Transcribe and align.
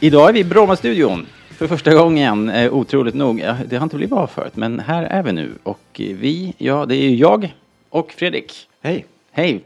Idag 0.00 0.28
är 0.28 0.32
vi 0.32 0.40
i 0.40 0.44
Bromma-studion 0.44 1.26
för 1.48 1.66
första 1.66 1.94
gången, 1.94 2.48
eh, 2.48 2.74
otroligt 2.74 3.14
nog. 3.14 3.40
Ja, 3.40 3.56
Det 3.66 3.76
har 3.76 3.82
inte 3.82 3.96
blivit 3.96 4.12
av 4.12 4.26
förut, 4.26 4.56
men 4.56 4.80
här 4.80 5.02
är 5.02 5.22
vi 5.22 5.32
nu. 5.32 5.52
Och 5.62 6.00
eh, 6.00 6.16
vi, 6.16 6.54
ja, 6.58 6.86
det 6.86 6.96
är 6.96 7.08
ju 7.08 7.16
jag 7.16 7.54
och 7.88 8.12
Fredrik. 8.12 8.68
Hej! 8.80 9.06
Hej! 9.30 9.64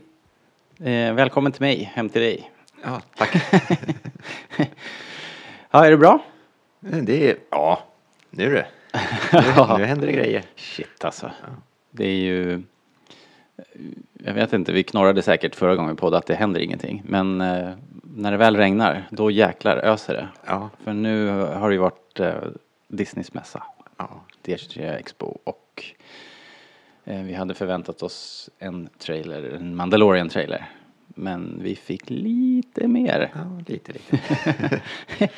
Eh, 0.79 1.15
välkommen 1.15 1.53
till 1.53 1.63
mig, 1.63 1.93
hem 1.95 2.09
till 2.09 2.23
dig. 2.23 2.51
Ja, 2.85 3.01
tack. 3.17 3.37
Ja, 5.71 5.87
är 5.87 5.91
det 5.91 5.97
bra? 5.97 6.25
Det 6.81 7.31
är, 7.31 7.37
ja, 7.51 7.83
nu 8.31 8.45
är 8.45 8.51
det. 8.51 8.67
Nu, 9.33 9.79
nu 9.79 9.85
händer 9.85 10.07
det 10.07 10.13
grejer. 10.13 10.43
Shit 10.57 11.05
alltså. 11.05 11.31
Det 11.91 12.05
är 12.07 12.17
ju... 12.17 12.63
Jag 14.25 14.35
vet 14.35 14.53
inte, 14.53 14.73
vi 14.73 14.83
knorrade 14.83 15.23
säkert 15.23 15.55
förra 15.55 15.77
gången 15.77 15.97
på 15.97 16.09
att 16.09 16.27
det 16.27 16.35
händer 16.35 16.61
ingenting. 16.61 17.03
Men 17.07 17.41
eh, 17.41 17.71
när 18.15 18.31
det 18.31 18.37
väl 18.37 18.57
regnar, 18.57 19.07
då 19.11 19.31
jäklar 19.31 19.77
öser 19.77 20.15
det. 20.15 20.29
Ja, 20.47 20.71
För 20.85 20.93
nu 20.93 21.29
har 21.29 21.69
det 21.69 21.75
ju 21.75 21.81
varit 21.81 22.21
eh, 22.21 22.35
Disneys 22.89 23.35
mässa, 23.35 23.63
ja. 23.97 24.09
D23 24.45 24.97
Expo 24.97 25.39
och 25.45 25.85
eh, 27.05 27.23
vi 27.23 27.35
hade 27.35 27.55
förväntat 27.55 28.03
oss 28.03 28.51
en 28.59 28.89
trailer, 28.99 29.43
en 29.43 29.75
Mandalorian-trailer. 29.75 30.69
Men 31.07 31.61
vi 31.63 31.77
fick 31.77 32.11
lite 32.11 32.89
mer. 32.89 33.31
ja 33.35 33.61
lite, 33.67 33.93
lite. 33.93 34.81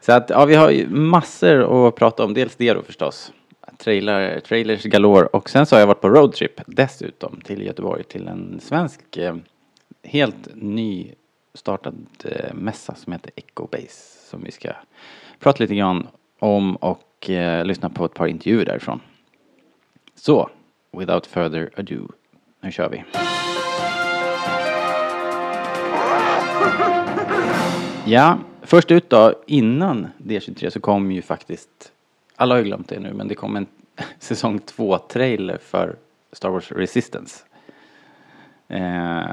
Så 0.00 0.12
att, 0.12 0.30
ja, 0.30 0.44
vi 0.44 0.54
har 0.54 0.70
ju 0.70 0.88
massor 0.88 1.88
att 1.88 1.94
prata 1.94 2.24
om. 2.24 2.34
Dels 2.34 2.56
det 2.56 2.72
då 2.72 2.82
förstås. 2.82 3.32
Trailer, 3.76 4.40
trailers 4.40 4.82
galore. 4.82 5.26
Och 5.26 5.50
sen 5.50 5.66
så 5.66 5.76
har 5.76 5.80
jag 5.80 5.86
varit 5.86 6.00
på 6.00 6.08
roadtrip 6.08 6.60
dessutom 6.66 7.40
till 7.44 7.62
Göteborg 7.62 8.04
till 8.04 8.28
en 8.28 8.60
svensk 8.60 9.16
eh, 9.16 9.36
helt 10.02 10.48
ny 10.54 11.14
startad 11.58 12.06
eh, 12.24 12.54
mässa 12.54 12.94
som 12.94 13.12
heter 13.12 13.30
Ecobase. 13.36 14.28
Som 14.30 14.44
vi 14.44 14.50
ska 14.50 14.72
prata 15.38 15.62
lite 15.62 15.74
grann 15.74 16.06
om 16.38 16.76
och 16.76 17.30
eh, 17.30 17.64
lyssna 17.64 17.90
på 17.90 18.04
ett 18.04 18.14
par 18.14 18.26
intervjuer 18.26 18.64
därifrån. 18.64 19.00
Så, 20.14 20.50
without 20.92 21.26
further 21.26 21.70
ado, 21.76 22.08
nu 22.60 22.72
kör 22.72 22.88
vi. 22.88 23.04
Ja, 28.12 28.38
först 28.62 28.90
ut 28.90 29.10
då, 29.10 29.34
innan 29.46 30.08
D23 30.18 30.70
så 30.70 30.80
kom 30.80 31.12
ju 31.12 31.22
faktiskt, 31.22 31.92
alla 32.36 32.54
har 32.54 32.58
ju 32.58 32.64
glömt 32.64 32.88
det 32.88 33.00
nu, 33.00 33.12
men 33.12 33.28
det 33.28 33.34
kom 33.34 33.56
en 33.56 33.66
säsong 34.18 34.60
2-trailer 34.76 35.58
för 35.58 35.96
Star 36.32 36.50
Wars 36.50 36.72
Resistance. 36.72 37.44
Eh, 38.68 39.24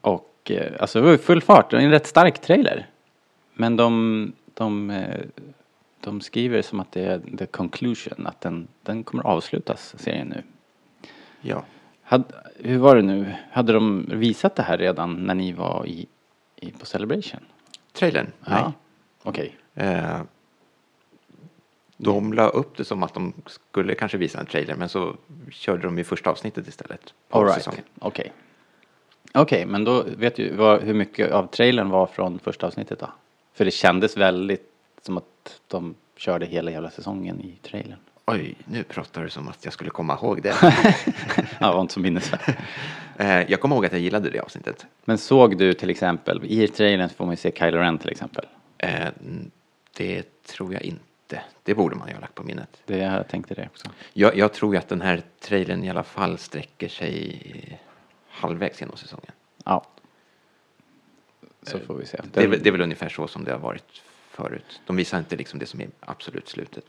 och 0.00 0.29
eh, 0.44 0.72
alltså 0.80 0.98
det 0.98 1.04
var 1.04 1.12
ju 1.12 1.18
full 1.18 1.42
fart, 1.42 1.70
det 1.70 1.76
var 1.76 1.82
en 1.82 1.90
rätt 1.90 2.06
stark 2.06 2.40
trailer. 2.40 2.86
Men 3.54 3.76
de, 3.76 4.32
de, 4.54 4.90
eh, 4.90 5.20
de 6.00 6.20
skriver 6.20 6.62
som 6.62 6.80
att 6.80 6.92
det 6.92 7.04
är 7.04 7.20
the 7.38 7.46
conclusion, 7.46 8.26
att 8.26 8.40
den, 8.40 8.68
den 8.82 9.04
kommer 9.04 9.26
avslutas, 9.26 9.94
serien 9.98 10.28
nu. 10.28 10.42
Ja. 11.40 11.64
Had, 12.02 12.32
hur 12.58 12.78
var 12.78 12.96
det 12.96 13.02
nu, 13.02 13.34
hade 13.52 13.72
de 13.72 14.06
visat 14.08 14.56
det 14.56 14.62
här 14.62 14.78
redan 14.78 15.26
när 15.26 15.34
ni 15.34 15.52
var 15.52 15.86
i, 15.86 16.06
i 16.56 16.70
på 16.70 16.86
Celebration? 16.86 17.40
Trailern? 17.92 18.26
Nej. 18.40 18.58
Ja. 18.58 18.72
Okej. 19.22 19.56
Eh, 19.74 20.20
de 21.96 22.32
la 22.32 22.48
upp 22.48 22.76
det 22.76 22.84
som 22.84 23.02
att 23.02 23.14
de 23.14 23.32
skulle 23.46 23.94
kanske 23.94 24.18
visa 24.18 24.40
en 24.40 24.46
trailer, 24.46 24.74
men 24.74 24.88
så 24.88 25.16
körde 25.50 25.82
de 25.82 25.98
ju 25.98 26.04
första 26.04 26.30
avsnittet 26.30 26.68
istället. 26.68 27.14
På 27.28 27.38
All 27.38 27.44
right. 27.44 27.56
säsongen. 27.56 27.84
Okej. 29.32 29.42
Okej, 29.42 29.66
men 29.66 29.84
då 29.84 30.04
vet 30.16 30.36
du 30.36 30.54
vad, 30.54 30.82
hur 30.82 30.94
mycket 30.94 31.32
av 31.32 31.46
trailern 31.46 31.90
var 31.90 32.06
från 32.06 32.38
första 32.38 32.66
avsnittet 32.66 32.98
då? 32.98 33.08
För 33.54 33.64
det 33.64 33.70
kändes 33.70 34.16
väldigt 34.16 34.70
som 35.02 35.16
att 35.16 35.60
de 35.68 35.94
körde 36.16 36.46
hela 36.46 36.70
jävla 36.70 36.90
säsongen 36.90 37.40
i 37.40 37.58
trailern. 37.62 37.98
Oj, 38.26 38.54
nu 38.64 38.82
pratar 38.82 39.22
du 39.22 39.30
som 39.30 39.48
att 39.48 39.64
jag 39.64 39.72
skulle 39.72 39.90
komma 39.90 40.14
ihåg 40.14 40.42
det. 40.42 40.54
Ja, 41.60 41.66
det 41.66 41.74
var 41.74 41.80
inte 41.80 41.94
så 41.94 42.00
minnesvärt. 42.00 42.48
eh, 43.16 43.50
jag 43.50 43.60
kommer 43.60 43.76
ihåg 43.76 43.86
att 43.86 43.92
jag 43.92 44.00
gillade 44.00 44.30
det 44.30 44.40
avsnittet. 44.40 44.86
Men 45.04 45.18
såg 45.18 45.58
du 45.58 45.74
till 45.74 45.90
exempel, 45.90 46.40
i 46.44 46.68
trailern 46.68 47.08
får 47.08 47.24
man 47.24 47.32
ju 47.32 47.36
se 47.36 47.52
Kylo 47.58 47.78
Ren 47.78 47.98
till 47.98 48.10
exempel. 48.10 48.44
Eh, 48.78 49.08
det 49.96 50.42
tror 50.42 50.72
jag 50.72 50.82
inte. 50.82 51.42
Det 51.62 51.74
borde 51.74 51.96
man 51.96 52.08
ju 52.08 52.14
ha 52.14 52.20
lagt 52.20 52.34
på 52.34 52.42
minnet. 52.42 52.82
Det 52.86 52.98
jag 52.98 53.28
tänkte 53.28 53.54
det 53.54 53.68
också. 53.72 53.88
Jag, 54.12 54.36
jag 54.36 54.52
tror 54.52 54.74
ju 54.74 54.78
att 54.78 54.88
den 54.88 55.00
här 55.00 55.22
trailern 55.40 55.84
i 55.84 55.90
alla 55.90 56.02
fall 56.02 56.38
sträcker 56.38 56.88
sig 56.88 57.42
halvvägs 58.40 58.80
genom 58.80 58.96
säsongen. 58.96 59.32
Ja. 59.64 59.84
Så 61.62 61.78
får 61.78 61.94
vi 61.94 62.06
se. 62.06 62.18
Det 62.32 62.42
är, 62.42 62.46
väl- 62.48 62.62
det 62.62 62.68
är 62.68 62.72
väl 62.72 62.80
ungefär 62.80 63.08
så 63.08 63.28
som 63.28 63.44
det 63.44 63.52
har 63.52 63.58
varit 63.58 64.02
förut. 64.30 64.80
De 64.86 64.96
visar 64.96 65.18
inte 65.18 65.36
liksom 65.36 65.58
det 65.58 65.66
som 65.66 65.80
är 65.80 65.88
absolut 66.00 66.48
slutet. 66.48 66.84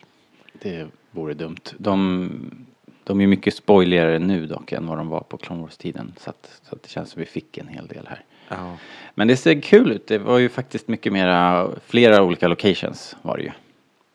Det 0.54 0.88
vore 1.12 1.34
dumt. 1.34 1.58
De, 1.78 2.66
de 3.04 3.22
är 3.22 3.28
mycket 3.28 3.54
spoiligare 3.56 4.20
nu 4.20 4.48
dock 4.48 4.72
än 4.72 4.88
vad 4.88 4.98
de 4.98 5.08
var 5.08 5.22
på 5.22 5.38
Clone 5.38 5.62
Wars-tiden. 5.62 6.14
Så, 6.18 6.30
att, 6.30 6.62
så 6.64 6.76
att 6.76 6.84
det 6.84 6.90
känns 6.90 7.10
som 7.10 7.20
vi 7.20 7.26
fick 7.26 7.58
en 7.58 7.68
hel 7.68 7.88
del 7.88 8.08
här. 8.08 8.24
Ja. 8.48 8.78
Men 9.16 9.28
det 9.28 9.38
ser 9.38 9.62
kul 9.62 9.92
ut. 9.92 10.08
Det 10.08 10.18
var 10.18 10.38
ju 10.38 10.50
faktiskt 10.50 10.88
mycket 10.88 11.14
mera, 11.14 11.70
flera 11.86 12.24
olika 12.24 12.48
locations 12.48 13.16
var 13.22 13.38
det 13.38 13.44
ju. 13.44 13.52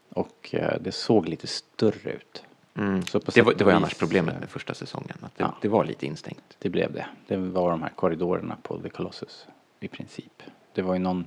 Och 0.08 0.48
eh, 0.52 0.80
det 0.80 0.92
såg 0.92 1.28
lite 1.28 1.46
större 1.46 2.12
ut. 2.12 2.42
Mm. 2.76 3.02
Det, 3.34 3.42
var, 3.42 3.54
det 3.54 3.64
var 3.64 3.72
annars 3.72 3.94
problemet 3.94 4.34
eh, 4.34 4.40
med 4.40 4.50
första 4.50 4.74
säsongen. 4.74 5.16
Att 5.20 5.36
det, 5.36 5.44
ja. 5.44 5.54
det 5.60 5.68
var 5.68 5.84
lite 5.84 6.06
instängt. 6.06 6.56
Det 6.58 6.68
blev 6.68 6.92
det. 6.92 7.06
Det 7.26 7.36
var 7.36 7.70
de 7.70 7.82
här 7.82 7.92
korridorerna 7.96 8.56
på 8.62 8.78
The 8.78 8.88
Colossus 8.88 9.46
i 9.80 9.88
princip. 9.88 10.42
Det 10.74 10.82
var 10.82 10.94
ju 10.94 11.00
någon 11.00 11.26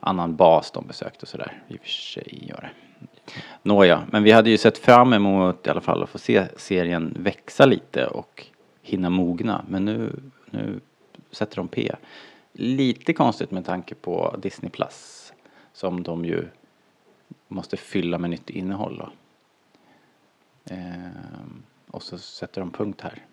annan 0.00 0.36
bas 0.36 0.70
de 0.70 0.86
besökte 0.86 1.22
och 1.22 1.28
sådär. 1.28 1.62
I 1.68 1.76
och 1.76 1.80
för 1.80 1.88
sig 1.88 2.44
gör 2.48 2.60
det. 2.60 2.70
Nåja, 3.62 4.02
men 4.10 4.22
vi 4.22 4.30
hade 4.30 4.50
ju 4.50 4.58
sett 4.58 4.78
fram 4.78 5.12
emot 5.12 5.66
i 5.66 5.70
alla 5.70 5.80
fall 5.80 6.02
att 6.02 6.10
få 6.10 6.18
se 6.18 6.46
serien 6.56 7.16
växa 7.18 7.66
lite 7.66 8.06
och 8.06 8.46
hinna 8.82 9.10
mogna. 9.10 9.64
Men 9.68 9.84
nu, 9.84 10.12
nu 10.50 10.80
sätter 11.30 11.56
de 11.56 11.68
P. 11.68 11.92
Lite 12.52 13.12
konstigt 13.12 13.50
med 13.50 13.66
tanke 13.66 13.94
på 13.94 14.36
Disney 14.38 14.70
Plus. 14.70 15.32
Som 15.72 16.02
de 16.02 16.24
ju 16.24 16.48
måste 17.48 17.76
fylla 17.76 18.18
med 18.18 18.30
nytt 18.30 18.50
innehåll 18.50 18.98
då. 18.98 19.08
Ehm, 20.70 21.62
och 21.86 22.02
så 22.02 22.18
sätter 22.18 22.60
de 22.60 22.70
punkt 22.70 23.00
här. 23.00 23.24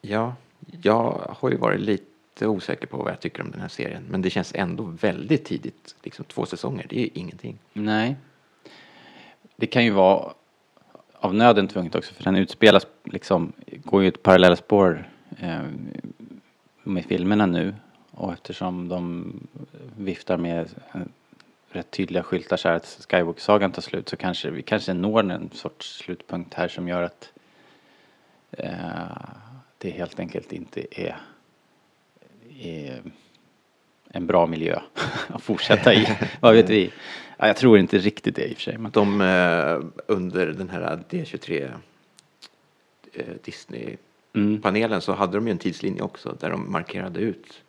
Ja, 0.00 0.34
jag 0.82 1.36
har 1.38 1.50
ju 1.50 1.56
varit 1.56 1.80
lite 1.80 2.46
osäker 2.46 2.86
på 2.86 2.96
vad 2.96 3.12
jag 3.12 3.20
tycker 3.20 3.42
om 3.42 3.50
den 3.50 3.60
här 3.60 3.68
serien. 3.68 4.04
Men 4.10 4.22
det 4.22 4.30
känns 4.30 4.54
ändå 4.54 4.82
väldigt 4.82 5.44
tidigt. 5.44 5.94
Liksom 6.02 6.24
två 6.24 6.46
säsonger, 6.46 6.86
det 6.88 6.98
är 6.98 7.00
ju 7.00 7.10
ingenting. 7.14 7.58
Nej. 7.72 8.16
Det 9.56 9.66
kan 9.66 9.84
ju 9.84 9.90
vara 9.90 10.32
av 11.12 11.34
nöden 11.34 11.68
tvunget 11.68 11.94
också 11.94 12.14
för 12.14 12.24
den 12.24 12.36
utspelas 12.36 12.86
liksom, 13.04 13.52
går 13.84 14.02
ju 14.02 14.08
ett 14.08 14.22
parallellspår 14.22 15.08
eh, 15.38 15.62
med 16.82 17.04
filmerna 17.04 17.46
nu 17.46 17.74
och 18.10 18.32
eftersom 18.32 18.88
de 18.88 19.32
viftar 19.96 20.36
med 20.36 20.68
eh, 20.94 21.00
rätt 21.76 21.90
tydliga 21.90 22.22
skyltar 22.22 22.56
så 22.56 22.68
här 22.68 22.76
att 22.76 23.06
Skywalker-sagan 23.10 23.72
tar 23.72 23.82
slut 23.82 24.08
så 24.08 24.16
kanske 24.16 24.50
vi 24.50 24.62
kanske 24.62 24.92
når 24.92 25.30
en 25.30 25.50
sorts 25.52 25.96
slutpunkt 25.96 26.54
här 26.54 26.68
som 26.68 26.88
gör 26.88 27.02
att 27.02 27.32
eh, 28.50 28.70
det 29.78 29.90
helt 29.90 30.20
enkelt 30.20 30.52
inte 30.52 31.00
är, 31.02 31.16
är 32.60 33.02
en 34.08 34.26
bra 34.26 34.46
miljö 34.46 34.80
att 35.28 35.42
fortsätta 35.42 35.94
i. 35.94 36.18
Vad 36.40 36.54
vet 36.54 36.70
vi? 36.70 36.92
Ja, 37.36 37.46
jag 37.46 37.56
tror 37.56 37.78
inte 37.78 37.98
riktigt 37.98 38.36
det 38.36 38.44
i 38.44 38.52
och 38.52 38.56
för 38.56 38.62
sig. 38.62 38.78
Men... 38.78 38.90
De 38.90 39.20
eh, 39.20 40.04
under 40.06 40.46
den 40.46 40.70
här 40.70 40.98
D23 41.10 41.70
eh, 43.12 43.24
Disney-panelen 43.44 44.90
Mm. 44.92 45.00
så 45.00 45.12
hade 45.12 45.36
de 45.36 45.46
ju 45.46 45.50
en 45.50 45.58
tidslinje 45.58 46.02
också 46.02 46.36
där 46.40 46.50
de 46.50 46.72
markerade 46.72 47.20
ut. 47.20 47.62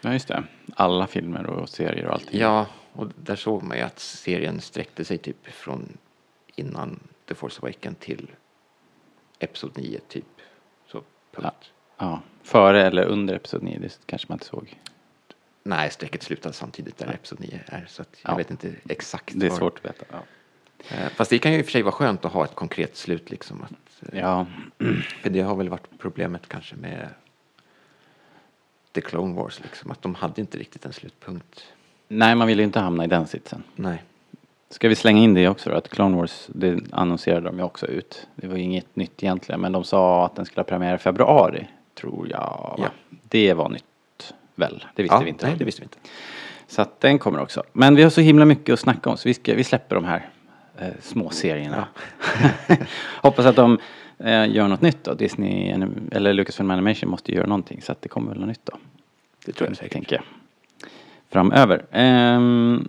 Ja, 0.00 0.12
just 0.12 0.28
det. 0.28 0.42
Alla 0.74 1.06
filmer 1.06 1.46
och 1.46 1.68
serier 1.68 2.06
och 2.06 2.12
allting. 2.12 2.40
Ja, 2.40 2.66
och 2.98 3.08
där 3.16 3.36
såg 3.36 3.62
man 3.62 3.76
ju 3.76 3.82
att 3.82 3.98
serien 3.98 4.60
sträckte 4.60 5.04
sig 5.04 5.18
typ 5.18 5.46
från 5.46 5.98
innan 6.56 7.00
The 7.28 7.34
Force 7.34 7.60
Awakens 7.62 7.96
till 8.00 8.30
Episod 9.38 9.78
9 9.78 10.00
typ. 10.08 10.24
Så 10.86 11.02
punkt. 11.32 11.72
Ja. 11.96 12.20
Före 12.42 12.82
eller 12.86 13.04
under 13.04 13.34
Episod 13.34 13.62
9, 13.62 13.78
det 13.78 13.98
kanske 14.06 14.26
man 14.28 14.36
inte 14.36 14.46
såg. 14.46 14.80
Nej, 15.62 15.90
strecket 15.90 16.22
slutar 16.22 16.52
samtidigt 16.52 16.98
där 16.98 17.14
Episod 17.14 17.40
9 17.40 17.60
är. 17.66 17.84
Så 17.88 18.02
jag 18.22 18.32
Ja. 18.32 18.36
vet 18.36 18.50
inte 18.50 18.72
exakt. 18.88 19.32
Det 19.36 19.46
är 19.46 19.50
var- 19.50 19.56
svårt 19.58 19.78
att 19.78 19.84
veta. 19.84 20.04
Ja. 20.10 20.18
Eh, 20.96 21.08
Fast 21.08 21.30
det 21.30 21.38
kan 21.38 21.52
ju 21.52 21.58
i 21.58 21.62
och 21.62 21.64
för 21.66 21.72
sig 21.72 21.82
vara 21.82 21.92
skönt 21.92 22.24
att 22.24 22.32
ha 22.32 22.44
ett 22.44 22.54
konkret 22.54 22.96
slut 22.96 23.30
liksom. 23.30 23.62
Att, 23.62 24.12
eh, 24.12 24.18
ja. 24.20 24.46
För 25.22 25.30
det 25.30 25.40
har 25.40 25.56
väl 25.56 25.68
varit 25.68 25.86
problemet 25.98 26.48
kanske 26.48 26.76
med 26.76 27.08
The 28.92 29.00
Clone 29.00 29.34
Wars 29.34 29.60
liksom. 29.62 29.90
Att 29.90 30.02
de 30.02 30.14
hade 30.14 30.40
inte 30.40 30.58
riktigt 30.58 30.86
en 30.86 30.92
slutpunkt. 30.92 31.72
Nej, 32.08 32.34
man 32.34 32.46
vill 32.46 32.58
ju 32.58 32.64
inte 32.64 32.80
hamna 32.80 33.04
i 33.04 33.06
den 33.06 33.26
sitsen. 33.26 33.62
Nej. 33.76 34.02
Ska 34.70 34.88
vi 34.88 34.94
slänga 34.94 35.22
in 35.22 35.34
det 35.34 35.48
också 35.48 35.70
då? 35.70 35.76
Att 35.76 35.88
Clone 35.88 36.16
Wars, 36.16 36.48
det 36.48 36.78
annonserade 36.92 37.46
de 37.46 37.58
ju 37.58 37.62
också 37.62 37.86
ut. 37.86 38.26
Det 38.34 38.46
var 38.46 38.56
ju 38.56 38.62
inget 38.62 38.96
nytt 38.96 39.22
egentligen, 39.22 39.60
men 39.60 39.72
de 39.72 39.84
sa 39.84 40.26
att 40.26 40.36
den 40.36 40.46
skulle 40.46 40.60
ha 40.60 40.64
premiär 40.64 40.94
i 40.94 40.98
februari, 40.98 41.68
tror 41.94 42.28
jag. 42.28 42.74
Ja. 42.78 42.88
Det 43.28 43.54
var 43.54 43.68
nytt, 43.68 44.34
väl? 44.54 44.84
Det 44.94 45.02
visste 45.02 45.16
ja, 45.16 45.20
vi 45.20 45.28
inte. 45.28 45.46
Nej, 45.46 45.56
det 45.58 45.64
visste 45.64 45.80
vi 45.80 45.84
inte. 45.84 45.98
Så 46.66 46.82
att 46.82 47.00
den 47.00 47.18
kommer 47.18 47.40
också. 47.40 47.62
Men 47.72 47.94
vi 47.94 48.02
har 48.02 48.10
så 48.10 48.20
himla 48.20 48.44
mycket 48.44 48.72
att 48.72 48.80
snacka 48.80 49.10
om, 49.10 49.16
så 49.16 49.28
vi, 49.28 49.34
ska, 49.34 49.54
vi 49.54 49.64
släpper 49.64 49.94
de 49.94 50.04
här 50.04 50.28
eh, 50.78 50.88
små 51.00 51.30
serierna. 51.30 51.88
Hoppas 53.22 53.46
att 53.46 53.56
de 53.56 53.78
eh, 54.18 54.50
gör 54.50 54.68
något 54.68 54.82
nytt 54.82 55.04
då. 55.04 55.14
Disney, 55.14 55.86
eller 56.12 56.32
Lucasfilm 56.32 56.70
Animation 56.70 57.10
måste 57.10 57.32
göra 57.32 57.46
någonting, 57.46 57.82
så 57.82 57.92
att 57.92 58.02
det 58.02 58.08
kommer 58.08 58.28
väl 58.28 58.40
något 58.40 58.48
nytt 58.48 58.64
då. 58.66 58.72
Det 59.46 59.52
tror 59.52 59.68
jag 59.68 59.76
säkert. 59.76 59.92
Tänker 59.92 60.16
jag. 60.16 60.24
Framöver. 61.30 61.84
Ehm, 61.90 62.88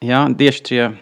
ja, 0.00 0.28
D23, 0.28 0.92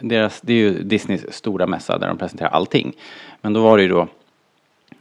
deras, 0.00 0.40
det 0.40 0.52
är 0.52 0.56
ju 0.56 0.82
Disneys 0.82 1.32
stora 1.32 1.66
mässa 1.66 1.98
där 1.98 2.08
de 2.08 2.18
presenterar 2.18 2.50
allting. 2.50 2.92
Men 3.40 3.52
då 3.52 3.62
var 3.62 3.76
det 3.76 3.82
ju 3.82 3.88
då 3.88 4.08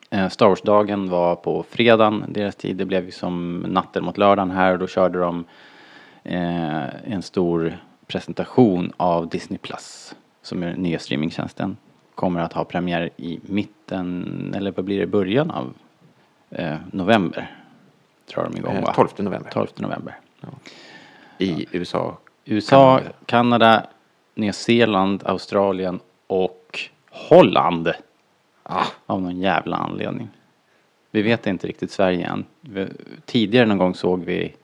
eh, 0.09 0.29
Star 0.29 0.47
Wars-dagen 0.47 1.09
var 1.09 1.35
på 1.35 1.65
fredagen, 1.69 2.25
deras 2.27 2.55
tid. 2.55 2.75
Det 2.75 2.85
blev 2.85 3.05
ju 3.05 3.11
som 3.11 3.65
natten 3.67 4.03
mot 4.03 4.17
lördagen 4.17 4.51
här 4.51 4.73
och 4.73 4.79
då 4.79 4.87
körde 4.87 5.19
de 5.19 5.45
eh, 6.23 7.13
en 7.13 7.21
stor 7.21 7.77
presentation 8.07 8.91
av 8.97 9.29
Disney 9.29 9.57
Plus 9.57 10.15
som 10.41 10.63
är 10.63 10.67
den 10.67 10.81
nya 10.81 10.99
streamingtjänsten. 10.99 11.77
Kommer 12.15 12.39
att 12.39 12.53
ha 12.53 12.63
premiär 12.63 13.09
i 13.17 13.39
mitten, 13.43 14.53
eller 14.57 14.71
vad 14.71 14.85
blir 14.85 14.99
det, 14.99 15.07
början 15.07 15.51
av 15.51 15.73
eh, 16.49 16.75
november. 16.91 17.55
Drar 18.33 18.43
de 18.43 18.57
igång 18.57 18.75
Eh, 18.75 18.81
va? 18.81 18.93
12 18.95 19.09
november. 19.17 19.49
12 19.51 19.67
november. 19.75 20.19
I 21.37 21.65
USA. 21.71 22.17
USA, 22.45 22.97
Kanada. 22.97 23.15
Kanada, 23.25 23.87
Nya 24.35 24.53
Zeeland, 24.53 25.23
Australien 25.25 25.99
och 26.27 26.79
Holland. 27.09 27.93
Ah, 28.63 28.85
Av 29.05 29.21
någon 29.21 29.39
jävla 29.39 29.77
anledning. 29.77 30.29
Vi 31.11 31.21
vet 31.21 31.47
inte 31.47 31.67
riktigt 31.67 31.91
Sverige 31.91 32.25
än. 32.27 32.45
Tidigare 33.25 33.65
någon 33.65 33.77
gång 33.77 33.95
såg 33.95 34.23
vi 34.23 34.55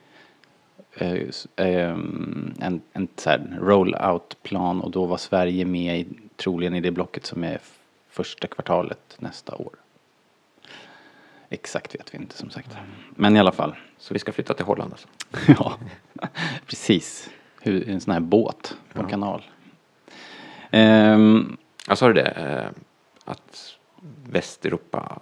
eh, 0.93 1.17
ehm, 1.55 2.53
en, 2.59 2.81
en 2.93 3.57
roll-out-plan 3.61 4.81
och 4.81 4.91
då 4.91 5.05
var 5.05 5.17
Sverige 5.17 5.65
med 5.65 5.99
i, 5.99 6.07
troligen 6.35 6.75
i 6.75 6.79
det 6.81 6.91
blocket 6.91 7.25
som 7.25 7.43
är 7.43 7.59
första 8.09 8.47
kvartalet 8.47 9.15
nästa 9.19 9.55
år. 9.55 9.73
Exakt 11.55 11.95
vet 11.95 12.13
vi 12.13 12.17
inte 12.17 12.37
som 12.37 12.49
sagt. 12.49 12.77
Men 13.09 13.35
i 13.35 13.39
alla 13.39 13.51
fall. 13.51 13.75
så 13.97 14.13
vi 14.13 14.19
ska 14.19 14.31
flytta 14.31 14.53
till 14.53 14.65
Holland 14.65 14.91
alltså. 14.93 15.07
ja, 15.59 15.77
precis. 16.65 17.29
Hur, 17.61 17.89
en 17.89 18.01
sån 18.01 18.13
här 18.13 18.19
båt 18.19 18.77
på 18.93 19.01
en 19.01 19.09
kanal. 19.09 19.43
Ehm, 20.71 21.57
Ja, 21.87 21.95
sa 21.95 22.07
du 22.07 22.13
det? 22.13 22.29
Eh, 22.29 22.81
att 23.25 23.77
Västeuropa 24.29 25.19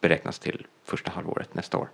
beräknas 0.00 0.38
till 0.38 0.66
första 0.84 1.10
halvåret 1.10 1.54
nästa 1.54 1.78
år. 1.78 1.88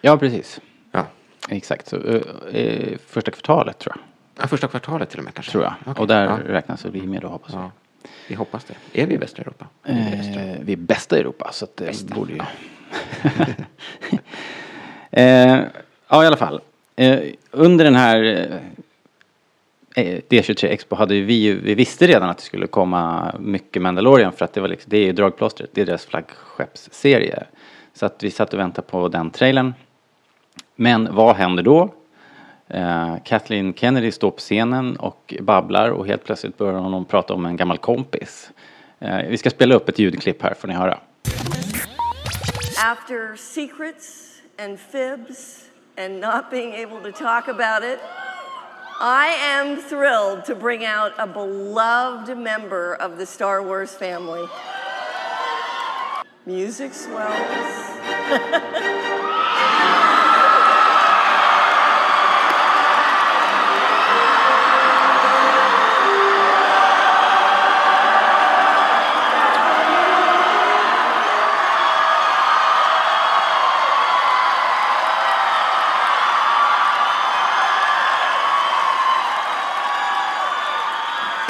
ja, 0.00 0.18
precis. 0.18 0.60
Ja. 0.90 1.06
Exakt. 1.48 1.88
Så, 1.88 1.96
eh, 1.96 2.22
eh, 2.54 2.98
första 3.06 3.30
kvartalet 3.30 3.78
tror 3.78 3.96
jag. 3.96 4.04
ja 4.42 4.48
första 4.48 4.68
kvartalet 4.68 5.10
till 5.10 5.18
och 5.18 5.24
med 5.24 5.34
kanske. 5.34 5.52
Tror 5.52 5.64
jag. 5.64 5.74
Okej. 5.86 6.00
Och 6.00 6.06
där 6.06 6.24
ja. 6.24 6.38
räknas 6.44 6.84
vi 6.84 7.06
med 7.06 7.22
då 7.22 7.28
hoppas 7.28 7.52
jag. 7.52 7.70
Vi 8.28 8.34
hoppas 8.34 8.64
det. 8.64 9.02
Är 9.02 9.06
vi 9.06 9.14
i 9.14 9.16
Västeuropa? 9.16 9.66
Är 9.84 10.10
vi 10.10 10.16
Västeuropa? 10.16 10.50
Eh, 10.50 10.60
vi 10.60 10.72
är 10.72 10.76
bästa 10.76 11.16
i 11.16 11.20
Europa 11.20 11.50
så 11.52 11.64
att 11.64 11.76
det 11.76 11.84
Bästa, 11.84 12.14
borde 12.14 12.32
ju... 12.32 12.40
eh, 15.10 15.60
ja 16.08 16.24
i 16.24 16.26
alla 16.26 16.36
fall. 16.36 16.60
Eh, 16.96 17.20
under 17.50 17.84
den 17.84 17.94
här 17.94 18.48
eh, 19.94 20.20
D23 20.28 20.66
Expo 20.66 20.96
hade 20.96 21.20
vi 21.20 21.34
ju, 21.34 21.60
vi 21.60 21.74
visste 21.74 22.06
redan 22.06 22.28
att 22.28 22.38
det 22.38 22.44
skulle 22.44 22.66
komma 22.66 23.34
mycket 23.40 23.82
Mandalorian 23.82 24.32
för 24.32 24.44
att 24.44 24.52
det 24.52 24.60
var 24.60 24.68
liksom, 24.68 24.90
det 24.90 24.98
är 24.98 25.04
ju 25.04 25.12
dragplåstret, 25.12 25.70
det 25.72 25.80
är 25.80 25.86
deras 25.86 26.06
flaggskeppsserie. 26.06 27.44
Så 27.94 28.06
att 28.06 28.22
vi 28.22 28.30
satt 28.30 28.54
och 28.54 28.60
väntade 28.60 28.88
på 28.88 29.08
den 29.08 29.30
trailern. 29.30 29.74
Men 30.76 31.14
vad 31.14 31.36
händer 31.36 31.62
då? 31.62 31.94
Eh, 32.72 33.16
Kathleen 33.24 33.74
Kennedy 33.74 34.12
står 34.12 34.30
på 34.30 34.38
scenen 34.38 34.96
och 34.96 35.34
babblar 35.40 35.90
och 35.90 36.06
helt 36.06 36.24
plötsligt 36.24 36.58
börjar 36.58 36.78
hon 36.78 37.04
prata 37.04 37.34
om 37.34 37.46
en 37.46 37.56
gammal 37.56 37.78
kompis. 37.78 38.50
Eh, 38.98 39.28
vi 39.28 39.38
ska 39.38 39.50
spela 39.50 39.74
upp 39.74 39.88
ett 39.88 39.98
ljudklipp 39.98 40.42
här 40.42 40.54
får 40.54 40.68
ni 40.68 40.74
höra. 40.74 40.98
After 42.84 43.36
secrets 43.36 44.40
and 44.64 44.78
fibs 44.80 45.68
and 45.98 46.20
not 46.20 46.50
being 46.50 46.84
able 46.84 47.12
to 47.12 47.18
talk 47.18 47.48
about 47.48 47.84
it, 47.84 47.98
I 49.00 49.26
am 49.58 49.76
thrilled 49.76 50.44
to 50.44 50.54
bring 50.54 50.82
out 50.86 51.12
a 51.18 51.26
beloved 51.26 52.38
member 52.38 52.94
of 52.94 53.18
the 53.18 53.26
Star 53.26 53.64
Wars 53.64 53.96
family. 53.96 54.48
Music 56.44 56.92
swells. 56.94 57.92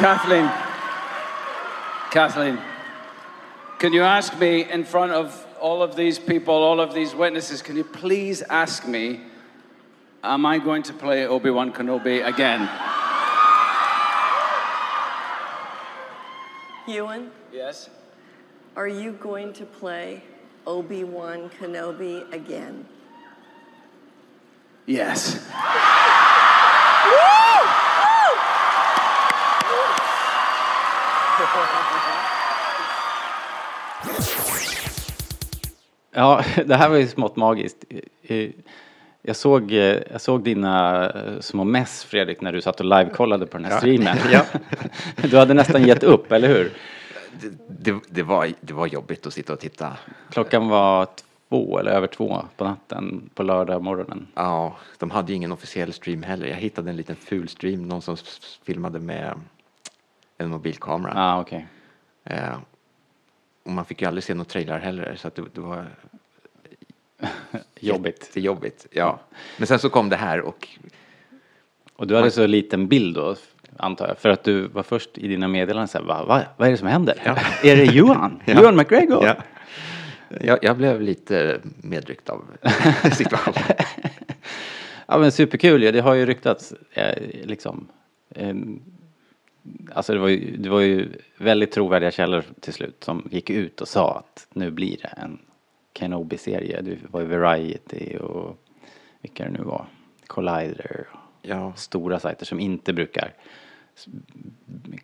Kathleen. 0.03 0.51
Kathleen, 2.11 2.59
can 3.79 3.93
you 3.93 4.03
ask 4.03 4.37
me 4.37 4.69
in 4.69 4.83
front 4.83 5.13
of 5.13 5.47
all 5.61 5.81
of 5.81 5.95
these 5.95 6.19
people, 6.19 6.55
all 6.55 6.81
of 6.81 6.93
these 6.93 7.15
witnesses, 7.15 7.63
can 7.63 7.77
you 7.77 7.85
please 7.85 8.43
ask 8.51 8.85
me, 8.85 9.21
am 10.25 10.45
I 10.45 10.59
going 10.59 10.83
to 10.83 10.93
play 10.93 11.25
Obi 11.25 11.51
Wan 11.51 11.73
Kenobi 11.73 12.27
again? 12.27 12.69
Ewan, 16.89 17.31
Yes? 17.53 17.89
are 18.75 18.89
you 18.89 19.13
going 19.13 19.53
to 19.53 19.65
play 19.65 20.25
Obi 20.67 21.05
Wan 21.05 21.49
Kenobi 21.61 22.29
again? 22.33 22.87
Yes. 24.85 25.49
Ja, 36.15 36.45
det 36.67 36.75
här 36.75 36.89
var 36.89 36.97
ju 36.97 37.09
smått 37.09 37.37
magiskt. 37.37 37.85
Jag 39.23 39.37
såg, 39.37 39.73
eh, 39.73 39.99
jag 40.11 40.21
såg 40.21 40.43
dina 40.43 41.05
eh, 41.11 41.41
små 41.41 41.65
mess 41.65 42.05
Fredrik 42.05 42.41
när 42.41 42.53
du 42.53 42.61
satt 42.61 42.81
och 42.81 42.87
live-kollade 42.87 43.47
på 43.47 43.59
den 43.59 43.65
här 43.65 43.79
streamen. 43.79 44.19
Ja. 44.33 44.45
Du 45.31 45.39
hade 45.39 45.55
nästan 45.55 45.87
gett 45.87 46.03
upp, 46.03 46.33
eller 46.33 46.49
hur? 46.49 46.73
Det, 47.41 47.49
det, 47.69 48.01
det, 48.09 48.23
var, 48.23 48.53
det 48.61 48.73
var 48.73 48.87
jobbigt 48.87 49.27
att 49.27 49.33
sitta 49.33 49.53
och 49.53 49.61
titta. 49.61 49.97
Klockan 50.31 50.69
var 50.69 51.09
två 51.49 51.79
eller 51.79 51.91
över 51.91 52.07
två 52.07 52.43
på 52.57 52.65
natten 52.65 53.31
på 53.35 53.43
lördag 53.43 53.83
morgonen. 53.83 54.27
Ja, 54.35 54.77
de 54.99 55.11
hade 55.11 55.33
ju 55.33 55.37
ingen 55.37 55.53
officiell 55.53 55.93
stream 55.93 56.23
heller. 56.23 56.47
Jag 56.47 56.57
hittade 56.57 56.91
en 56.91 56.97
liten 56.97 57.17
ful 57.17 57.49
stream, 57.49 57.89
någon 57.89 58.03
som 58.03 58.17
filmade 58.65 58.99
med 58.99 59.35
en 60.43 60.51
mobilkamera. 60.51 61.13
Ja, 61.15 61.21
ah, 61.35 61.41
okej. 61.41 61.67
Eh, 62.25 62.57
och 63.65 63.71
man 63.71 63.85
fick 63.85 64.03
ju 64.03 64.09
aldrig 64.09 64.25
se 64.25 64.35
några 64.35 64.45
trailrar 64.51 64.79
heller, 64.79 65.15
så 65.17 65.29
att 65.29 65.35
det, 65.35 65.43
det 65.55 65.61
var 65.61 65.87
Jobbigt. 67.81 68.23
jättejobbigt. 68.27 68.87
Ja. 68.91 69.21
Men 69.59 69.67
sen 69.67 69.79
så 69.79 69.89
kom 69.89 70.09
det 70.09 70.17
här 70.17 70.41
och 70.41 70.69
Och 71.97 72.07
du 72.07 72.17
hade 72.17 72.31
så 72.31 72.47
liten 72.47 72.89
bild 72.89 73.15
då, 73.15 73.37
antar 73.77 74.09
jag, 74.09 74.19
för 74.19 74.29
att 74.29 74.45
du 74.45 74.69
var 74.69 74.83
först 74.83 75.19
i 75.19 75.29
dina 75.29 75.49
meddelanden 75.49 75.89
så 75.89 75.99
här, 75.99 76.05
va, 76.05 76.25
va, 76.25 76.43
vad 76.57 76.69
är 76.69 76.73
det 76.73 76.79
som 76.79 76.89
händer? 76.89 77.23
Ja. 77.25 77.37
Är 77.71 77.77
det 77.77 77.85
Johan? 77.85 78.43
Ja. 78.47 78.61
Johan 78.61 78.77
McGregor? 78.77 79.25
ja, 79.25 79.37
jag, 80.41 80.59
jag 80.63 80.77
blev 80.77 81.01
lite 81.01 81.61
medryckt 81.83 82.29
av 82.29 82.45
situationen. 83.13 83.63
Ja 85.07 85.19
men 85.19 85.33
superkul 85.33 85.83
ju, 85.83 85.93
det 85.93 86.01
har 86.01 86.15
ju 86.15 86.27
ryktats 86.27 86.75
eh, 86.93 87.23
liksom. 87.45 87.89
Eh, 88.35 88.55
alltså 89.95 90.13
det 90.13 90.19
var, 90.19 90.29
ju, 90.29 90.57
det 90.57 90.69
var 90.69 90.81
ju 90.81 91.09
väldigt 91.39 91.73
trovärdiga 91.73 92.11
källor 92.11 92.45
till 92.61 92.73
slut 92.73 93.05
som 93.05 93.29
gick 93.31 93.51
ut 93.51 93.81
och 93.81 93.89
sa 93.89 94.19
att 94.19 94.47
nu 94.53 94.71
blir 94.71 94.97
det 94.97 95.09
en 95.09 95.39
Kenobi-serie. 95.95 96.81
Det 96.81 96.99
var 97.11 97.21
ju 97.21 97.27
Variety 97.27 98.17
och 98.17 98.59
vilka 99.21 99.45
det 99.45 99.51
nu 99.51 99.63
var. 99.63 99.87
Collider. 100.27 101.07
Ja, 101.43 101.73
Stora 101.77 102.19
sajter 102.19 102.47
som 102.47 102.61
inte 102.61 102.93
brukar 102.93 103.35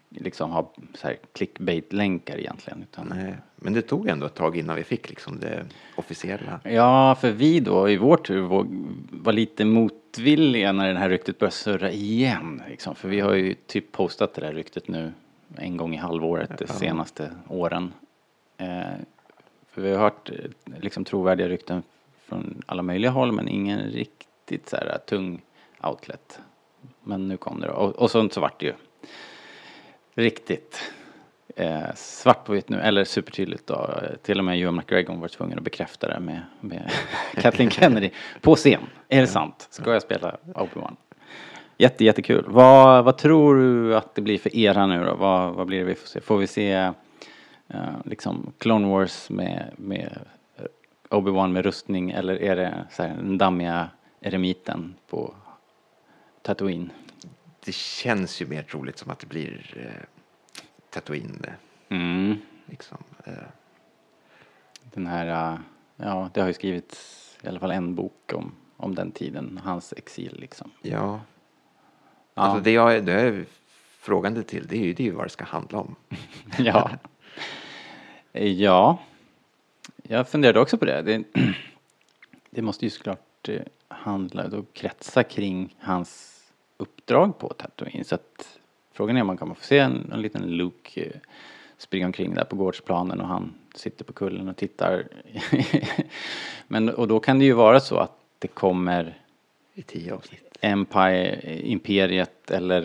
liksom 0.09 0.51
ha 0.51 0.73
så 0.95 1.07
här 1.07 1.17
clickbait-länkar 1.33 2.39
egentligen. 2.39 2.83
Utan, 2.83 3.13
nej. 3.15 3.35
Men 3.57 3.73
det 3.73 3.83
tog 3.83 4.09
ändå 4.09 4.27
ett 4.27 4.35
tag 4.35 4.57
innan 4.57 4.77
vi 4.77 4.85
fick 4.85 5.09
liksom 5.09 5.41
det 5.41 5.67
officiella. 5.97 6.61
Ja, 6.65 7.15
för 7.15 7.31
vi 7.31 7.61
då 7.61 7.91
i 7.91 7.97
vår 7.97 8.17
tur 8.17 8.67
var 9.11 9.33
lite 9.33 9.65
motvilliga 9.65 10.73
när 10.73 10.93
det 10.93 10.99
här 10.99 11.09
ryktet 11.09 11.39
började 11.39 11.55
surra 11.55 11.91
igen. 11.91 12.63
Liksom. 12.69 12.95
För 12.95 13.09
vi 13.09 13.21
har 13.21 13.35
ju 13.35 13.55
typ 13.55 13.93
postat 13.93 14.35
det 14.35 14.41
där 14.41 14.53
ryktet 14.53 14.89
nu 14.89 15.13
en 15.57 15.77
gång 15.77 15.95
i 15.95 15.97
halvåret 15.97 16.59
de 16.59 16.67
senaste 16.67 17.31
åren. 17.49 17.93
Eh, 18.57 18.83
för 19.69 19.83
vi 19.83 19.91
har 19.91 19.99
hört 19.99 20.31
eh, 20.31 20.37
liksom 20.81 21.05
trovärdiga 21.05 21.49
rykten 21.49 21.83
från 22.25 22.63
alla 22.67 22.83
möjliga 22.83 23.11
håll 23.11 23.33
men 23.33 23.49
ingen 23.49 23.81
riktigt 23.81 24.69
så 24.69 24.77
här 24.77 24.99
tung 25.07 25.43
outlet. 25.83 26.41
Men 27.09 27.29
nu 27.29 27.37
kom 27.37 27.61
det 27.61 27.67
då. 27.67 27.73
Och, 27.73 27.97
och 27.97 28.11
så, 28.11 28.29
så 28.29 28.41
vart 28.41 28.61
det 28.61 28.67
ju 28.67 28.75
riktigt 30.15 30.93
eh, 31.57 31.95
svart 31.95 32.45
på 32.45 32.53
vitt 32.53 32.69
nu, 32.69 32.81
eller 32.81 33.05
supertydligt 33.05 33.67
då. 33.67 33.91
Till 34.23 34.39
och 34.39 34.45
med 34.45 34.61
Ewan 34.61 34.77
McGregor 34.77 35.17
var 35.17 35.29
tvungen 35.29 35.59
att 35.59 35.65
bekräfta 35.65 36.09
det 36.09 36.21
med, 36.21 36.41
med 36.61 36.91
Kathleen 37.35 37.71
Kennedy 37.71 38.11
på 38.41 38.55
scen. 38.57 38.81
Är 39.09 39.21
det 39.21 39.27
sant? 39.27 39.69
Ska 39.71 39.93
jag 39.93 40.03
spela 40.03 40.37
Obi-Wan? 40.55 40.97
Jätte, 41.79 42.05
jättekul. 42.05 42.45
Vad, 42.49 43.05
vad 43.05 43.19
tror 43.19 43.57
du 43.57 43.97
att 43.97 44.15
det 44.15 44.23
blir 44.23 44.39
för 44.39 44.57
era 44.57 44.87
nu 44.87 45.05
då? 45.05 45.15
Vad, 45.15 45.55
vad 45.55 45.67
blir 45.67 45.79
det 45.79 45.85
vi 45.85 45.95
får 45.95 46.07
se? 46.07 46.21
Får 46.21 46.39
vi 46.39 46.47
se 46.47 46.73
eh, 47.69 47.91
liksom 48.05 48.53
Clone 48.59 48.89
Wars 48.89 49.31
med, 49.31 49.73
med 49.77 50.19
Obi-Wan 51.09 51.53
med 51.53 51.65
rustning 51.65 52.11
eller 52.11 52.43
är 52.43 52.57
det 52.57 52.87
så 52.91 53.03
här, 53.03 53.09
den 53.09 53.39
dammiga 53.39 53.89
eremiten 54.21 54.95
på 55.11 55.35
Tatooine? 56.43 56.91
Det 57.65 57.75
känns 57.75 58.43
ju 58.43 58.47
mer 58.47 58.63
troligt 58.63 58.99
som 58.99 59.11
att 59.11 59.19
det 59.19 59.27
blir 59.27 59.75
eh, 59.77 60.05
Tatooine. 60.91 61.45
eh, 61.45 61.53
Mm. 61.91 62.37
Liksom. 62.67 62.99
Eh, 63.25 63.33
Den 64.83 65.07
här, 65.07 65.53
äh, 65.53 65.59
ja 65.97 66.31
det 66.35 66.41
har 66.41 66.49
ju 66.49 66.55
skrivits 66.55 67.25
i 67.43 67.49
alla 67.49 67.61
fall 67.61 67.71
en 67.71 67.95
bok 67.95 68.33
om, 68.35 68.55
om 68.77 68.95
den 68.95 69.11
tiden, 69.13 69.61
hans 69.65 69.93
exil 69.97 70.37
liksom. 70.41 70.71
ja. 70.83 71.21
Ja. 72.35 72.43
Alltså 72.43 72.63
det 72.65 72.71
jag, 72.71 73.05
det 73.05 73.13
jag 73.13 73.23
är 73.23 73.45
frågande 74.01 74.43
till 74.43 74.67
det 74.67 74.77
är 74.77 74.85
ju, 74.85 74.93
det 74.95 75.03
är 75.03 75.05
ju 75.05 75.11
vad 75.13 75.25
det 75.27 75.31
ska 75.31 75.45
handla 75.45 75.79
om. 75.79 75.97
ja. 76.59 76.91
ja. 78.33 78.99
Jag 80.03 80.29
funderade 80.29 80.61
också 80.61 80.79
på 80.79 80.85
det. 80.85 81.03
Det, 81.03 81.25
det 82.51 82.63
måste 82.63 82.85
ju 82.87 82.91
såklart 82.91 83.21
eh, 83.49 83.63
handla 83.89 84.47
och 84.47 84.73
kretsa 84.73 85.23
kring 85.23 85.77
hans 85.79 86.43
uppdrag 86.77 87.39
på 87.39 87.49
Tatooine. 87.49 88.05
Så 88.05 88.15
att 88.15 88.59
frågan 88.93 89.17
är 89.17 89.21
om 89.21 89.27
man 89.27 89.37
kommer 89.37 89.55
få 89.55 89.65
se 89.65 89.79
en, 89.79 90.13
en 90.13 90.23
liten 90.23 90.43
Luke 90.43 91.05
eh, 91.05 91.13
springa 91.79 92.07
omkring 92.07 92.35
där 92.35 92.45
på 92.45 92.57
gårdsplanen 92.57 93.21
och 93.21 93.29
han 93.29 93.55
sitter 93.75 94.05
på 94.05 94.13
kullen 94.13 94.49
och 94.49 94.57
tittar. 94.57 95.09
Men, 96.69 96.89
och 96.89 97.09
då 97.09 97.21
kan 97.21 97.39
det 97.39 97.45
ju 97.45 97.53
vara 97.53 97.81
så 97.81 97.97
att 97.97 98.19
det 98.39 98.49
kommer 98.49 99.19
I 99.75 99.83
tio 99.83 100.15
avsnitt. 100.15 100.49
Empire, 100.61 101.61
Imperiet 101.61 102.51
eller 102.51 102.83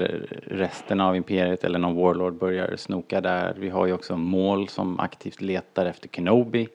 resten 0.47 1.01
av 1.01 1.15
Imperiet 1.15 1.63
eller 1.63 1.79
någon 1.79 1.95
Warlord 1.95 2.33
börjar 2.33 2.75
snoka 2.75 3.21
där. 3.21 3.55
Vi 3.57 3.69
har 3.69 3.85
ju 3.87 3.93
också 3.93 4.17
mål 4.17 4.67
som 4.67 4.99
aktivt 4.99 5.41
letar 5.41 5.85
efter 5.85 6.09
Kenobi. 6.09 6.67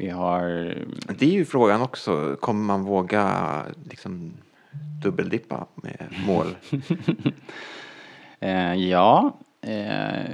Vi 0.00 0.08
har, 0.08 0.42
Det 1.18 1.26
är 1.26 1.30
ju 1.30 1.44
frågan 1.44 1.82
också. 1.82 2.36
Kommer 2.40 2.64
man 2.64 2.84
våga 2.84 3.64
liksom 3.90 4.32
dubbeldippa 5.02 5.66
med 5.74 6.14
mål? 6.26 6.46
eh, 8.40 8.74
ja, 8.74 9.38
eh, 9.60 10.32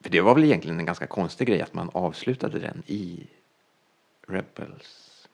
För 0.00 0.10
det 0.10 0.20
var 0.20 0.34
väl 0.34 0.44
egentligen 0.44 0.78
en 0.78 0.86
ganska 0.86 1.06
konstig 1.06 1.48
grej 1.48 1.62
att 1.62 1.74
man 1.74 1.90
avslutade 1.92 2.58
den 2.58 2.82
i 2.86 3.26
Rebels. 4.26 5.28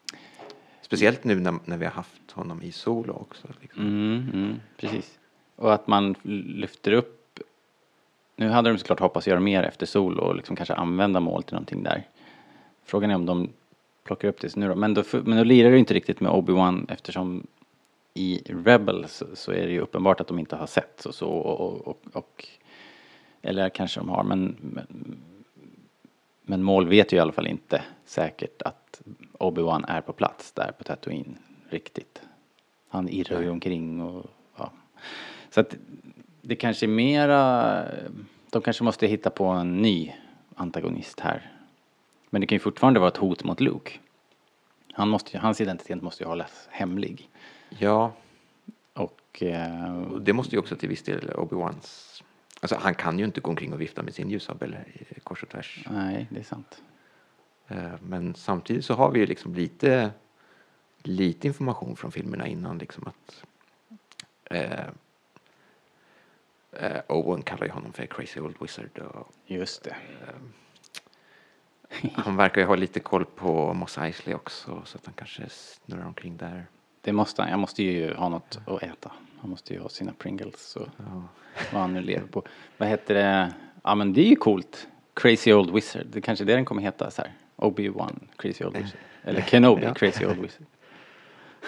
Speciellt 0.82 1.24
nu 1.24 1.40
när, 1.40 1.54
när 1.64 1.76
vi 1.76 1.84
har 1.84 1.92
haft 1.92 2.30
honom 2.30 2.62
i 2.62 2.72
solo 2.72 3.12
också. 3.12 3.48
Liksom. 3.60 3.82
mm, 3.82 4.30
mm, 4.34 4.60
precis. 4.76 5.18
Och 5.56 5.74
att 5.74 5.86
man 5.86 6.14
lyfter 6.22 6.92
upp, 6.92 7.38
nu 8.36 8.48
hade 8.48 8.70
de 8.70 8.78
såklart 8.78 9.00
hoppats 9.00 9.28
göra 9.28 9.40
mer 9.40 9.62
efter 9.62 9.86
Solo 9.86 10.22
och 10.22 10.36
liksom 10.36 10.56
kanske 10.56 10.74
använda 10.74 11.20
mål 11.20 11.42
till 11.42 11.54
någonting 11.54 11.82
där. 11.82 12.06
Frågan 12.84 13.10
är 13.10 13.14
om 13.14 13.26
de 13.26 13.48
plockar 14.04 14.28
upp 14.28 14.40
det 14.40 14.56
nu 14.56 14.68
då. 14.68 14.74
Men 14.74 14.94
då, 14.94 15.02
men 15.12 15.38
då 15.38 15.44
lirar 15.44 15.68
det 15.68 15.74
ju 15.74 15.78
inte 15.78 15.94
riktigt 15.94 16.20
med 16.20 16.32
Obi-Wan 16.32 16.92
eftersom 16.92 17.46
i 18.14 18.42
Rebels 18.46 19.22
så 19.34 19.52
är 19.52 19.66
det 19.66 19.72
ju 19.72 19.80
uppenbart 19.80 20.20
att 20.20 20.26
de 20.26 20.38
inte 20.38 20.56
har 20.56 20.66
sett 20.66 20.92
så, 20.96 21.12
så 21.12 21.28
och, 21.28 21.86
och, 21.86 21.98
och 22.12 22.48
eller 23.42 23.68
kanske 23.68 24.00
de 24.00 24.08
har 24.08 24.24
men, 24.24 24.56
men 24.60 25.16
men 26.42 26.62
Mål 26.62 26.88
vet 26.88 27.12
ju 27.12 27.16
i 27.16 27.20
alla 27.20 27.32
fall 27.32 27.46
inte 27.46 27.82
säkert 28.04 28.62
att 28.62 29.02
Obi-Wan 29.32 29.84
är 29.88 30.00
på 30.00 30.12
plats 30.12 30.52
där 30.52 30.72
på 30.78 30.84
Tatooine 30.84 31.38
riktigt. 31.68 32.22
Han 32.88 33.08
irrar 33.08 33.42
ju 33.42 33.50
omkring 33.50 34.00
och 34.00 34.26
ja. 34.56 34.72
Så 35.50 35.60
att 35.60 35.76
det 36.40 36.56
kanske 36.56 36.86
är 36.86 36.88
mera, 36.88 37.84
de 38.50 38.62
kanske 38.62 38.84
måste 38.84 39.06
hitta 39.06 39.30
på 39.30 39.44
en 39.44 39.76
ny 39.76 40.12
antagonist 40.54 41.20
här. 41.20 41.51
Men 42.32 42.40
det 42.40 42.46
kan 42.46 42.56
ju 42.56 42.60
fortfarande 42.60 43.00
vara 43.00 43.10
ett 43.10 43.16
hot 43.16 43.44
mot 43.44 43.60
Luke. 43.60 43.98
Han 44.92 45.08
måste, 45.08 45.38
hans 45.38 45.60
identitet 45.60 46.02
måste 46.02 46.22
ju 46.22 46.28
hållas 46.28 46.68
hemlig. 46.70 47.28
Ja, 47.68 48.12
Och 48.92 49.42
eh, 49.42 50.06
det 50.20 50.32
måste 50.32 50.54
ju 50.56 50.58
också 50.58 50.76
till 50.76 50.88
viss 50.88 51.02
del 51.02 51.30
Obi-Wans... 51.30 52.22
Alltså 52.60 52.76
han 52.76 52.94
kan 52.94 53.18
ju 53.18 53.24
inte 53.24 53.40
gå 53.40 53.50
omkring 53.50 53.72
och 53.72 53.80
vifta 53.80 54.02
med 54.02 54.14
sin 54.14 54.30
ljussabel 54.30 54.74
eh, 54.74 55.18
kors 55.22 55.42
och 55.42 55.48
tvärs. 55.48 55.84
nej, 55.90 56.26
det 56.30 56.40
är 56.40 56.44
sant. 56.44 56.82
Eh, 57.68 57.92
Men 58.02 58.34
samtidigt 58.34 58.84
så 58.84 58.94
har 58.94 59.10
vi 59.10 59.20
ju 59.20 59.26
liksom 59.26 59.54
lite, 59.54 60.10
lite 61.02 61.46
information 61.46 61.96
från 61.96 62.12
filmerna 62.12 62.46
innan 62.46 62.78
liksom 62.78 63.06
att 63.06 63.44
eh, 64.44 64.86
eh, 66.72 67.00
Owen 67.08 67.42
kallar 67.42 67.66
ju 67.66 67.72
honom 67.72 67.92
för 67.92 68.06
Crazy 68.06 68.40
Old 68.40 68.56
Wizard 68.60 68.98
och 68.98 69.32
Just 69.46 69.84
det. 69.84 69.96
han 72.14 72.36
verkar 72.36 72.60
ju 72.60 72.66
ha 72.66 72.74
lite 72.74 73.00
koll 73.00 73.24
på 73.24 73.74
Moss 73.74 73.98
Eisley 73.98 74.34
också 74.34 74.82
så 74.84 74.98
att 74.98 75.06
han 75.06 75.14
kanske 75.14 75.42
snurrar 75.48 76.06
omkring 76.06 76.36
där. 76.36 76.66
Det 77.00 77.12
måste 77.12 77.42
han. 77.42 77.50
Jag 77.50 77.60
måste 77.60 77.82
ju 77.82 78.14
ha 78.14 78.28
något 78.28 78.58
att 78.66 78.82
äta. 78.82 79.12
Han 79.40 79.50
måste 79.50 79.74
ju 79.74 79.80
ha 79.80 79.88
sina 79.88 80.12
Pringles 80.12 80.76
och 80.76 80.88
vad 81.72 81.80
han 81.82 81.94
nu 81.94 82.00
lever 82.00 82.26
på. 82.26 82.42
Vad 82.76 82.88
heter 82.88 83.14
det? 83.14 83.52
Ja 83.84 83.94
men 83.94 84.12
det 84.12 84.20
är 84.20 84.28
ju 84.28 84.36
coolt. 84.36 84.88
Crazy 85.14 85.52
Old 85.52 85.74
Wizard. 85.74 86.06
Det 86.06 86.18
är 86.18 86.20
kanske 86.20 86.44
det 86.44 86.54
den 86.54 86.64
kommer 86.64 86.82
heta 86.82 87.10
så 87.10 87.22
här. 87.22 87.32
Obi-Wan 87.56 88.20
Crazy 88.36 88.64
Old 88.64 88.76
Wizard. 88.76 88.98
Eller 89.24 89.40
Kenobi 89.40 89.84
Ja. 89.84 89.94
Crazy 89.94 90.26
Old 90.26 90.38
Wizard. 90.38 90.66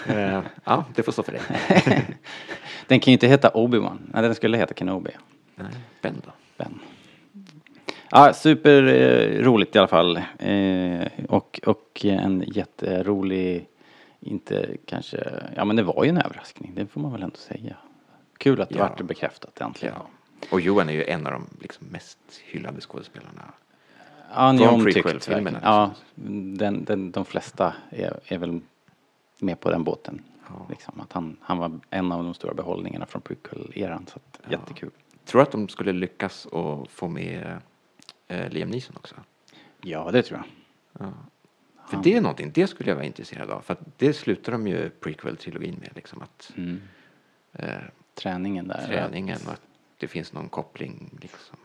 Eh, 0.06 0.42
ja, 0.64 0.84
det 0.94 1.02
får 1.02 1.12
stå 1.12 1.22
för 1.22 1.32
dig. 1.32 1.40
Den 2.88 3.00
kan 3.00 3.10
ju 3.10 3.12
inte 3.12 3.26
heta 3.26 3.50
Obi-Wan. 3.50 3.98
Nej, 4.12 4.22
den 4.22 4.34
skulle 4.34 4.56
heta 4.56 4.74
Kenobi. 4.74 5.10
Nej, 5.54 5.66
Ben 6.02 6.22
då? 6.24 6.32
Ben. 6.56 6.80
Ja, 8.10 8.32
superroligt 8.32 9.38
eh, 9.40 9.44
roligt 9.44 9.76
i 9.76 9.78
alla 9.78 9.88
fall. 9.88 10.16
Eh, 10.38 11.06
och, 11.28 11.60
och 11.66 12.04
en 12.04 12.44
jätterolig, 12.46 13.68
inte 14.20 14.66
kanske, 14.86 15.24
ja 15.56 15.64
men 15.64 15.76
det 15.76 15.82
var 15.82 16.04
ju 16.04 16.10
en 16.10 16.18
överraskning, 16.18 16.72
det 16.74 16.86
får 16.86 17.00
man 17.00 17.12
väl 17.12 17.22
ändå 17.22 17.36
säga. 17.36 17.76
Kul 18.38 18.60
att 18.60 18.68
det 18.68 18.78
Ja. 18.78 18.88
vart 18.88 19.00
bekräftat 19.00 19.60
äntligen. 19.60 19.94
Ja. 19.98 20.06
Och 20.50 20.60
Johan 20.60 20.88
är 20.88 20.92
ju 20.92 21.04
en 21.04 21.26
av 21.26 21.32
de 21.32 21.46
liksom 21.60 21.86
mest 21.86 22.18
hyllade 22.44 22.80
skådespelarna. 22.80 23.42
Ja, 24.34 24.52
ni 24.52 24.58
Från 24.58 24.68
har 24.68 24.74
omtyckt 24.74 25.06
verkligen. 25.06 25.56
Ja, 25.62 25.90
den, 26.54 26.84
den, 26.84 27.10
de 27.10 27.24
flesta 27.24 27.74
är, 27.90 28.20
är 28.26 28.38
väl 28.38 28.60
med 29.38 29.60
på 29.60 29.70
den 29.70 29.84
båten. 29.84 30.22
Ja. 30.48 30.66
Liksom, 30.70 31.00
att 31.00 31.12
han, 31.12 31.36
han 31.40 31.58
var 31.58 31.80
en 31.90 32.12
av 32.12 32.24
de 32.24 32.34
stora 32.34 32.54
behållningarna 32.54 33.06
från 33.06 33.22
prequel-eran, 33.22 34.06
så 34.06 34.16
att, 34.16 34.52
jättekul. 34.52 34.90
Tror 35.24 35.42
att 35.42 35.50
de 35.52 35.68
skulle 35.68 35.92
lyckas 35.92 36.46
att 36.46 36.90
få 36.90 37.08
med 37.08 37.58
eh, 38.28 38.48
Liam 38.50 38.68
Neeson 38.70 38.96
också? 38.96 39.14
Ja, 39.80 40.10
det 40.12 40.22
tror 40.22 40.38
jag. 40.40 40.46
Ja. 41.06 41.12
För 41.88 41.96
det 42.02 42.14
är 42.16 42.20
någonting, 42.20 42.50
det 42.54 42.66
skulle 42.66 42.90
jag 42.90 42.96
vara 42.96 43.06
intresserad 43.06 43.50
av. 43.50 43.60
För 43.60 43.72
att 43.72 43.98
det 43.98 44.12
slutar 44.12 44.52
de 44.52 44.66
ju 44.66 44.90
prequel-trilogin 45.00 45.76
med. 45.80 45.90
Liksom 45.94 46.22
att 46.22 46.52
Mm. 46.56 46.80
eh, 47.52 47.68
Träningen 48.14 48.68
där. 48.68 48.86
träningen 48.86 49.38
och 49.46 49.52
att 49.52 49.60
det 49.98 50.08
finns 50.08 50.32
någon 50.32 50.48
koppling. 50.48 51.10
Liksom, 51.20 51.56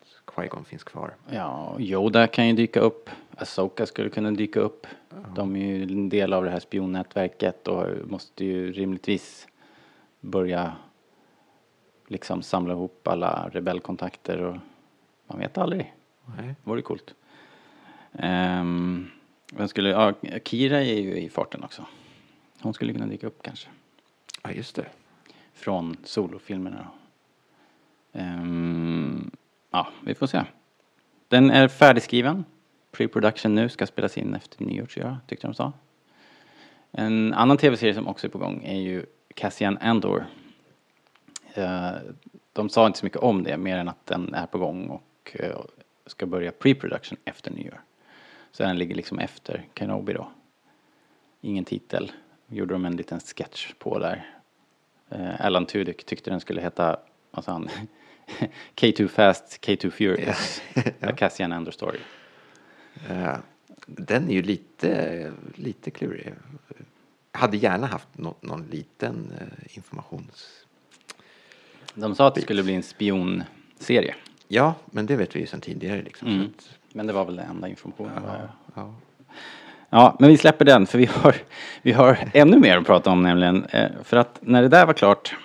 att 0.00 0.34
Qui-Gon 0.34 0.64
finns 0.64 0.84
kvar. 0.84 1.14
Ja, 1.30 1.76
Yoda 1.80 2.26
kan 2.26 2.46
ju 2.48 2.52
dyka 2.52 2.80
upp. 2.80 3.10
Asoka 3.36 3.86
skulle 3.86 4.10
kunna 4.10 4.30
dyka 4.30 4.60
upp. 4.60 4.86
De 5.34 5.56
är 5.56 5.66
ju 5.66 5.82
en 5.82 6.08
del 6.08 6.32
av 6.32 6.44
det 6.44 6.50
här 6.50 6.60
spionnätverket 6.60 7.68
och 7.68 7.86
måste 8.10 8.44
ju 8.44 8.72
rimligtvis 8.72 9.48
börja 10.20 10.72
liksom 12.08 12.42
samla 12.42 12.72
ihop 12.74 13.08
alla 13.08 13.48
rebellkontakter 13.52 14.42
och 14.42 14.56
man 15.26 15.38
vet 15.38 15.58
aldrig. 15.58 15.94
Nej. 16.36 16.46
Det 16.46 16.70
vore 16.70 16.82
coolt. 16.82 17.14
Um, 18.12 19.10
vem 19.52 19.68
skulle, 19.68 19.88
ja, 19.88 20.14
Kira 20.44 20.80
är 20.80 21.00
ju 21.00 21.16
i 21.16 21.28
farten 21.28 21.64
också. 21.64 21.86
Hon 22.60 22.74
skulle 22.74 22.92
kunna 22.92 23.06
dyka 23.06 23.26
upp 23.26 23.42
kanske. 23.42 23.68
Ja, 24.42 24.50
just 24.50 24.76
det. 24.76 24.86
från 25.54 25.96
solofilmerna. 26.04 26.76
då. 26.76 26.96
Ehm, 28.20 29.30
ja, 29.70 29.88
vi 30.04 30.14
får 30.14 30.26
se. 30.26 30.44
Den 31.28 31.50
är 31.50 31.68
färdigskriven. 31.68 32.44
Pre-production 32.92 33.54
nu, 33.54 33.68
ska 33.68 33.86
spelas 33.86 34.18
in 34.18 34.34
efter 34.34 34.64
nyår 34.64 34.86
tror 34.86 35.06
jag, 35.06 35.16
tyckte 35.26 35.46
de 35.46 35.54
sa. 35.54 35.72
En 36.92 37.34
annan 37.34 37.56
tv-serie 37.56 37.94
som 37.94 38.08
också 38.08 38.26
är 38.26 38.30
på 38.30 38.38
gång 38.38 38.64
är 38.64 38.80
ju 38.80 39.06
Cassian 39.34 39.78
Andor. 39.78 40.26
Eh, 41.54 41.90
de 42.52 42.68
sa 42.68 42.86
inte 42.86 42.98
så 42.98 43.06
mycket 43.06 43.18
om 43.18 43.42
det, 43.42 43.56
mer 43.56 43.78
än 43.78 43.88
att 43.88 44.06
den 44.06 44.34
är 44.34 44.46
på 44.46 44.58
gång 44.58 44.86
och 44.88 45.36
eh, 45.40 45.60
ska 46.06 46.26
börja 46.26 46.50
pre-production 46.50 47.16
efter 47.24 47.50
nyår. 47.50 47.80
Så 48.52 48.62
den 48.62 48.78
ligger 48.78 48.94
liksom 48.94 49.18
efter 49.18 49.66
Kenobi 49.74 50.12
då. 50.12 50.30
Ingen 51.40 51.64
titel. 51.64 52.12
Gjorde 52.48 52.74
de 52.74 52.84
en 52.84 52.96
liten 52.96 53.20
sketch 53.20 53.72
på 53.78 53.98
där. 53.98 54.30
Eh, 55.08 55.44
Alan 55.46 55.66
Tudyk 55.66 56.04
tyckte 56.04 56.30
den 56.30 56.40
skulle 56.40 56.60
heta, 56.60 57.00
vad 57.30 57.44
sa 57.44 57.52
han? 57.52 57.68
K2 58.74 59.08
Fast, 59.08 59.64
K2 59.66 59.90
Furious. 59.90 60.62
A 61.00 61.12
Cassian 61.16 61.52
Andor 61.52 61.72
Story. 61.72 61.98
Eh, 63.08 63.36
Den 63.86 64.28
är 64.30 64.34
ju 64.34 64.42
lite, 64.42 65.32
lite 65.54 65.90
klurig. 65.90 66.34
Jag 67.32 67.40
hade 67.40 67.56
gärna 67.56 67.86
haft 67.86 68.08
nå- 68.12 68.36
någon 68.40 68.66
liten 68.66 69.32
eh, 69.40 69.76
informations... 69.76 70.62
De 71.94 72.14
sa 72.14 72.26
att 72.28 72.34
det 72.34 72.40
skulle 72.42 72.62
bli 72.62 72.74
en 72.74 72.82
spionserie. 72.82 74.14
Ja, 74.48 74.74
men 74.86 75.06
det 75.06 75.16
vet 75.16 75.36
vi 75.36 75.40
ju 75.40 75.46
sedan 75.46 75.60
tidigare 75.60 76.02
liksom. 76.02 76.28
Mm. 76.28 76.46
Att, 76.58 76.68
Men 76.92 77.06
det 77.06 77.12
var 77.12 77.24
väl 77.24 77.36
den 77.36 77.50
enda 77.50 77.68
informationen. 77.68 78.22
ja, 78.26 78.48
ja. 78.74 78.94
Ja, 79.90 80.16
men 80.20 80.28
vi 80.30 80.36
släpper 80.38 80.64
den 80.64 80.86
för 80.86 80.98
vi 80.98 81.06
har, 81.06 81.34
vi 81.82 81.92
har 81.92 82.18
ännu 82.34 82.58
mer 82.58 82.78
att 82.78 82.86
prata 82.86 83.10
om 83.10 83.22
nämligen. 83.22 83.64
Eh, 83.64 83.90
För 84.04 84.16
att 84.16 84.38
när 84.42 84.62
det 84.62 84.68
där 84.68 84.86
var 84.86 84.92
klart 84.94 85.36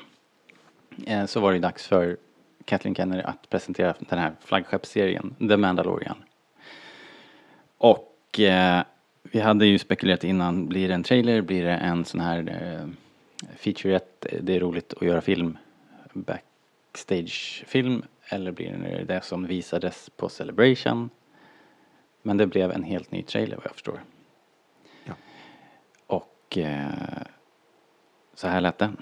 eh, 1.07 1.25
så 1.25 1.39
var 1.39 1.53
det 1.53 1.59
dags 1.59 1.87
för 1.87 2.17
Kathleen 2.65 2.95
Kennedy 2.95 3.21
att 3.21 3.49
presentera 3.49 3.93
den 3.99 4.19
här 4.19 4.31
flaggskeppsserien 4.45 5.35
The 5.39 5.57
Mandalorian. 5.57 6.17
Och 7.77 8.39
eh, 8.39 8.83
vi 9.23 9.39
hade 9.39 9.65
ju 9.65 9.79
spekulerat 9.79 10.23
innan, 10.23 10.67
blir 10.67 10.87
det 10.87 10.93
en 10.93 11.03
trailer, 11.03 11.41
blir 11.41 11.63
det 11.65 11.71
en 11.75 12.05
sån 12.05 12.21
här 12.21 12.39
eh, 12.61 12.87
featurette, 13.57 14.29
det 14.41 14.55
är 14.55 14.59
roligt 14.59 14.93
att 14.93 15.01
göra 15.07 15.21
film, 15.21 15.57
backstage-film, 16.13 18.03
eller 18.31 18.51
blir 18.51 18.71
det 18.71 19.03
det 19.03 19.23
som 19.23 19.45
visades 19.47 20.09
på 20.09 20.29
Celebration? 20.29 21.09
Men 22.21 22.37
det 22.37 22.47
blev 22.47 22.71
en 22.71 22.83
helt 22.83 23.11
ny 23.11 23.23
trailer 23.23 23.55
vad 23.55 23.65
jag 23.65 23.73
förstår. 23.73 24.03
Ja. 25.03 25.13
Och 26.07 26.57
eh, 26.57 27.23
så 28.33 28.47
här 28.47 28.61
lät 28.61 28.77
den. 28.77 28.97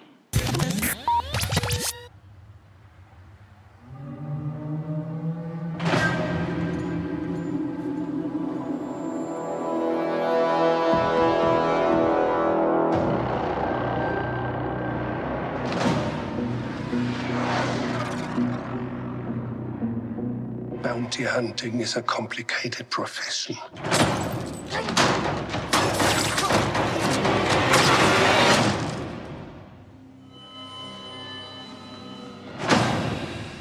Hunting 21.50 21.82
is 21.82 21.96
a 21.96 22.02
complicated 22.04 22.88
profession. 22.92 23.56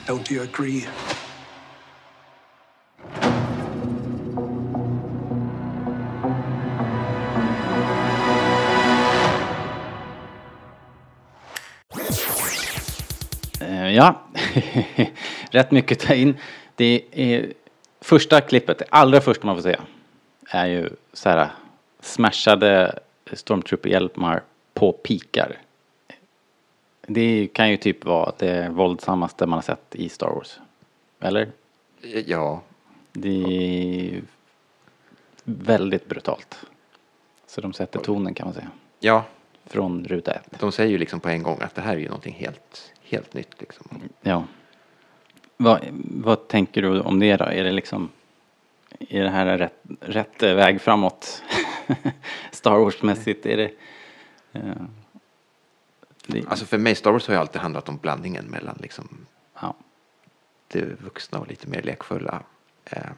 Don't 0.07 0.31
you 0.31 0.43
agree? 0.43 0.87
Eh, 13.61 13.91
ja, 13.95 14.29
rätt 15.51 15.71
mycket 15.71 16.03
att 16.03 16.07
ta 16.09 16.15
in. 16.15 16.37
Det 16.77 17.03
är 17.13 17.53
första 18.09 18.41
klippet, 18.41 18.79
det 18.79 18.85
allra 18.91 19.21
första 19.21 19.47
man 19.47 19.57
får 19.57 19.63
se, 19.63 19.77
är 20.51 20.67
ju 20.67 20.91
så 21.13 21.29
här 21.29 21.49
smashade 22.01 22.99
stormtrooper-hjälmar 23.33 24.43
på 24.75 24.93
pikar. 24.93 25.57
Det 27.07 27.49
kan 27.53 27.71
ju 27.71 27.77
typ 27.77 28.05
vara 28.05 28.33
det 28.39 28.69
våldsammaste 28.71 29.47
man 29.47 29.57
har 29.57 29.63
sett 29.63 29.95
i 29.95 30.09
Star 30.09 30.31
Wars. 30.31 30.59
Eller? 31.21 31.49
ja, 32.27 32.63
Det 33.13 33.45
är 34.15 34.23
väldigt 35.45 36.09
brutalt. 36.09 36.57
Så 37.47 37.61
de 37.61 37.73
sätter 37.73 37.99
tonen 38.01 38.35
kan 38.35 38.47
man 38.47 38.55
säga. 38.55 38.71
ja, 39.01 39.25
Från 39.67 40.05
ruta 40.05 40.33
ett. 40.33 40.61
de 40.61 40.73
säger 40.73 40.91
ju 40.91 40.99
liksom 40.99 41.21
på 41.21 41.29
en 41.29 41.43
gång 41.43 41.59
att 41.61 41.75
det 41.75 41.81
här 41.83 41.93
är 41.93 41.99
ju 42.01 42.07
någonting 42.09 42.35
helt, 42.35 42.93
helt 43.03 43.35
nytt 43.35 43.61
liksom. 43.61 43.87
Ja. 44.21 44.45
Vad, 45.61 45.89
vad 46.05 46.49
tänker 46.49 46.83
du 46.83 47.01
om 47.01 47.21
det 47.21 47.37
då? 47.37 47.45
Är 47.45 47.65
det 47.65 47.73
liksom, 47.73 48.11
är 48.99 49.23
det 49.23 49.31
här 49.31 49.59
rätt, 49.59 49.79
rätt 50.01 50.43
väg 50.43 50.81
framåt? 50.81 51.43
Star 52.51 52.79
Wars-mässigt, 52.79 53.47
är 53.47 53.57
det, 53.57 53.71
eh, 54.53 54.83
det 56.27 56.45
Alltså 56.49 56.65
för 56.65 56.79
mig, 56.79 56.95
Star 56.95 57.13
Wars 57.13 57.27
har 57.27 57.35
ju 57.35 57.41
alltid 57.41 57.61
handlat 57.61 57.89
om 57.89 57.97
blandningen 57.97 58.45
mellan 58.45 58.79
liksom 58.83 59.27
ja. 59.61 59.75
det 60.69 60.85
vuxna 61.01 61.39
och 61.39 61.49
lite 61.49 61.69
mer 61.69 61.83
lekfulla. 61.83 62.43
Eh, 62.85 63.11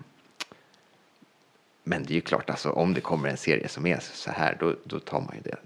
Men 1.83 2.03
det 2.03 2.13
är 2.13 2.15
ju 2.15 2.21
klart, 2.21 2.51
alltså 2.51 2.71
om 2.71 2.95
det 2.95 3.01
kommer 3.01 3.29
en 3.29 3.37
serie 3.37 3.69
som 3.69 3.87
är 3.87 3.99
så 4.01 4.31
här, 4.31 4.57
då, 4.61 4.75
då 4.85 5.01
tar 5.01 5.21
man 5.21 5.35
ju 5.37 5.41
det. 5.43 5.57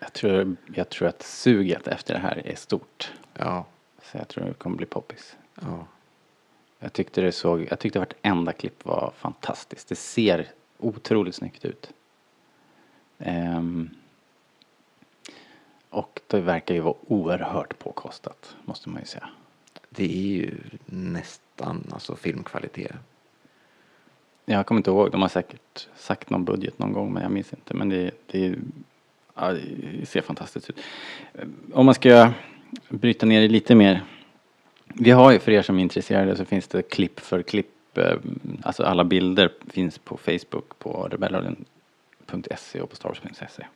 jag, 0.00 0.12
tror, 0.12 0.56
jag 0.74 0.88
tror 0.88 1.08
att 1.08 1.22
suget 1.22 1.88
efter 1.88 2.14
det 2.14 2.20
här 2.20 2.42
är 2.44 2.56
stort. 2.56 3.12
Ja, 3.34 3.66
Så 4.02 4.18
jag 4.18 4.28
tror 4.28 4.44
det 4.44 4.54
kommer 4.54 4.76
bli 4.76 4.86
poppis. 4.86 5.36
Ja. 5.60 5.86
Jag 6.78 6.92
tyckte 6.92 7.20
det 7.20 7.32
såg, 7.32 7.66
jag 7.70 7.78
tyckte 7.78 7.98
vartenda 7.98 8.52
klipp 8.52 8.84
var 8.84 9.12
fantastiskt. 9.16 9.88
Det 9.88 9.96
ser 9.96 10.48
otroligt 10.78 11.34
snyggt 11.34 11.64
ut. 11.64 11.92
Ehm, 13.18 13.90
och 15.90 16.20
det 16.26 16.40
verkar 16.40 16.74
ju 16.74 16.80
vara 16.80 16.94
oerhört 17.06 17.78
påkostat, 17.78 18.56
måste 18.64 18.88
man 18.88 19.00
ju 19.00 19.06
säga. 19.06 19.28
Det 19.90 20.04
är 20.04 20.26
ju 20.26 20.54
nästan 20.86 21.86
alltså 21.92 22.16
filmkvalitet. 22.16 22.92
Jag 24.44 24.66
kommer 24.66 24.78
inte 24.78 24.90
ihåg, 24.90 25.10
de 25.10 25.22
har 25.22 25.28
säkert 25.28 25.88
sagt 25.96 26.30
någon 26.30 26.44
budget 26.44 26.78
någon 26.78 26.92
gång 26.92 27.12
men 27.12 27.22
jag 27.22 27.32
minns 27.32 27.52
inte. 27.52 27.74
Men 27.74 27.88
det, 27.88 28.10
det, 28.26 28.54
ja, 29.34 29.52
det 29.52 30.06
ser 30.06 30.20
fantastiskt 30.20 30.70
ut. 30.70 30.80
Om 31.72 31.86
man 31.86 31.94
ska 31.94 32.32
bryta 32.88 33.26
ner 33.26 33.40
det 33.40 33.48
lite 33.48 33.74
mer. 33.74 34.02
Vi 34.96 35.10
har 35.10 35.30
ju 35.32 35.38
för 35.38 35.52
er 35.52 35.62
som 35.62 35.78
är 35.78 35.82
intresserade 35.82 36.36
så 36.36 36.44
finns 36.44 36.68
det 36.68 36.82
klipp 36.82 37.20
för 37.20 37.42
klipp. 37.42 37.98
eh, 37.98 38.16
Alltså 38.62 38.82
alla 38.82 39.04
bilder 39.04 39.52
finns 39.70 39.98
på 39.98 40.16
Facebook 40.16 40.78
på 40.78 41.08
rebellradion.se 41.10 42.80
och 42.80 42.90
på 42.90 42.96
starwars.se. 42.96 43.66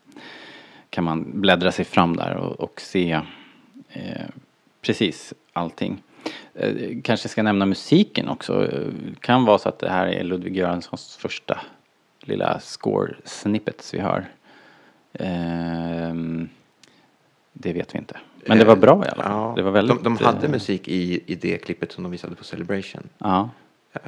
Kan 0.91 1.05
man 1.05 1.41
bläddra 1.41 1.73
sig 1.73 1.85
fram 1.85 2.17
där 2.17 2.37
och, 2.37 2.61
och 2.61 2.81
se 2.81 3.21
eh, 3.89 4.27
precis 4.81 5.35
allting. 5.53 6.03
Eh, 6.55 6.73
kanske 7.05 7.29
ska 7.29 7.43
nämna 7.43 7.67
musiken 7.67 8.29
också. 8.29 8.67
Eh, 8.73 8.93
kan 9.21 9.45
vara 9.45 9.59
så 9.59 9.69
att 9.69 9.79
det 9.79 9.91
här 9.91 10.07
är 10.07 10.25
Ludvig 10.25 10.57
Göranssons 10.57 11.17
första 11.17 11.61
lilla 12.21 12.61
score 12.61 13.15
snippets 13.25 13.95
vi 13.95 13.99
hör. 13.99 14.25
Ehm, 15.13 16.49
det 17.53 17.73
vet 17.73 17.95
vi 17.95 17.99
inte. 17.99 18.17
Men 18.47 18.59
det 18.59 18.65
var 18.65 18.77
bra 18.77 19.05
i 19.07 19.09
alla 19.09 19.23
fall. 19.23 19.33
Ja, 19.33 19.53
det 19.57 19.63
var 19.63 19.71
väldigt, 19.71 20.05
de, 20.05 20.17
de 20.17 20.25
hade 20.25 20.47
eh, 20.47 20.51
musik 20.53 20.89
i, 20.89 21.21
i 21.27 21.35
det 21.35 21.59
klippet 21.59 21.93
som 21.93 22.03
de 22.03 22.13
visade 22.13 22.35
på 22.37 22.45
Celebration. 22.45 23.03
Ja, 23.19 23.51
Eh, 23.93 24.01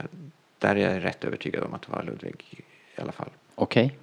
Där 0.58 0.76
är 0.76 0.94
jag 0.94 1.04
rätt 1.04 1.24
övertygad 1.24 1.64
om 1.64 1.74
att 1.74 1.82
det 1.82 1.92
var 1.92 2.02
Ludvig 2.02 2.64
i 2.96 3.00
alla 3.00 3.12
fall. 3.12 3.28
okej. 3.54 3.96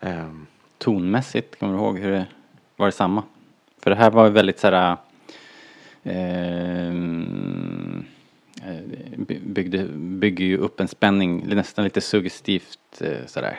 Ehm, 0.00 0.46
Tonmässigt, 0.78 1.58
kommer 1.58 1.72
du 1.72 1.78
ihåg 1.78 1.98
hur 1.98 2.10
det 2.10 2.26
var 2.76 2.86
det 2.86 2.92
samma? 2.92 3.22
För 3.82 3.90
det 3.90 3.96
här 3.96 4.10
var 4.10 4.24
ju 4.24 4.30
väldigt 4.30 4.58
sådär 4.60 4.96
ehm, 6.66 8.04
eh, 8.66 8.76
by- 9.16 9.40
byggde, 9.46 9.84
bygger 9.94 10.44
ju 10.44 10.56
upp 10.58 10.80
en 10.80 10.88
spänning, 10.88 11.46
nästan 11.46 11.84
lite 11.84 12.00
suggestivt 12.00 12.78
eh, 13.00 13.26
sådär. 13.26 13.58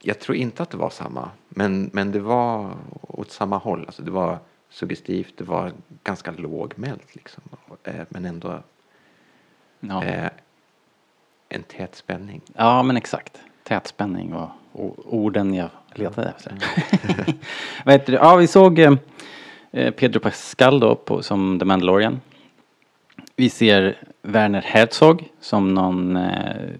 Jag 0.00 0.20
tror 0.20 0.36
inte 0.36 0.62
att 0.62 0.70
det 0.70 0.76
var 0.76 0.90
samma, 0.90 1.28
men, 1.48 1.90
men 1.92 2.12
det 2.12 2.20
var 2.20 2.76
åt 3.02 3.30
samma 3.30 3.56
håll. 3.58 3.84
Alltså 3.86 4.02
det 4.02 4.10
var 4.10 4.38
suggestivt, 4.74 5.34
det 5.36 5.44
var 5.44 5.72
ganska 6.04 6.30
lågmält 6.30 7.14
liksom. 7.14 7.42
Eh, 7.84 7.94
Men 8.08 8.24
ändå 8.24 8.62
Ja. 9.80 10.04
eh, 10.04 10.28
en 11.48 11.62
tät 11.62 11.94
spänning. 11.94 12.40
Ja, 12.54 12.82
men 12.82 12.96
exakt. 12.96 13.38
Tätspänning 13.62 14.34
och, 14.34 14.48
och 14.72 15.14
orden 15.14 15.54
jag 15.54 15.68
letade 15.94 16.28
efter. 16.36 16.52
Vad 17.84 17.94
heter 17.94 18.12
det? 18.12 18.18
Ja, 18.18 18.36
vi 18.36 18.46
såg 18.46 18.78
eh, 18.78 18.92
eh, 19.72 19.90
Pedro 19.90 20.20
Pascal 20.20 20.80
då 20.80 20.94
på, 20.94 21.22
som 21.22 21.58
The 21.58 21.64
Mandalorian. 21.64 22.20
Vi 23.36 23.50
ser 23.50 23.98
Werner 24.22 24.62
Herzog 24.62 25.28
som 25.40 25.74
någon 25.74 26.16
eh, 26.16 26.70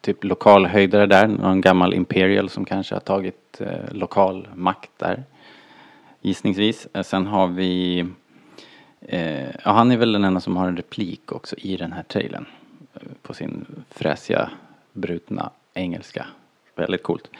typ 0.00 0.24
lokal 0.24 0.66
höjdare 0.66 1.06
där, 1.06 1.26
någon 1.26 1.60
gammal 1.60 1.94
Imperial 1.94 2.48
som 2.48 2.64
kanske 2.64 2.94
har 2.94 3.00
tagit 3.00 3.60
eh, 3.60 3.92
lokal 3.92 4.48
makt 4.54 4.90
där. 4.96 5.24
Gissningsvis. 6.28 6.88
Eh, 6.92 7.02
Sen 7.02 7.26
har 7.26 7.46
vi, 7.48 8.04
eh, 9.00 9.48
ja 9.64 9.72
han 9.72 9.90
är 9.90 9.96
väl 9.96 10.12
den 10.12 10.24
enda 10.24 10.40
som 10.40 10.56
har 10.56 10.68
en 10.68 10.76
replik 10.76 11.32
också 11.32 11.56
i 11.56 11.76
den 11.76 11.92
här 11.92 12.02
trailern. 12.02 12.46
Eh, 12.94 13.00
På 13.22 13.34
sin 13.34 13.66
fräsiga, 13.90 14.50
brutna 14.92 15.50
engelska. 15.74 16.26
Väldigt 16.74 17.02
coolt. 17.02 17.30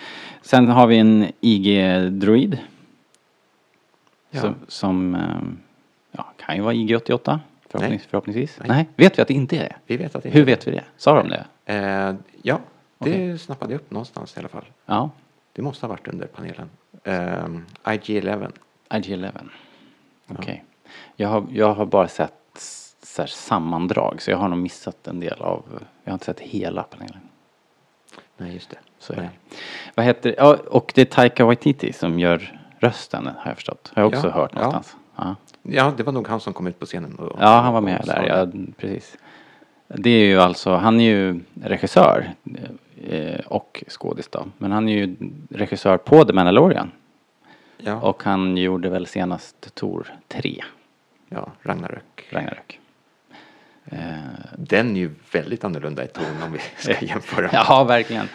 Sen 0.42 0.68
har 0.68 0.87
vi 0.87 0.98
en 0.98 1.27
IG-droid. 1.40 2.59
Ja. 4.31 4.40
Som, 4.40 4.55
som 4.68 5.14
eh, 5.14 5.20
ja, 6.12 6.33
kan 6.37 6.57
ju 6.57 6.62
vara 6.62 6.74
IG-88. 6.74 7.38
Förhoppnings, 7.70 8.03
Nej. 8.03 8.09
förhoppningsvis. 8.11 8.59
Nej. 8.61 8.68
Nej. 8.68 8.88
vet 8.96 9.18
vi 9.18 9.22
att 9.22 9.29
det 9.29 9.35
inte 9.35 9.57
är 9.57 9.61
det? 9.61 9.77
Vi 9.87 9.96
vet 9.96 10.14
att 10.14 10.22
det 10.22 10.31
Hur 10.31 10.44
vet 10.44 10.66
vi 10.66 10.70
det? 10.70 10.85
Sa 10.96 11.22
de 11.22 11.29
det? 11.29 11.44
Eh, 11.64 12.14
ja, 12.42 12.61
det 12.98 13.11
Okej. 13.11 13.38
snappade 13.38 13.72
jag 13.72 13.81
upp 13.81 13.90
någonstans 13.90 14.37
i 14.37 14.38
alla 14.40 14.48
fall. 14.48 14.64
Ja, 14.87 15.11
Det 15.53 15.62
måste 15.62 15.87
ha 15.87 15.88
varit 15.90 16.09
under 16.09 16.27
panelen. 16.27 16.70
Eh, 17.05 17.92
IG-11. 17.94 18.51
IG-11. 18.90 19.31
Okej. 20.29 20.64
Jag, 21.16 21.29
har, 21.29 21.44
jag 21.53 21.74
har 21.74 21.87
bara 21.87 22.09
sett 22.09 22.33
så 23.03 23.27
sammandrag 23.27 24.22
så 24.22 24.31
jag 24.31 24.38
har 24.38 24.48
nog 24.48 24.59
missat 24.59 25.07
en 25.07 25.20
del 25.20 25.42
av, 25.42 25.62
jag 26.05 26.11
har 26.11 26.14
inte 26.14 26.24
sett 26.24 26.40
hela 26.40 26.83
panelen. 26.83 27.20
Nej, 28.37 28.55
just 28.55 28.70
det. 28.70 28.77
Så 28.98 29.12
är 29.12 29.16
det. 29.16 29.31
Vad 29.94 30.07
heter 30.07 30.35
ja, 30.38 30.59
och 30.70 30.92
det 30.94 31.01
är 31.01 31.05
Taika 31.05 31.44
Waititi 31.44 31.92
som 31.92 32.18
gör 32.18 32.61
rösten 32.79 33.27
har 33.27 33.51
jag 33.51 33.55
förstått. 33.57 33.92
Har 33.94 34.03
jag 34.03 34.09
också 34.14 34.27
Ja, 34.27 34.33
hört 34.33 34.55
någonstans. 34.55 34.96
Ja. 35.16 35.37
Ja, 35.62 35.92
det 35.96 36.03
var 36.03 36.12
nog 36.12 36.29
han 36.29 36.40
som 36.40 36.53
kom 36.53 36.66
ut 36.66 36.79
på 36.79 36.87
scenen. 36.87 37.14
Och, 37.14 37.37
Ja, 37.40 37.61
han 37.61 37.74
var 37.74 37.81
med 37.81 38.03
där, 38.07 38.27
ja, 38.27 38.46
precis. 38.77 39.16
Det 39.87 40.11
är 40.11 40.24
ju 40.24 40.40
alltså, 40.40 40.74
han 40.74 41.01
är 41.01 41.05
ju 41.05 41.40
regissör 41.62 42.31
eh, 43.09 43.40
och 43.46 43.85
skådis 43.88 44.29
då. 44.29 44.46
Men 44.59 44.72
han 44.72 44.88
är 44.88 44.92
ju 44.92 45.16
regissör 45.51 45.96
på 45.96 46.24
The 46.24 46.33
Mandalorian. 46.33 46.90
Ja, 47.79 47.95
Och 48.01 48.23
han 48.23 48.57
gjorde 48.57 48.88
väl 48.88 49.07
senast 49.07 49.75
Tor 49.75 50.14
3, 50.29 50.64
ja, 51.29 51.53
Ragnarök. 51.62 52.29
Ragnarök. 52.31 52.81
Eh, 53.85 54.19
Den 54.59 54.97
är 54.97 55.01
ju 55.01 55.11
väldigt 55.33 55.64
annorlunda 55.64 56.05
i 56.05 56.09
ton 56.09 56.43
om 56.45 56.53
vi 56.53 56.59
ska 56.77 57.05
jämföra. 57.05 57.51
ja, 57.53 57.85
verkligen. 57.85 58.29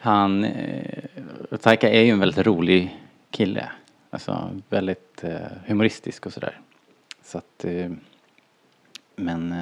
Han, 0.00 0.44
eh, 0.44 1.04
Taika 1.60 1.90
är 1.90 2.02
ju 2.02 2.10
en 2.10 2.20
väldigt 2.20 2.46
rolig 2.46 2.98
kille. 3.30 3.70
Alltså 4.10 4.50
väldigt 4.68 5.24
eh, 5.24 5.36
humoristisk 5.66 6.26
och 6.26 6.32
sådär. 6.32 6.60
Så 7.22 7.38
att, 7.38 7.64
men 9.16 9.54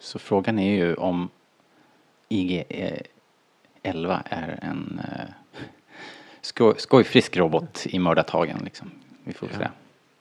så 0.00 0.18
frågan 0.18 0.58
är 0.58 0.72
ju 0.72 0.94
om 0.94 1.28
IG 2.28 2.64
eh, 2.68 3.00
11 3.82 4.22
är 4.24 4.58
en 4.62 5.00
skoj, 6.40 6.74
skojfrisk 6.78 7.36
robot 7.36 7.86
i 7.86 7.98
mördartagen 7.98 8.58
liksom. 8.64 8.90
Vi 9.24 9.32
får 9.32 9.48
Ja. 9.52 9.58
se. 9.58 9.68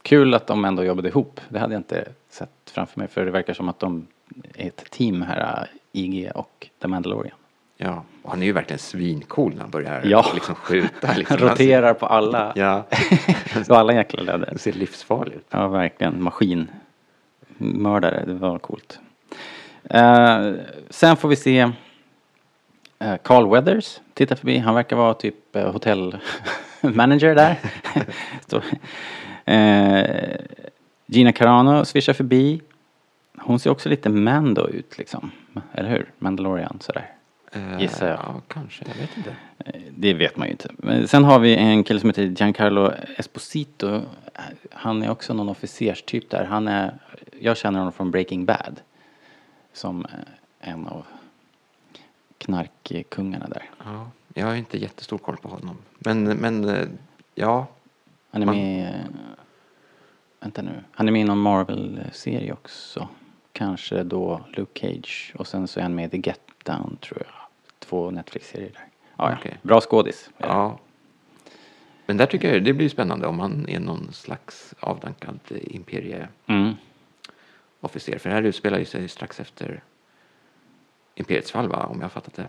Kul 0.01 0.33
att 0.33 0.47
de 0.47 0.65
ändå 0.65 0.83
jobbade 0.83 1.07
ihop. 1.09 1.41
Det 1.49 1.59
hade 1.59 1.73
jag 1.73 1.79
inte 1.79 2.07
sett 2.29 2.49
framför 2.65 2.99
mig 2.99 3.07
för 3.07 3.25
det 3.25 3.31
verkar 3.31 3.53
som 3.53 3.69
att 3.69 3.79
de 3.79 4.07
är 4.55 4.67
ett 4.67 4.91
team 4.91 5.21
här, 5.21 5.67
IG 5.91 6.31
och 6.35 6.69
The 6.81 6.87
Mandalorian. 6.87 7.35
Ja, 7.77 8.03
och 8.23 8.29
han 8.31 8.41
är 8.41 8.45
ju 8.45 8.51
verkligen 8.51 8.79
svincool 8.79 9.53
när 9.53 9.61
han 9.61 9.69
börjar 9.69 10.01
Ja. 10.05 10.25
liksom 10.33 10.55
skjuta. 10.55 11.13
Liksom. 11.13 11.37
Roterar 11.37 11.93
på 11.93 12.05
alla. 12.05 12.53
Ja, 12.55 12.85
Så 13.65 13.75
alla 13.75 13.93
jäkla 13.93 14.21
läder. 14.21 14.47
han 14.47 14.57
ser 14.57 14.73
livsfarlig 14.73 15.33
ut. 15.35 15.45
Ja, 15.49 15.67
verkligen. 15.67 16.23
Maskinmördare, 16.23 18.23
det 18.25 18.33
var 18.33 18.59
coolt. 18.59 18.99
Eh, 19.83 20.51
sen 20.89 21.17
får 21.17 21.29
vi 21.29 21.35
se 21.35 21.71
eh, 22.99 23.15
Carl 23.23 23.49
Weathers 23.49 23.99
titta 24.19 24.35
förbi. 24.35 24.57
Han 24.57 24.75
verkar 24.75 24.95
vara 24.95 25.13
typ 25.13 25.35
uh, 25.55 25.71
hotellmanager 25.71 27.35
där. 27.41 27.55
Eh, 29.45 30.35
Gina 31.05 31.31
Carano 31.31 31.85
svischar 31.85 32.13
förbi. 32.13 32.61
Hon 33.37 33.59
ser 33.59 33.69
också 33.69 33.89
lite 33.89 34.09
Mando 34.09 34.67
ut 34.67 34.97
liksom. 34.97 35.31
Eller 35.73 35.89
hur? 35.89 36.11
Mandalorian 36.19 36.77
sådär. 36.81 37.11
Eh, 37.51 37.81
Gissar 37.81 38.07
jag. 38.07 38.19
Ja, 38.19 38.41
kanske. 38.47 38.85
Jag 38.87 38.95
vet 39.01 39.17
inte. 39.17 39.35
Eh, 39.65 39.81
Det 39.97 40.13
vet 40.13 40.37
man 40.37 40.47
ju 40.47 40.51
inte. 40.51 40.69
Men 40.77 41.07
sen 41.07 41.23
har 41.23 41.39
vi 41.39 41.55
en 41.55 41.83
kille 41.83 41.99
som 41.99 42.09
heter 42.09 42.23
Giancarlo 42.23 42.91
Esposito. 43.17 44.01
Han 44.71 45.03
är 45.03 45.09
också 45.11 45.33
någon 45.33 45.49
officerstyp 45.49 46.29
där. 46.29 46.43
Han 46.45 46.67
är, 46.67 46.93
jag 47.39 47.57
känner 47.57 47.79
honom 47.79 47.93
från 47.93 48.11
Breaking 48.11 48.45
Bad. 48.45 48.81
Som 49.73 50.05
eh, 50.05 50.69
en 50.71 50.87
av 50.87 51.05
knarkkungarna 52.39 53.47
där. 53.47 53.69
Ja, 53.85 54.09
jag 54.33 54.45
har 54.45 54.55
inte 54.55 54.77
jättestor 54.77 55.17
koll 55.17 55.37
på 55.37 55.47
honom. 55.49 55.77
Men, 55.99 56.23
men 56.23 56.69
eh, 56.69 56.87
ja, 57.35 57.67
Han 58.31 58.41
är 58.41 58.45
Man- 58.45 58.55
med, 58.55 58.87
eh, 58.95 59.05
vänta 60.39 60.61
nu, 60.61 60.83
han 60.91 61.07
är 61.07 61.11
med 61.11 61.21
i 61.21 61.23
någon 61.23 61.37
Marvel-serie 61.41 62.53
också. 62.53 63.07
Kanske 63.51 64.03
då 64.03 64.41
Luke 64.53 64.79
Cage 64.79 65.33
och 65.37 65.47
sen 65.47 65.67
så 65.67 65.79
är 65.79 65.83
han 65.83 65.95
med 65.95 66.05
i 66.05 66.21
The 66.21 66.29
Get 66.29 66.41
Down 66.63 66.97
tror 67.01 67.21
jag. 67.25 67.33
Två 67.79 68.11
Netflix-serier 68.11 68.71
där. 68.73 68.87
Ja. 69.17 69.35
Okej. 69.39 69.57
Bra 69.61 69.81
skådis. 69.81 70.29
ja. 70.37 70.79
Men 72.05 72.17
där 72.17 72.25
tycker 72.25 72.53
jag 72.53 72.63
det 72.63 72.73
blir 72.73 72.89
spännande 72.89 73.27
om 73.27 73.39
han 73.39 73.69
är 73.69 73.79
någon 73.79 74.13
slags 74.13 74.73
avdankad 74.79 75.39
imperieofficer. 75.51 76.29
Mm. 76.47 76.75
För 78.19 78.29
det 78.29 78.35
här 78.35 78.43
utspelar 78.43 78.79
ju 78.79 78.85
sig 78.85 79.07
strax 79.07 79.39
efter 79.39 79.83
imperiets 81.19 81.51
fall, 81.51 81.67
va? 81.67 81.85
Om 81.91 82.01
jag 82.01 82.11
fattat 82.11 82.33
det. 82.33 82.47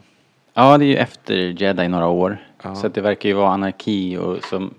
Ja, 0.54 0.78
det 0.78 0.84
är 0.84 0.86
ju 0.88 0.96
efter 0.96 1.34
Jedi 1.62 1.88
några 1.88 2.06
år. 2.06 2.38
Ja. 2.62 2.74
Så 2.74 2.86
att 2.86 2.94
det 2.94 3.00
verkar 3.00 3.28
ju 3.28 3.34
vara 3.34 3.50
anarki 3.50 4.16
och 4.16 4.44
som 4.44 4.74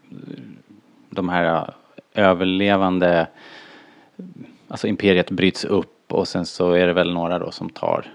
de 1.10 1.30
här 1.30 1.74
överlevande, 2.14 3.28
alltså 4.68 4.88
imperiet 4.88 5.32
bryts 5.32 5.66
upp 5.66 6.14
och 6.14 6.28
sen 6.28 6.46
så 6.46 6.72
är 6.72 6.88
det 6.88 6.94
väl 6.94 7.14
några 7.14 7.40
då 7.40 7.52
som 7.52 7.70
tar, 7.70 8.06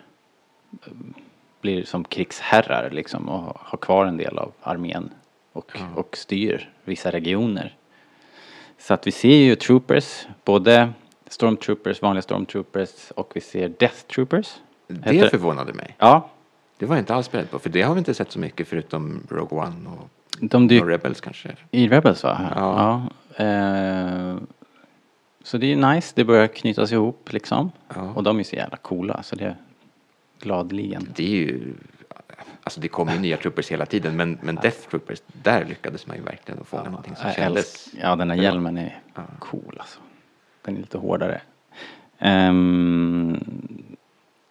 blir 1.60 1.84
som 1.84 2.04
krigsherrar 2.04 2.90
liksom 2.90 3.28
och 3.28 3.56
har 3.60 3.78
kvar 3.78 4.06
en 4.06 4.16
del 4.16 4.38
av 4.38 4.52
armén 4.62 5.10
och, 5.52 5.72
Ja. 5.74 6.00
och 6.00 6.16
styr 6.16 6.70
vissa 6.84 7.10
regioner. 7.10 7.74
Så 8.78 8.94
att 8.94 9.06
vi 9.06 9.12
ser 9.12 9.36
ju 9.36 9.54
troopers, 9.56 10.26
både 10.44 10.92
stormtroopers, 11.28 12.02
vanliga 12.02 12.22
stormtroopers 12.22 13.10
och 13.10 13.32
vi 13.34 13.40
ser 13.40 13.68
death 13.68 14.06
troopers. 14.06 14.54
Det 14.86 15.12
Heter- 15.12 15.28
förvånade 15.28 15.72
mig. 15.72 15.94
Ja, 15.98 16.30
Det 16.78 16.86
var 16.86 16.96
jag 16.96 17.02
inte 17.02 17.14
alls 17.14 17.30
beredd 17.30 17.50
på, 17.50 17.58
för 17.58 17.70
det 17.70 17.82
har 17.82 17.94
vi 17.94 17.98
inte 17.98 18.14
sett 18.14 18.32
så 18.32 18.38
mycket 18.38 18.68
förutom 18.68 19.22
Rogue 19.30 19.58
One 19.58 19.88
och, 19.88 20.08
de 20.40 20.68
dyker 20.68 20.84
och 20.84 20.90
Rebels 20.90 21.20
kanske. 21.20 21.56
I 21.70 21.88
Rebels 21.88 22.22
va? 22.24 22.50
Ja. 22.54 23.08
ja. 23.36 23.44
Eh, 23.44 24.36
så 25.42 25.58
det 25.58 25.72
är 25.72 25.76
nice, 25.94 26.12
det 26.16 26.24
börjar 26.24 26.46
knytas 26.46 26.92
ihop 26.92 27.32
liksom. 27.32 27.70
Ja. 27.94 28.00
Och 28.14 28.22
de 28.22 28.38
är 28.38 28.42
så 28.44 28.56
jävla 28.56 28.76
coola 28.76 29.22
så 29.22 29.36
det 29.36 29.44
är 29.44 29.56
gladeligen. 30.40 31.08
Det 31.16 31.24
är 31.24 31.36
ju, 31.36 31.74
alltså 32.62 32.80
det 32.80 32.88
kommer 32.88 33.12
ju 33.14 33.18
nya 33.20 33.36
troopers 33.36 33.70
hela 33.70 33.86
tiden, 33.86 34.16
men, 34.16 34.38
men 34.42 34.54
Death 34.54 34.88
Troopers, 34.90 35.18
där 35.42 35.64
lyckades 35.64 36.06
man 36.06 36.16
ju 36.16 36.22
verkligen 36.22 36.60
att 36.60 36.66
fånga 36.66 36.84
någonting 36.90 37.16
som 37.16 37.30
kändes. 37.32 37.88
ja 38.00 38.16
den 38.16 38.30
här 38.30 38.36
hjälmen 38.38 38.78
är 38.78 39.00
Ja. 39.14 39.22
cool 39.38 39.76
alltså. 39.80 40.00
Den 40.62 40.76
är 40.76 40.80
lite 40.80 40.98
hårdare. 40.98 41.40
Ehm, 42.18 43.40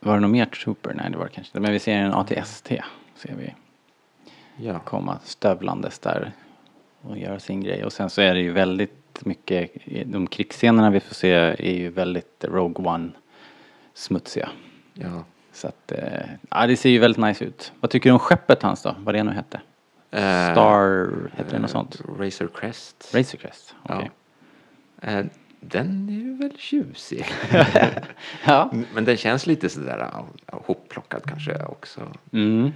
var 0.05 0.13
det 0.15 0.19
något 0.19 0.31
mer 0.31 0.45
trooper? 0.45 0.93
Nej 0.93 1.11
det 1.11 1.17
var 1.17 1.25
det 1.25 1.31
kanske 1.31 1.49
inte. 1.49 1.59
Men 1.59 1.71
vi 1.71 1.79
ser 1.79 1.95
en 1.97 2.13
ATST. 2.13 2.67
Ser 3.15 3.35
vi 3.35 3.53
Ja. 4.57 4.79
komma 4.79 5.19
stövlandes 5.23 5.99
där 5.99 6.31
och 7.01 7.17
göra 7.17 7.39
sin 7.39 7.61
grej. 7.63 7.85
Och 7.85 7.93
sen 7.93 8.09
så 8.09 8.21
är 8.21 8.33
det 8.33 8.39
ju 8.39 8.51
väldigt 8.51 9.25
mycket, 9.25 9.71
de 10.05 10.27
krigsscenerna 10.27 10.89
vi 10.89 10.99
får 10.99 11.15
se 11.15 11.31
är 11.33 11.73
ju 11.73 11.89
väldigt 11.89 12.43
Rogue 12.47 12.85
One 12.87 13.09
smutsiga. 13.93 14.49
ja. 14.93 15.23
Så 15.51 15.67
att, 15.67 15.91
eh, 15.91 16.29
ja 16.49 16.67
det 16.67 16.77
ser 16.77 16.89
ju 16.89 16.99
väldigt 16.99 17.21
nice 17.21 17.45
ut. 17.45 17.71
Vad 17.79 17.91
tycker 17.91 18.09
du 18.09 18.13
om 18.13 18.19
skeppet 18.19 18.63
hans 18.63 18.81
då? 18.81 18.95
Vad 18.99 19.15
det 19.15 19.23
nu 19.23 19.31
hette? 19.31 19.61
Eh, 20.11 20.51
Star, 20.51 21.09
heter 21.37 21.51
det 21.51 21.59
något 21.59 21.71
sånt? 21.71 22.01
Razor 22.19 22.47
Crest. 22.55 23.15
Razor 23.15 23.37
Crest? 23.37 23.75
Ja. 23.87 23.95
Okej. 23.97 25.29
Den 25.69 26.09
är 26.09 26.13
ju 26.13 26.37
väl 26.37 26.57
tjusig. 26.57 27.25
Ja. 28.45 28.71
Men 28.93 29.05
den 29.05 29.17
känns 29.17 29.47
lite 29.47 29.69
sådär 29.69 30.11
hopplockad 30.51 31.23
kanske 31.25 31.65
också. 31.65 32.01
Mm. 32.33 32.71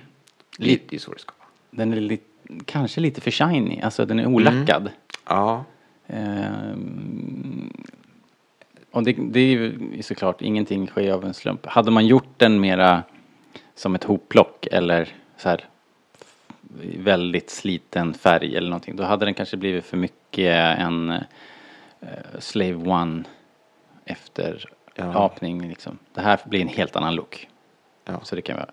Lite 0.58 0.84
det 0.89 0.95
är 0.95 0.99
så 0.99 1.13
det 1.13 1.19
ska 1.19 1.32
vara. 1.38 1.49
Den 1.71 1.93
är 1.93 2.02
lite, 2.02 2.23
kanske 2.65 3.02
lite 3.02 3.21
för 3.21 3.32
shiny, 3.32 3.82
alltså 3.82 4.06
den 4.06 4.19
är 4.19 4.25
olackad. 4.25 4.89
Ja, 5.28 5.65
Ehm, 6.10 7.73
och 8.91 9.04
det, 9.04 9.15
det 9.19 9.39
är 9.39 9.45
ju 9.45 10.02
såklart, 10.02 10.41
ingenting 10.41 10.88
sker 10.88 11.12
av 11.12 11.25
en 11.25 11.34
slump. 11.34 11.65
Hade 11.65 11.91
man 11.91 12.08
gjort 12.08 12.34
den 12.38 12.60
mera 12.60 13.04
som 13.75 13.95
ett 13.95 14.04
hopplock 14.04 14.67
eller 14.71 15.08
så 15.38 15.49
här 15.49 15.65
väldigt 16.97 17.49
sliten 17.49 18.13
färg 18.13 18.56
eller 18.56 18.69
någonting, 18.69 18.95
då 18.95 19.04
hade 19.04 19.25
den 19.25 19.34
kanske 19.34 19.58
blivit 19.58 19.86
för 19.86 19.97
mycket 19.97 20.80
en 20.80 21.13
Slave 22.39 22.75
One 22.75 23.23
efter 24.05 24.69
Ja. 24.95 25.25
apning 25.25 25.67
liksom. 25.67 25.97
Det 26.13 26.21
här 26.21 26.39
blir 26.45 26.62
en 26.62 26.67
helt 26.67 26.95
annan 26.95 27.15
look. 27.15 27.49
Ja. 28.05 28.19
Så 28.23 28.35
det 28.35 28.41
kan 28.41 28.55
vara 28.55 28.69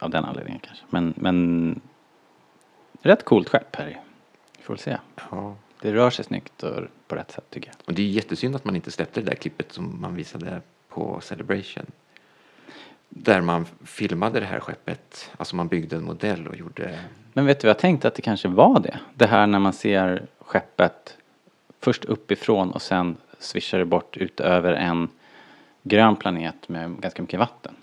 av 0.00 0.10
den 0.10 0.24
anledningen 0.24 0.60
kanske. 0.60 0.84
Men, 0.90 1.14
men 1.16 1.80
rätt 3.02 3.24
coolt 3.24 3.48
skepp 3.48 3.76
här. 3.76 4.00
Vi 4.56 4.62
får 4.62 4.74
väl 4.74 4.78
se. 4.78 4.98
Ja. 5.30 5.56
Det 5.80 5.92
rör 5.92 6.10
sig 6.10 6.24
snyggt 6.24 6.62
och 6.62 6.82
på 7.08 7.14
rätt 7.16 7.30
sätt 7.30 7.44
tycker 7.50 7.68
jag. 7.68 7.76
Och 7.86 7.94
det 7.94 8.02
är 8.02 8.06
jättesynd 8.06 8.56
att 8.56 8.64
man 8.64 8.76
inte 8.76 8.90
släppte 8.90 9.20
det 9.20 9.26
där 9.26 9.34
klippet 9.34 9.72
som 9.72 10.00
man 10.00 10.14
visade 10.14 10.60
på 10.88 11.20
Celebration. 11.20 11.86
Där 13.08 13.40
man 13.40 13.66
filmade 13.84 14.40
det 14.40 14.46
här 14.46 14.60
skeppet, 14.60 15.30
alltså 15.36 15.56
man 15.56 15.68
byggde 15.68 15.96
en 15.96 16.04
modell 16.04 16.48
och 16.48 16.56
gjorde... 16.56 16.98
Men 17.32 17.46
vet 17.46 17.60
du, 17.60 17.68
jag 17.68 17.78
tänkte 17.78 18.08
att 18.08 18.14
det 18.14 18.22
kanske 18.22 18.48
var 18.48 18.80
det. 18.80 18.98
Det 19.14 19.26
här 19.26 19.46
när 19.46 19.58
man 19.58 19.72
ser 19.72 20.26
skeppet 20.38 21.16
först 21.80 22.04
uppifrån 22.04 22.70
och 22.72 22.82
sen 22.82 23.16
svischar 23.38 23.78
det 23.78 23.84
bort 23.84 24.16
ut 24.16 24.40
över 24.40 24.72
en 24.72 25.08
grön 25.82 26.16
planet 26.16 26.68
med 26.68 27.00
ganska 27.00 27.22
mycket 27.22 27.38
vatten. 27.40 27.74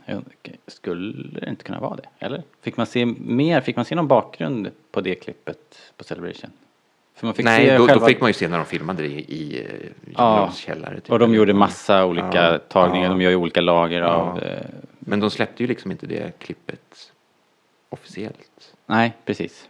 Skulle 0.68 1.40
det 1.40 1.50
inte 1.50 1.64
kunna 1.64 1.80
vara 1.80 1.96
det? 1.96 2.26
Eller? 2.26 2.44
Fick 2.62 2.78
man 2.78 2.86
se 2.86 3.06
mer? 3.06 3.62
Fick 3.62 3.76
man 3.76 3.86
se 3.86 3.96
någon 3.96 4.08
bakgrund 4.08 4.72
på 4.92 5.02
det 5.02 5.16
klippet 5.16 5.80
på 5.98 6.04
Celebration? 6.04 6.52
För 7.16 7.26
man 7.28 7.34
fick 7.36 7.46
Nej, 7.46 7.66
se 7.68 7.78
då, 7.78 7.88
själva... 7.88 8.00
då 8.02 8.08
fick 8.08 8.22
man 8.22 8.30
ju 8.30 8.34
se 8.34 8.48
när 8.48 8.58
de 8.58 8.66
filmade 8.66 9.04
det 9.04 9.08
i, 9.10 9.20
i 9.20 9.68
Ja, 10.18 10.52
källare. 10.56 11.00
typ. 11.00 11.12
Och 11.12 11.20
de 11.20 11.34
gjorde 11.34 11.54
massa 11.54 12.06
olika 12.06 12.52
Ja, 12.52 12.58
tagningar. 12.60 13.06
ja. 13.06 13.10
De 13.10 13.22
gör 13.22 13.30
ju 13.30 13.36
olika 13.36 13.62
lager 13.62 14.02
Ja. 14.02 14.08
av... 14.08 14.44
Eh, 14.44 14.62
Men 15.00 15.20
de 15.20 15.30
släppte 15.30 15.64
ju 15.64 15.68
liksom 15.68 15.92
inte 15.92 16.06
det 16.06 16.40
klippet 16.40 17.12
officiellt. 17.90 18.74
nej, 18.86 19.14
precis. 19.26 19.70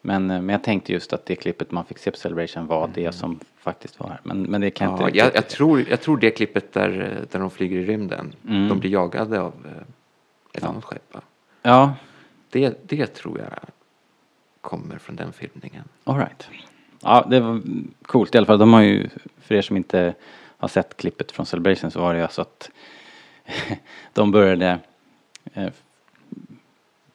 Men, 0.00 0.30
eh, 0.30 0.40
men 0.40 0.48
jag 0.48 0.62
tänkte 0.62 0.92
just 0.92 1.12
att 1.12 1.26
det 1.26 1.36
klippet 1.36 1.70
man 1.70 1.84
fick 1.84 1.98
se 1.98 2.10
på 2.10 2.16
Celebration 2.16 2.66
var 2.66 2.90
det 2.94 3.12
som 3.12 3.40
faktiskt 3.58 4.00
var 4.00 4.08
här. 4.08 4.20
Men, 4.22 4.42
men 4.42 4.60
det 4.60 4.70
kan 4.70 4.88
Mm. 4.88 5.00
Ja, 5.00 5.06
inte 5.06 5.18
jag, 5.18 5.34
jag, 5.34 5.48
tror, 5.48 5.84
jag 5.90 6.00
tror 6.00 6.16
det 6.16 6.30
klippet 6.30 6.72
där, 6.72 7.16
eh, 7.20 7.28
där 7.30 7.38
de 7.40 7.50
flyger 7.50 7.78
i 7.80 7.84
rymden, 7.84 8.32
Mm. 8.48 8.68
de 8.68 8.80
blir 8.80 8.90
jagade 8.90 9.40
av 9.40 9.52
eh, 9.66 9.72
ett 10.52 10.62
Ja. 10.62 10.68
annat 10.68 10.84
skepp. 10.84 11.16
Ja, 11.62 11.94
Det, 12.50 12.78
det 12.88 13.06
tror 13.06 13.38
jag 13.38 13.48
kommer 14.60 14.98
från 14.98 15.16
den 15.16 15.32
filmningen. 15.32 15.84
alright. 16.04 16.48
Ja, 17.02 17.26
det 17.30 17.40
var 17.40 17.60
coolt 18.02 18.34
i 18.34 18.38
alla 18.38 18.46
fall. 18.46 18.58
De 18.58 18.72
har 18.72 18.82
ju, 18.82 19.08
för 19.40 19.54
er 19.54 19.62
som 19.62 19.76
inte 19.76 20.14
har 20.58 20.68
sett 20.68 20.96
klippet 20.96 21.32
från 21.32 21.46
Celebration 21.46 21.90
så 21.90 22.00
var 22.00 22.12
det 22.12 22.18
ju 22.18 22.22
alltså 22.22 22.42
att 22.42 22.70
de 24.12 24.30
började 24.30 24.78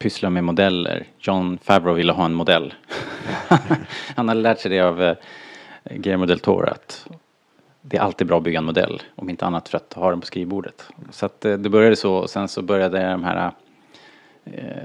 eh, 0.03 0.09
pyssla 0.09 0.29
med 0.29 0.43
modeller. 0.43 1.07
John 1.19 1.57
Favreau 1.61 1.95
ville 1.95 2.13
ha 2.13 2.25
en 2.25 2.33
modell. 2.33 2.73
Han 4.15 4.29
hade 4.29 4.41
lärt 4.41 4.59
sig 4.59 4.71
det 4.71 4.79
av 4.79 5.01
eh, 5.01 5.15
Guillermo 5.83 6.25
del 6.25 6.39
Toro 6.39 6.69
att 6.69 7.07
det 7.81 7.97
är 7.97 8.01
alltid 8.01 8.27
bra 8.27 8.37
att 8.37 8.43
bygga 8.43 8.57
en 8.59 8.65
modell, 8.65 9.01
om 9.15 9.29
inte 9.29 9.45
annat 9.45 9.69
för 9.69 9.77
att 9.77 9.93
ha 9.93 10.09
den 10.09 10.19
på 10.19 10.25
skrivbordet. 10.25 10.87
Så 11.11 11.25
att 11.25 11.45
eh, 11.45 11.53
det 11.53 11.69
började 11.69 11.95
så 11.95 12.15
och 12.15 12.29
sen 12.29 12.47
så 12.47 12.61
började 12.61 13.11
de 13.11 13.23
här 13.23 13.51
eh, 14.45 14.83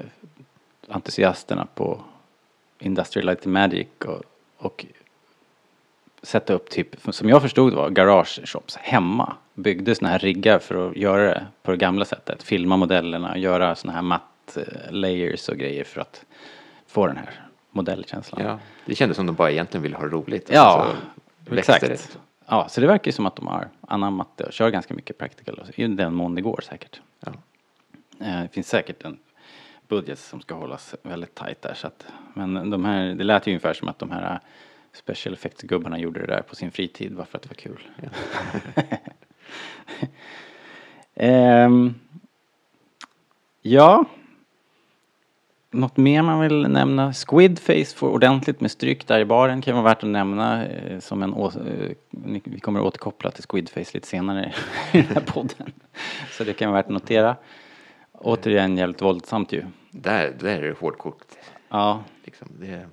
entusiasterna 0.88 1.66
på 1.74 2.00
Industrial 2.80 3.26
Light 3.26 3.46
and 3.46 3.52
Magic 3.52 3.88
och, 4.04 4.22
och 4.58 4.86
sätta 6.22 6.52
upp 6.52 6.70
typ, 6.70 6.96
som 7.10 7.28
jag 7.28 7.42
förstod 7.42 7.74
var, 7.74 7.90
garage 7.90 8.40
shops 8.44 8.76
hemma. 8.76 9.36
Byggde 9.54 9.94
såna 9.94 10.08
här 10.10 10.18
riggar 10.18 10.58
för 10.58 10.90
att 10.90 10.96
göra 10.96 11.22
det 11.22 11.46
på 11.62 11.70
det 11.70 11.76
gamla 11.76 12.04
sättet. 12.04 12.42
Filma 12.42 12.76
modellerna, 12.76 13.38
göra 13.38 13.74
såna 13.74 13.92
här 13.92 14.02
matt 14.02 14.22
eh, 14.56 14.64
layers 14.90 15.48
och 15.48 15.56
grejer 15.56 15.84
för 15.84 16.00
att 16.00 16.24
få 16.86 17.06
den 17.06 17.16
här 17.16 17.46
modellkänslan. 17.70 18.42
Ja, 18.46 18.58
det 18.86 18.94
kändes 18.94 19.16
som 19.16 19.26
de 19.26 19.34
bara 19.36 19.50
egentligen 19.50 19.82
ville 19.82 19.96
ha 19.96 20.04
roligt. 20.06 20.50
Ja, 20.52 20.86
och 20.86 20.96
så 21.48 21.54
växte 21.54 21.72
exakt. 21.74 22.12
det. 22.12 22.18
Ja, 22.46 22.68
så 22.68 22.80
det 22.80 22.86
verkar 22.86 23.08
ju 23.08 23.12
som 23.12 23.26
att 23.26 23.36
de 23.36 23.46
har 23.46 23.68
anammat 23.80 24.28
det 24.36 24.44
och 24.44 24.52
kör 24.52 24.70
ganska 24.70 24.94
mycket 24.94 25.18
practical 25.18 25.64
i 25.74 25.86
den 25.86 26.14
mån 26.14 26.34
det 26.34 26.42
går 26.42 26.60
säkert. 26.64 27.00
Ja. 27.20 27.32
Eh, 28.26 28.42
Det 28.42 28.48
finns 28.52 28.68
säkert 28.68 29.02
en 29.04 29.18
budget 29.88 30.18
som 30.18 30.40
ska 30.40 30.54
hållas 30.54 30.94
väldigt 31.02 31.34
tight 31.34 31.62
där 31.62 31.74
så 31.74 31.86
att, 31.86 32.06
men 32.34 32.70
de 32.70 32.84
här, 32.84 33.14
det 33.14 33.24
lät 33.24 33.46
ju 33.46 33.50
ungefär 33.50 33.74
som 33.74 33.88
att 33.88 33.98
de 33.98 34.10
här 34.10 34.32
eh, 34.32 34.38
special 34.92 35.34
effects-gubbarna 35.34 35.98
gjorde 35.98 36.20
det 36.20 36.26
där 36.26 36.42
på 36.42 36.54
sin 36.54 36.70
fritid 36.70 37.14
bara 37.16 37.26
för 37.26 37.38
att 37.38 37.42
det 37.42 37.48
var 37.48 37.54
kul. 37.54 37.88
Ehm, 41.14 41.94
ja, 43.62 44.04
något 45.70 45.96
mer 45.96 46.22
man 46.22 46.40
vill 46.40 46.68
nämna? 46.68 47.12
Squidface 47.12 47.94
får 47.96 48.08
ordentligt 48.08 48.60
med 48.60 48.70
stryk 48.70 49.06
där 49.06 49.20
i 49.20 49.24
baren 49.24 49.60
kan 49.62 49.74
vara 49.74 49.84
värt 49.84 50.02
att 50.02 50.08
nämna 50.08 50.66
eh, 50.66 50.98
som 51.00 51.22
en 51.22 51.34
å- 51.34 51.52
eh, 51.66 51.90
vi 52.44 52.60
kommer 52.60 52.80
att 52.80 52.86
återkoppla 52.86 53.30
till 53.30 53.44
Squidface 53.48 53.90
lite 53.94 54.06
senare 54.06 54.52
i 54.92 55.02
den 55.02 55.14
här 55.14 55.20
podden. 55.26 55.72
Så 56.30 56.44
det 56.44 56.52
kan 56.52 56.70
vara 56.70 56.78
värt 56.82 56.86
att 56.86 56.92
notera. 56.92 57.36
Återigen 58.12 58.76
jävligt 58.76 59.02
våldsamt 59.02 59.52
ju. 59.52 59.64
Där, 59.90 60.34
där 60.40 60.58
är 60.58 60.62
det 60.68 60.78
hårdkokt. 60.78 61.38
Ja, 61.68 62.04
Liksom. 62.24 62.48
Det, 62.60 62.86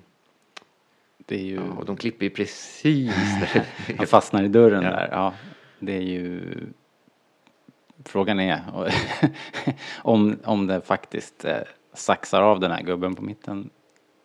det 1.26 1.34
är 1.34 1.44
ju... 1.44 1.54
ja, 1.54 1.62
och 1.78 1.84
de 1.86 1.96
klipper 1.96 2.24
ju 2.24 2.30
precis 2.30 3.14
där. 3.40 3.64
Han 3.98 4.06
fastnar 4.06 4.42
i 4.42 4.48
dörren 4.48 4.82
Ja. 4.82 4.90
där. 4.90 5.08
Ja, 5.12 5.32
det 5.78 5.96
är 5.96 6.00
ju... 6.02 6.42
Frågan 8.04 8.40
är 8.40 8.60
om, 9.98 10.36
om 10.44 10.66
det 10.66 10.80
faktiskt 10.80 11.44
eh, 11.44 11.56
saxar 11.96 12.42
av 12.42 12.60
den 12.60 12.70
här 12.70 12.82
gubben 12.82 13.14
på 13.14 13.22
mitten. 13.22 13.70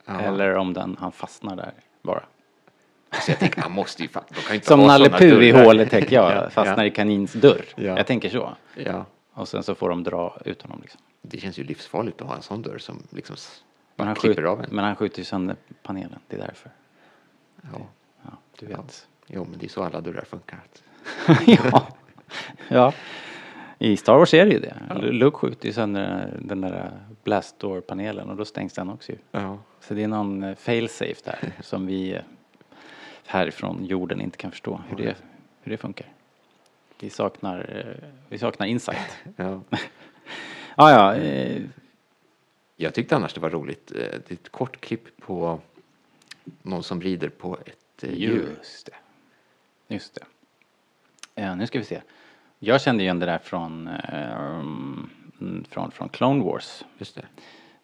Ja. 0.05 0.19
Eller 0.19 0.55
om 0.55 0.73
den, 0.73 0.97
han 0.99 1.11
fastnar 1.11 1.55
där 1.55 1.73
bara. 2.01 2.23
Så 3.25 3.31
jag 3.31 3.39
tänker, 3.39 3.61
man 3.61 3.71
måste 3.71 4.03
ju 4.03 4.09
de 4.13 4.41
kan 4.41 4.55
inte 4.55 4.67
Som 4.67 4.79
Nalle 4.79 5.09
Puh 5.09 5.43
i 5.43 5.51
hålet 5.51 5.89
tänker 5.89 6.15
jag, 6.15 6.31
Ja, 6.35 6.49
fastnar 6.49 6.83
ja. 6.83 6.85
i 6.85 6.91
kanins 6.91 7.33
dörr. 7.33 7.65
Ja. 7.75 7.97
Jag 7.97 8.07
tänker 8.07 8.29
så. 8.29 8.53
Ja, 8.75 9.05
Och 9.33 9.47
sen 9.47 9.63
så 9.63 9.75
får 9.75 9.89
de 9.89 10.03
dra 10.03 10.37
ut 10.45 10.61
honom 10.61 10.79
liksom. 10.81 11.01
det 11.21 11.37
känns 11.37 11.59
ju 11.59 11.63
livsfarligt 11.63 12.21
att 12.21 12.27
ha 12.27 12.35
en 12.35 12.41
sån 12.41 12.61
dörr 12.61 12.77
som 12.77 13.03
liksom 13.09 13.35
Men 13.95 14.07
han, 14.07 14.15
klipper 14.15 14.41
skjut, 14.41 14.49
av 14.49 14.63
en. 14.63 14.69
men 14.71 14.85
han 14.85 14.95
skjuter 14.95 15.19
ju 15.19 15.25
sönder 15.25 15.55
panelen, 15.83 16.19
det 16.27 16.35
är 16.35 16.39
därför. 16.39 16.71
Ja. 17.61 17.79
Ja, 18.23 18.31
du 18.59 18.65
vet. 18.65 19.07
Jo, 19.27 19.47
men 19.49 19.59
det 19.59 19.65
är 19.65 19.69
så 19.69 19.83
alla 19.83 20.01
dörrar 20.01 20.25
funkar. 20.25 20.59
ja. 21.45 21.87
ja. 22.67 22.93
I 23.83 23.97
Star 23.97 24.17
Wars 24.17 24.33
är 24.33 24.45
det 24.45 24.51
ju 24.51 24.59
det. 24.59 24.75
Luke 25.11 25.37
skjuter 25.37 25.67
ju 25.67 25.73
sönder 25.73 26.37
den 26.41 26.61
där 26.61 26.91
blast 27.23 27.59
door-panelen 27.59 28.29
och 28.29 28.35
då 28.37 28.45
stängs 28.45 28.73
den 28.73 28.89
också 28.89 29.11
ju. 29.11 29.17
Ja. 29.31 29.57
Så 29.79 29.93
det 29.93 30.03
är 30.03 30.07
någon 30.07 30.43
eh, 30.43 30.55
fail-safe 30.55 31.21
där 31.23 31.51
som 31.61 31.85
vi 31.85 32.13
eh, 32.13 32.21
härifrån 33.25 33.85
jorden 33.85 34.21
inte 34.21 34.37
kan 34.37 34.51
förstå 34.51 34.81
hur 34.89 34.97
det, 34.97 35.15
hur 35.61 35.71
det 35.71 35.77
funkar. 35.77 36.07
Vi 36.99 37.09
saknar, 37.09 37.85
eh, 38.01 38.09
vi 38.29 38.37
saknar 38.37 38.67
insight. 38.67 39.17
ja. 39.35 39.61
Ah, 40.75 40.91
ja, 40.91 41.15
eh, 41.15 41.61
Jag 42.75 42.93
tyckte 42.93 43.15
annars 43.15 43.33
det 43.33 43.39
var 43.39 43.49
roligt. 43.49 43.91
eh, 43.91 43.97
Det 43.97 44.31
är 44.31 44.33
ett 44.33 44.49
kort 44.49 44.81
klipp 44.81 45.17
på 45.21 45.59
någon 46.61 46.83
som 46.83 47.01
rider 47.01 47.29
på 47.29 47.57
ett 47.65 48.03
eh, 48.03 48.13
djur. 48.13 48.55
just 48.57 48.85
det. 48.85 48.95
Just 49.95 50.15
det. 50.15 50.21
Ja, 51.41 51.55
nu 51.55 51.67
ska 51.67 51.79
vi 51.79 51.85
se. 51.85 52.01
Jag 52.63 52.81
kände 52.81 53.03
igen 53.03 53.19
det 53.19 53.25
där 53.25 53.37
från, 53.37 53.87
mm, 53.87 55.09
från, 55.69 55.91
från 55.91 56.09
Clone 56.09 56.43
Wars. 56.43 56.83
Just 56.97 57.15
det. 57.15 57.25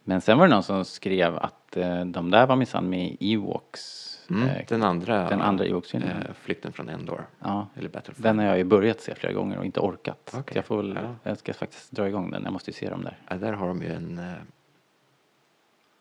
Men 0.04 0.22
sen 0.22 0.38
var 0.38 0.48
det 0.48 0.54
någon 0.54 0.63
som 0.63 0.86
skrev 0.86 1.38
att 1.38 1.78
eh, 1.78 2.06
de 2.06 2.32
där 2.32 2.48
var 2.48 2.56
minsann 2.56 2.90
med 2.90 3.18
i 3.20 3.34
Ewoks. 3.34 4.04
Mm, 4.30 4.50
eh, 4.50 4.66
den 4.68 4.84
andra, 4.84 5.30
den 5.30 5.42
andra 5.42 5.66
Ewoks-filmen. 5.66 6.10
eh, 6.10 6.34
flykten 6.34 6.74
från 6.74 6.90
Endor. 6.90 7.28
ja. 7.40 7.68
Eller. 7.76 8.02
Den 8.18 8.40
har 8.40 8.46
jag 8.46 8.58
ju 8.58 8.63
börjat 8.63 9.02
se 9.02 9.16
flera 9.16 9.34
gånger 9.34 9.58
och 9.58 9.66
inte 9.66 9.80
orkat. 9.80 10.34
Okej, 10.38 10.56
Jag 10.56 10.66
får 10.66 10.78
väl, 10.78 11.00
ja. 11.04 11.16
jag 11.24 11.38
ska 11.38 11.54
faktiskt 11.54 11.92
dra 11.92 12.08
igång 12.08 12.32
den. 12.32 12.44
Jag 12.44 12.54
måste 12.54 12.72
ju 12.72 12.76
se 12.76 12.90
dem 12.90 13.04
där. 13.04 13.18
Ja, 13.30 13.36
där 13.36 13.54
har 13.54 13.68
de 13.68 13.82
ju 13.82 13.94
en, 13.94 14.18
eh, 14.20 14.34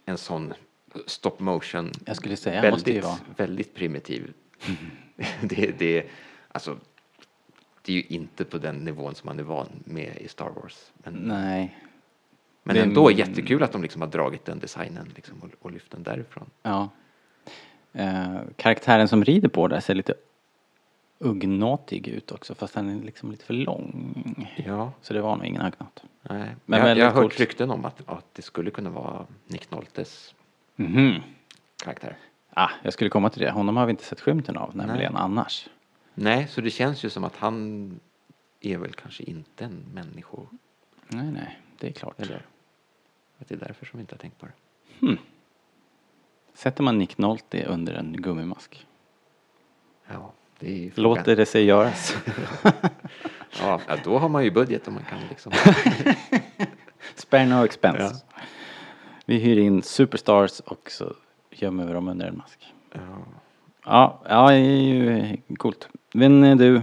en 0.05 0.19
sån 0.19 0.55
stop 1.07 1.35
motion. 1.39 1.91
Jag 2.07 2.17
skulle 2.17 2.37
säga, 2.37 2.65
jag 2.65 2.73
måste 2.73 2.91
ju 2.91 3.01
väldigt, 3.01 3.11
vara. 3.11 3.37
väldigt 3.37 3.75
primitiv. 3.75 4.33
det, 5.41 5.79
det, 5.79 6.07
alltså, 6.53 6.77
det 7.87 7.93
är 7.93 7.97
ju 7.97 8.03
inte 8.09 8.45
på 8.45 8.59
den 8.59 8.77
nivån 8.77 9.15
som 9.15 9.27
man 9.27 9.39
är 9.39 9.43
van 9.43 9.69
med 9.85 10.17
i 10.21 10.29
Star 10.29 10.51
Wars. 10.51 10.93
Men, 10.95 11.15
Nej. 11.15 11.79
men 12.63 12.77
det- 12.77 12.83
ändå 12.83 13.11
jättekul 13.11 13.63
att 13.63 13.73
de 13.73 13.83
liksom 13.83 14.01
har 14.03 14.09
dragit 14.09 14.45
den 14.45 14.59
designen 14.59 15.11
liksom 15.15 15.41
och, 15.43 15.49
och 15.61 15.71
lyft 15.73 15.91
den 15.91 16.03
därifrån. 16.03 16.51
Ja. 16.63 16.89
Eh, 17.93 18.37
karaktären 18.57 19.09
som 19.09 19.25
rider 19.25 19.49
på 19.49 19.69
där 19.69 19.81
ser 19.81 19.95
lite 19.95 20.15
uggnåtig 21.19 22.09
ut 22.09 22.33
också 22.33 22.55
fast 22.55 22.75
han 22.75 22.89
är 23.01 23.05
liksom 23.05 23.31
lite 23.31 23.45
för 23.45 23.55
lång. 23.55 24.49
Ja, 24.67 24.93
Så 25.01 25.15
det 25.15 25.21
var 25.21 25.37
nog 25.37 25.47
ingen 25.47 25.63
aggnat. 25.63 26.03
nej. 26.23 26.49
Men 26.65 26.99
jag, 26.99 27.07
har 27.07 27.13
hört 27.13 27.23
coolt. 27.23 27.41
rykten 27.41 27.71
om 27.71 27.85
att, 27.85 28.03
att 28.09 28.35
det 28.35 28.43
skulle 28.43 28.71
kunna 28.71 28.91
vara 28.91 29.27
Nick 29.47 29.71
Noltes 29.71 30.35
Mhm. 30.77 31.21
karaktär. 31.85 32.17
Ah, 32.51 32.71
jag 32.83 32.93
skulle 32.93 33.11
komma 33.11 33.31
till 33.31 33.41
det. 33.43 33.51
Honom 33.51 33.77
har 33.77 33.87
vi 33.87 33.91
inte 33.91 34.05
sett 34.05 34.21
skymten 34.21 34.57
av 34.57 34.77
nämligen 34.77 35.17
annars. 35.17 35.69
Nej, 36.19 36.49
så 36.49 36.61
det 36.61 36.71
känns 36.71 37.05
ju 37.05 37.11
som 37.11 37.25
att 37.25 37.37
han 37.37 38.01
är 38.61 38.79
väl 38.79 38.93
kanske 38.93 39.23
inte 39.23 39.65
en 39.65 39.85
människa. 39.95 40.37
Nej, 41.09 41.33
nej, 41.33 41.61
det 41.79 41.89
är 41.89 41.93
klart. 41.93 42.21
Eller 42.21 42.47
att 43.39 43.49
det 43.49 43.55
är 43.55 43.59
därför 43.59 43.87
som 43.87 43.99
vi 43.99 44.01
inte 44.01 44.15
har 44.15 44.19
tänkt 44.19 44.39
på 44.41 44.47
det. 44.47 45.17
Sätter 46.55 46.83
man 46.83 46.99
Nick 46.99 47.19
Nolte 47.19 47.65
under 47.65 47.95
en 47.95 48.13
gummimask? 48.13 48.87
Ja, 50.07 50.33
Det 50.59 50.87
är 50.87 50.91
frågan. 50.91 51.03
Låter 51.17 51.37
det 51.37 51.47
sig 51.47 51.65
göras? 51.65 52.17
Ja, 53.61 53.81
ja, 53.89 53.97
då 54.05 54.19
har 54.19 54.29
man 54.29 54.45
ju 54.45 54.51
budget 54.51 54.89
om 54.89 54.95
man 54.95 55.03
kan 55.05 55.19
liksom. 55.29 55.53
Spare 57.15 57.47
no 57.47 57.65
expense. 57.65 58.25
Vi 59.25 59.39
hyr 59.39 59.59
in 59.59 59.83
superstars 59.83 60.61
och 60.61 60.91
så 60.91 61.15
gömmer 61.51 61.87
vi 61.87 61.93
dem 61.93 62.09
under 62.09 62.27
en 62.27 62.37
mask. 62.37 62.75
Ja. 62.93 63.19
Ja, 63.87 64.21
ja 64.29 64.49
det 64.51 64.55
är 64.57 64.61
ju 64.61 65.37
coolt. 65.59 65.89
Men 66.15 66.45
eh, 66.45 66.57
du, 66.57 66.83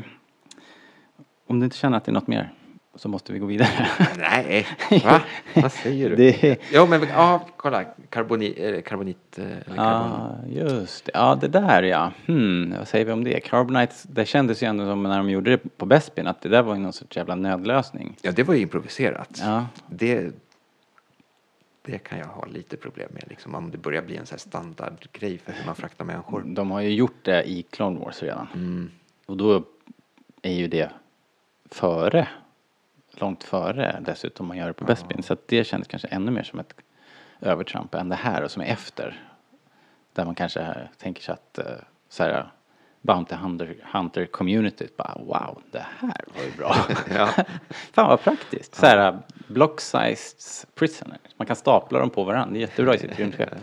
om 1.48 1.60
du 1.60 1.66
inte 1.66 1.78
känner 1.78 1.98
att 1.98 2.06
det 2.06 2.12
är 2.12 2.14
något 2.14 2.28
mer 2.28 2.54
så 2.96 3.10
måste 3.10 3.34
vi 3.34 3.40
gå 3.40 3.46
vidare. 3.46 3.70
Nej, 4.18 4.68
va? 5.06 5.22
Vad 5.56 5.72
säger 5.72 6.10
du? 6.10 6.16
Det, 6.16 6.58
Ja, 6.74 6.86
men 6.86 7.02
ja, 7.14 7.42
kolla. 7.58 7.84
Karboni, 8.10 8.54
eh, 8.58 8.82
karbonit. 8.82 9.40
eh, 9.40 9.46
Eller 9.46 9.76
karbon. 9.76 10.12
ja, 10.50 10.66
just 10.76 11.06
det. 11.06 11.12
Ja, 11.14 11.38
det 11.42 11.48
där 11.48 11.84
ja. 11.84 12.12
Hmm, 12.26 12.76
vad 12.78 12.88
säger 12.88 13.06
vi 13.06 13.12
om 13.12 13.24
det? 13.24 13.40
Carbonite, 13.40 13.96
det 14.04 14.26
kändes 14.26 14.64
ju 14.64 14.68
ändå 14.68 14.86
som 14.86 15.04
när 15.04 15.18
de 15.18 15.30
gjorde 15.30 15.52
det 15.52 15.78
på 15.78 15.86
Bespin 15.86 16.28
att 16.28 16.42
det 16.42 16.50
där 16.50 16.62
var 16.62 16.74
ju 16.76 16.80
någon 16.82 16.94
sorts 16.94 17.18
jävla 17.18 17.36
nödlösning. 17.36 18.16
Ja, 18.22 18.32
det 18.32 18.44
var 18.44 18.54
ju 18.54 18.62
improviserat. 18.62 19.40
Ja. 19.44 19.66
Det, 19.88 20.32
det 21.86 21.98
kan 21.98 22.20
jag 22.20 22.28
ha 22.28 22.46
lite 22.46 22.78
problem 22.78 23.10
med, 23.14 23.24
liksom, 23.28 23.56
om 23.56 23.72
det 23.72 23.78
börjar 23.78 24.02
bli 24.02 24.18
en 24.18 24.26
så 24.26 24.34
här 24.34 24.40
standardgrej 24.40 25.38
för 25.38 25.52
hur 25.52 25.66
man 25.66 25.76
fraktar 25.76 26.06
människor. 26.06 26.44
De 26.46 26.72
har 26.72 26.82
ju 26.82 26.90
gjort 26.90 27.24
det 27.26 27.50
i 27.50 27.64
Clone 27.64 28.00
Wars 28.00 28.24
redan. 28.24 28.48
Mm. 28.54 28.92
Och 29.26 29.38
då 29.38 29.64
är 30.42 30.54
ju 30.54 30.68
det 30.68 30.92
före, 31.66 32.28
långt 33.12 33.44
före 33.44 34.00
dessutom 34.06 34.48
man 34.48 34.58
gör 34.58 34.68
det 34.68 34.74
på 34.74 34.86
Bespin. 34.86 35.24
Så 35.24 35.34
att 35.34 35.48
det 35.48 35.64
kändes 35.64 35.88
kanske 35.88 36.08
ännu 36.08 36.32
mer 36.32 36.44
som 36.44 36.60
ett 36.60 36.74
övertramp 37.42 37.96
än 37.96 38.10
det 38.10 38.16
här 38.16 38.44
och 38.44 38.52
som 38.52 38.62
är 38.62 38.66
efter. 38.66 39.24
Där 40.14 40.26
man 40.26 40.36
kanske 40.36 40.90
tänker 40.98 41.22
sig 41.22 41.34
att 41.34 41.58
eh, 41.58 41.66
så 42.10 42.24
här, 42.24 42.52
Bounty 43.02 43.36
Hunter, 43.36 43.76
Hunter 43.94 44.26
communityt 44.26 44.98
bara 44.98 45.18
wow, 45.20 45.62
det 45.72 45.86
här 46.00 46.26
var 46.36 46.44
ju 46.44 46.52
bra. 46.52 46.76
Ja. 47.16 47.28
Fan 47.94 48.10
vad 48.10 48.22
praktiskt. 48.22 48.76
Så 48.76 48.86
här 48.86 49.20
block-sized 49.48 50.68
prisoners. 50.76 51.20
Man 51.38 51.48
kan 51.48 51.56
stapla 51.56 52.00
dem 52.00 52.10
på 52.10 52.24
varandra. 52.24 52.54
Det 52.54 52.60
är 52.60 52.62
jättebra 52.62 52.96
i 52.96 53.00
sitt 53.00 53.20
rymdskepp. 53.20 53.50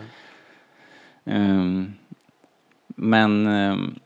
Ehm, 1.25 1.93
men 2.87 3.47
ehm, 3.47 3.99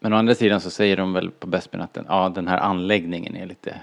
men 0.00 0.12
å 0.12 0.16
andra 0.16 0.34
sidan 0.34 0.60
så 0.60 0.70
säger 0.70 0.96
de 0.96 1.12
väl 1.12 1.30
på 1.30 1.46
Bespin 1.46 1.80
att 1.80 1.94
den, 1.94 2.04
ja, 2.08 2.28
den 2.28 2.48
här 2.48 2.58
anläggningen 2.58 3.36
är 3.36 3.46
lite, 3.46 3.80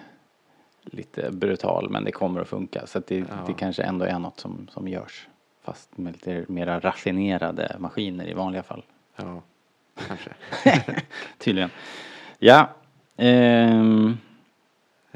lite 0.84 1.32
brutal 1.32 1.90
men 1.90 2.04
det 2.04 2.12
kommer 2.12 2.42
att 2.42 2.48
funka. 2.48 2.88
Så 2.88 2.98
att 2.98 3.08
det, 3.08 3.26
det 3.48 3.54
kanske 3.54 3.84
ändå 3.84 4.06
är 4.06 4.20
något 4.20 4.40
som, 4.40 4.68
som 4.72 4.88
görs. 4.88 5.28
Fast 5.64 5.98
med 5.98 6.14
lite 6.14 6.46
mera 6.48 6.80
raffinerade 6.80 7.76
maskiner 7.80 8.28
i 8.28 8.34
vanliga 8.34 8.64
fall. 8.64 8.84
Ja, 9.16 9.42
kanske. 10.08 10.30
Tydligen. 11.38 11.70
Ja. 12.40 12.70
Eh, 13.18 13.84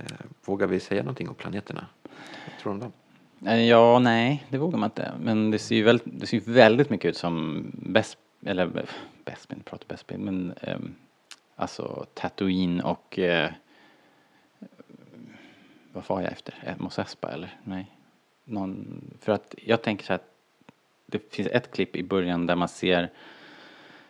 Eh, 0.02 0.26
vågar 0.46 0.68
vi 0.68 0.80
säga 0.80 1.04
någonting 1.04 1.30
om 1.30 1.36
planeterna? 1.36 1.86
Vad 2.04 2.60
tror 2.62 2.74
du 2.74 2.76
om 2.76 2.80
dem? 2.80 2.92
Eh, 3.46 3.66
ja, 3.66 4.00
nej, 4.00 4.46
det 4.50 4.58
vågar 4.58 4.78
man 4.78 4.88
inte. 4.88 5.12
Men 5.20 5.52
det 5.52 5.60
ser 5.60 5.76
ju 5.76 5.84
väldigt, 5.84 6.20
det 6.20 6.28
ser 6.28 6.40
väldigt 6.40 6.90
mycket 6.90 7.10
ut 7.10 7.18
som 7.18 7.66
Best, 7.74 8.18
eller 8.46 8.66
eh, 8.66 8.84
Bespin, 9.26 9.58
jag 9.58 9.66
pratar 9.66 9.88
Bespin, 9.88 10.22
men 10.22 10.54
um, 10.62 10.96
alltså 11.56 12.06
Tatooine 12.14 12.82
och 12.82 13.20
eh, 13.20 13.52
vad 15.94 16.04
var 16.08 16.22
jag 16.22 16.32
efter? 16.32 16.54
Eh, 16.64 16.74
Mos 16.78 17.00
Espa 17.00 17.32
eller? 17.32 17.60
Nej. 17.64 17.92
Någon, 18.44 19.02
för 19.20 19.32
att 19.32 19.56
jag 19.58 19.82
tänker 19.82 20.06
så 20.06 20.14
här 20.14 20.20
att 20.20 20.32
det 21.06 21.34
finns 21.34 21.48
ett 21.48 21.72
klipp 21.72 21.96
i 21.96 22.04
början 22.04 22.46
där 22.46 22.56
man 22.56 22.68
ser 22.68 23.10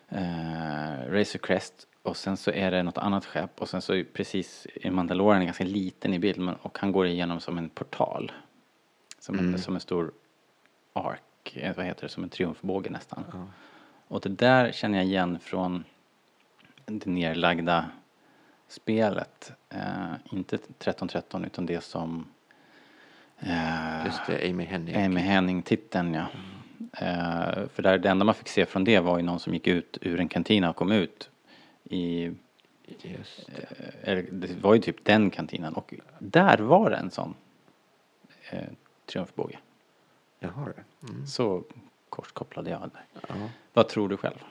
eh, 0.10 1.12
Razor 1.12 1.40
Crest 1.40 1.88
och 2.04 2.18
sen 2.18 2.38
så 2.38 2.52
är 2.52 2.72
det 2.72 2.84
något 2.84 2.98
annat 2.98 3.26
skepp 3.26 3.62
och 3.62 3.70
sen 3.70 3.82
så 3.82 3.94
är 3.94 4.04
precis 4.04 4.68
är 4.82 4.92
Mandalorian 4.92 5.46
ganska 5.46 5.64
liten 5.64 6.14
i 6.14 6.20
bild 6.20 6.40
men, 6.40 6.56
och 6.56 6.78
han 6.80 6.92
går 6.92 7.08
igenom 7.08 7.40
som 7.40 7.58
en 7.58 7.70
portal. 7.70 8.32
Som, 9.20 9.40
en, 9.40 9.60
som 9.60 9.76
en 9.76 9.82
stor 9.82 10.12
ark, 10.94 11.58
eh, 11.58 11.76
vad 11.76 11.86
heter 11.86 12.02
det, 12.04 12.10
som 12.10 12.24
en 12.24 12.30
triumfbåge 12.30 12.90
nästan. 12.90 13.50
Och 14.08 14.22
det 14.22 14.30
där 14.30 14.72
känner 14.72 14.98
jag 14.98 15.08
igen 15.08 15.40
från 15.40 15.84
det 16.86 17.06
nerlagda 17.06 17.86
spelet. 18.68 19.52
Eh, 19.70 20.14
inte 20.32 20.56
1313 20.56 21.46
utan 21.46 21.66
det 21.66 21.84
som 21.84 22.28
eh, 23.40 24.06
Just 24.06 24.26
det, 24.28 24.50
Amy 24.50 24.64
Hennig. 24.64 24.96
Amy 24.96 25.22
Henning-titeln 25.22 26.14
ja. 26.14 26.26
Eh, 26.94 27.68
för 27.74 27.82
där, 27.84 27.98
det 27.98 28.10
enda 28.10 28.26
man 28.26 28.36
fick 28.36 28.48
se 28.48 28.66
från 28.66 28.84
det 28.84 29.00
var 29.00 29.18
ju 29.18 29.24
någon 29.24 29.40
som 29.40 29.54
gick 29.54 29.68
ut 29.68 29.98
ur 30.02 30.20
en 30.20 30.28
kantina 30.28 30.70
och 30.70 30.76
kom 30.76 30.92
ut 30.92 31.31
i, 31.92 32.34
Just 33.02 33.48
det. 33.56 33.62
eh, 33.62 34.10
eller 34.10 34.22
det 34.32 34.56
var 34.56 34.74
ju 34.74 34.82
typ 34.82 35.06
den 35.06 35.30
kantinen 35.30 35.74
och 35.74 35.94
där 36.20 36.58
var 36.58 36.90
det 36.90 36.96
en 36.96 37.12
sån 37.12 37.36
eh, 38.50 38.68
triumfbåge. 39.06 39.60
Jaha, 40.40 40.66
det. 40.76 40.84
Mm. 41.10 41.28
Så 41.28 41.64
korskopplade 42.10 42.70
jag 42.70 42.82
där. 42.94 43.06
Ja. 43.28 43.50
Vad 43.74 43.90
tror 43.90 44.10
du 44.10 44.18
själv? 44.18 44.44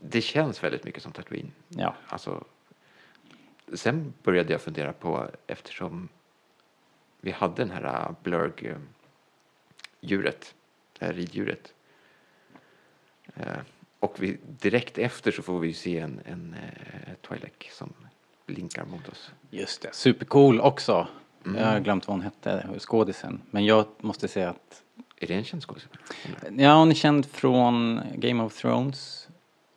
det 0.00 0.20
känns 0.20 0.62
väldigt 0.64 0.84
mycket 0.84 1.02
som 1.02 1.12
Tatooine. 1.12 1.52
Ja. 1.68 1.94
Alltså, 2.08 2.44
sen 3.74 4.14
började 4.22 4.52
jag 4.52 4.60
fundera 4.60 4.92
på, 4.92 5.30
eftersom 5.46 6.08
vi 7.20 7.30
hade 7.30 7.54
den 7.54 7.70
här 7.70 7.84
äh, 7.84 8.10
blurg-djuret, 8.22 8.74
det 10.98 11.04
här 11.06 11.12
riddjuret. 11.12 11.74
Eh, 13.34 13.56
och 14.00 14.22
vi, 14.22 14.38
direkt 14.60 14.98
efter 14.98 15.30
så 15.30 15.42
får 15.42 15.60
vi 15.60 15.74
se 15.74 15.98
en, 15.98 16.20
en 16.24 16.54
eh, 16.54 17.28
Twi'lek 17.28 17.70
som 17.70 17.92
blinkar 18.46 18.84
mot 18.84 19.08
oss. 19.08 19.32
Just 19.50 19.82
det, 19.82 19.94
supercool 19.94 20.60
också. 20.60 21.08
Mm. 21.44 21.58
Jag 21.58 21.66
har 21.66 21.80
glömt 21.80 22.08
vad 22.08 22.16
hon 22.16 22.24
hette, 22.24 22.68
skådisen. 22.78 23.40
Men 23.50 23.64
jag 23.64 23.86
måste 24.00 24.28
säga 24.28 24.50
att 24.50 24.82
Är 25.16 25.26
det 25.26 25.34
en 25.34 25.44
känd 25.44 25.62
skådespelare? 25.62 26.62
Ja, 26.62 26.78
hon 26.78 26.90
är 26.90 26.94
känd 26.94 27.26
från 27.26 28.00
Game 28.14 28.42
of 28.42 28.56
Thrones 28.56 29.28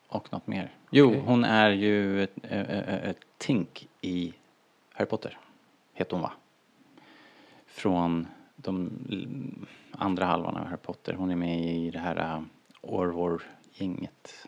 och 0.08 0.34
något 0.34 0.48
mer. 0.48 0.74
Jo, 0.90 1.08
Okej. 1.08 1.22
hon 1.26 1.44
är 1.44 1.70
ju 1.70 2.24
ett, 2.24 2.38
ett, 2.44 3.06
ett 3.06 3.18
Tink 3.38 3.88
i 4.02 4.34
Harry 4.94 5.08
Potter. 5.08 5.38
Heter 5.94 6.12
hon 6.12 6.22
va? 6.22 6.32
Från 7.68 8.28
de 8.56 8.92
andra 9.92 10.26
halvan 10.26 10.58
av 10.58 10.66
Harry 10.66 10.78
Potter. 10.78 11.14
Hon 11.14 11.32
är 11.32 11.36
med 11.36 11.66
i 11.66 11.92
det 11.92 12.00
här 12.00 12.36
uh, 12.38 12.44
Orvor-gänget. 13.80 14.48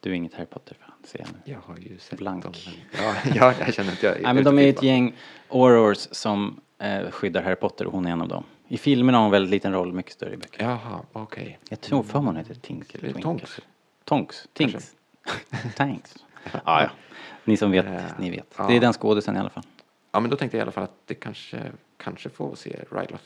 Du 0.00 0.10
är 0.10 0.14
inget 0.14 0.34
Harry 0.34 0.46
Potter-fan, 0.46 0.92
ser 1.04 1.18
jag 1.18 1.28
nu. 1.32 1.52
Jag 1.52 1.58
har 1.60 1.76
ju 1.78 1.98
sett 1.98 2.18
Blank. 2.18 2.44
dem. 2.44 2.52
Ja, 2.92 3.14
ja, 3.34 3.54
jag 3.60 3.74
känner 3.74 3.92
att 3.92 4.02
jag 4.02 4.22
Nej, 4.22 4.34
men 4.34 4.44
de 4.44 4.58
är 4.58 4.68
ett 4.68 4.82
gäng 4.82 5.16
Aurors 5.48 6.08
som 6.10 6.60
eh, 6.78 7.10
skyddar 7.10 7.42
Harry 7.42 7.56
Potter 7.56 7.86
och 7.86 7.92
hon 7.92 8.06
är 8.06 8.10
en 8.10 8.20
av 8.22 8.28
dem. 8.28 8.44
I 8.68 8.78
filmerna 8.78 9.18
har 9.18 9.22
hon 9.22 9.30
väldigt 9.30 9.50
liten 9.50 9.72
roll, 9.72 9.92
mycket 9.92 10.12
större 10.12 10.34
i 10.34 10.36
böckerna. 10.36 10.70
Jaha, 10.70 11.00
okej. 11.12 11.58
Jag 11.70 11.80
tror 11.80 12.02
för 12.02 12.18
hon 12.18 12.36
heter 12.36 12.54
Tink 12.54 12.94
eller 12.94 13.04
Eller 13.04 13.12
Twink. 13.12 13.24
Tonks. 13.24 13.60
Tonks. 14.04 14.48
Tinks. 14.52 14.94
Tanks. 15.76 16.14
Ja, 16.52 16.60
ja. 16.64 16.90
Ni 17.44 17.56
som 17.56 17.70
vet, 17.70 17.86
Eh, 17.86 18.02
ni 18.18 18.30
vet. 18.30 18.56
Det 18.68 18.76
är 18.76 18.80
den 18.80 18.92
skådisen 18.92 19.36
i 19.36 19.38
alla 19.38 19.50
fall. 19.50 19.64
Ja, 20.12 20.20
men 20.20 20.30
då 20.30 20.36
tänkte 20.36 20.56
jag 20.56 20.60
i 20.60 20.62
alla 20.62 20.72
fall 20.72 20.84
att 20.84 21.06
det 21.06 21.14
kanske, 21.14 21.72
kanske 21.96 22.28
får 22.28 22.54
se 22.54 22.70
Ryloth. 22.90 23.24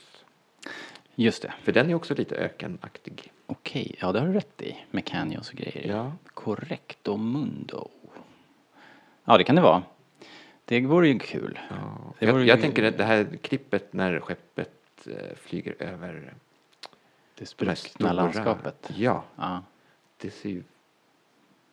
Just 1.15 1.43
det. 1.43 1.53
För 1.63 1.73
den 1.73 1.91
är 1.91 1.95
också 1.95 2.15
lite 2.15 2.35
ökenaktig. 2.37 3.33
Okej, 3.47 3.97
ja 4.01 4.13
det 4.13 4.21
har 4.21 4.27
du 4.27 4.33
rätt 4.33 4.63
i. 4.63 4.77
Med 4.91 5.05
canyons 5.07 5.51
och 5.51 5.57
grejer. 5.57 5.89
Ja. 5.89 6.13
Correcto 6.35 7.17
mundo. 7.17 7.89
Ja, 9.25 9.39
det 9.39 9.45
kan 9.45 9.57
det 9.57 9.63
vara. 9.63 9.83
Det 10.65 10.81
vore 10.81 11.09
ju 11.09 11.19
kul. 11.19 11.59
Ja. 11.71 12.15
Jag, 12.19 12.45
ju- 12.47 12.57
tänker 12.61 12.83
att 12.85 12.99
det 12.99 13.05
här 13.05 13.27
klippet 13.43 13.93
när 13.93 14.21
skeppet 14.21 14.73
eh, 15.07 15.37
flyger 15.37 15.75
över 15.79 16.35
Det 17.39 17.47
spruckna 17.47 17.75
stora 17.77 18.13
landskapet. 18.13 18.91
Ja, 18.97 19.25
Ja. 19.37 19.63
det 20.19 20.31
ser 20.31 20.49
ju 20.51 20.63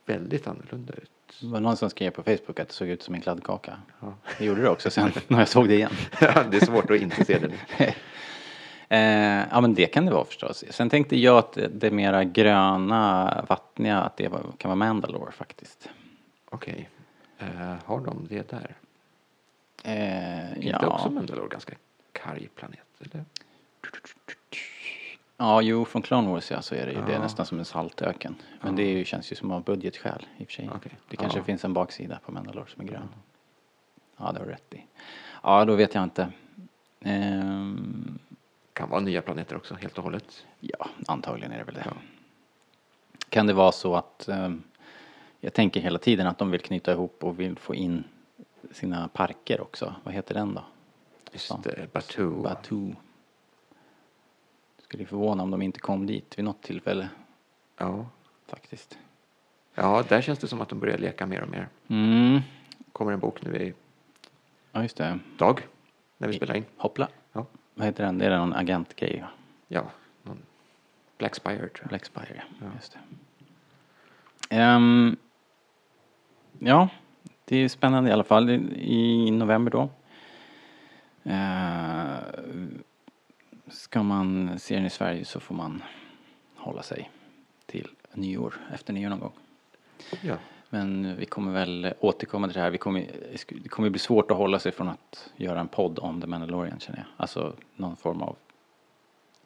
väldigt 0.06 0.48
annorlunda 0.48 0.94
ut. 0.94 1.12
Det 1.42 1.48
var 1.48 1.60
någon 1.60 1.78
som 1.78 1.90
skrev 1.90 2.12
på 2.12 2.24
Facebook 2.24 2.60
att 2.60 2.68
det 2.68 2.74
såg 2.74 2.88
ut 2.88 3.04
som 3.04 3.16
en 3.16 3.22
kladdkaka. 3.22 3.82
Ja. 4.02 4.14
Det 4.38 4.46
gjorde 4.46 4.62
det 4.62 4.70
också 4.70 4.90
sen 4.90 5.12
när 5.28 5.40
jag 5.40 5.48
såg 5.48 5.68
det 5.68 5.76
igen. 5.76 5.92
Ja, 6.22 6.44
det 6.52 6.58
är 6.58 6.66
svårt 6.66 6.92
att 6.92 7.02
inte 7.02 7.26
se 7.26 7.40
det. 7.40 7.52
Eh, 8.92 9.44
ja 9.52 9.62
men 9.62 9.74
det 9.74 9.86
kan 9.86 10.06
det 10.06 10.12
vara 10.12 10.26
förstås. 10.26 10.64
Sen 10.70 10.90
tänkte 10.90 11.18
jag 11.18 11.38
att 11.38 11.54
det, 11.54 11.68
det 11.68 11.92
mera 11.92 12.24
gröna, 12.24 13.46
vattniga, 13.50 13.98
att 14.00 14.18
det 14.18 14.30
kan 14.58 14.70
vara 14.70 14.76
Mandalore 14.76 15.32
faktiskt. 15.32 15.90
Okej, 16.50 16.90
eh, 17.40 17.76
har 17.86 18.00
de 18.00 18.26
det 18.30 18.50
där? 18.50 18.76
Eh, 19.84 20.56
Inte 20.56 20.68
ja. 20.82 20.88
också 20.88 21.10
Mandalore 21.10 21.48
ganska 21.48 21.74
karg 22.12 22.48
planet? 22.56 22.80
Eller? 23.00 23.26
ja, 25.38 25.62
jo 25.62 25.86
från 25.86 26.02
Clone 26.02 26.30
Wars 26.30 26.52
ja, 26.52 26.62
så 26.62 26.76
är 26.76 26.86
det 26.86 26.92
ju 26.92 27.02
det 27.06 27.12
Ja. 27.14 27.20
nästan 27.22 27.46
som 27.46 27.60
en 27.60 27.66
saltöken. 27.66 28.36
Men 28.62 28.76
det 28.76 28.84
är 28.84 28.98
ju, 28.98 29.06
känns 29.06 29.32
ju 29.32 29.36
som 29.36 29.52
av 29.52 29.64
budgetskäl 29.64 30.28
i 30.38 30.44
och 30.44 30.48
för 30.48 30.54
sig. 30.54 30.70
Okej. 30.76 30.92
Det 31.10 31.18
kanske 31.18 31.40
Ja. 31.40 31.44
finns 31.44 31.66
en 31.66 31.74
baksida 31.74 32.20
på 32.26 32.32
Mandalore 32.32 32.66
som 32.68 32.82
är 32.82 32.86
grön. 32.88 33.10
Ja, 34.18 34.32
det 34.32 34.40
har 34.40 34.46
du 34.46 34.52
rätt 34.52 34.74
i. 34.74 34.86
Ja, 35.44 35.66
då 35.66 35.76
vet 35.76 35.94
jag 35.96 36.04
inte. 36.04 36.30
Ehm, 37.02 38.20
Kan 38.80 38.90
vara 38.90 39.00
nya 39.02 39.22
planeter 39.22 39.56
också 39.56 39.76
helt 39.76 39.98
och 39.98 40.04
hållet. 40.04 40.46
Ja, 40.60 40.90
antagligen 41.08 41.52
är 41.52 41.58
det 41.58 41.64
väl 41.64 41.76
det. 41.76 41.94
Kan 43.30 43.48
det 43.48 43.54
vara 43.54 43.72
så 43.72 43.96
att 43.96 44.28
ehm, 44.28 44.64
jag 45.40 45.54
tänker 45.54 45.80
hela 45.82 46.00
tiden 46.00 46.28
att 46.28 46.38
de 46.38 46.52
vill 46.52 46.62
knyta 46.62 46.92
ihop 46.92 47.24
och 47.24 47.40
vill 47.40 47.58
få 47.58 47.76
in 47.76 48.04
sina 48.72 49.08
parker 49.08 49.62
också. 49.62 49.96
Vad 50.04 50.14
heter 50.14 50.34
den 50.34 50.54
då? 50.54 50.64
Just 51.32 51.64
det, 51.64 51.94
Batu. 51.94 52.30
Batu. 52.30 52.94
Skulle 54.84 55.06
förvåna 55.06 55.44
om 55.44 55.52
de 55.52 55.62
inte 55.62 55.80
kom 55.80 56.06
dit 56.06 56.38
vid 56.38 56.46
något 56.46 56.62
tillfälle 56.62 57.10
Ja. 57.78 58.06
faktiskt. 58.48 58.98
ja, 59.76 60.04
där 60.10 60.22
känns 60.22 60.40
det 60.40 60.48
som 60.48 60.62
att 60.62 60.70
de 60.70 60.80
börjar 60.80 60.98
leka 60.98 61.26
mer 61.26 61.42
och 61.44 61.50
mer. 61.50 61.68
Mm. 61.88 62.40
kommer 62.92 63.12
en 63.12 63.20
bok 63.20 63.42
nu 63.42 63.56
i 63.58 63.74
Ja, 64.72 64.82
just 64.82 64.98
det. 64.98 65.20
dag 65.38 65.68
när 66.18 66.28
vi 66.28 66.34
spelar 66.34 66.56
in. 66.56 66.66
Hoppla. 66.78 67.08
Vad 67.80 67.88
heter 67.88 68.04
den? 68.04 68.18
Det 68.18 68.26
är 68.26 68.38
någon 68.38 68.54
agentgrej 68.54 69.20
va? 69.22 69.30
ja 69.68 69.92
Black 71.18 71.36
Spire 71.36 71.58
tror 71.58 71.72
jag. 71.80 71.88
Black 71.88 72.06
Spire, 72.06 72.44
ja. 72.62 72.68
Just 72.76 72.98
det. 74.50 74.56
Ehm, 74.56 75.18
ja, 76.60 76.90
det 77.46 77.58
är 77.58 77.70
spännande 77.70 78.10
i 78.10 78.14
alla 78.14 78.24
fall. 78.24 78.50
I 78.50 79.32
november 79.32 79.72
då. 79.72 79.90
Eh, 81.32 82.18
ska 83.68 84.04
man 84.04 84.60
se 84.60 84.76
den 84.76 84.86
i 84.86 84.90
Sverige 84.90 85.26
så 85.26 85.40
får 85.40 85.56
man 85.56 85.84
hålla 86.56 86.84
sig 86.84 87.12
till 87.66 87.88
nyår, 88.14 88.56
efter 88.74 88.94
nyår 88.94 89.10
någon 89.10 89.20
gång. 89.20 89.34
Ja. 90.22 90.38
Men 90.70 91.16
vi 91.18 91.26
kommer 91.26 91.52
väl 91.54 91.94
återkomma 92.00 92.48
till 92.48 92.54
det 92.54 92.60
här. 92.60 92.70
Vi 92.70 92.78
kommer, 92.78 93.06
det 93.64 93.70
kommer 93.70 93.90
bli 93.90 94.00
svårt 94.00 94.32
att 94.32 94.38
hålla 94.38 94.60
sig 94.60 94.72
från 94.72 94.88
att 94.90 95.30
göra 95.36 95.60
en 95.60 95.68
podd 95.68 96.00
om 96.00 96.22
The 96.22 96.28
Mandalorian 96.28 96.80
känner 96.80 97.00
jag. 97.00 97.08
Alltså 97.18 97.54
någon 97.76 97.96
form 97.96 98.22
av 98.22 98.36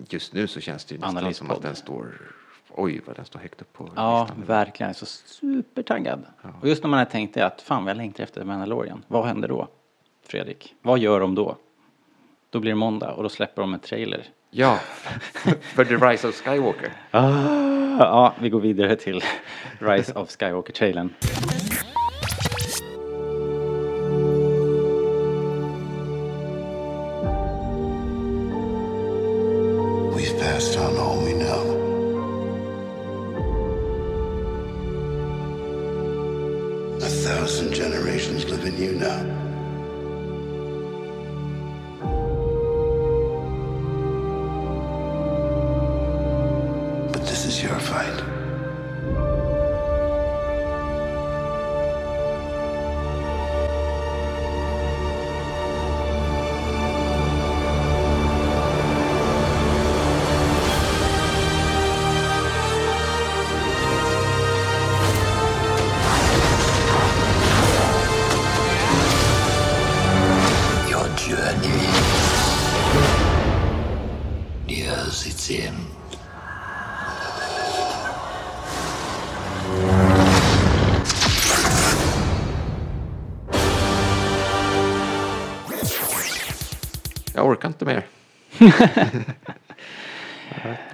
Just 0.09 0.33
nu 0.33 0.47
så 0.47 0.59
känns 0.59 0.85
det 0.85 0.95
ju 0.95 1.01
nästan 1.01 1.33
som 1.33 1.51
att 1.51 1.61
den 1.61 1.75
står, 1.75 2.31
oj 2.69 3.01
vad 3.05 3.15
den 3.15 3.25
står 3.25 3.39
högt 3.39 3.61
upp 3.61 3.73
på 3.73 3.89
Ja, 3.95 4.21
listan. 4.21 4.43
verkligen. 4.47 4.87
Jag 4.87 4.95
är 4.95 4.99
så 4.99 5.05
supertaggad. 5.05 6.25
Och 6.61 6.67
just 6.67 6.83
när 6.83 6.89
man 6.89 6.97
har 6.99 7.05
tänkt 7.05 7.33
det 7.33 7.45
att 7.45 7.61
fan 7.61 7.83
vad 7.83 7.89
jag 7.89 7.97
längtar 7.97 8.23
efter 8.23 8.43
Mandalorian. 8.43 9.03
Vad 9.07 9.25
händer 9.25 9.47
då? 9.47 9.67
Fredrik, 10.27 10.75
vad 10.81 10.99
gör 10.99 11.19
de 11.19 11.35
då? 11.35 11.57
Då 12.49 12.59
blir 12.59 12.71
det 12.71 12.75
måndag 12.75 13.11
och 13.11 13.23
då 13.23 13.29
släpper 13.29 13.61
de 13.61 13.73
en 13.73 13.79
trailer. 13.79 14.29
Ja, 14.49 14.77
för 15.61 15.85
The 15.85 15.95
Rise 15.95 16.27
of 16.27 16.35
Skywalker. 16.35 16.93
Ja, 17.99 18.33
vi 18.41 18.49
går 18.49 18.59
vidare 18.59 18.95
till 18.95 19.23
Rise 19.79 20.13
of 20.13 20.29
Skywalker-trailern. 20.29 21.09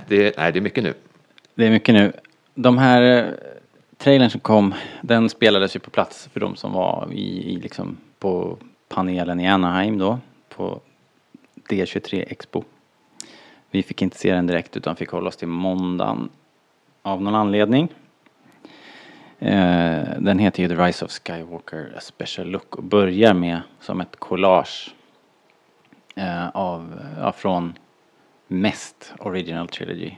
Det, 0.07 0.37
nej, 0.37 0.51
det 0.51 0.59
är 0.59 0.61
mycket 0.61 0.83
nu. 0.83 0.93
Det 1.55 1.65
är 1.65 1.71
mycket 1.71 1.95
nu. 1.95 2.13
De 2.55 2.77
här 2.77 3.01
eh, 3.01 3.33
trailern 3.97 4.29
som 4.29 4.39
kom, 4.39 4.73
den 5.01 5.29
spelades 5.29 5.75
ju 5.75 5.79
på 5.79 5.89
plats 5.89 6.29
för 6.33 6.39
de 6.39 6.55
som 6.55 6.73
var 6.73 7.07
i, 7.11 7.53
i 7.53 7.55
liksom 7.55 7.97
på 8.19 8.57
panelen 8.87 9.39
i 9.39 9.47
Anaheim 9.47 9.97
då, 9.97 10.19
på 10.49 10.79
D23 11.69 12.25
Expo. 12.27 12.63
Vi 13.71 13.83
fick 13.83 14.01
inte 14.01 14.17
se 14.17 14.33
den 14.33 14.47
direkt 14.47 14.77
utan 14.77 14.95
fick 14.95 15.09
hålla 15.09 15.27
oss 15.27 15.37
till 15.37 15.47
måndagen 15.47 16.29
av 17.01 17.21
någon 17.21 17.35
anledning. 17.35 17.89
Eh, 19.39 20.03
den 20.19 20.39
heter 20.39 20.63
ju 20.63 20.69
The 20.69 20.75
Rise 20.75 21.05
of 21.05 21.11
Skywalker 21.11 21.93
A 21.97 21.99
Special 22.01 22.47
Look 22.47 22.75
och 22.75 22.83
börjar 22.83 23.33
med 23.33 23.61
som 23.79 24.01
ett 24.01 24.15
collage 24.19 24.95
eh, 26.19 26.49
av, 26.49 26.99
ja, 27.17 27.31
från 27.31 27.73
mest 28.47 29.13
Original 29.19 29.67
Trilogy. 29.67 30.11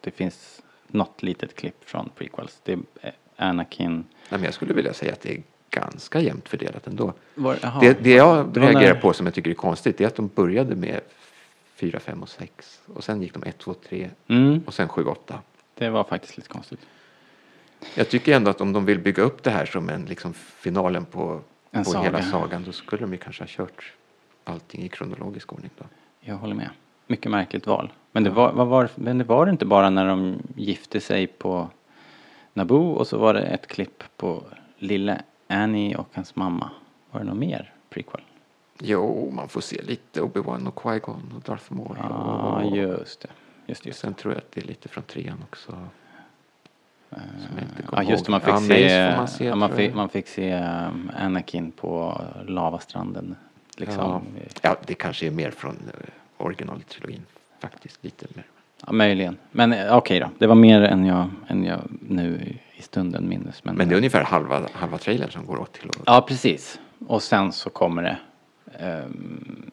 Det 0.00 0.10
finns 0.10 0.62
något 0.86 1.22
litet 1.22 1.56
klipp 1.56 1.84
från 1.88 2.10
prequels. 2.16 2.60
Det 2.64 2.72
är 3.02 3.12
Anakin. 3.36 3.92
Nej, 3.94 4.04
men 4.30 4.42
jag 4.42 4.54
skulle 4.54 4.74
vilja 4.74 4.92
säga 4.94 5.12
att 5.12 5.20
det 5.20 5.32
är 5.34 5.42
ganska 5.70 6.20
jämnt 6.20 6.48
fördelat 6.48 6.86
ändå. 6.86 7.12
Var, 7.34 7.56
det, 7.80 8.04
det 8.04 8.10
jag 8.14 8.48
det 8.48 8.60
reagerar 8.60 8.94
när- 8.94 9.00
på 9.00 9.12
som 9.12 9.26
jag 9.26 9.34
tycker 9.34 9.50
är 9.50 9.54
konstigt 9.54 9.98
det 9.98 10.04
är 10.04 10.08
att 10.08 10.16
de 10.16 10.28
började 10.28 10.76
med 10.76 11.00
4, 11.74 12.00
5 12.00 12.22
och 12.22 12.28
6 12.28 12.80
och 12.86 13.04
sen 13.04 13.22
gick 13.22 13.34
de 13.34 13.42
1, 13.42 13.58
2, 13.58 13.74
3 13.74 14.10
Mm, 14.28 14.62
och 14.66 14.74
sen 14.74 14.88
7, 14.88 15.04
8. 15.04 15.40
det 15.74 15.90
var 15.90 16.04
faktiskt 16.04 16.36
lite 16.36 16.48
konstigt. 16.48 16.80
Jag 17.94 18.08
tycker 18.08 18.36
ändå 18.36 18.50
att 18.50 18.60
om 18.60 18.72
de 18.72 18.84
vill 18.84 18.98
bygga 18.98 19.22
upp 19.22 19.42
det 19.42 19.50
här 19.50 19.66
som 19.66 19.88
en 19.88 20.04
liksom 20.04 20.32
finalen 20.34 21.04
på, 21.04 21.40
En 21.70 21.84
på 21.84 21.90
saga. 21.90 22.04
hela 22.04 22.22
sagan 22.22 22.64
då 22.64 22.72
skulle 22.72 23.00
de 23.02 23.12
ju 23.12 23.18
kanske 23.18 23.42
ha 23.42 23.48
kört 23.48 23.92
allting 24.50 24.82
i 24.82 24.88
kronologisk 24.88 25.52
ordning 25.52 25.70
då. 25.78 25.84
Jag 26.20 26.36
håller 26.36 26.54
med. 26.54 26.70
Mycket 27.06 27.30
märkligt 27.30 27.66
val. 27.66 27.92
Men 28.12 28.24
det 28.24 28.30
var, 28.30 28.52
var, 28.52 28.90
men 28.94 29.18
det 29.18 29.24
var 29.24 29.46
det 29.46 29.50
inte 29.50 29.66
bara 29.66 29.90
när 29.90 30.06
de 30.06 30.42
gifte 30.56 31.00
sig 31.00 31.26
på 31.26 31.68
Naboo 32.54 32.92
och 32.92 33.06
så 33.06 33.18
var 33.18 33.34
det 33.34 33.40
ett 33.40 33.66
klipp 33.66 34.02
på 34.16 34.42
lille 34.78 35.22
Annie 35.46 35.96
och 35.96 36.08
hans 36.12 36.36
mamma. 36.36 36.70
Var 37.10 37.20
det 37.20 37.26
något 37.26 37.38
mer 37.38 37.72
prequel? 37.90 38.20
Jo, 38.78 39.30
man 39.32 39.48
får 39.48 39.60
se 39.60 39.82
lite 39.82 40.20
Obi-Wan 40.20 40.66
och 40.68 40.74
Qui-Gon 40.74 41.36
och 41.36 41.42
Darth 41.42 41.72
Maul. 41.72 41.96
Ja, 41.98 42.62
och, 42.62 42.76
just 42.76 43.20
det. 43.20 43.28
Just. 43.66 43.86
Just. 43.86 43.98
Sen 43.98 44.14
tror 44.14 44.34
jag 44.34 44.38
att 44.38 44.52
det 44.52 44.60
är 44.60 44.66
lite 44.66 44.88
från 44.88 45.04
trean 45.04 45.44
också. 45.48 45.72
Inte 47.10 47.84
Ja, 47.92 48.02
just 48.02 48.24
det. 48.24 48.30
Man 48.30 48.40
fick 48.40 48.50
Ja, 48.50 48.60
se, 48.60 49.16
man 49.16 49.28
se, 49.28 49.44
ja, 49.44 49.54
man 49.56 49.70
fick, 49.70 49.94
man 49.94 50.08
fick 50.08 50.28
se 50.28 50.54
um, 50.54 51.10
Anakin 51.16 51.72
på 51.72 52.22
lavastranden. 52.46 53.36
Liksom. 53.80 54.04
Ja. 54.04 54.22
ja, 54.62 54.76
det 54.86 54.94
kanske 54.94 55.26
är 55.26 55.30
mer 55.30 55.50
från 55.50 55.72
uh, 55.72 56.10
originaltrilogin 56.36 57.22
faktiskt. 57.60 58.04
Lite 58.04 58.26
mer. 58.34 58.44
Ja, 58.86 58.92
möjligen. 58.92 59.36
Men 59.50 59.72
eh, 59.72 59.96
okej 59.96 60.20
då. 60.20 60.30
Det 60.38 60.46
var 60.46 60.54
mer 60.54 60.82
än 60.82 61.04
jag, 61.06 61.30
än 61.48 61.64
jag 61.64 61.80
nu 62.08 62.40
i- 62.76 62.82
stunden 62.82 63.28
minns. 63.28 63.64
Men, 63.64 63.74
Men 63.76 63.88
det 63.88 63.94
är 63.94 63.96
ungefär 63.96 64.24
halva, 64.24 64.68
halva 64.72 64.98
trailern 64.98 65.30
som 65.30 65.46
går 65.46 65.60
åt 65.60 65.72
till 65.72 65.88
att... 65.88 65.96
Ja, 66.06 66.24
precis. 66.28 66.80
Och 67.06 67.22
sen 67.22 67.52
så 67.52 67.70
kommer 67.70 68.02
det... 68.02 68.16
ehm, 68.78 69.70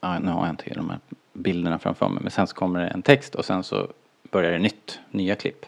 ja, 0.00 0.18
nu 0.18 0.30
har 0.30 0.46
jag 0.46 0.52
inte 0.52 0.74
de 0.74 0.90
här 0.90 0.98
bilderna 1.32 1.78
framför 1.78 2.08
mig. 2.08 2.22
Men 2.22 2.30
sen 2.30 2.46
så 2.46 2.54
kommer 2.54 2.80
det 2.80 2.86
en 2.88 3.02
text 3.02 3.34
och 3.34 3.44
sen 3.44 3.62
så 3.64 3.88
börjar 4.30 4.52
det 4.52 4.58
nytt, 4.58 5.00
nya 5.10 5.34
klipp. 5.34 5.66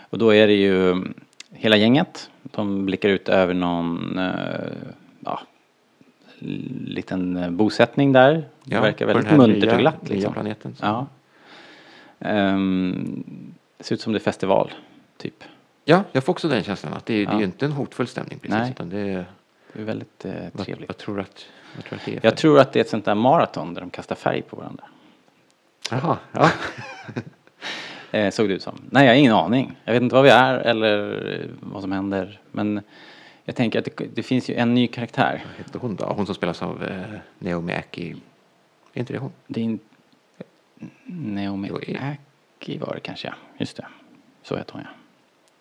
Och 0.00 0.18
då 0.18 0.34
är 0.34 0.46
det 0.46 0.52
ju 0.54 0.90
mm, 0.90 1.14
hela 1.50 1.76
gänget. 1.76 2.30
De 2.42 2.86
blickar 2.86 3.08
ut 3.08 3.28
över 3.28 3.54
någon 3.54 4.18
eh, 4.18 4.72
liten 6.86 7.36
eh, 7.36 7.50
bosättning 7.50 8.12
där. 8.12 8.44
Det 8.64 8.80
verkar 8.80 9.06
väldigt 9.06 9.30
muntert 9.36 9.62
nya, 9.62 9.72
och 9.74 9.78
glatt. 9.80 10.08
Liksom. 10.08 10.32
planeten. 10.32 10.74
så- 10.74 10.84
Ja. 10.86 11.06
Ehm, 12.18 13.24
det 13.78 13.84
ser 13.84 13.94
ut 13.94 14.00
som 14.00 14.12
det 14.12 14.16
är 14.16 14.20
festival, 14.20 14.70
typ. 15.16 15.44
ja, 15.84 16.02
jag 16.12 16.24
får 16.24 16.32
också 16.32 16.48
den 16.48 16.62
känslan 16.62 16.92
att 16.92 17.06
det 17.06 17.14
är, 17.14 17.26
det 17.26 17.32
är 17.32 17.34
Ja. 17.34 17.38
ju 17.38 17.44
inte 17.44 17.64
en 17.66 17.72
hotfull 17.72 18.06
stämning 18.06 18.38
precis. 18.38 18.58
Nej. 18.58 18.70
Utan 18.70 18.88
det 18.90 18.98
är, 18.98 19.24
Det 19.72 19.80
är 19.80 19.84
väldigt 19.84 20.24
eh, 20.24 20.32
trevligt. 20.64 20.88
vad, 20.88 20.96
tror 20.98 21.20
att, 21.20 21.46
vad 21.76 21.84
tror 21.84 21.98
att 21.98 22.04
det 22.04 22.12
är? 22.16 22.20
Jag 22.22 22.36
tror 22.36 22.58
att 22.60 22.72
det 22.72 22.78
är 22.78 22.80
ett 22.80 22.88
sånt 22.90 23.04
där 23.04 23.14
maraton 23.14 23.74
där 23.74 23.80
de 23.80 23.90
kastar 23.90 24.14
färg 24.16 24.42
på 24.42 24.56
varandra. 24.56 24.84
Jaha, 25.90 26.16
ja. 26.32 26.50
Eh, 28.12 28.30
såg 28.30 28.48
det 28.48 28.54
ut 28.54 28.62
som. 28.62 28.80
Nej, 28.90 29.06
jag 29.06 29.12
har 29.12 29.18
ingen 29.18 29.32
aning. 29.32 29.76
Jag 29.84 29.92
vet 29.92 30.02
inte 30.02 30.14
vad 30.14 30.24
vi 30.24 30.30
är 30.30 30.54
eller 30.54 31.48
vad 31.60 31.82
som 31.82 31.92
händer. 31.92 32.40
Men 32.52 32.80
jag 33.50 33.56
tänker 33.56 33.78
att 33.78 33.84
det, 33.84 34.06
det 34.14 34.22
finns 34.22 34.50
ju 34.50 34.54
en 34.54 34.74
ny 34.74 34.86
karaktär. 34.86 35.44
Vad 35.46 35.56
heter 35.66 35.78
hon 35.78 35.96
då? 35.96 36.04
Hon 36.04 36.26
som 36.26 36.34
spelas 36.34 36.62
av 36.62 36.84
eh, 36.84 37.18
Naomi 37.38 37.74
Aki. 37.74 38.16
Är 38.92 39.00
inte 39.00 39.12
det 39.12 39.18
hon? 39.18 39.32
Det 39.46 39.60
är 39.60 39.64
in... 39.64 39.78
Naomi 41.06 41.68
Jo, 41.70 41.96
Aki 42.00 42.78
var 42.78 42.94
det 42.94 43.00
kanske, 43.00 43.28
ja. 43.28 43.34
Just 43.58 43.76
det. 43.76 43.86
Så 44.42 44.56
heter 44.56 44.72
hon, 44.72 44.82
ja. 44.84 44.90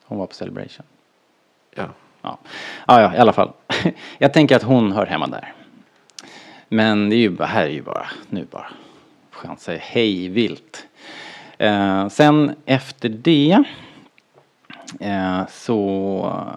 Hon 0.04 0.18
var 0.18 0.28
på 0.28 0.34
Celebration. 0.34 0.86
Ja. 1.76 1.90
Ja, 2.22 2.38
ja, 2.88 3.02
ja 3.02 3.16
i 3.16 3.18
alla 3.18 3.34
fall. 3.34 3.52
Jag 4.18 4.34
tänker 4.34 4.56
att 4.56 4.64
hon 4.64 4.92
hör 4.92 5.06
hemma 5.06 5.28
där. 5.28 5.54
Men 6.68 7.10
det 7.10 7.16
är 7.16 7.18
ju 7.18 7.30
bara, 7.30 7.48
här 7.48 7.64
är 7.64 7.72
ju 7.72 7.82
bara, 7.82 8.08
nu 8.30 8.46
bara 8.52 8.68
chanser 9.32 9.78
hej 9.82 10.30
vilt. 10.30 10.88
Eh, 11.58 12.08
sen 12.08 12.56
efter 12.66 13.10
det 13.10 13.64
eh, 15.00 15.48
så 15.48 16.56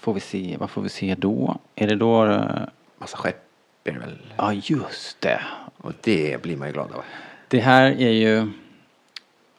får 0.00 0.14
vi 0.14 0.20
se, 0.20 0.56
vad 0.60 0.70
får 0.70 0.82
vi 0.82 0.88
se 0.88 1.14
då? 1.14 1.56
Är 1.74 1.86
det 1.86 1.94
då, 1.96 2.24
eh, 2.26 2.44
Massa 2.98 3.16
skepp 3.16 3.36
är 3.84 3.92
det 3.92 3.98
väl. 3.98 4.18
ja 4.36 4.52
just 4.52 5.20
det. 5.20 5.40
Och 5.76 5.92
det 6.00 6.42
blir 6.42 6.56
man 6.56 6.68
ju 6.68 6.72
glad 6.72 6.92
av. 6.92 7.04
Det 7.48 7.60
här 7.60 7.90
är 7.90 8.10
ju, 8.10 8.48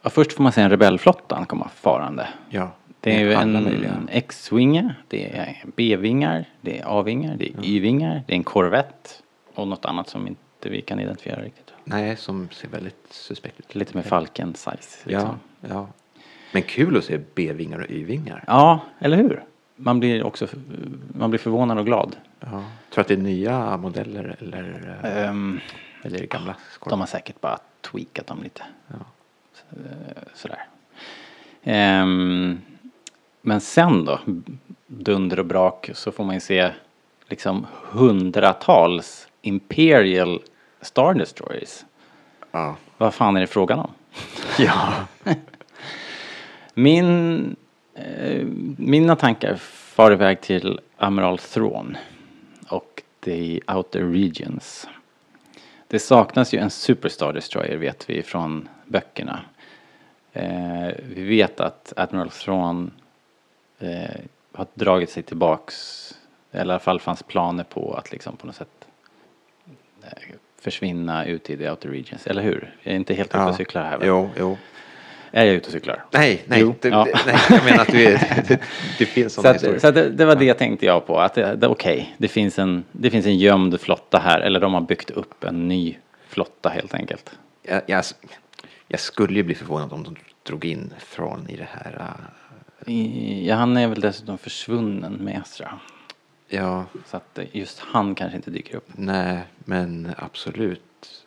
ja, 0.02 0.10
först 0.10 0.34
får 0.34 0.44
man 0.44 0.52
se 0.52 0.62
en 0.62 0.70
rebellflottan 0.70 1.46
komma 1.46 1.70
farande. 1.76 2.28
Ja. 2.50 2.72
Det 3.02 3.16
är 3.16 3.20
ju 3.20 3.34
en. 3.34 4.10
X-vinge, 4.12 4.96
det 5.08 5.38
är 5.38 5.64
B-vingar, 5.76 6.46
det 6.62 6.80
är 6.80 7.00
A-vingar, 7.00 7.36
det 7.36 7.46
är 7.46 7.66
Y-vingar, 7.66 8.24
det 8.28 8.34
är 8.34 8.38
en 8.38 8.44
korvett 8.44 9.24
och 9.56 9.68
något 9.68 9.86
annat 9.86 10.10
som 10.10 10.28
inte 10.28 10.70
vi 10.70 10.82
kan 10.82 11.00
identifiera 11.00 11.42
riktigt. 11.42 11.74
Nej, 11.84 12.16
som 12.18 12.50
ser 12.52 12.68
väldigt 12.68 13.08
suspekt 13.10 13.60
ut. 13.60 13.76
Lite 13.76 13.96
med 13.98 14.06
falken 14.06 14.54
size. 14.56 14.72
Ja, 15.04 15.10
Liksom. 15.10 15.40
ja. 15.70 15.88
Men 16.52 16.62
kul 16.62 16.98
att 16.98 17.04
se 17.06 17.20
B-vingar 17.36 17.80
och 17.80 17.90
Y-vingar. 17.92 18.44
ja, 18.48 18.80
eller 19.00 19.18
hur? 19.18 19.44
Man 19.82 20.00
blir 20.00 20.24
också 20.24 20.48
man 21.18 21.30
blir 21.30 21.40
förvånad 21.40 21.78
och 21.80 21.86
glad. 21.86 22.16
Ja. 22.40 22.48
Tror 22.50 22.64
du 22.96 23.02
att 23.02 23.08
det 23.08 23.14
är 23.14 23.18
nya 23.18 23.78
modeller 23.78 24.36
eller, 24.40 25.00
Ehm, 25.04 25.60
eller 26.04 26.20
gamla 26.26 26.56
skor? 26.72 26.90
de 26.90 27.00
har 27.00 27.08
säkert 27.08 27.42
bara 27.42 27.58
tweakat 27.82 28.28
dem 28.28 28.44
lite. 28.44 28.64
Ja. 28.88 28.96
Så- 29.54 29.66
Sådär. 30.34 30.66
Ehm, 31.64 32.62
men 33.42 33.62
sen 33.62 34.06
då, 34.06 34.20
dunder 34.88 35.40
och 35.40 35.46
brak, 35.46 35.90
så 35.94 36.12
får 36.12 36.24
man 36.24 36.34
ju 36.36 36.42
se 36.42 36.72
liksom 37.28 37.68
hundratals 37.92 39.28
Imperial 39.42 40.42
Star 40.82 41.14
Destroyers. 41.14 41.86
Ja. 42.52 42.76
Vad 42.98 43.14
fan 43.14 43.38
är 43.38 43.42
det 43.42 43.48
frågan 43.48 43.80
om? 43.80 43.92
ja. 44.60 44.94
Min, 46.74 47.56
mina 48.78 49.16
tankar 49.16 49.56
far 49.56 50.12
iväg 50.12 50.42
till 50.42 50.80
Amiral 50.98 51.38
Thrawn 51.38 51.98
och 52.70 53.04
The 53.20 53.62
Outer 53.68 54.04
Regions. 54.04 54.88
Det 55.88 56.00
saknas 56.00 56.54
ju 56.54 56.60
en 56.60 56.70
Superstar 56.70 57.34
Destroyer 57.34 57.78
vet 57.78 58.10
vi 58.10 58.24
från 58.24 58.70
böckerna. 58.86 59.40
Eh, 60.34 60.88
vi 61.16 61.24
vet 61.24 61.60
att 61.60 61.94
Admiral 61.96 62.30
Thrawn 62.30 62.92
eh, 63.80 64.22
har 64.52 64.68
dragit 64.74 65.10
sig 65.10 65.24
tillbaks, 65.24 65.76
eller 66.52 66.74
i 66.74 66.74
alla 66.74 66.80
fall 66.80 67.00
fanns 67.00 67.24
planer 67.24 67.64
på 67.64 67.94
att 67.94 68.12
liksom 68.12 68.38
på 68.38 68.48
något 68.48 68.56
sätt 68.56 68.88
eh, 70.04 70.36
försvinna 70.62 71.26
ut 71.26 71.50
i 71.50 71.58
The 71.58 71.70
Outer 71.70 71.90
Regions, 71.90 72.28
eller 72.28 72.42
hur? 72.42 72.76
Jag 72.84 72.92
är 72.92 72.96
inte 72.96 73.14
helt 73.14 73.30
ute 73.30 73.44
och 73.44 73.56
cyklar 73.56 73.84
här 73.84 73.98
va? 73.98 74.04
Jo, 74.06 74.30
jo. 74.38 74.58
Är 75.32 75.46
jag 75.46 75.56
ute 75.56 75.66
och 75.68 75.72
cyklar? 75.72 76.04
Nej, 76.12 76.44
nej, 76.48 76.60
Jo, 76.62 76.76
det, 76.82 76.90
ja. 76.90 77.08
nej, 77.26 77.36
jag 77.50 77.64
menar 77.66 77.82
att 77.82 77.88
du 77.92 78.06
är, 78.06 78.44
det, 78.48 78.60
det 79.00 79.06
finns 79.06 79.34
Så, 79.34 79.42
sådana 79.42 79.50
att, 79.56 79.56
historier. 79.56 79.80
så 79.80 79.92
det, 79.92 80.10
det 80.10 80.26
var 80.26 80.36
det 80.36 80.54
tänkte 80.54 80.86
jag 80.86 81.08
på. 81.08 81.20
Att 81.20 81.38
okej, 81.64 82.16
det, 82.18 82.28
finns 82.28 82.60
en, 82.60 82.84
det 82.92 83.10
finns 83.10 83.26
en 83.26 83.38
gömd 83.38 83.82
flotta 83.82 84.20
här. 84.20 84.40
Eller 84.42 84.60
de 84.60 84.74
har 84.74 84.82
byggt 84.82 85.10
upp 85.10 85.44
en 85.44 85.68
ny 85.68 85.98
flotta 86.28 86.70
helt 86.70 86.94
enkelt. 86.94 87.32
jag, 87.64 87.82
jag, 87.86 88.04
jag 88.88 89.00
skulle 89.00 89.34
ju 89.34 89.44
bli 89.44 89.56
förvånad 89.56 89.94
om 89.94 90.04
de 90.04 90.16
drog 90.44 90.66
in 90.66 90.94
från 91.00 91.50
i 91.50 91.56
det 91.58 91.68
här. 91.72 92.14
äh, 92.86 92.94
I, 92.94 93.48
ja, 93.48 93.56
han 93.56 93.78
är 93.78 93.88
väl 93.88 94.02
dessutom 94.02 94.38
försvunnen 94.38 95.14
med 95.14 95.42
Ezra. 95.46 95.80
Ja, 96.48 96.86
Så 97.06 97.18
att 97.18 97.40
just 97.52 97.80
han 97.80 98.16
kanske 98.16 98.36
inte 98.36 98.52
dyker 98.52 98.76
upp. 98.76 98.88
nej, 98.96 99.40
men 99.58 100.12
absolut. 100.18 101.26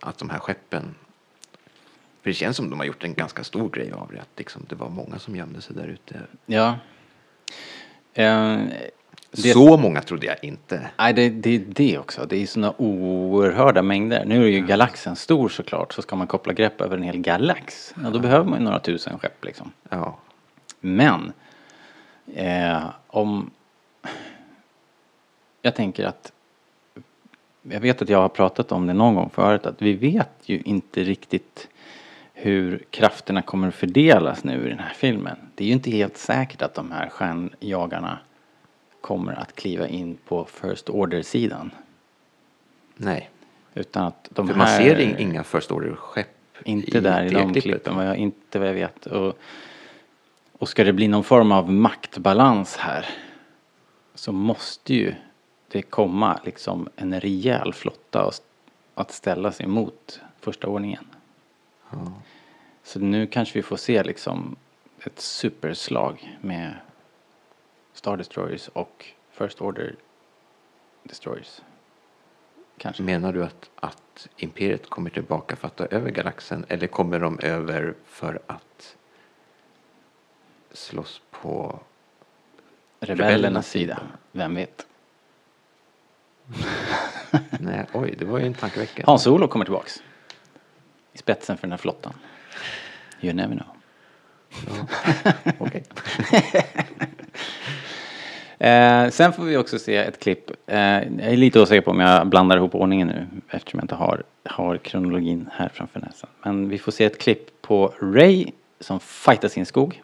Att 0.00 0.18
de 0.18 0.30
här 0.30 0.38
skeppen. 0.38 0.94
För 2.26 2.30
det 2.30 2.34
känns 2.34 2.56
som 2.56 2.70
de 2.70 2.78
har 2.78 2.86
gjort 2.86 3.04
en 3.04 3.14
ganska 3.14 3.44
stor 3.44 3.70
grej 3.70 3.92
av 3.92 4.10
det. 4.12 4.20
Att 4.20 4.28
liksom, 4.36 4.66
det 4.68 4.74
var 4.74 4.88
många 4.88 5.18
som 5.18 5.36
gömde 5.36 5.60
sig 5.60 5.76
där 5.76 5.88
ute. 5.88 6.20
Ja. 6.46 6.78
Eh, 8.14 8.58
det, 9.30 9.52
Så 9.52 9.76
många 9.76 10.02
trodde 10.02 10.26
jag 10.26 10.36
inte. 10.42 10.90
Nej, 10.98 11.12
det, 11.12 11.28
det 11.28 11.54
är 11.54 11.58
det 11.58 11.98
också. 11.98 12.26
Det 12.26 12.36
är 12.36 12.46
sådana 12.46 12.74
oerhörda 12.78 13.82
mängder. 13.82 14.24
Nu 14.24 14.44
är 14.44 14.48
ju 14.48 14.66
galaxen 14.66 15.16
stor 15.16 15.48
såklart. 15.48 15.92
Så 15.92 16.02
ska 16.02 16.16
man 16.16 16.26
koppla 16.26 16.52
grepp 16.52 16.80
över 16.80 16.96
en 16.96 17.02
hel 17.02 17.18
galax. 17.18 17.94
Ja, 18.02 18.10
då 18.10 18.18
behöver 18.18 18.44
man 18.44 18.58
ju 18.58 18.64
några 18.64 18.78
tusen 18.78 19.18
skepp 19.18 19.44
liksom. 19.44 19.72
Ja, 19.88 20.18
Men 20.80 21.32
eh, 22.34 22.84
om... 23.06 23.50
Jag 25.62 25.74
tänker 25.74 26.04
att... 26.04 26.32
Jag 27.62 27.80
vet 27.80 28.02
att 28.02 28.08
jag 28.08 28.18
har 28.18 28.28
pratat 28.28 28.72
om 28.72 28.86
det 28.86 28.92
någon 28.92 29.14
gång 29.14 29.30
förut 29.30 29.66
att 29.66 29.82
vi 29.82 29.92
vet 29.92 30.30
ju 30.42 30.60
inte 30.60 31.04
riktigt 31.04 31.68
hur 32.38 32.84
krafterna 32.90 33.42
kommer 33.42 33.68
att 33.68 33.74
fördelas 33.74 34.44
nu 34.44 34.66
i 34.66 34.68
den 34.68 34.78
här 34.78 34.94
filmen. 34.94 35.36
Det 35.54 35.64
är 35.64 35.68
ju 35.68 35.72
inte 35.72 35.90
helt 35.90 36.16
säkert 36.16 36.62
att 36.62 36.74
de 36.74 36.92
här 36.92 37.08
stjärnjagarna 37.08 38.18
kommer 39.00 39.32
att 39.32 39.54
kliva 39.56 39.88
in 39.88 40.18
på 40.28 40.44
First 40.44 40.88
Order-sidan. 40.88 41.70
nej. 42.96 43.30
Utan 43.74 44.04
att 44.06 44.28
de 44.30 44.46
För 44.46 44.54
här... 44.54 44.58
man 44.58 44.68
ser 44.68 44.96
ing- 44.98 45.18
inga 45.18 45.44
First 45.44 45.70
Order-skepp 45.70 46.28
Inte 46.64 47.00
där 47.00 47.24
i 47.24 47.28
de 47.28 47.54
klippen, 47.54 47.96
vad 47.96 48.06
jag, 48.06 48.16
inte 48.16 48.58
vad 48.58 48.68
jag 48.68 48.74
vet. 48.74 49.06
Och, 49.06 49.38
och 50.58 50.68
ska 50.68 50.84
det 50.84 50.92
bli 50.92 51.08
någon 51.08 51.24
form 51.24 51.52
av 51.52 51.72
maktbalans 51.72 52.76
här 52.76 53.06
så 54.14 54.32
måste 54.32 54.94
ju 54.94 55.14
det 55.68 55.82
komma 55.82 56.40
liksom 56.44 56.88
en 56.96 57.20
rejäl 57.20 57.72
flotta 57.72 58.30
att 58.94 59.12
ställa 59.12 59.52
sig 59.52 59.66
mot 59.66 60.20
första 60.40 60.66
ordningen. 60.66 61.04
Ja. 61.90 62.12
Så 62.82 63.00
nu 63.00 63.26
kanske 63.26 63.58
vi 63.58 63.62
får 63.62 63.76
se 63.76 64.02
liksom 64.02 64.56
ett 65.04 65.20
superslag 65.20 66.38
med 66.40 66.74
Star 67.92 68.16
Destroyers 68.16 68.68
och 68.68 69.06
First 69.30 69.60
Order 69.60 69.94
Destroyers. 71.02 71.60
Kanske. 72.78 73.02
Menar 73.02 73.32
du 73.32 73.44
att, 73.44 73.70
att 73.74 74.28
Imperiet 74.36 74.90
kommer 74.90 75.10
tillbaka 75.10 75.56
för 75.56 75.66
att 75.66 75.76
ta 75.76 75.86
över 75.86 76.10
galaxen 76.10 76.64
eller 76.68 76.86
kommer 76.86 77.20
de 77.20 77.40
över 77.40 77.94
för 78.04 78.40
att 78.46 78.96
slåss 80.72 81.22
på... 81.30 81.80
Rebellernas 83.00 83.32
rebellernas 83.32 83.68
sida, 83.68 84.00
vem 84.32 84.54
vet? 84.54 84.86
Nej, 87.60 87.86
oj, 87.92 88.14
det 88.18 88.24
var 88.24 88.38
ju 88.38 88.46
en 88.46 88.54
tankeväckande. 88.54 89.02
Hans 89.06 89.22
Solo 89.22 89.48
kommer 89.48 89.64
tillbaks. 89.64 90.02
I 91.16 91.18
spetsen 91.18 91.56
för 91.56 91.66
den 91.66 91.72
här 91.72 91.78
flottan. 91.78 92.12
You 93.20 93.32
never 93.32 93.56
know. 93.56 93.66
Okej. 95.58 95.84
Eh, 98.58 99.08
sen 99.10 99.32
får 99.32 99.42
vi 99.42 99.56
också 99.56 99.78
se 99.78 99.96
ett 99.96 100.20
klipp. 100.20 100.50
Eh, 100.66 100.78
jag 100.78 101.20
är 101.20 101.36
lite 101.36 101.60
osäker 101.60 101.80
på 101.80 101.90
om 101.90 102.00
jag 102.00 102.26
blandar 102.26 102.56
ihop 102.56 102.74
ordningen 102.74 103.08
nu 103.08 103.26
eftersom 103.50 103.78
jag 103.78 103.84
inte 103.84 103.94
har, 103.94 104.22
har 104.44 104.76
kronologin 104.76 105.50
här 105.52 105.68
framför 105.68 106.00
näsan. 106.00 106.30
Men 106.42 106.68
vi 106.68 106.78
får 106.78 106.92
se 106.92 107.04
ett 107.04 107.18
klipp 107.18 107.62
på 107.62 107.94
Ray 108.00 108.46
som 108.80 109.00
fightas 109.00 109.56
i 109.56 109.60
en 109.60 109.66
skog. 109.66 110.02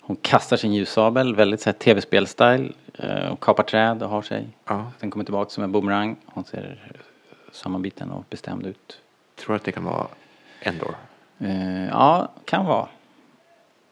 Hon 0.00 0.16
kastar 0.16 0.56
sin 0.56 0.74
ljussabel, 0.74 1.34
väldigt 1.34 1.60
så 1.60 1.70
här 1.70 1.74
tv-spel-style. 1.74 2.72
Eh, 2.94 3.28
och 3.28 3.40
kapar 3.40 3.62
träd 3.62 4.02
och 4.02 4.08
har 4.08 4.22
sig. 4.22 4.48
Ja. 4.64 4.92
Den 5.00 5.10
kommer 5.10 5.24
tillbaka 5.24 5.50
som 5.50 5.64
en 5.64 5.72
boomerang. 5.72 6.16
Hon 6.26 6.44
ser 6.44 6.98
sammanbiten 7.52 8.10
och 8.10 8.24
bestämd 8.30 8.66
ut. 8.66 9.00
Tror 9.36 9.56
att 9.56 9.64
det 9.64 9.72
kan 9.72 9.84
vara 9.84 10.06
Endor? 10.60 10.94
Eh, 11.38 11.86
ja, 11.86 12.32
kan 12.44 12.66
vara. 12.66 12.88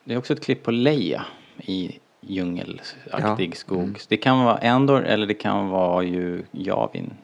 Det 0.04 0.14
är 0.14 0.18
också 0.18 0.32
ett 0.32 0.44
klipp 0.44 0.62
på 0.62 0.70
Leia 0.70 1.26
i 1.58 1.98
djungelaktig 2.20 3.50
Ja, 3.50 3.54
skog. 3.54 3.78
mm. 3.82 3.94
Det 4.08 4.16
kan 4.16 4.44
vara 4.44 4.58
Endor 4.58 5.04
eller 5.04 5.26
det 5.26 5.34
kan 5.34 5.68
vara 5.68 6.02
ju 6.02 6.44
Javin 6.50 7.14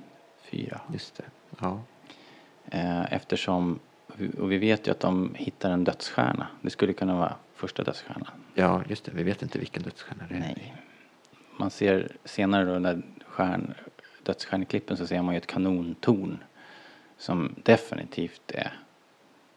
4. 0.50 0.80
Just 0.92 1.16
det. 1.16 1.24
Ja. 1.60 1.80
Eh, 2.70 3.12
eftersom, 3.12 3.78
och 4.38 4.52
vi 4.52 4.58
vet 4.58 4.86
ju 4.86 4.90
att 4.90 5.00
de 5.00 5.34
hittar 5.34 5.70
en 5.70 5.84
dödsstjärna. 5.84 6.46
Det 6.62 6.70
skulle 6.70 6.92
kunna 6.92 7.16
vara 7.16 7.34
första 7.54 7.82
dödsstjärnan. 7.82 8.30
ja, 8.54 8.82
just 8.88 9.04
det. 9.04 9.12
Vi 9.14 9.22
vet 9.22 9.42
inte 9.42 9.58
vilken 9.58 9.82
dödsstjärna 9.82 10.24
det 10.28 10.34
är. 10.34 10.38
Nej. 10.40 10.74
Man 11.58 11.70
ser 11.70 12.16
senare 12.24 12.64
då 12.64 12.78
när 12.78 13.02
stjärn, 13.26 13.74
dödsstjärneklippen 14.22 14.96
så 14.96 15.06
ser 15.06 15.22
man 15.22 15.34
ju 15.34 15.38
ett 15.38 15.46
kanontorn. 15.46 16.38
Som 17.20 17.54
definitivt 17.62 18.50
är 18.50 18.72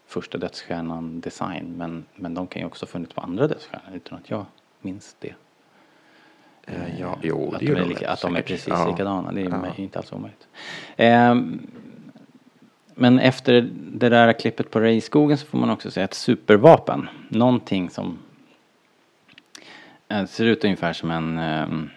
första 0.08 0.38
dödsstjärnan 0.38 1.20
design. 1.22 1.74
Men, 1.78 2.06
men 2.16 2.34
de 2.34 2.48
kan 2.48 2.62
ju 2.62 2.66
också 2.66 2.86
ha 2.86 2.88
funnits 2.92 3.14
på 3.14 3.22
andra 3.22 3.48
dödsstjärnor 3.48 3.96
utan 3.96 4.18
att 4.18 4.30
jag 4.30 4.46
minns 4.82 5.16
det. 5.20 5.34
Eh, 6.66 7.00
ja, 7.00 7.18
jo, 7.22 7.52
att 7.54 7.60
det 7.60 7.66
de 7.66 7.72
gör 7.72 7.76
är, 7.76 7.82
de 7.82 7.90
lika, 7.90 8.02
väl 8.02 8.10
att 8.10 8.22
de 8.22 8.36
är 8.36 8.42
precis 8.42 8.68
Ja. 8.68 8.92
likadana. 8.92 9.32
Det 9.32 9.42
är 9.42 9.50
Ja. 9.50 9.74
inte 9.76 10.00
alls 10.00 10.12
omöjligt. 10.12 10.48
Ehm, 10.98 11.68
men 12.96 13.20
efter 13.20 13.70
det 13.76 14.10
där 14.10 14.34
klippet 14.34 14.72
på 14.72 14.80
Ray-skogen 14.80 15.38
så 15.38 15.46
får 15.46 15.58
man 15.58 15.70
också 15.70 15.92
se 15.92 16.02
ett 16.02 16.14
supervapen. 16.14 17.10
Någonting 17.30 17.90
som 17.90 18.20
Det 20.08 20.28
ser 20.28 20.46
ut 20.46 20.64
ungefär 20.64 20.94
som 20.94 21.12
en 21.12 21.40
um, 21.40 21.90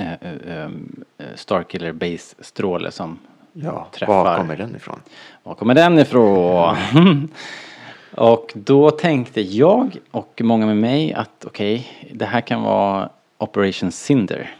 uh, 0.00 0.64
um, 0.66 1.04
Starkiller 1.34 1.92
Base-stråle 1.92 2.90
som 2.90 3.18
Ja, 3.62 3.88
träffar. 3.92 4.24
var 4.24 4.36
kommer 4.36 4.56
den 4.56 4.76
ifrån? 4.76 5.00
Var 5.42 5.54
kommer 5.54 5.74
den 5.74 5.98
ifrån? 5.98 6.76
och 8.14 8.52
då 8.54 8.90
tänkte 8.90 9.40
jag 9.40 9.96
och 10.10 10.40
många 10.44 10.66
med 10.66 10.76
mig 10.76 11.12
att 11.12 11.44
okej, 11.44 12.08
det 12.12 12.24
här 12.24 12.40
kan 12.40 12.62
vara 12.62 13.08
Operation 13.38 13.92
Cinder. 13.92 14.54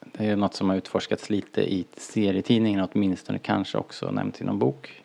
Det 0.00 0.26
är 0.26 0.36
något 0.36 0.54
som 0.54 0.68
har 0.68 0.76
utforskats 0.76 1.30
lite 1.30 1.60
i 1.74 1.84
serietidningen, 1.96 2.88
åtminstone 2.92 3.38
kanske 3.38 3.78
också 3.78 4.10
nämnts 4.10 4.40
i 4.40 4.44
någon 4.44 4.58
bok. 4.58 5.02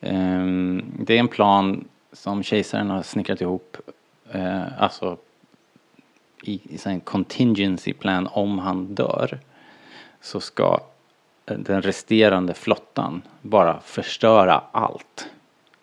Ehm, 0.00 0.84
Det 0.98 1.14
är 1.14 1.20
en 1.20 1.28
plan 1.28 1.84
som 2.12 2.42
kejsaren 2.42 2.90
har 2.90 3.02
snickrat 3.02 3.40
ihop, 3.40 3.76
eh, 4.32 4.82
alltså 4.82 5.16
i, 6.42 6.52
i 6.52 6.78
en 6.84 7.00
contingency 7.00 7.92
plan 7.92 8.28
om 8.32 8.58
han 8.58 8.94
dör 8.94 9.38
så 10.20 10.40
ska 10.40 10.80
den 11.46 11.82
resterande 11.82 12.54
flottan 12.54 13.22
bara 13.42 13.80
förstöra 13.80 14.62
allt. 14.72 15.28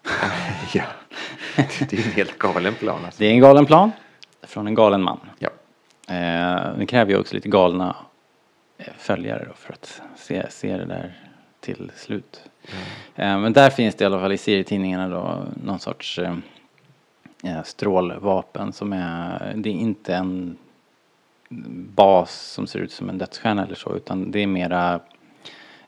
ja. 0.74 0.84
Det 1.89 1.93
är 1.93 2.05
en 2.05 2.11
helt 2.11 2.38
galen 2.38 2.74
plan 2.74 3.05
alltså. 3.05 3.20
Det 3.20 3.26
är 3.26 3.32
en 3.32 3.39
galen 3.39 3.66
plan 3.66 3.91
från 4.41 4.68
en 4.68 4.76
galen 4.76 5.01
man. 5.01 5.20
Ja. 5.39 5.49
Eh, 6.07 6.78
det 6.78 6.86
kräver 6.86 7.11
ju 7.11 7.20
också 7.20 7.36
lite 7.36 7.49
galna 7.49 7.95
eh, 8.78 8.93
följare 8.97 9.45
då 9.47 9.53
för 9.53 9.74
att 9.74 10.01
se, 10.16 10.51
se 10.51 10.78
det 10.78 10.86
där 10.86 11.14
till 11.59 11.91
slut. 11.95 12.41
Eh, 13.16 13.39
men 13.39 13.53
där 13.53 13.70
finns 13.70 13.95
det 13.95 14.03
i 14.03 14.05
alla 14.05 14.20
fall 14.20 14.32
i 14.32 14.38
serietidningarna 14.38 15.07
då 15.07 15.43
någon 15.64 15.80
sorts 15.80 16.20
eh, 16.20 16.36
eh, 17.43 17.64
strålvapen 17.64 18.74
som 18.74 18.93
är, 18.93 19.53
det 19.55 19.70
är 19.70 19.74
inte 19.74 20.16
en 20.16 20.57
bas 21.95 22.41
som 22.41 22.68
ser 22.68 22.80
ut 22.80 22.91
som 22.91 23.09
en 23.09 23.18
dödsstjärna 23.18 23.66
eller 23.66 23.76
så 23.76 23.95
utan 23.95 24.32
det 24.32 24.39
är 24.39 24.47
mera 24.47 24.99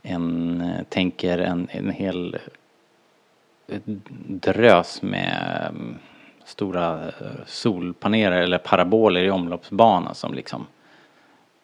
en, 0.06 0.64
tänker 0.90 1.38
en, 1.38 1.68
en 1.72 1.90
hel 1.90 2.38
drös 4.28 5.02
med 5.02 5.68
mm, 5.70 5.96
stora 6.46 7.08
eh, 7.08 7.12
solpaneler 7.46 8.42
eller 8.42 8.58
paraboler 8.58 9.24
i 9.24 9.30
omloppsbana 9.30 10.14
som 10.14 10.34
liksom 10.34 10.68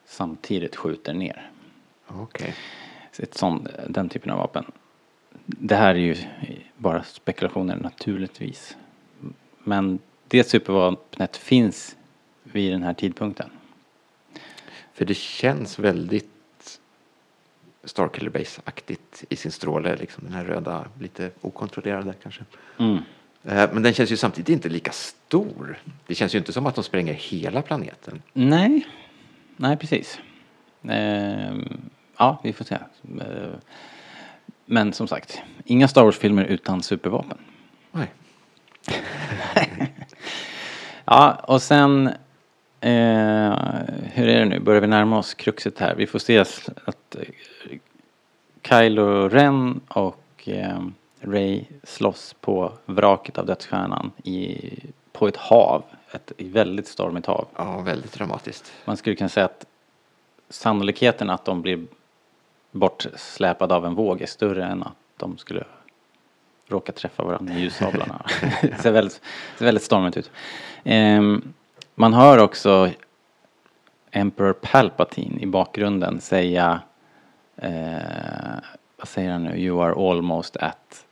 samtidigt 0.06 0.76
skjuter 0.76 1.14
ner. 1.14 1.52
Okej. 2.08 2.56
Så 3.12 3.24
Ett 3.24 3.34
sånt, 3.34 3.68
den 3.88 4.10
typen 4.10 4.32
av 4.32 4.38
vapen. 4.38 4.66
Det 5.46 5.76
här 5.76 5.96
är 5.96 6.00
ju 6.00 6.16
bara 6.78 7.04
spekulationer 7.04 7.76
naturligtvis. 7.76 8.78
Men 9.64 10.00
det 10.28 10.44
supervapnet 10.44 11.38
finns 11.38 11.96
vid 12.44 12.72
den 12.72 12.84
här 12.84 12.94
tidpunkten. 12.94 13.50
För 14.94 15.06
det 15.06 15.18
känns 15.18 15.80
väldigt 15.80 16.31
Starkiller 17.84 18.30
Base-aktigt 18.30 19.24
i 19.30 19.36
sin 19.36 19.52
stråle, 19.52 19.96
liksom 19.96 20.24
den 20.24 20.34
här 20.34 20.46
röda, 20.46 20.86
lite 21.00 21.32
okontrollerade 21.42 22.14
kanske. 22.24 22.44
Mm. 22.78 22.98
Eh, 23.44 23.70
Men 23.74 23.84
den 23.84 23.94
känns 23.94 24.12
ju 24.12 24.18
samtidigt 24.18 24.50
inte 24.50 24.70
lika 24.70 24.92
stor. 24.92 25.80
Det 26.08 26.16
känns 26.16 26.36
ju 26.36 26.40
inte 26.40 26.54
som 26.54 26.66
att 26.66 26.76
de 26.76 26.84
spränger 26.84 27.14
hela 27.14 27.62
planeten. 27.62 28.22
Nej, 28.34 28.88
nej 29.58 29.78
precis. 29.78 30.20
Ehm, 30.90 31.82
ja, 32.18 32.40
vi 32.44 32.54
får 32.54 32.66
se. 32.66 32.76
Ehm, 32.76 33.22
men 34.66 34.94
som 34.94 35.08
sagt, 35.08 35.42
inga 35.66 35.88
Star 35.88 36.04
Wars-filmer 36.04 36.44
utan 36.46 36.84
supervapen. 36.84 37.38
Nej. 37.92 38.12
Ja, 41.06 41.34
och 41.34 41.62
sen 41.62 42.10
eh, 42.82 43.54
hur 44.14 44.28
är 44.28 44.40
det 44.40 44.46
nu? 44.46 44.60
Börjar 44.60 44.82
vi 44.82 44.88
närma 44.88 45.18
oss 45.18 45.34
kruxet 45.34 45.80
här? 45.80 45.96
Vi 45.96 46.08
får 46.08 46.20
se 46.20 46.38
att 46.86 47.16
eh, 47.16 47.22
Kylo 48.64 49.30
Ren 49.30 49.82
och 49.88 50.50
eh, 50.50 50.80
Ray 51.22 51.64
slåss 51.84 52.36
på 52.42 52.74
vraket 52.86 53.38
av 53.38 53.46
dödsstjärnan 53.46 54.12
i, 54.24 54.60
på 55.12 55.28
ett 55.28 55.38
hav. 55.38 55.84
Ett 56.12 56.32
väldigt 56.38 56.88
stormigt 56.88 57.26
hav. 57.26 57.48
Ja, 57.56 57.82
väldigt 57.82 58.14
dramatiskt. 58.14 58.74
Man 58.86 58.98
skulle 58.98 59.16
kunna 59.16 59.30
säga 59.30 59.46
att 59.46 59.66
sannolikheten 60.50 61.30
att 61.30 61.46
de 61.46 61.62
blir 61.62 61.86
bortsläpade 62.72 63.76
av 63.76 63.86
en 63.86 63.96
våg 63.96 64.22
är 64.22 64.26
större 64.26 64.66
än 64.66 64.84
att 64.84 64.94
de 65.18 65.38
skulle 65.38 65.64
råka 66.68 66.92
träffa 66.92 67.24
varandra 67.24 67.54
med 67.54 67.62
ljussablarna. 67.62 68.26
det 68.62 68.76
ser 68.82 68.92
väldigt, 68.92 69.22
ser 69.58 69.66
väldigt 69.66 69.84
stormigt 69.84 70.18
ut. 70.18 70.32
Ehm, 70.84 71.54
man 72.02 72.14
hör 72.14 72.38
också 72.38 72.91
Emperor 74.12 74.54
Palpatine 74.54 75.39
i 75.39 75.45
bakgrunden 75.45 76.22
säga 76.22 76.82
eh, 77.56 77.72
vad 78.97 79.08
säger 79.08 79.32
han 79.32 79.43
nu? 79.43 79.58
You 79.58 79.84
are 79.84 80.12
almost 80.12 80.58
at 80.58 81.06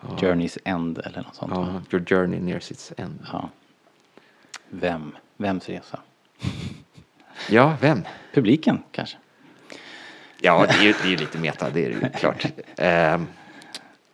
journey's 0.00 0.58
end 0.64 0.98
eller 0.98 1.22
något 1.22 1.34
sånt. 1.34 1.52
Ja, 1.54 1.82
your 1.90 2.06
journey 2.06 2.40
nears 2.40 2.70
its 2.70 2.92
end. 2.96 3.26
Ja. 3.32 3.48
Vem? 4.68 5.16
Vems 5.36 5.68
resa? 5.68 6.00
Ja, 7.48 7.76
vem? 7.80 8.02
Publiken 8.34 8.82
kanske? 8.90 9.16
Ja, 10.40 10.66
det 10.68 10.74
är 10.74 11.06
ju, 11.06 11.16
lite 11.16 11.38
meta, 11.38 11.70
det 11.70 11.84
är 11.84 11.88
det 11.88 11.94
ju 11.94 12.08
klart. 12.08 12.46
Ehm, 12.76 13.26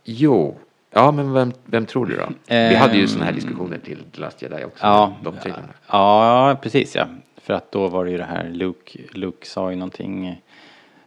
jo, 0.05 0.59
ja 0.91 1.11
men 1.13 1.33
vem, 1.33 1.53
vem 1.65 1.87
tror 1.87 2.07
du 2.07 2.17
då? 2.17 2.27
Vi 2.49 2.75
hade 2.75 2.97
ju 2.97 3.09
sådana 3.09 3.25
här 3.27 3.33
diskussioner 3.33 3.79
till 3.79 4.03
The 4.15 4.21
Last 4.21 4.43
Jedi 4.43 4.65
också. 4.65 4.87
Ja, 4.87 5.13
De 5.23 5.37
trailrarna. 5.37 5.69
ja, 5.89 6.57
precis 6.63 6.97
ja. 6.97 7.07
För 7.37 7.55
att 7.55 7.73
då 7.73 7.89
var 7.89 8.05
det 8.05 8.11
ju 8.11 8.19
det 8.19 8.25
här, 8.25 8.49
Luke, 8.51 8.99
Luke 9.13 9.47
sa 9.47 9.71
ju 9.71 9.77
någonting 9.77 10.43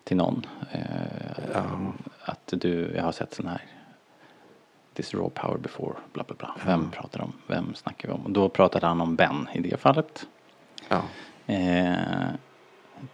till 0.04 0.18
någon. 0.18 0.46
Eh, 0.72 0.82
Att 2.26 2.48
du, 2.52 2.94
jag 2.96 3.04
har 3.04 3.12
sett 3.12 3.34
sån 3.34 3.48
här 3.48 3.62
This 4.94 5.14
raw 5.14 5.30
power 5.30 5.58
before, 5.58 5.94
bla 6.14 6.24
bla 6.28 6.36
bla. 6.40 6.56
Vem 6.66 6.92
pratar 6.92 7.22
om? 7.22 7.34
Vem 7.48 7.74
snackar 7.76 8.08
vi 8.08 8.14
om? 8.14 8.22
Och 8.26 8.32
då 8.32 8.50
pratade 8.50 8.88
han 8.88 9.02
om 9.02 9.16
Ben 9.16 9.48
i 9.54 9.60
det 9.60 9.80
fallet. 9.80 10.26
Ja. 10.90 11.02
Eh, 11.54 11.94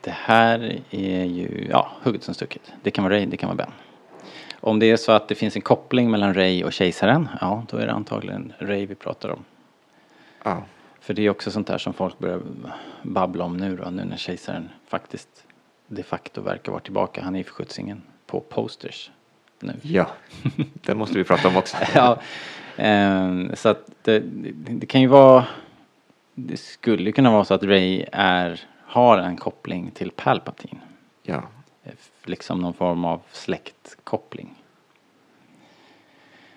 det 0.02 0.12
här 0.12 0.80
är 0.90 1.24
ju, 1.24 1.68
ja, 1.70 1.92
hugget 2.04 2.24
som 2.24 2.34
stucket. 2.34 2.62
Det 2.84 2.92
kan 2.92 3.04
vara 3.04 3.14
Ray, 3.14 3.26
det 3.26 3.38
kan 3.38 3.48
vara 3.50 3.58
Ben. 3.58 3.72
Om 4.62 4.80
det 4.80 4.92
är 4.92 4.98
så 4.98 5.12
att 5.12 5.28
det 5.28 5.36
finns 5.36 5.56
en 5.56 5.62
koppling 5.62 6.12
mellan 6.12 6.34
Ray 6.34 6.64
och 6.64 6.74
kejsaren, 6.74 7.30
ja, 7.42 7.64
då 7.70 7.78
är 7.78 7.86
det 7.86 7.94
antagligen 7.94 8.54
Ray 8.60 8.86
vi 8.86 8.96
pratar 8.96 9.30
om. 9.30 9.46
ja. 10.44 10.64
För 11.02 11.14
det 11.14 11.26
är 11.26 11.30
också 11.30 11.52
sånt 11.52 11.68
där 11.68 11.78
som 11.78 11.94
folk 11.94 12.20
börjar 12.20 12.42
babbla 13.04 13.46
om 13.46 13.58
nu 13.58 13.76
då, 13.76 13.90
nu 13.90 14.06
när 14.06 14.18
kejsaren 14.18 14.70
faktiskt 14.88 15.44
de 15.88 16.04
facto 16.04 16.42
verkar 16.42 16.72
vara 16.72 16.82
tillbaka. 16.82 17.22
Han 17.24 17.36
är 17.36 17.40
ju 17.40 17.44
för 17.44 17.54
skjutsingen 17.54 18.02
på 18.26 18.40
posters 18.40 19.12
nu. 19.60 19.74
Ja, 19.82 20.08
den 20.74 20.98
måste 20.98 21.18
vi 21.18 21.24
prata 21.24 21.48
om 21.48 21.58
också. 21.58 21.78
ja, 21.96 22.22
ehm, 22.78 23.56
så 23.56 23.70
att 23.70 23.92
det, 24.02 24.20
det, 24.20 24.52
det 24.54 24.86
kan 24.86 25.02
ju 25.02 25.08
vara, 25.08 25.46
det 26.36 26.58
skulle 26.58 27.12
kunna 27.12 27.32
vara 27.32 27.46
så 27.46 27.54
att 27.54 27.64
Ray 27.64 28.06
är, 28.12 28.62
har 28.86 29.18
en 29.18 29.38
koppling 29.38 29.92
till 29.92 30.12
Palpatine. 30.12 30.80
Ja, 31.24 31.44
Liksom 32.24 32.62
någon 32.62 32.74
form 32.74 33.06
av 33.06 33.22
släktkoppling. 33.32 34.64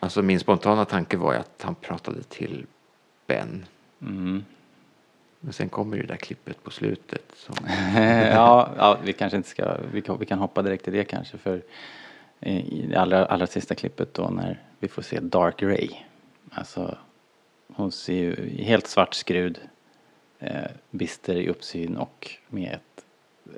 alltså 0.00 0.22
min 0.22 0.40
spontana 0.40 0.84
tanke 0.84 1.16
var 1.16 1.32
ju 1.32 1.38
att 1.38 1.62
han 1.62 1.74
pratade 1.74 2.22
till 2.22 2.66
Ben. 3.26 3.66
Mm. 4.00 4.44
Men 5.40 5.52
sen 5.52 5.68
kommer 5.68 5.96
ju 5.96 6.02
det 6.02 6.08
där 6.08 6.16
klippet 6.16 6.64
på 6.64 6.70
slutet. 6.70 7.24
Som, 7.36 7.56
ja, 7.96 8.70
ja, 8.76 8.98
vi 9.04 9.12
kanske 9.12 9.36
inte 9.36 9.48
ska, 9.48 9.76
vi 9.92 10.02
kan, 10.02 10.18
vi 10.18 10.26
kan 10.26 10.38
hoppa 10.38 10.62
direkt 10.62 10.84
till 10.84 10.92
det 10.92 11.04
kanske 11.04 11.38
för 11.38 11.62
i 12.40 12.86
det 12.90 12.96
allra, 12.96 13.26
allra 13.26 13.46
sista 13.46 13.74
klippet 13.74 14.14
då 14.14 14.30
när 14.30 14.60
vi 14.78 14.88
får 14.88 15.02
se 15.02 15.20
Dark 15.20 15.62
Ray. 15.62 15.88
Alltså 16.50 16.98
hon 17.74 17.92
ser 17.92 18.14
ju 18.14 18.62
helt 18.64 18.86
svart 18.86 19.14
skrud, 19.14 19.60
eh, 20.38 20.70
bister 20.90 21.34
i 21.36 21.48
uppsyn 21.48 21.96
och 21.96 22.30
med 22.48 22.72
ett 22.72 23.04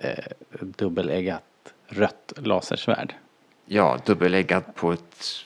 eh, 0.01 0.25
dubbeleggat 0.61 1.43
rött 1.87 2.33
lasersvärd. 2.37 3.15
ja, 3.67 3.99
dubbeläggad 4.07 4.75
på 4.75 4.93
ett 4.93 5.45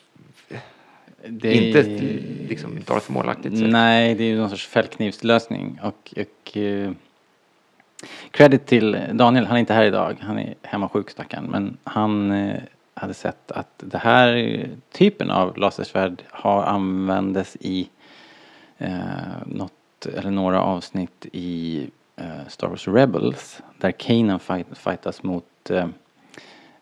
Det 1.28 1.54
inte 1.54 1.80
ett 1.80 2.02
liksom 2.48 2.78
Darth 2.86 3.10
Maul-aktigt 3.10 3.58
sätt. 3.58 3.70
Nej, 3.70 4.14
det 4.14 4.24
är 4.24 4.28
ju 4.28 4.38
någon 4.38 4.50
sorts 4.50 4.66
fällknivslösning 4.66 5.80
och, 5.82 6.14
och 6.16 6.56
eh, 6.56 6.90
credit 8.30 8.66
till 8.66 8.98
Daniel, 9.12 9.46
han 9.46 9.56
är 9.56 9.60
inte 9.60 9.74
här 9.74 9.84
idag, 9.84 10.16
han 10.20 10.38
är 10.38 10.54
hemma 10.62 10.88
sjuk 10.88 11.10
stackarn, 11.10 11.44
men 11.44 11.76
han 11.84 12.30
eh, 12.30 12.62
hade 12.94 13.14
sett 13.14 13.50
att 13.52 13.72
det 13.76 13.98
här 13.98 14.68
typen 14.92 15.30
av 15.30 15.58
lasersvärd 15.58 16.22
har 16.30 16.62
användes 16.62 17.56
i 17.60 17.88
eh, 18.78 18.98
något 19.46 19.72
eller 20.14 20.30
några 20.30 20.62
avsnitt 20.62 21.26
i 21.32 21.86
eh, 22.16 22.48
Star 22.48 22.68
Wars 22.68 22.88
Rebels 22.88 23.62
där 23.78 23.90
Kanan 23.90 24.40
fight, 24.40 24.66
fightas 24.78 25.22
mot 25.22 25.70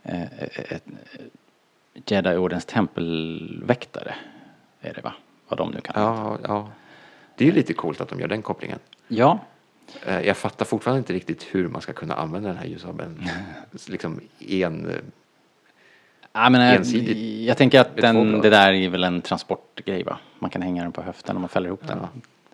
eh, 0.08 0.22
eh, 0.22 0.72
ett, 0.72 0.84
Jedi-ordens 2.06 2.64
tempelväktare 2.64 4.14
är 4.80 4.94
det 4.94 5.00
va? 5.00 5.12
Vad 5.48 5.58
de 5.58 5.70
nu 5.70 5.80
kan 5.80 5.94
heta. 5.94 6.00
Ja, 6.00 6.38
ja. 6.42 6.68
Det 7.36 7.44
är 7.44 7.46
ju 7.46 7.54
lite 7.54 7.74
coolt 7.74 8.00
att 8.00 8.08
de 8.08 8.20
gör 8.20 8.28
den 8.28 8.42
kopplingen. 8.42 8.78
Ja, 9.08 9.38
Eh, 10.06 10.20
Jag 10.20 10.36
fattar 10.36 10.64
fortfarande 10.64 10.98
inte 10.98 11.12
riktigt 11.12 11.42
hur 11.50 11.68
man 11.68 11.80
ska 11.80 11.92
kunna 11.92 12.14
använda 12.14 12.48
den 12.48 12.58
här 12.58 12.66
ljusabeln. 12.66 13.22
liksom 13.88 14.20
en... 14.38 14.86
eh, 14.90 14.96
Ja, 16.32 16.50
men, 16.50 16.60
jag, 16.60 16.74
Ensidigt. 16.74 17.46
jag 17.48 17.56
tänker 17.56 17.80
att 17.80 17.96
den, 17.96 18.40
det 18.40 18.50
där 18.50 18.72
är 18.72 18.88
väl 18.88 19.04
en 19.04 19.22
transportgrej 19.22 20.02
va? 20.02 20.18
Man 20.38 20.50
kan 20.50 20.62
hänga 20.62 20.82
den 20.82 20.92
på 20.92 21.02
höften 21.02 21.36
om 21.36 21.42
man 21.42 21.48
fäller 21.48 21.66
ihop 21.66 21.86
den. 21.86 21.98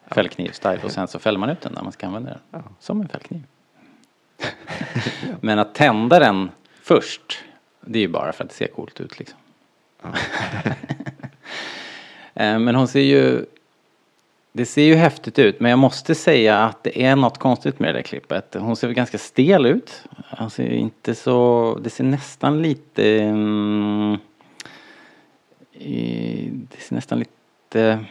Fällknivstyle 0.07 0.81
och 0.85 0.91
sen 0.91 1.09
så 1.09 1.19
fäller 1.19 1.39
man 1.39 1.51
ut 1.51 1.61
den 1.61 1.73
när 1.73 1.83
man 1.83 1.93
ska 1.93 2.07
använda 2.07 2.39
den. 2.51 2.63
Som 2.79 3.01
en 3.01 3.09
fällkniv. 3.09 3.43
men 5.41 5.59
att 5.59 5.75
tända 5.75 6.19
den 6.19 6.51
först, 6.83 7.39
det 7.81 7.99
är 7.99 8.01
ju 8.01 8.09
bara 8.09 8.33
för 8.33 8.45
att 8.45 8.51
det 8.51 8.57
ser 8.57 8.67
coolt 8.67 9.01
ut 9.01 9.19
liksom. 9.19 9.39
Eh, 12.35 12.59
men 12.59 12.75
hon 12.75 12.89
ser 12.89 13.01
ju, 13.01 13.45
det 14.53 14.67
ser 14.67 14.83
ju 14.83 14.95
häftigt 14.95 15.39
ut 15.39 15.61
men 15.61 15.71
jag 15.71 15.79
måste 15.79 16.15
säga 16.15 16.59
att 16.59 16.83
det 16.83 17.03
är 17.05 17.17
något 17.17 17.39
konstigt 17.39 17.79
med 17.79 17.89
det 17.95 17.99
där 17.99 18.03
klippet. 18.03 18.55
Hon 18.59 18.77
ser 18.77 18.87
väl 18.87 18.95
ganska 18.97 19.19
stel 19.19 19.67
ut. 19.67 20.03
Hon 20.39 20.51
ser 20.51 20.71
inte 20.71 21.15
så, 21.15 21.79
det 21.83 21.91
ser 21.91 22.05
nästan 22.05 22.63
lite, 22.63 23.21
mm, 23.23 24.17
i- 25.73 26.51
det 26.53 26.81
ser 26.81 26.95
nästan 26.95 27.19
lite 27.19 28.05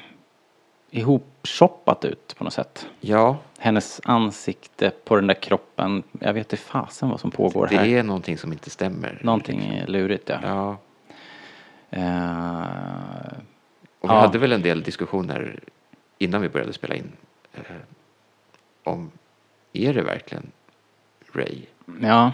ihopshoppat 1.42 2.06
ut 2.06 2.36
på 2.38 2.44
något 2.44 2.54
sätt. 2.54 2.88
Ja, 3.00 3.38
Hennes 3.58 4.02
ansikte 4.04 4.92
på 5.06 5.16
den 5.16 5.28
där 5.28 5.34
kroppen, 5.42 6.04
jag 6.20 6.34
vet 6.34 6.54
inte 6.54 6.58
fasen 6.64 7.10
vad 7.10 7.20
som 7.20 7.32
pågår 7.32 7.68
det 7.68 7.76
här. 7.78 7.86
är 7.86 8.04
någonting 8.04 8.38
som 8.38 8.52
inte 8.54 8.70
stämmer. 8.70 9.20
Någonting 9.24 9.62
är 9.62 9.88
lurigt 9.88 10.30
ja. 10.30 10.40
Ja, 10.44 10.78
Eh, 11.94 13.38
och 14.00 14.10
vi 14.10 14.14
Ja. 14.14 14.20
hade 14.20 14.38
väl 14.38 14.52
en 14.52 14.62
del 14.62 14.84
diskussioner 14.84 15.60
innan 16.18 16.42
vi 16.42 16.50
började 16.50 16.74
spela 16.74 16.96
in. 16.96 17.12
Eh, 17.54 17.62
om, 18.84 19.12
är 19.74 19.94
det 19.94 20.02
verkligen 20.02 20.52
Ray? 21.34 21.58
Ja, 22.02 22.32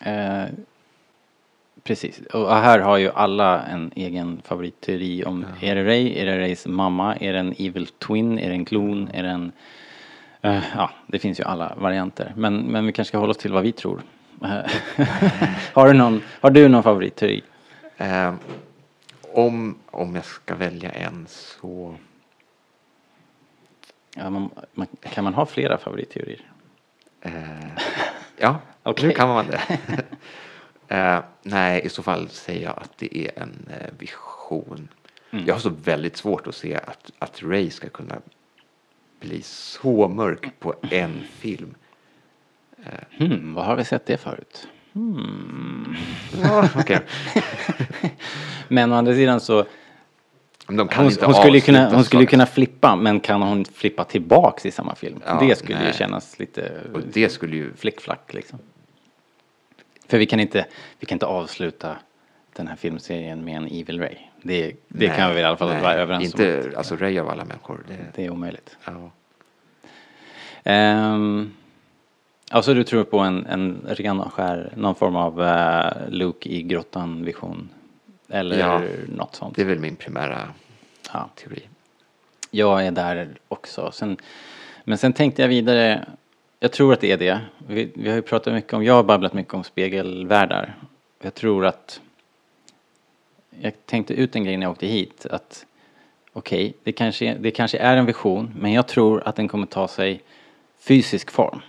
eh, 0.00 0.44
precis. 1.86 2.20
Och 2.20 2.54
här 2.56 2.78
har 2.78 2.96
ju 2.96 3.10
alla 3.10 3.62
en 3.66 3.92
egen 3.96 4.42
favoritteori 4.44 5.24
om 5.24 5.46
är 5.60 5.74
det 5.74 5.84
Ray, 5.84 6.18
är 6.18 6.26
det 6.26 6.38
Rays 6.38 6.66
mamma, 6.66 7.16
är 7.16 7.32
det 7.32 7.38
en 7.38 7.54
Evil 7.58 7.86
Twin, 7.86 8.38
är 8.38 8.48
det 8.48 8.54
en 8.54 8.64
klon, 8.64 9.10
är 9.12 9.22
det 9.22 9.28
en... 9.28 9.52
Eh, 10.42 10.62
ja, 10.74 10.90
det 11.06 11.18
finns 11.18 11.40
ju 11.40 11.44
alla 11.44 11.74
varianter. 11.76 12.32
Men, 12.36 12.56
men 12.56 12.86
vi 12.86 12.92
kanske 12.92 13.08
ska 13.08 13.18
hålla 13.18 13.30
oss 13.30 13.38
till 13.38 13.52
vad 13.52 13.62
vi 13.62 13.72
tror. 13.72 14.02
Har, 15.72 15.86
du 15.86 15.92
någon, 15.92 16.22
har 16.40 16.50
du 16.50 16.68
någon 16.68 16.82
favoritteori? 16.82 17.42
Eh, 17.96 18.34
om, 19.32 19.78
om 19.90 20.14
jag 20.14 20.24
ska 20.24 20.54
välja 20.54 20.90
en 20.90 21.26
så... 21.28 21.94
Ja, 24.16 24.30
man, 24.30 24.50
man, 24.74 24.86
kan 25.00 25.24
man 25.24 25.34
ha 25.34 25.46
flera 25.46 25.78
favoritteorier? 25.78 26.40
Eh, 27.20 27.32
ja, 28.36 28.60
Okej. 28.82 29.08
nu 29.08 29.14
kan 29.14 29.28
man 29.28 29.46
det. 29.46 29.60
eh, 30.88 31.18
nej, 31.42 31.80
i 31.84 31.88
så 31.88 32.02
fall 32.02 32.28
säger 32.28 32.62
jag 32.62 32.74
att 32.76 32.98
det 32.98 33.18
är 33.18 33.42
en 33.42 33.68
eh, 33.70 33.90
vision. 33.98 34.88
Mm. 35.30 35.46
Jag 35.46 35.54
har 35.54 35.60
så 35.60 35.70
väldigt 35.84 36.16
svårt 36.16 36.46
att 36.46 36.54
se 36.54 36.74
att, 36.74 37.12
att 37.18 37.42
Ray 37.42 37.70
ska 37.70 37.88
kunna 37.88 38.16
bli 39.20 39.42
så 39.42 40.08
mörk 40.08 40.50
på 40.58 40.74
en 40.90 41.24
film. 41.38 41.74
Hmm, 43.18 43.54
vad 43.54 43.64
har 43.64 43.76
vi 43.76 43.84
sett 43.84 44.06
det 44.06 44.16
förut? 44.16 44.68
Ja, 46.42 46.68
okej. 46.76 47.00
Men 48.68 48.92
å 48.92 48.96
andra 48.96 49.14
sidan 49.14 49.40
så 49.40 49.64
Hon, 50.68 50.78
hon 50.78 51.10
skulle 51.10 51.54
ju 51.54 51.60
kunna, 51.60 51.94
hon 51.94 52.04
skulle 52.04 52.22
ju 52.22 52.26
kunna 52.26 52.46
flippa, 52.46 52.96
men 52.96 53.20
kan 53.20 53.42
hon 53.42 53.64
flippa 53.64 54.04
tillbaks 54.04 54.66
i 54.66 54.70
samma 54.70 54.94
film? 54.94 55.20
Ja, 55.26 55.38
det 55.40 55.58
skulle 55.58 55.78
ju 55.78 55.84
nej. 55.84 55.94
kännas 55.94 56.38
lite 56.38 56.80
Och 56.94 57.00
det 57.12 57.28
skulle 57.28 57.56
ju... 57.56 57.72
flickflack 57.76 58.34
liksom. 58.34 58.58
För 60.08 60.18
vi 60.18 60.26
kan 60.26 60.40
inte, 60.40 60.66
vi 60.98 61.06
kan 61.06 61.16
inte 61.16 61.26
avsluta 61.26 61.96
den 62.52 62.68
här 62.68 62.76
filmserien 62.76 63.44
med 63.44 63.56
en 63.56 63.66
Evil 63.66 64.00
Ray. 64.00 64.16
Det, 64.42 64.66
det 64.88 65.08
nej, 65.08 65.16
kan 65.16 65.34
vi 65.34 65.40
i 65.40 65.44
alla 65.44 65.56
fall 65.56 65.68
nej, 65.68 65.82
vara 65.82 65.94
överens 65.94 66.24
inte, 66.24 66.62
om. 66.68 66.72
Alltså 66.76 66.96
Ray 66.96 67.18
av 67.18 67.28
alla 67.28 67.44
människor. 67.44 67.84
Det, 67.88 67.96
Det 68.14 68.24
är 68.24 68.30
omöjligt. 68.30 68.76
ja. 68.84 69.10
Um, 70.64 71.54
alltså 72.50 72.74
du 72.74 72.84
tror 72.84 73.04
på 73.04 73.18
en, 73.18 73.46
en 73.46 73.84
ren 73.88 74.20
och 74.20 74.32
skär, 74.32 74.72
någon 74.76 74.94
form 74.94 75.16
av 75.16 75.40
uh, 75.40 76.10
Luke 76.10 76.48
i 76.48 76.62
grottan 76.62 77.24
vision? 77.24 77.68
Eller 78.28 78.58
Ja. 78.58 78.82
något 79.08 79.34
sånt? 79.34 79.56
det 79.56 79.62
är 79.62 79.66
väl 79.66 79.78
min 79.78 79.96
primära 79.96 80.48
Ja. 81.12 81.28
teori. 81.34 81.62
Jag 82.50 82.86
är 82.86 82.90
där 82.90 83.28
också. 83.48 83.90
Sen, 83.92 84.16
men 84.84 84.98
sen 84.98 85.12
tänkte 85.12 85.42
jag 85.42 85.48
vidare, 85.48 86.04
jag 86.60 86.72
tror 86.72 86.92
att 86.92 87.00
det 87.00 87.12
är 87.12 87.16
det. 87.16 87.40
Vi, 87.66 87.92
vi 87.94 88.08
har 88.08 88.16
ju 88.16 88.22
pratat 88.22 88.54
mycket 88.54 88.72
om, 88.72 88.84
jag 88.84 88.94
har 88.94 89.02
babblat 89.02 89.32
mycket 89.32 89.54
om 89.54 89.64
spegelvärldar. 89.64 90.74
Jag 91.22 91.34
tror 91.34 91.66
att, 91.66 92.00
jag 93.60 93.72
tänkte 93.86 94.14
ut 94.14 94.36
en 94.36 94.44
grej 94.44 94.56
när 94.56 94.66
jag 94.66 94.72
åkte 94.72 94.86
hit, 94.86 95.26
att 95.30 95.66
okej, 96.32 96.74
det, 96.82 96.92
kanske, 96.92 97.34
det 97.40 97.50
kanske 97.50 97.78
är 97.78 97.96
en 97.96 98.06
vision, 98.06 98.54
men 98.58 98.72
jag 98.72 98.86
tror 98.86 99.22
att 99.24 99.36
den 99.36 99.48
kommer 99.48 99.66
ta 99.66 99.88
sig 99.88 100.22
fysisk 100.78 101.30
form. 101.30 101.60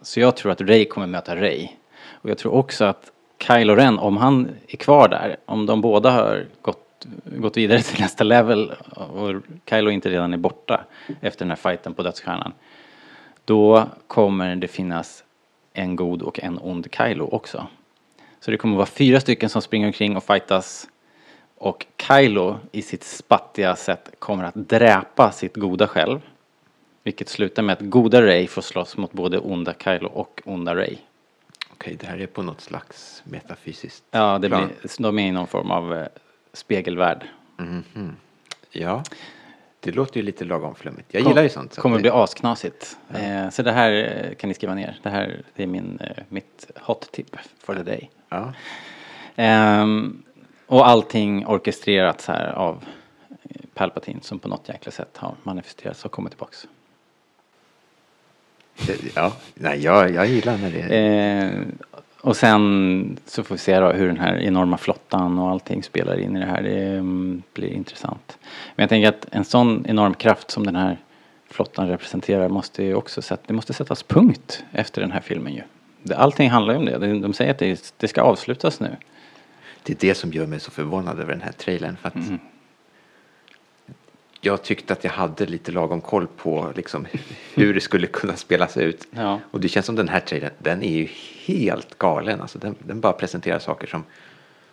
Så 0.00 0.20
jag 0.20 0.36
tror 0.36 0.52
att 0.52 0.60
Ray 0.60 0.84
kommer 0.84 1.06
möta 1.06 1.36
Ray. 1.36 1.68
Och 2.10 2.30
jag 2.30 2.38
tror 2.38 2.54
också 2.54 2.84
att 2.84 3.12
Kylo 3.38 3.74
Ren, 3.74 3.98
om 3.98 4.16
han 4.16 4.48
är 4.68 4.76
kvar 4.76 5.08
där, 5.08 5.36
om 5.44 5.66
de 5.66 5.80
båda 5.80 6.10
har 6.10 6.46
gått, 6.62 7.06
gått 7.24 7.56
vidare 7.56 7.82
till 7.82 8.00
nästa 8.00 8.24
level 8.24 8.72
och 8.94 9.34
Kylo 9.70 9.90
inte 9.90 10.10
redan 10.10 10.32
är 10.32 10.36
borta 10.36 10.84
efter 11.20 11.44
den 11.44 11.50
här 11.50 11.56
fighten 11.56 11.94
på 11.94 12.02
dödsstjärnan. 12.02 12.52
Då 13.46 13.88
kommer 14.06 14.56
det 14.56 14.68
finnas 14.68 15.24
en 15.72 15.96
god 15.96 16.22
och 16.22 16.40
en 16.40 16.58
ond 16.58 16.86
Kylo 16.92 17.24
också. 17.24 17.66
Så 18.40 18.50
det 18.50 18.56
kommer 18.56 18.76
vara 18.76 18.86
fyra 18.86 19.20
stycken 19.20 19.48
som 19.48 19.62
springer 19.62 19.86
omkring 19.86 20.16
och 20.16 20.24
fightas. 20.24 20.88
Och 21.54 21.86
Kylo 22.08 22.56
i 22.72 22.82
sitt 22.82 23.04
spattiga 23.04 23.76
sätt 23.76 24.10
kommer 24.18 24.44
att 24.44 24.54
dräpa 24.54 25.32
sitt 25.32 25.56
goda 25.56 25.88
själv. 25.88 26.20
Vilket 27.02 27.28
slutar 27.28 27.62
med 27.62 27.72
att 27.72 27.80
goda 27.80 28.22
Ray 28.22 28.46
får 28.46 28.62
slåss 28.62 28.96
mot 28.96 29.12
både 29.12 29.38
onda 29.38 29.74
Kylo 29.84 30.08
och 30.08 30.42
onda 30.44 30.76
Ray. 30.76 30.96
Okej, 31.72 31.96
det 32.00 32.06
här 32.06 32.18
är 32.20 32.26
på 32.26 32.42
något 32.42 32.60
slags 32.60 33.22
metafysiskt 33.24 34.04
Ja, 34.10 34.38
det 34.38 34.48
blir, 34.48 34.68
de 34.98 35.18
är 35.18 35.28
i 35.28 35.32
någon 35.32 35.46
form 35.46 35.70
av 35.70 35.94
eh, 35.94 36.06
spegelvärld. 36.52 37.28
Ja, 38.70 39.02
det 39.86 39.92
låter 39.92 40.16
ju 40.16 40.22
lite 40.22 40.44
lagom 40.44 40.74
flummigt. 40.74 41.14
Jag 41.14 41.22
gillar 41.22 41.42
ju 41.42 41.48
sånt. 41.48 41.72
så 41.74 41.80
kommer 41.80 41.96
det- 41.96 42.00
bli 42.02 42.10
asknasigt. 42.10 42.96
Eh, 43.14 43.50
så 43.50 43.62
det 43.62 43.72
här 43.72 43.92
eh, 43.92 44.34
kan 44.34 44.48
ni 44.48 44.54
skriva 44.54 44.74
ner. 44.74 44.98
Det 45.02 45.10
här 45.10 45.42
det 45.54 45.62
är 45.62 45.66
min, 45.66 45.98
eh, 46.00 46.22
mitt 46.28 46.70
hot 46.82 47.12
tip 47.12 47.36
for 47.64 47.74
the 47.74 47.82
day. 47.82 48.10
Ja. 48.28 48.52
Ehm, 49.36 50.22
och 50.66 50.88
allting 50.88 51.46
orkestrerat 51.46 52.20
så 52.20 52.32
här 52.32 52.52
av 52.52 52.84
eh, 53.50 53.56
Palpatine 53.74 54.20
som 54.22 54.38
på 54.38 54.48
något 54.48 54.68
jäkla 54.68 54.92
sätt 54.92 55.16
har 55.16 55.34
manifesterats 55.42 56.04
och 56.04 56.10
kommit 56.12 56.32
tillbaks. 56.32 56.66
Ja. 59.14 59.32
Nej, 59.54 59.82
jag, 59.84 60.10
jag 60.10 60.26
gillar 60.26 60.58
när 60.58 60.70
det 60.70 60.96
Eh, 60.96 61.50
och 62.26 62.36
sen 62.36 63.16
så 63.26 63.44
får 63.44 63.54
vi 63.54 63.58
se 63.58 63.80
då 63.80 63.92
hur 63.92 64.06
den 64.06 64.18
här 64.18 64.36
enorma 64.38 64.76
flottan 64.78 65.38
och 65.38 65.50
allting 65.50 65.82
spelar 65.82 66.18
in 66.20 66.36
i 66.36 66.40
det 66.40 66.46
här. 66.46 66.62
Det 66.62 66.84
mm, 66.86 67.42
blir 67.54 67.68
intressant. 67.72 68.38
Men 68.76 68.82
jag 68.82 68.88
tänker 68.88 69.08
att 69.08 69.26
en 69.30 69.44
sån 69.44 69.84
enorm 69.88 70.14
kraft 70.14 70.50
som 70.50 70.66
den 70.66 70.76
här 70.76 70.98
flottan 71.50 71.88
representerar 71.88 72.48
måste 72.48 72.82
ju 72.82 72.94
också 72.94 73.22
sätta, 73.22 73.42
det 73.46 73.52
måste 73.54 73.72
sättas 73.72 74.02
punkt 74.02 74.64
efter 74.72 75.00
den 75.00 75.10
här 75.12 75.20
filmen 75.20 75.52
ju. 75.54 75.62
Allting 76.14 76.50
handlar 76.50 76.74
ju 76.74 76.78
om 76.78 76.84
det. 76.84 76.98
De- 76.98 77.20
De 77.20 77.32
säger 77.32 77.50
att 77.50 77.58
det, 77.58 77.94
det 77.96 78.08
ska 78.08 78.22
avslutas 78.22 78.80
nu. 78.80 78.96
Det 79.82 79.92
är 79.92 80.08
det 80.08 80.14
som 80.14 80.32
gör 80.32 80.46
mig 80.46 80.60
så 80.60 80.70
förvånad 80.70 81.20
över 81.20 81.32
den 81.32 81.42
här 81.42 81.52
trailern. 81.52 81.96
För 81.96 82.08
att 82.08 82.14
Mm. 82.14 82.38
Jag 84.40 84.62
tyckte 84.62 84.92
att 84.92 85.04
jag 85.04 85.10
hade 85.10 85.46
lite 85.46 85.72
lagom 85.72 86.00
koll 86.00 86.26
på 86.26 86.72
liksom, 86.74 87.06
hur 87.54 87.74
det 87.74 87.80
skulle 87.80 88.06
kunna 88.06 88.36
spelas 88.36 88.76
ut. 88.76 89.06
Ja. 89.16 89.40
Och 89.50 89.60
det 89.60 89.68
känns 89.68 89.86
som 89.86 89.96
den 89.96 90.08
här 90.08 90.20
trailern, 90.20 90.50
den 90.58 90.82
är 90.82 90.92
ju 90.92 91.08
helt 91.46 91.98
galen. 91.98 92.40
Alltså, 92.40 92.58
den, 92.58 92.74
den 92.78 93.00
bara 93.00 93.12
presenterar 93.12 93.58
saker 93.58 93.86
som, 93.86 94.04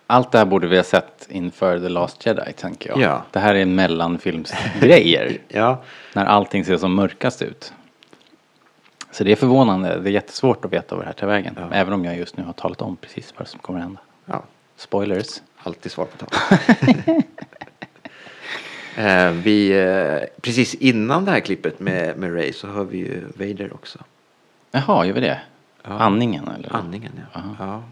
Allt 0.08 0.32
det 0.32 0.38
här 0.38 0.46
borde 0.46 0.68
vi 0.68 0.76
ha 0.76 0.84
sett 0.84 1.28
inför 1.30 1.80
The 1.80 1.90
Last 1.90 2.26
Jedi 2.26 2.54
tänker 2.54 2.90
jag. 2.90 3.00
Ja. 3.00 3.24
Det 3.32 3.40
här 3.40 3.56
är 3.56 3.66
mellanfilmsgrejer. 3.66 5.38
ja, 5.48 5.84
när 6.14 6.26
allting 6.26 6.66
ser 6.66 6.78
som 6.78 6.96
mörkast 6.96 7.42
ut. 7.42 7.74
Så 9.12 9.24
det 9.24 9.32
är 9.32 9.36
förvånande. 9.36 10.00
Det 10.00 10.10
är 10.10 10.14
jättesvårt 10.14 10.66
att 10.66 10.74
veta 10.74 10.96
vad 10.96 11.04
det 11.04 11.08
här 11.08 11.14
tar 11.14 11.28
vägen. 11.28 11.58
Ja. 11.60 11.70
Även 11.72 11.94
om 11.94 12.06
jag 12.06 12.18
just 12.18 12.38
nu 12.38 12.44
har 12.44 12.54
talat 12.54 12.82
om 12.82 12.96
precis 12.96 13.34
vad 13.38 13.48
som 13.48 13.60
kommer 13.60 13.80
att 13.80 13.86
hända. 13.86 14.00
ja, 14.26 14.44
Spoilers. 14.76 15.42
alltid 15.58 15.92
svar 15.92 16.06
på 16.06 16.26
tal. 16.26 16.58
eh, 18.98 19.32
vi, 19.32 19.72
eh, 19.72 20.42
precis 20.42 20.76
innan 20.76 21.26
det 21.26 21.32
här 21.32 21.40
klippet 21.40 21.80
med, 21.80 22.18
med 22.18 22.36
Ray 22.36 22.54
så 22.54 22.68
hör 22.68 22.84
vi 22.84 22.98
ju 22.98 23.22
Vader 23.36 23.74
också. 23.74 24.00
Jaha, 24.72 25.06
gör 25.06 25.14
vi 25.14 25.22
det? 25.22 25.42
Ja. 25.84 25.92
Andningen 25.92 26.48
eller? 26.48 26.76
Andningen, 26.76 27.12
ja. 27.34 27.42
Ja. 27.60 27.84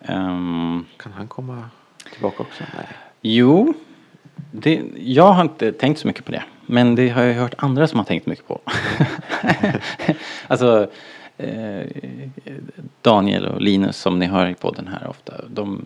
Ehm, 0.00 0.84
Kan 0.96 1.12
han 1.12 1.28
komma 1.28 1.70
tillbaka 2.12 2.42
också? 2.42 2.64
Nej. 2.76 2.86
jo, 3.20 3.74
det, 4.50 4.82
jag 4.96 5.32
har 5.32 5.42
inte 5.42 5.72
tänkt 5.72 6.00
så 6.00 6.06
mycket 6.06 6.24
på 6.24 6.32
det. 6.32 6.42
Men 6.66 6.94
det 6.94 7.08
har 7.08 7.22
jag 7.22 7.34
hört 7.34 7.54
andra 7.58 7.88
som 7.88 7.98
har 7.98 8.04
tänkt 8.04 8.26
mycket 8.26 8.48
på. 8.48 8.60
alltså 10.46 10.90
eh, 11.36 11.86
Daniel 13.02 13.46
och 13.46 13.60
Linus 13.60 13.96
som 13.96 14.18
ni 14.18 14.26
hör 14.26 14.46
i 14.46 14.54
podden 14.54 14.86
här 14.86 15.06
ofta. 15.08 15.34
De, 15.48 15.84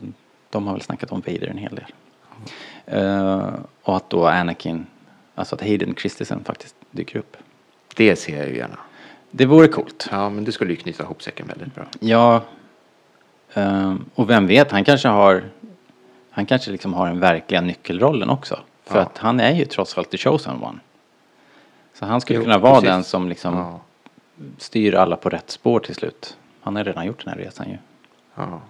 de 0.50 0.66
har 0.66 0.74
väl 0.74 0.82
snackat 0.82 1.12
om 1.12 1.22
Vader 1.26 1.46
en 1.46 1.58
hel 1.58 1.74
del. 1.74 1.92
Eh, 2.90 3.50
och 3.82 3.96
att 3.96 4.10
då 4.10 4.26
Anakin, 4.26 4.86
alltså 5.34 5.54
att 5.54 5.60
Hayden 5.60 5.94
Christensen 5.94 6.44
faktiskt 6.44 6.74
dyker 6.90 7.18
upp. 7.18 7.36
Det 7.96 8.16
ser 8.16 8.38
jag 8.38 8.48
ju 8.48 8.56
gärna. 8.56 8.78
Det 9.30 9.46
vore 9.46 9.68
coolt. 9.68 10.08
Ja, 10.10 10.30
men 10.30 10.44
det 10.44 10.52
skulle 10.52 10.70
ju 10.70 10.76
knyta 10.76 11.02
ihop 11.02 11.22
säcken 11.22 11.46
väldigt 11.46 11.74
bra. 11.74 11.84
Ja. 12.00 12.42
ehm, 13.54 14.04
och 14.14 14.30
vem 14.30 14.46
vet, 14.46 14.70
han 14.72 14.84
kanske 14.84 15.08
har 15.08 15.44
han 16.30 16.46
kanske 16.46 16.70
liksom 16.70 16.94
har 16.94 17.06
den 17.06 17.20
verkliga 17.20 17.60
nyckelrollen 17.60 18.30
också. 18.30 18.58
För 18.84 18.96
Ja. 18.98 19.02
att 19.02 19.18
han 19.18 19.40
är 19.40 19.54
ju 19.54 19.64
trots 19.64 19.98
allt 19.98 20.10
the 20.10 20.18
chosen 20.18 20.62
one. 20.62 20.78
Så 21.94 22.06
han 22.06 22.20
skulle 22.20 22.38
Jo, 22.38 22.42
kunna 22.44 22.58
vara 22.58 22.74
precis. 22.74 22.88
den 22.88 23.04
som 23.04 23.28
liksom 23.28 23.54
Ja, 23.56 23.80
styr 24.58 24.94
alla 24.94 25.16
på 25.16 25.28
rätt 25.28 25.50
spår 25.50 25.80
till 25.80 25.94
slut. 25.94 26.36
Han 26.60 26.76
har 26.76 26.84
redan 26.84 27.06
gjort 27.06 27.24
den 27.24 27.32
här 27.34 27.40
resan 27.40 27.68
ju. 27.70 27.76
ja. 28.34 28.60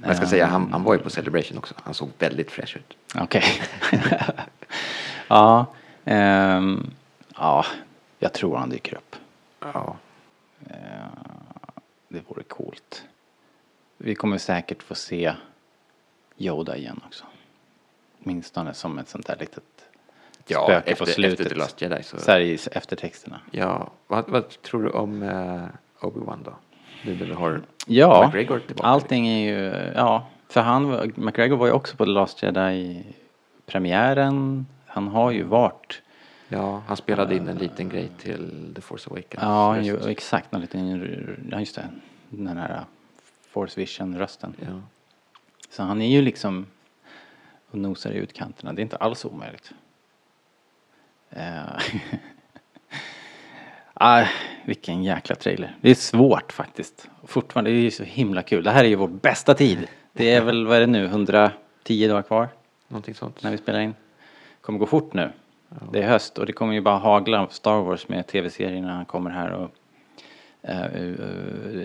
Men 0.00 0.08
jag 0.08 0.16
ska 0.16 0.26
säga, 0.26 0.46
han, 0.46 0.72
han 0.72 0.82
var 0.82 0.94
ju 0.94 1.00
på 1.00 1.10
Celebration 1.10 1.58
också. 1.58 1.74
Han 1.82 1.94
såg 1.94 2.10
väldigt 2.18 2.50
fräsch 2.50 2.76
ut. 2.76 2.96
Okej. 3.14 3.44
ja. 5.28 5.66
ehm, 6.04 6.90
ja, 7.36 7.66
jag 8.18 8.32
tror 8.32 8.56
han 8.56 8.70
dyker 8.70 8.96
upp. 8.96 9.16
Ja. 9.60 9.96
Det 12.08 12.28
vore 12.28 12.42
coolt. 12.42 13.04
Vi 13.96 14.14
kommer 14.14 14.38
säkert 14.38 14.82
få 14.82 14.94
se 14.94 15.34
Yoda 16.38 16.76
igen 16.76 17.00
också. 17.06 17.24
Åtminstone 18.24 18.74
som 18.74 18.98
ett 18.98 19.08
sånt 19.08 19.26
där 19.26 19.36
litet 19.40 19.64
Ja, 20.46 20.64
spöke 20.64 20.90
efter, 20.90 21.04
på 21.04 21.10
slutet. 21.10 21.40
efter 21.40 21.54
The 21.54 21.58
Last 21.60 21.82
Jedi 21.82 22.02
så... 22.02 22.18
Så 22.18 22.30
här 22.30 22.40
i 22.40 22.58
eftertexterna. 22.72 23.40
Ja, 23.50 23.90
vad, 24.06 24.28
vad 24.28 24.62
tror 24.62 24.82
du 24.82 24.90
om 24.90 25.22
uh, 25.22 25.68
Obi-Wan 26.00 26.44
då? 26.44 26.54
Nu 27.04 27.16
när 27.16 27.26
vi 27.26 27.32
har 27.32 27.62
Ja, 27.86 28.26
McGregor 28.26 28.58
tillbaka. 28.58 28.88
allting 28.88 29.28
är 29.28 29.48
ju, 29.48 29.72
ja. 29.94 30.26
För 30.48 30.60
han, 30.60 31.12
McGregor 31.16 31.56
var 31.56 31.66
ju 31.66 31.72
också 31.72 31.96
på 31.96 32.04
The 32.04 32.10
Last 32.10 32.42
Jedi-premiären. 32.42 34.66
Han 34.86 35.08
har 35.08 35.30
ju 35.30 35.42
varit, 35.42 36.02
Ja, 36.48 36.82
han 36.86 36.96
spelade 36.96 37.36
in 37.36 37.48
en 37.48 37.58
liten 37.58 37.88
grej 37.88 38.08
till 38.18 38.72
The 38.74 38.80
Force 38.80 39.10
Awakens. 39.10 39.42
ja 39.42 39.80
ju, 39.80 40.10
exakt, 40.10 40.52
någon 40.52 40.60
liten, 40.60 41.48
ja 41.50 41.60
just 41.60 41.74
det, 41.74 41.88
den 42.28 42.58
här 42.58 42.84
Force 43.50 43.80
Vision-rösten. 43.80 44.54
Ja. 44.60 44.80
Så 45.70 45.82
han 45.82 46.02
är 46.02 46.08
ju 46.08 46.22
liksom 46.22 46.66
och 47.70 47.78
nosar 47.78 48.10
i 48.10 48.14
utkanterna. 48.16 48.72
Det 48.72 48.80
är 48.80 48.82
inte 48.82 48.96
alls 48.96 49.24
omöjligt. 49.24 49.72
Eh, 51.30 51.62
ah, 54.00 54.24
vilken 54.64 55.02
jäkla 55.04 55.36
trailer. 55.36 55.76
Det 55.80 55.90
är 55.90 55.94
svårt 55.94 56.52
faktiskt. 56.52 57.08
Fortfarande, 57.24 57.70
det 57.70 57.76
är 57.76 57.80
ju 57.80 57.90
så 57.90 58.04
himla 58.04 58.42
kul. 58.42 58.64
Det 58.64 58.70
här 58.70 58.84
är 58.84 58.88
ju 58.88 58.94
vår 58.94 59.08
bästa 59.08 59.54
tid. 59.54 59.88
Det 60.12 60.30
är 60.34 60.40
väl, 60.42 60.66
vad 60.66 60.76
är 60.76 60.80
det 60.80 60.86
nu, 60.86 61.04
110 61.04 62.08
dagar 62.08 62.22
kvar 62.22 62.48
Någonting 62.88 63.14
sånt. 63.14 63.42
när 63.42 63.50
vi 63.50 63.58
spelar 63.58 63.80
in. 63.80 63.94
kommer 64.60 64.78
gå 64.78 64.86
fort 64.86 65.12
nu. 65.14 65.32
Det 65.92 66.02
är 66.02 66.08
höst 66.08 66.38
och 66.38 66.46
det 66.46 66.52
kommer 66.52 66.74
ju 66.74 66.80
bara 66.80 66.98
hagla 66.98 67.48
Star 67.50 67.82
Wars 67.82 68.08
med 68.08 68.26
tv-serier 68.26 68.82
när 68.82 68.92
han 68.92 69.04
kommer 69.04 69.30
här 69.30 69.52
och 69.52 69.70
eh, 70.62 70.84
eh, 70.84 71.12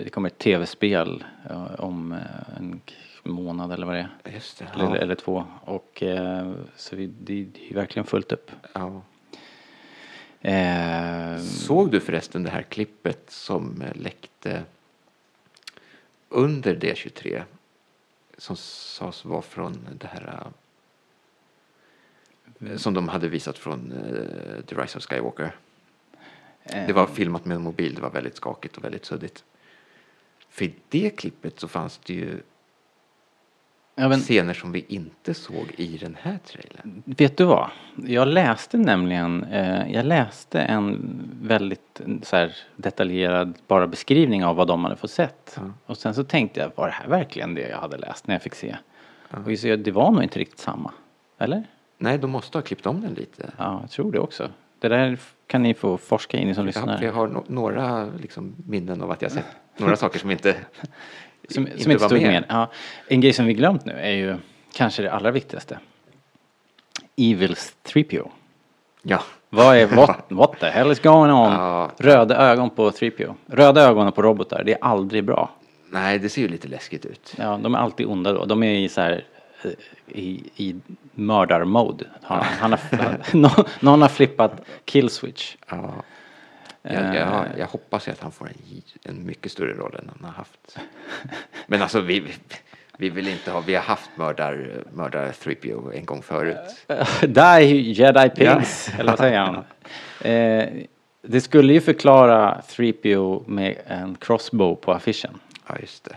det 0.04 0.10
kommer 0.12 0.30
ett 0.30 0.38
tv-spel 0.38 1.24
eh, 1.50 1.66
om 1.80 2.16
en 2.58 2.82
månad 3.24 3.72
eller 3.72 3.86
vad 3.86 3.96
det 3.96 4.08
är. 4.24 4.32
Just 4.34 4.60
det. 4.60 4.66
Eller, 4.76 4.86
Ja. 4.86 4.96
eller 4.96 5.16
två. 5.16 5.44
Och 5.62 6.04
så 6.76 6.96
vi, 6.96 7.06
det, 7.08 7.44
det 7.44 7.60
är 7.66 7.68
ju 7.70 7.76
verkligen 7.76 8.06
fullt 8.06 8.32
upp. 8.32 8.52
Ja. 8.74 9.02
Eh, 10.46 11.38
Såg 11.40 11.92
du 11.92 12.00
förresten 12.00 12.44
det 12.44 12.50
här 12.50 12.62
klippet 12.62 13.30
som 13.32 13.82
eh, 13.82 13.96
läckte 13.96 14.64
under 16.30 16.76
D23? 16.76 17.44
Som 18.38 18.56
sades 18.56 19.26
vara 19.26 19.42
från 19.42 19.88
det 20.00 20.08
här 20.08 20.52
eh, 22.60 22.78
som 22.78 22.94
de 22.94 23.08
hade 23.08 23.28
visat 23.28 23.58
från 23.58 23.92
eh, 23.92 24.66
The 24.66 24.76
Rise 24.76 24.98
of 24.98 25.04
Skywalker. 25.04 25.56
Det 26.64 26.94
var 26.94 27.08
filmat 27.08 27.46
med 27.46 27.56
en 27.56 27.62
mobil, 27.64 27.96
det 27.96 28.02
var 28.02 28.10
väldigt 28.12 28.36
skakigt 28.36 28.78
och 28.78 28.84
väldigt 28.84 29.06
suddigt. 29.06 29.44
För 30.50 30.66
i 30.66 30.76
det 30.90 31.10
klippet 31.10 31.60
så 31.60 31.68
fanns 31.68 31.98
det 31.98 32.14
ju 32.14 32.42
men, 33.96 34.20
scener 34.20 34.54
som 34.54 34.72
vi 34.72 34.86
inte 34.88 35.34
såg 35.34 35.72
i 35.78 35.98
den 35.98 36.18
här 36.22 36.40
trailern. 36.46 37.04
vet 37.06 37.38
du 37.38 37.44
vad? 37.44 37.70
Jag 37.96 38.28
läste 38.28 38.78
nämligen, 38.78 39.44
eh, 39.44 39.92
jag 39.94 40.06
läste 40.06 40.62
en 40.62 41.00
väldigt 41.42 42.02
så 42.24 42.36
här, 42.36 42.56
detaljerad 42.76 43.54
bara 43.68 43.88
beskrivning 43.88 44.46
av 44.46 44.56
vad 44.56 44.68
de 44.68 44.84
hade 44.84 44.96
fått 44.96 45.12
sett. 45.12 45.54
Ja. 45.56 45.64
Och 45.86 45.98
sen 45.98 46.14
så 46.14 46.24
tänkte 46.24 46.60
jag, 46.60 46.72
var 46.76 46.88
det 46.88 46.94
här 46.94 47.08
verkligen 47.08 47.56
det 47.56 47.70
jag 47.70 47.78
hade 47.78 47.98
läst 47.98 48.28
när 48.28 48.36
jag 48.36 48.42
fick 48.42 48.56
se? 48.56 48.76
Och 49.30 49.60
så, 49.60 49.76
det 49.76 49.92
var 49.92 50.12
nog 50.12 50.24
inte 50.24 50.40
riktigt 50.40 50.60
samma. 50.60 50.92
Eller? 51.38 51.64
Nej, 51.98 52.18
de 52.18 52.32
måste 52.32 52.58
ha 52.58 52.64
klippt 52.64 52.86
om 52.86 53.02
den 53.02 53.14
lite. 53.14 53.52
Ja, 53.58 53.78
jag 53.82 53.92
tror 53.92 54.12
det 54.12 54.20
också. 54.20 54.50
Det 54.80 54.88
där 54.88 55.18
kan 55.48 55.64
ni 55.64 55.74
få 55.74 55.98
forska 55.98 56.38
in 56.38 56.50
i 56.50 56.54
som 56.54 56.62
Jag 56.62 56.66
lyssnar. 56.66 57.02
jag 57.04 57.14
har 57.14 57.28
no 57.28 57.44
några 57.48 58.06
liksom, 58.06 58.56
minnen 58.68 59.02
av 59.02 59.12
att 59.12 59.22
jag 59.22 59.32
sett 59.32 59.46
några 59.78 59.96
saker 59.96 60.20
som 60.20 60.32
inte, 60.32 60.56
Som, 61.50 61.68
inte 61.68 61.84
som 61.84 61.92
inte 61.92 62.06
stod 62.06 62.22
med. 62.22 62.32
med. 62.32 62.44
Ja, 62.50 62.72
en 63.08 63.22
grej 63.22 63.34
som 63.34 63.46
vi 63.46 63.54
glömt 63.54 63.86
nu 63.86 63.94
är 63.94 64.12
ju 64.12 64.38
kanske 64.74 65.02
det 65.02 65.12
allra 65.12 65.32
viktigaste. 65.32 65.80
Evils 67.18 67.76
3PO. 67.84 68.30
Ja, 69.02 69.24
Vad 69.50 69.78
är, 69.78 69.88
what, 69.88 70.26
what 70.28 70.60
the 70.60 70.66
hell 70.66 70.92
is 70.92 71.00
going 71.00 71.32
on? 71.32 71.52
Ja. 71.52 71.92
Röda 71.98 72.38
ögon 72.38 72.70
på 72.70 72.90
3PO. 72.92 73.34
Röda 73.48 73.82
ögon 73.82 74.12
på 74.12 74.22
robotar, 74.22 74.64
det 74.64 74.74
är 74.74 74.78
aldrig 74.82 75.24
bra. 75.24 75.50
nej 75.90 76.20
det 76.20 76.30
ser 76.30 76.42
ju 76.42 76.48
lite 76.48 76.68
läskigt 76.68 77.06
ut. 77.06 77.34
Ja, 77.38 77.60
de 77.64 77.76
är 77.76 77.80
alltid 77.80 78.06
onda 78.08 78.34
då. 78.34 78.46
De 78.46 78.64
är 78.64 78.76
i 78.76 78.90
så 78.90 79.02
här 79.02 79.24
eh, 79.64 79.72
i, 80.08 80.44
i 80.56 80.76
mördarmode. 81.12 82.06
Han, 82.22 82.44
han 82.44 82.72
har, 82.72 83.36
någon, 83.86 84.02
har 84.02 84.10
flippat 84.10 84.62
kill 84.86 85.10
switch. 85.10 85.56
Ja. 85.70 85.94
Jag, 86.90 87.16
jag, 87.16 87.46
jag 87.58 87.68
hoppas 87.68 88.08
ju 88.08 88.12
att 88.12 88.20
han 88.20 88.32
får 88.32 88.48
en, 88.48 88.82
en 89.04 89.26
mycket 89.26 89.52
större 89.52 89.74
roll 89.74 89.96
än 89.96 90.12
han 90.16 90.30
har 90.30 90.38
haft. 90.38 90.78
Men 91.68 91.82
alltså 91.82 92.02
vi, 92.02 92.24
vi 92.98 93.10
vill 93.10 93.28
inte 93.28 93.52
ha, 93.52 93.60
vi 93.60 93.76
har 93.76 93.82
haft 93.82 94.10
mördar, 94.16 94.84
mördar 94.94 95.28
3PO 95.28 95.94
en 95.94 96.06
gång 96.06 96.22
förut. 96.22 96.88
Die 97.22 97.92
Jedi 97.92 98.30
Pigs, 98.30 98.90
eller 99.00 99.12
vad 99.12 99.20
säger 99.20 99.40
han? 99.40 99.56
Eh, 100.22 100.70
det 101.22 101.42
skulle 101.42 101.74
ju 101.74 101.82
förklara 101.82 102.62
3PO 102.70 103.44
med 103.48 103.78
en 103.88 104.16
crossbow 104.16 104.76
på 104.76 104.92
affischen. 104.92 105.40
Ja, 105.68 105.76
just 105.80 106.04
det. 106.04 106.16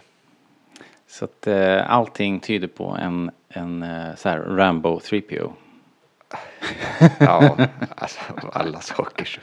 Så 1.08 1.24
att 1.24 1.46
eh, 1.46 1.90
allting 1.92 2.40
tyder 2.40 2.68
på 2.68 2.96
en, 3.00 3.30
en 3.48 3.82
eh, 3.82 4.14
så 4.16 4.28
här 4.28 4.38
Rambo 4.38 4.98
3PO. 4.98 5.52
Ja, 7.18 7.56
alltså 7.96 8.20
alla 8.52 8.80
saker. 8.80 9.24
Så. 9.24 9.40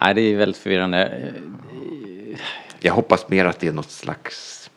Nej, 0.00 0.14
det 0.14 0.20
är 0.20 0.36
väldigt 0.36 0.56
förvirrande. 0.56 1.32
Jag 2.78 2.92
hoppas 2.94 3.28
mer 3.28 3.44
att 3.44 3.60
det 3.60 3.68
är 3.68 3.72
något 3.72 3.90
slags 3.90 4.70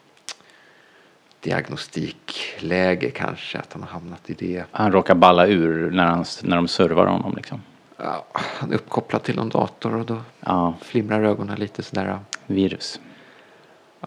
diagnostikläge 1.39 3.11
kanske, 3.11 3.57
att 3.59 3.73
han 3.73 3.81
har 3.81 3.89
hamnat 3.89 4.29
i 4.29 4.33
det. 4.33 4.63
Han 4.71 4.91
råkar 4.91 5.15
balla 5.15 5.47
ur 5.47 5.91
när, 5.91 6.05
han, 6.05 6.25
när 6.43 6.55
de 6.55 6.67
servar 6.67 7.05
honom 7.05 7.35
liksom. 7.35 7.61
Ja, 7.97 8.25
han 8.33 8.71
är 8.71 8.75
uppkopplad 8.75 9.23
till 9.23 9.35
någon 9.35 9.49
dator 9.49 9.95
och 9.95 10.05
då 10.05 10.21
Ja, 10.39 10.73
flimrar 10.81 11.23
ögonen 11.23 11.59
lite 11.59 11.83
sådär. 11.83 12.19
virus. 12.47 12.99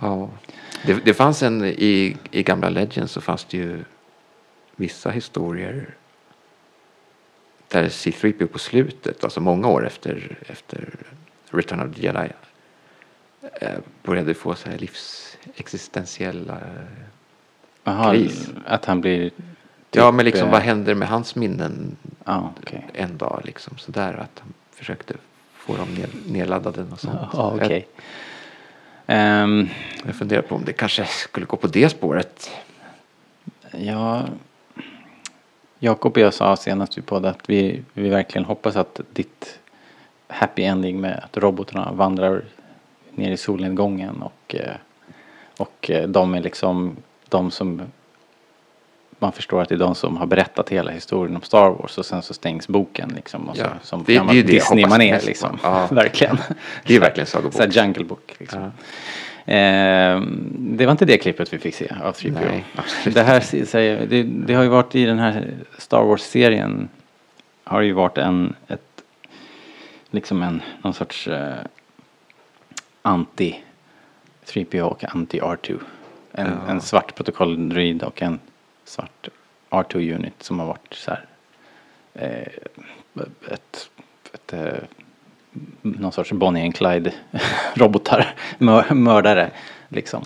Ja. 0.01 0.29
Det, 0.87 1.05
det 1.05 1.15
fanns 1.15 1.43
en, 1.43 1.65
i, 1.65 2.17
i 2.31 2.43
gamla 2.43 2.69
Legends 2.69 3.13
så 3.13 3.21
fanns 3.21 3.45
det 3.45 3.57
ju 3.57 3.85
vissa 4.77 5.11
historier 5.11 5.95
där 7.69 7.85
C3PO 7.89 8.47
på 8.47 8.59
slutet, 8.59 9.25
alltså 9.25 9.41
många 9.41 9.69
år 9.69 9.87
efter, 9.87 10.39
efter 10.47 10.89
Return 11.51 11.81
of 11.91 11.97
the 11.97 12.03
Jedi, 12.03 12.29
eh, 13.61 13.71
började 14.03 14.35
få 14.35 14.55
så 14.55 14.69
här 14.71 14.79
livsexistentiella... 14.79 16.55
eh, 16.55 16.61
Jaha, 17.85 18.13
Kris. 18.13 18.49
att 18.67 18.85
han 18.85 19.01
blir... 19.01 19.31
ja, 19.91 20.09
typ, 20.09 20.15
men 20.15 20.25
liksom 20.25 20.47
eh, 20.47 20.53
vad 20.53 20.63
händer 20.63 20.95
med 20.95 21.09
hans 21.09 21.35
minnen 21.35 21.97
Ja, 22.25 22.53
okej. 22.63 22.87
en 22.93 23.17
dag 23.17 23.41
liksom 23.45 23.79
sådär 23.79 24.13
att 24.15 24.39
han 24.41 24.53
försökte 24.73 25.15
få 25.57 25.77
dem 25.77 25.89
ned, 25.95 26.09
nedladdade 26.27 26.83
och 26.93 27.01
sånt. 27.01 27.19
Ja, 27.33 27.55
okej. 27.63 27.89
Ehm, 29.07 29.69
Jag, 29.99 30.07
jag 30.09 30.17
funderar 30.17 30.43
på 30.43 30.55
om 30.55 30.65
det 30.65 30.73
kanske 30.73 31.05
skulle 31.05 31.47
gå 31.47 31.57
på 31.57 31.67
det 31.67 31.89
spåret. 31.89 32.51
Ja, 33.73 34.25
Jakob 35.79 36.13
och 36.13 36.19
jag 36.23 36.35
sa 36.35 36.57
senast 36.57 36.99
vi 36.99 37.03
poddade 37.03 37.31
att 37.31 37.51
vi, 37.51 37.83
vi 37.93 38.09
verkligen 38.09 38.45
hoppas 38.45 38.77
att 38.77 39.01
ditt 39.13 39.59
happy 40.29 40.63
ending 40.63 41.01
med 41.01 41.21
att 41.25 41.37
robotarna 41.37 41.93
vandrar 41.93 42.43
ner 43.11 43.31
i 43.31 43.37
solnedgången 43.37 44.23
och, 44.23 44.55
eh, 44.55 44.71
och 45.59 45.91
eh, 45.91 46.09
de 46.09 46.35
är 46.35 46.41
liksom 46.43 46.97
de 47.29 47.51
som 47.51 47.83
man 49.19 49.33
förstår 49.33 49.63
att 49.63 49.69
det 49.69 49.75
är 49.75 49.79
de 49.79 49.95
som 49.95 50.17
har 50.17 50.27
berättat 50.27 50.69
hela 50.69 50.91
historien 50.91 51.37
om 51.37 51.43
Star 51.43 51.71
Wars 51.71 51.99
och 51.99 52.07
sen 52.07 52.23
så 52.23 52.35
stängs 52.35 52.69
boken 52.69 53.13
liksom. 53.17 53.49
Och 53.49 53.57
så, 53.57 53.63
Ja, 53.63 53.69
som 53.83 54.05
det- 54.07 54.19
det 54.19 54.33
det 54.33 54.43
Disney-manér 54.43 55.21
liksom. 55.27 55.59
Ja. 55.63 55.87
verkligen. 55.91 56.39
Det 56.87 56.97
är 56.97 57.01
verkligen 57.01 57.27
sagobok. 57.27 57.53
Så 57.57 57.63
här 57.63 57.69
Jungle 57.71 58.05
Book 58.05 58.35
liksom. 58.39 58.73
Eh, 59.47 60.21
det 60.59 60.87
var 60.87 60.93
inte 60.93 61.05
det 61.05 61.19
klippet 61.19 61.53
vi 61.53 61.59
fick 61.59 61.75
se 61.75 61.89
av 62.03 62.15
3PO. 62.15 62.33
Nej, 62.47 62.65
absolut 62.77 63.15
det 63.15 63.23
här 63.23 63.41
se- 63.41 63.67
säger, 63.67 64.07
det, 64.07 64.23
det 64.23 64.55
har 64.55 64.63
ju 64.63 64.69
varit 64.69 64.95
i 64.95 65.05
den 65.05 65.19
här 65.19 65.55
Star 65.79 66.03
Wars-serien 66.05 66.89
har 67.65 67.81
ju 67.81 67.93
varit 67.93 68.19
en, 68.19 68.55
ett, 68.69 69.03
liksom 70.11 70.43
en, 70.43 70.63
någon 70.83 70.95
sorts 70.95 71.29
eh, 71.29 71.55
anti 73.03 73.57
3PO 74.47 74.81
och 74.83 75.05
anti 75.15 75.41
R2. 75.41 75.79
En, 76.33 76.47
Ja. 76.47 76.71
en 76.71 76.81
svart 76.81 77.15
protokolldroid 77.15 78.03
och 78.03 78.23
en 78.23 78.41
svart 78.85 79.29
R2-unit 79.71 80.43
som 80.43 80.59
har 80.59 80.67
varit 80.67 80.95
så 80.95 81.11
här 81.11 81.25
eh, 82.15 82.49
ett, 83.51 83.91
ett 84.35 84.53
eh, 84.53 84.73
någon 85.83 86.13
sorts 86.13 86.33
Bonnie 86.33 86.63
and 86.65 86.75
Clyde 86.75 87.13
robotar, 87.75 88.35
mör, 88.59 88.95
mördare 88.95 89.51
liksom. 89.89 90.23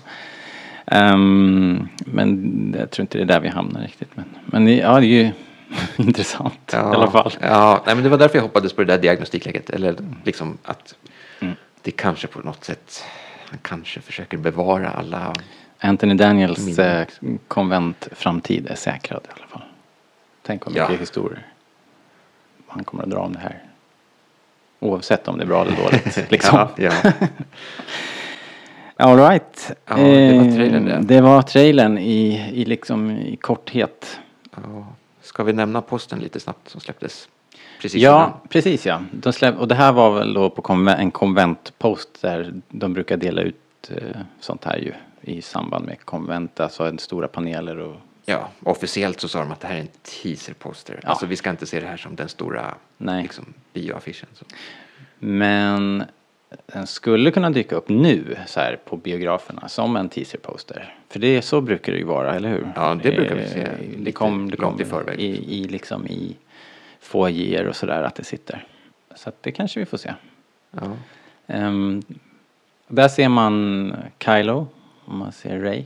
Ehm, 0.85 1.87
men 1.97 2.75
jag 2.79 2.91
tror 2.91 3.03
inte 3.03 3.17
det 3.17 3.23
är 3.23 3.25
där 3.25 3.39
vi 3.39 3.47
hamnar 3.49 3.81
riktigt. 3.81 4.09
Men, 4.15 4.25
men 4.45 4.77
ja, 4.77 4.99
det 4.99 5.05
är 5.05 5.23
ju 5.23 5.31
intressant 5.97 6.73
i 6.73 6.75
alla 6.75 7.11
fall. 7.11 7.31
Ja, 7.41 7.83
nej, 7.85 7.95
men 7.95 8.03
det 8.03 8.09
var 8.09 8.17
därför 8.17 8.37
jag 8.37 8.43
hoppades 8.43 8.73
på 8.73 8.81
det 8.83 8.93
där 8.93 9.01
diagnostikläget. 9.01 9.69
Eller 9.69 9.95
liksom 10.23 10.57
att 10.63 10.95
Mm. 11.39 11.55
det 11.81 11.91
kanske 11.91 12.27
på 12.27 12.39
något 12.39 12.63
sätt, 12.63 13.03
han 13.49 13.59
kanske 13.61 14.01
försöker 14.01 14.37
bevara 14.37 14.89
alla. 14.89 15.33
Anthony 15.79 16.13
Daniels 16.13 16.79
eh, 16.79 17.07
konventframtid 17.47 18.67
är 18.67 18.75
säkrad 18.75 19.21
i 19.23 19.31
alla 19.37 19.47
fall. 19.47 19.61
Tänk 20.41 20.65
vad 20.65 20.73
mycket 20.73 20.89
Ja. 20.89 20.95
historier 20.95 21.45
han 22.67 22.83
kommer 22.83 23.03
att 23.03 23.09
dra 23.09 23.19
om 23.19 23.33
det 23.33 23.39
här. 23.39 23.63
Oavsett 24.81 25.27
om 25.27 25.37
det 25.37 25.43
är 25.43 25.47
bra 25.47 25.61
eller 25.65 25.75
dåligt. 25.83 26.25
Liksom. 26.31 26.57
Ja, 26.57 26.69
ja. 27.03 27.11
All 28.97 29.17
right. 29.17 29.71
Ja, 29.85 29.95
det 29.95 30.37
var 30.37 30.55
trailern 30.55 30.85
det. 30.85 30.93
Eh, 30.93 30.99
Det 31.01 31.21
var 31.21 31.41
trailern 31.41 31.97
i, 31.97 32.49
i, 32.53 32.65
liksom, 32.65 33.11
i 33.11 33.35
korthet. 33.35 34.19
Ja. 34.55 34.85
Ska 35.21 35.43
vi 35.43 35.53
nämna 35.53 35.81
posten 35.81 36.19
lite 36.19 36.39
snabbt 36.39 36.69
som 36.69 36.81
släpptes? 36.81 37.27
Precis 37.81 38.01
Ja, 38.01 38.15
innan? 38.25 38.31
precis 38.49 38.85
ja. 38.85 39.01
De 39.11 39.33
släpp, 39.33 39.57
och 39.59 39.67
det 39.67 39.75
här 39.75 39.91
var 39.91 40.11
väl 40.19 40.33
då 40.33 40.49
på 40.49 40.61
konven, 40.61 40.99
en 40.99 41.11
konventpost 41.11 42.21
där 42.21 42.53
de 42.69 42.93
brukar 42.93 43.17
dela 43.17 43.41
ut 43.41 43.91
eh, 43.95 44.19
sånt 44.39 44.65
här 44.65 44.77
ju 44.77 44.93
i 45.21 45.41
samband 45.41 45.85
med 45.85 46.05
konvent, 46.05 46.59
alltså 46.59 46.97
stora 46.97 47.27
paneler 47.27 47.77
och 47.79 47.95
Ja, 48.25 48.49
officiellt 48.63 49.19
så 49.19 49.27
sa 49.27 49.39
de 49.39 49.51
att 49.51 49.59
det 49.59 49.67
här 49.67 49.75
är 49.75 49.79
en 49.79 49.87
teaserposter. 50.03 50.99
Ja. 51.03 51.09
Alltså 51.09 51.25
vi 51.25 51.35
ska 51.35 51.49
inte 51.49 51.65
se 51.65 51.79
det 51.79 51.87
här 51.87 51.97
som 51.97 52.15
den 52.15 52.29
stora 52.29 52.75
Nej. 52.97 53.23
liksom, 53.23 53.53
bioaffischen. 53.73 54.29
Så. 54.33 54.45
Men 55.19 56.03
den 56.65 56.87
skulle 56.87 57.31
kunna 57.31 57.49
dyka 57.49 57.75
upp 57.75 57.89
nu 57.89 58.37
så 58.47 58.59
här 58.59 58.79
på 58.85 58.97
biograferna 58.97 59.67
som 59.69 59.95
en 59.95 60.09
teaserposter. 60.09 60.95
För 61.09 61.19
det 61.19 61.27
är 61.27 61.41
så 61.41 61.61
brukar 61.61 61.91
det 61.91 61.97
ju 61.97 62.03
vara, 62.05 62.35
eller 62.35 62.49
hur? 62.49 62.71
Ja, 62.75 62.99
det 63.03 63.11
brukar 63.11 63.35
vi 63.35 63.47
se 63.47 63.61
Eh, 63.61 63.69
Det 63.79 63.97
lite 63.97 64.11
kom, 64.11 64.51
det 64.51 64.57
kom 64.57 64.81
i 64.81 64.85
förväg. 64.85 65.19
i, 65.19 65.55
i 65.59 65.63
liksom 65.67 66.07
i 66.07 66.37
foajer 66.99 67.67
och 67.67 67.75
sådär 67.75 68.03
att 68.03 68.15
det 68.15 68.23
sitter. 68.23 68.65
Så 69.15 69.29
att 69.29 69.43
det 69.43 69.51
kanske 69.51 69.79
vi 69.79 69.85
får 69.85 69.97
se. 69.97 70.13
Ja. 70.71 70.91
Ehm, 71.47 72.01
där 72.87 73.07
ser 73.07 73.29
man 73.29 73.95
Kylo 74.19 74.67
och 75.05 75.13
man 75.13 75.31
ser 75.31 75.59
Ray 75.59 75.85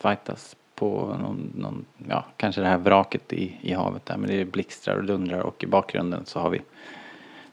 fightas 0.00 0.56
på 0.84 1.16
någon, 1.22 1.52
någon, 1.54 1.84
ja, 2.08 2.24
kanske 2.36 2.60
det 2.60 2.66
här 2.66 2.78
vraket 2.78 3.32
i, 3.32 3.56
i 3.60 3.72
havet 3.72 4.06
där. 4.06 4.16
Men 4.16 4.30
det 4.30 4.40
är 4.40 4.44
blixtrar 4.44 4.96
och 4.96 5.04
dundrar 5.04 5.40
och 5.40 5.64
i 5.64 5.66
bakgrunden 5.66 6.26
så 6.26 6.40
har 6.40 6.50
vi 6.50 6.62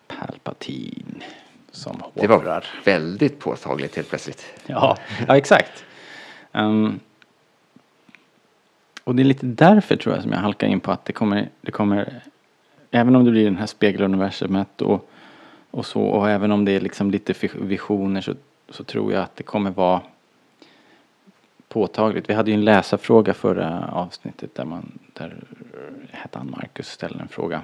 Palpatine 0.08 1.24
som 1.72 2.02
Det 2.14 2.28
hovrar. 2.28 2.46
var 2.46 2.66
väldigt 2.86 3.40
påtagligt 3.40 3.96
helt 3.96 4.10
plötsligt. 4.10 4.46
Ja, 4.66 4.98
ja 5.28 5.38
exakt. 5.38 5.86
Ehm, 6.52 7.00
och 9.04 9.16
det 9.16 9.22
är 9.22 9.26
lite 9.26 9.46
därför 9.46 9.96
tror 9.96 10.16
jag 10.16 10.24
som 10.24 10.32
jag 10.32 10.40
halkar 10.40 10.68
in 10.68 10.80
på 10.80 10.92
att 10.92 11.06
det 11.06 11.14
kommer, 11.14 11.50
det 11.62 11.72
kommer 11.72 12.22
även 12.92 13.16
om 13.16 13.26
det 13.26 13.32
blir 13.32 13.46
den 13.46 13.58
här 13.58 13.66
spegeluniversumet 13.66 14.82
och, 14.82 15.10
och 15.72 15.86
så 15.86 16.02
och 16.02 16.30
även 16.30 16.52
om 16.52 16.66
det 16.66 16.72
är 16.72 16.80
liksom 16.82 17.12
lite 17.12 17.34
visioner 17.54 18.22
så, 18.22 18.34
så 18.70 18.84
tror 18.84 19.14
jag 19.14 19.24
att 19.24 19.36
det 19.36 19.44
kommer 19.44 19.72
vara 19.72 20.02
påtagligt. 21.72 22.30
Vi 22.30 22.34
hade 22.34 22.52
ju 22.52 22.56
en 22.56 22.66
läsarfråga 22.66 23.34
förra 23.34 23.90
avsnittet 23.92 24.56
där 24.56 24.66
man, 24.66 25.00
där 25.14 25.36
hette 26.12 26.38
han 26.38 26.52
Marcus 26.52 26.88
ställde 26.88 27.20
en 27.20 27.28
fråga 27.28 27.62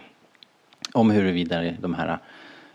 om 0.93 1.11
huruvida 1.11 1.71
de 1.79 1.93
här 1.93 2.19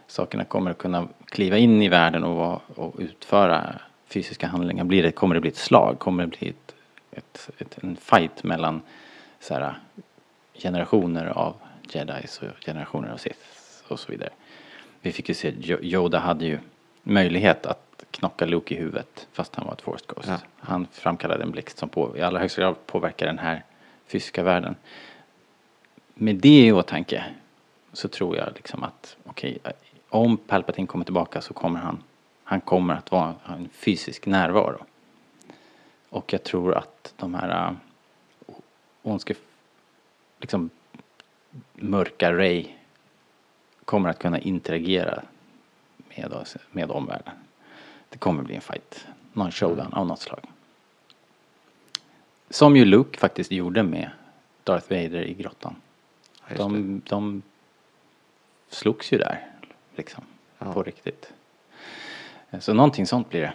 sakerna 0.06 0.44
kommer 0.44 0.70
att 0.70 0.78
kunna 0.78 1.08
kliva 1.24 1.58
in 1.58 1.82
i 1.82 1.88
världen 1.88 2.24
och, 2.24 2.36
vara, 2.36 2.60
och 2.74 2.94
utföra 2.98 3.74
fysiska 4.06 4.46
handlingar. 4.46 4.84
Blir 4.84 5.02
det, 5.02 5.12
kommer 5.12 5.34
det 5.34 5.40
bli 5.40 5.50
ett 5.50 5.56
slag? 5.56 5.98
Kommer 5.98 6.26
det 6.26 6.38
bli 6.38 6.48
ett, 6.48 6.74
ett, 7.10 7.50
ett, 7.58 7.78
en 7.82 7.96
fight 7.96 8.44
mellan 8.44 8.80
så 9.40 9.54
här, 9.54 9.74
generationer 10.54 11.26
av 11.26 11.54
jedis 11.92 12.38
och 12.42 12.64
generationer 12.64 13.08
av 13.08 13.16
Sith 13.16 13.38
och 13.88 14.00
så 14.00 14.12
vidare. 14.12 14.30
Vi 15.00 15.12
fick 15.12 15.28
ju 15.28 15.34
se 15.34 15.52
Yoda 15.80 16.18
hade 16.18 16.44
ju 16.46 16.58
möjlighet 17.02 17.66
att 17.66 17.91
knocka 18.12 18.46
Luke 18.46 18.74
i 18.74 18.78
huvudet 18.78 19.28
fast 19.32 19.56
han 19.56 19.66
var 19.66 19.72
ett 19.72 19.82
Force 19.82 20.04
Ghost. 20.08 20.28
Ja. 20.28 20.38
Han 20.58 20.86
framkallade 20.92 21.42
en 21.42 21.50
blixt 21.50 21.78
som 21.78 21.88
på, 21.88 22.16
i 22.16 22.22
allra 22.22 22.40
högsta 22.40 22.60
grad 22.60 22.86
påverkar 22.86 23.26
den 23.26 23.38
här 23.38 23.64
fysiska 24.06 24.42
världen. 24.42 24.74
Med 26.14 26.36
det 26.36 26.66
i 26.66 26.72
åtanke 26.72 27.24
så 27.92 28.08
tror 28.08 28.36
jag 28.36 28.48
liksom 28.54 28.82
att 28.82 29.16
okej, 29.24 29.58
om 30.08 30.36
Palpatine 30.36 30.86
kommer 30.86 31.04
tillbaka 31.04 31.40
så 31.40 31.54
kommer 31.54 31.80
han, 31.80 32.02
han 32.44 32.60
kommer 32.60 32.94
att 32.94 33.10
vara 33.10 33.34
en 33.48 33.68
fysisk 33.68 34.26
närvaro. 34.26 34.84
Och 36.08 36.32
jag 36.32 36.42
tror 36.42 36.74
att 36.74 37.14
de 37.16 37.34
här 37.34 37.68
äh, 37.68 37.74
ondske, 39.02 39.34
liksom 40.40 40.70
mörka 41.74 42.32
Ray 42.32 42.66
kommer 43.84 44.08
att 44.08 44.18
kunna 44.18 44.38
interagera 44.38 45.22
med, 46.16 46.32
oss, 46.32 46.56
med 46.70 46.90
omvärlden. 46.90 47.34
Det 48.12 48.18
kommer 48.18 48.42
bli 48.42 48.54
en 48.54 48.60
fight, 48.60 49.06
någon 49.32 49.50
showdown 49.52 49.92
av 49.92 50.06
något 50.06 50.20
slag. 50.20 50.40
Som 52.50 52.76
ju 52.76 52.84
Luke 52.84 53.18
faktiskt 53.18 53.50
gjorde 53.50 53.82
med 53.82 54.10
Darth 54.64 54.90
Vader 54.90 55.22
i 55.22 55.34
grottan. 55.34 55.76
Ja, 56.48 56.56
De, 56.56 57.02
de 57.08 57.42
slogs 58.68 59.12
ju 59.12 59.18
där, 59.18 59.46
liksom, 59.96 60.24
Ja. 60.58 60.72
på 60.72 60.82
riktigt. 60.82 61.32
Så 62.60 62.74
någonting 62.74 63.06
sånt 63.06 63.30
blir 63.30 63.40
det. 63.40 63.52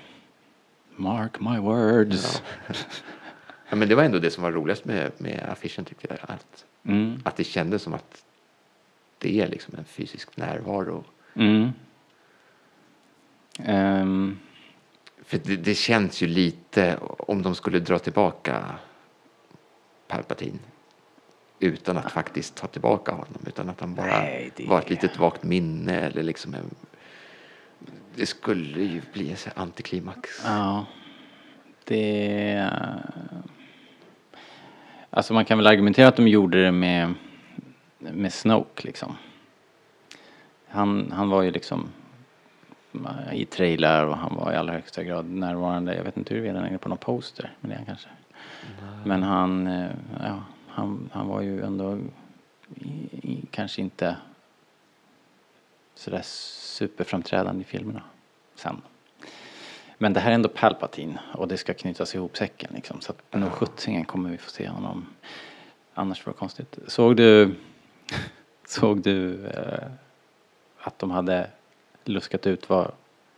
Mark 0.95 1.39
my 1.39 1.57
words. 1.57 2.43
Ja, 3.69 3.75
men 3.75 3.89
det 3.89 3.95
var 3.95 4.03
ändå 4.03 4.19
det 4.19 4.31
som 4.31 4.43
var 4.43 4.51
roligast 4.51 4.85
med, 4.85 5.11
med 5.17 5.49
affischen 5.51 5.85
tyckte 5.85 6.07
jag. 6.09 6.17
Att, 6.21 6.63
Mm. 6.83 7.21
att 7.25 7.35
det 7.35 7.43
kändes 7.43 7.81
som 7.81 7.93
att 7.93 8.23
det 9.17 9.41
är 9.41 9.47
liksom 9.47 9.75
en 9.77 9.85
fysisk 9.85 10.37
närvaro. 10.37 11.03
Mm. 11.33 11.69
Ehm, 13.59 14.39
För 15.27 15.37
det, 15.43 15.55
det 15.55 15.75
känns 15.75 16.21
ju 16.23 16.27
lite, 16.27 16.97
om 17.19 17.41
de 17.41 17.55
skulle 17.55 17.79
dra 17.79 17.99
tillbaka 17.99 18.65
Palpatine 20.07 20.59
utan 21.59 21.97
att 21.97 22.11
faktiskt 22.11 22.55
ta 22.55 22.67
tillbaka 22.67 23.11
honom, 23.11 23.41
utan 23.47 23.69
att 23.69 23.79
han 23.79 23.95
bara 23.95 24.05
Nej, 24.07 24.51
det- 24.55 24.65
var 24.67 24.79
ett 24.79 24.89
litet 24.89 25.17
vagt 25.19 25.43
minne 25.43 25.93
eller 25.99 26.23
liksom 26.23 26.53
en, 26.53 26.75
Det 28.15 28.25
skulle 28.25 28.83
ju 28.83 29.01
bli 29.13 29.31
en 29.31 29.37
antiklimax. 29.55 30.29
ja, 30.45 30.85
det... 31.83 32.69
Alltså 35.09 35.33
man 35.33 35.45
kan 35.45 35.57
väl 35.57 35.67
argumentera 35.67 36.07
att 36.07 36.15
de 36.15 36.27
gjorde 36.27 36.63
det 36.63 36.71
med, 36.71 37.13
med 37.99 38.33
Snoke 38.33 38.83
liksom. 38.87 39.17
Han, 40.67 41.11
han 41.11 41.29
var 41.29 41.41
ju 41.41 41.51
liksom 41.51 41.89
i 43.33 43.45
trailer 43.45 44.05
och 44.05 44.17
han 44.17 44.35
var 44.35 44.53
i 44.53 44.55
allra 44.55 44.73
högsta 44.73 45.03
grad 45.03 45.25
närvarande. 45.25 45.95
Jag 45.95 46.03
vet 46.03 46.17
inte 46.17 46.33
huruvida 46.33 46.59
han 46.59 46.73
är 46.73 46.77
på 46.77 46.89
någon 46.89 46.97
poster, 46.97 47.51
men 47.59 47.69
det 47.69 47.75
är 47.75 47.77
han 47.77 47.85
kanske. 47.85 48.09
Men 49.05 49.23
han, 49.23 49.67
eh, 49.67 49.91
ja, 50.19 50.43
han, 50.67 51.09
han 51.13 51.27
var 51.27 51.41
ju 51.41 51.61
ändå 51.61 51.97
i, 52.75 52.89
i, 53.11 53.45
kanske 53.51 53.81
inte 53.81 54.15
sådär 55.95 56.21
superframträdande 56.23 57.61
i 57.61 57.65
filmerna 57.65 58.01
sen. 58.55 58.81
Men 59.97 60.13
det 60.13 60.19
här 60.19 60.31
är 60.31 60.35
ändå 60.35 60.49
Palpatine 60.49 61.19
och 61.33 61.47
det 61.47 61.57
ska 61.57 61.73
knytas 61.73 62.15
ihop 62.15 62.37
säcken 62.37 62.71
liksom. 62.75 63.01
Så 63.01 63.11
att 63.11 63.39
nog 63.39 63.51
sjuttsingen 63.51 64.05
kommer 64.05 64.29
vi 64.29 64.37
få 64.37 64.49
se 64.49 64.67
honom. 64.67 65.07
Annars 65.93 66.25
var 66.25 66.33
det 66.33 66.39
konstigt. 66.39 66.79
Såg 66.87 67.15
du, 67.15 67.55
såg 68.67 69.01
du 69.01 69.45
eh, 69.45 69.87
att 70.79 70.99
de 70.99 71.11
hade 71.11 71.49
luskat 72.11 72.47
ut 72.47 72.69
vad, 72.69 72.91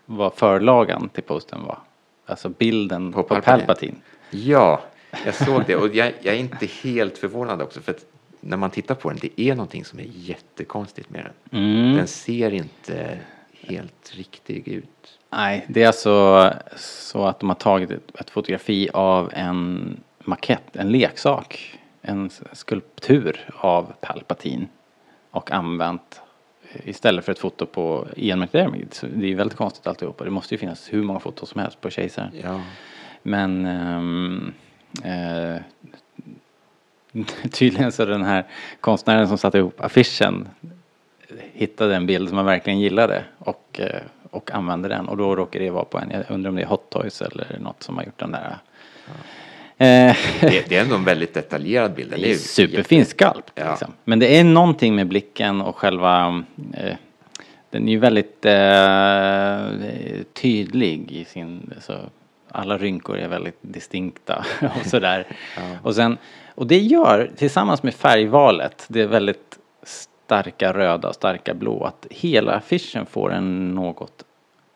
vad 0.06 0.34
förlagan 0.34 1.10
till 1.10 1.24
posten 1.24 1.64
var? 1.64 1.80
Alltså 2.26 2.50
bilden 2.50 3.14
På 3.14 3.24
på, 3.24 3.30
Palpatine. 3.30 3.58
Palpatine. 3.58 3.96
Ja, 4.32 4.82
Jag 5.26 5.36
såg 5.36 5.64
det 5.68 5.76
och 5.76 5.96
jag, 5.96 6.14
jag 6.22 6.36
är 6.36 6.40
inte 6.40 6.66
helt 6.66 7.18
förvånad 7.18 7.62
också 7.62 7.82
för 7.82 7.92
att 7.92 8.06
när 8.40 8.58
man 8.58 8.70
tittar 8.70 8.96
på 8.96 9.10
den, 9.10 9.20
det 9.22 9.42
är 9.42 9.56
någonting 9.56 9.86
som 9.86 10.00
är 10.00 10.06
jättekonstigt 10.08 11.10
med 11.10 11.26
den. 11.26 11.62
Mm. 11.62 11.98
Den 11.98 12.08
ser 12.08 12.54
inte 12.54 13.20
helt 13.52 14.12
riktig 14.16 14.68
ut. 14.68 15.20
Nej, 15.30 15.66
det 15.68 15.84
är 15.84 15.88
alltså 15.88 16.54
så 16.78 17.26
att 17.26 17.40
de 17.40 17.50
har 17.50 17.56
tagit 17.56 17.92
ett, 17.92 18.30
fotografi 18.30 18.90
av 18.94 19.32
en 19.34 19.98
makett, 20.20 20.76
en 20.76 20.92
leksak, 20.92 21.80
en 22.02 22.30
skulptur 22.54 23.50
av 23.56 23.94
Palpatine 24.02 24.66
och 25.32 25.52
använt 25.52 26.22
istället 26.84 27.26
för 27.26 27.32
ett 27.32 27.40
foto 27.40 27.66
på 27.66 28.08
Ian 28.16 28.40
McDiarmid. 28.40 28.94
Så 28.94 29.08
det 29.08 29.32
är 29.32 29.36
väldigt 29.36 29.58
konstigt 29.58 29.88
alltihopa. 29.88 30.24
Det 30.24 30.30
måste 30.30 30.54
ju 30.54 30.58
finnas 30.58 30.94
hur 30.94 31.04
många 31.04 31.20
foton 31.20 31.48
som 31.48 31.62
helst 31.62 31.82
på 31.82 31.90
kejsaren. 31.90 32.32
Ja. 32.44 32.62
Men 33.24 33.66
ehm, 33.66 34.54
eh, 35.04 35.62
tydligen 37.52 37.92
så 37.92 38.06
den 38.06 38.24
här 38.24 38.46
konstnären 38.82 39.28
som 39.28 39.38
satte 39.38 39.58
ihop 39.58 39.82
affischen 39.82 40.50
hittade 41.54 41.96
en 41.96 42.06
bild 42.06 42.30
som 42.30 42.38
han 42.38 42.46
verkligen 42.46 42.80
gillade 42.80 43.24
och, 43.38 43.80
eh, 43.80 44.02
och 44.32 44.52
använde 44.52 44.90
den 44.90 45.08
och 45.08 45.18
då 45.18 45.36
råkar 45.36 45.60
det 45.60 45.70
vara 45.70 45.86
på 45.86 45.98
en, 45.98 46.12
jag 46.12 46.24
undrar 46.30 46.50
om 46.50 46.56
det 46.56 46.62
är 46.62 46.68
Hot 46.68 46.90
Toys 46.90 47.22
eller 47.22 47.60
något 47.60 47.84
som 47.84 47.98
har 47.98 48.04
gjort 48.04 48.20
den 48.20 48.32
där. 48.32 48.58
Eh, 49.08 49.14
Det, 49.80 50.70
det 50.70 50.72
är 50.72 50.82
ändå 50.82 50.96
en 50.96 51.04
väldigt 51.04 51.34
detaljerad 51.34 51.94
bild. 51.94 52.12
Den 52.12 52.22
det 52.22 52.32
är 52.32 52.36
superfin 52.36 53.06
skalp. 53.06 53.52
Ja. 53.56 53.70
Liksom. 53.70 53.94
Men 54.04 54.20
det 54.20 54.40
är 54.40 54.44
någonting 54.44 54.96
med 54.96 55.08
blicken 55.08 55.62
och 55.62 55.76
själva 55.76 56.44
eh, 56.74 56.96
den 57.70 57.88
är 57.88 57.92
ju 57.92 58.00
väldigt 58.00 58.46
eh, 58.46 60.24
tydlig 60.34 61.12
i 61.12 61.26
sin, 61.26 61.74
så 61.82 61.94
alla 62.52 62.78
rynkor 62.78 63.18
är 63.18 63.28
väldigt 63.28 63.58
distinkta 63.62 64.46
och 64.80 64.86
sådär. 64.86 65.28
Och 65.84 65.96
sen, 65.96 66.18
och 66.56 66.68
det 66.68 66.80
gör 66.80 67.32
tillsammans 67.38 67.84
med 67.84 67.94
färgvalet, 67.94 68.86
det 68.88 69.02
är 69.02 69.08
väldigt 69.08 69.60
starka 69.84 70.74
röda 70.74 71.08
och 71.08 71.16
starka 71.16 71.54
blå, 71.54 71.84
att 71.84 72.08
hela 72.10 72.52
affischen 72.52 73.06
får 73.06 73.34
en 73.34 73.76
något 73.76 74.24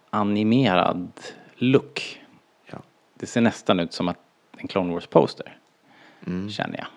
animerad 0.10 1.12
look. 1.56 2.22
Ja. 2.72 2.78
Det 3.20 3.26
ser 3.26 3.42
nästan 3.42 3.80
ut 3.80 3.94
som 3.94 4.08
att 4.08 4.18
en 4.64 4.68
Clone 4.68 4.94
Wars 4.94 5.08
poster, 5.08 5.58
Mm. 6.28 6.50
känner 6.50 6.78
jag. 6.78 6.88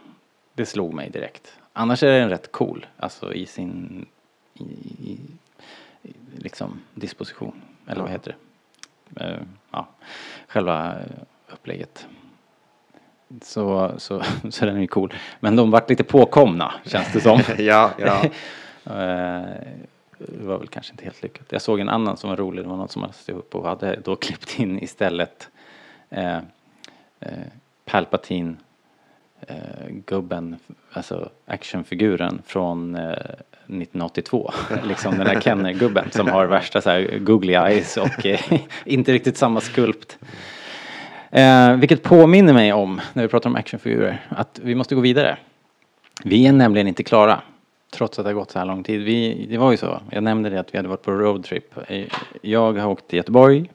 Det 0.55 0.67
slog 0.67 0.95
mig 0.95 1.11
direkt. 1.11 1.59
Annars 1.73 2.03
är 2.03 2.21
den 2.21 2.29
rätt 2.29 2.53
cool, 2.53 2.87
alltså 2.97 3.35
i 3.35 3.47
sin 3.47 4.07
i, 4.55 4.63
i, 4.63 5.19
liksom 6.37 6.81
disposition, 6.95 7.63
eller 7.87 8.01
vad 8.01 8.11
Ja. 8.11 8.13
heter 8.13 8.37
det? 9.09 9.25
Eh, 9.25 9.41
ja, 9.71 9.89
själva 10.49 10.97
upplägget. 11.53 12.07
Så, 13.43 13.93
så, 13.99 14.23
så 14.51 14.65
den 14.67 14.77
är 14.77 14.81
ju 14.81 14.87
cool. 14.87 15.15
Men 15.41 15.57
de 15.57 15.71
vart 15.71 15.91
lite 15.91 16.05
påkomna, 16.05 16.75
känns 16.85 17.13
det 17.13 17.21
som. 17.21 17.41
ja, 17.59 17.91
ja. 17.99 18.25
Eh, 18.87 19.43
Det 20.19 20.45
var 20.47 20.59
väl 20.59 20.69
kanske 20.69 20.93
inte 20.93 21.05
helt 21.05 21.23
lyckat. 21.23 21.47
Jag 21.53 21.63
såg 21.63 21.81
en 21.81 21.89
annan 21.89 22.17
som 22.17 22.31
var 22.31 22.37
rolig. 22.37 22.65
Det 22.65 22.69
var 22.69 22.77
någon 22.77 22.89
som 22.89 23.03
hade 23.03 23.15
stått 23.15 23.37
upp 23.37 23.55
och 23.55 23.65
hade 23.69 23.97
då 24.05 24.17
klippt 24.17 24.59
in 24.59 24.83
istället 24.83 25.49
eh, 26.11 26.39
eh, 27.21 27.31
Palpatine 27.85 28.57
eh, 29.41 29.57
gubben, 30.07 30.57
alltså 30.93 31.31
actionfiguren 31.47 32.43
från 32.47 32.95
eh, 32.95 33.03
1982. 33.67 34.53
liksom 34.85 35.19
den 35.19 35.27
där 35.27 35.41
Kenner-gubben 35.41 36.11
som 36.11 36.29
har 36.29 36.47
värsta 36.47 36.81
så 36.81 36.91
här 36.91 37.19
googly 37.19 37.53
eyes 37.53 37.97
och 37.97 38.27
eh, 38.27 38.41
inte 38.85 39.13
riktigt 39.13 39.37
samma 39.37 39.61
skulpt. 39.61 40.19
Eh, 41.31 41.77
vilket 41.77 42.03
påminner 42.03 42.53
mig 42.53 42.73
om, 42.73 43.01
när 43.13 43.23
vi 43.23 43.29
pratar 43.29 43.51
om 43.51 43.57
actionfigurer, 43.57 44.27
att 44.29 44.61
vi 44.63 44.75
måste 44.75 44.95
gå 44.95 45.01
vidare. 45.01 45.39
Vi 46.25 46.47
är 46.47 46.53
nämligen 46.53 46.89
inte 46.89 47.03
klara. 47.03 47.41
Trots 47.91 48.19
att 48.19 48.25
det 48.25 48.29
har 48.29 48.35
gått 48.35 48.51
så 48.51 48.59
här 48.59 48.67
lång 48.67 48.83
tid. 48.83 49.03
Vi, 49.03 49.47
det 49.51 49.59
var 49.59 49.71
ju 49.71 49.77
så, 49.77 50.01
jag 50.11 50.23
nämnde 50.23 50.51
det 50.51 50.61
att 50.61 50.75
vi 50.75 50.79
hade 50.79 50.89
varit 50.89 51.03
på 51.03 51.11
roadtrip. 51.11 51.75
Eh, 51.89 52.07
jag 52.43 52.73
har 52.73 52.89
åkt 52.89 53.09
till 53.09 53.17
Göteborg 53.17 53.71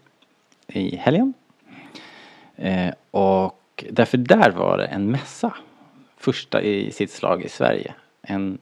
i 0.67 0.95
helgen. 0.95 1.33
Eh, 2.55 2.93
och 3.11 3.85
därför 3.89 4.17
där 4.17 4.51
var 4.51 4.77
det 4.77 4.85
en 4.85 5.11
mässa. 5.11 5.53
Första 6.17 6.61
i 6.61 6.91
sitt 6.91 7.11
slag 7.11 7.43
i 7.43 7.49
Sverige. 7.49 7.93
En 8.21 8.57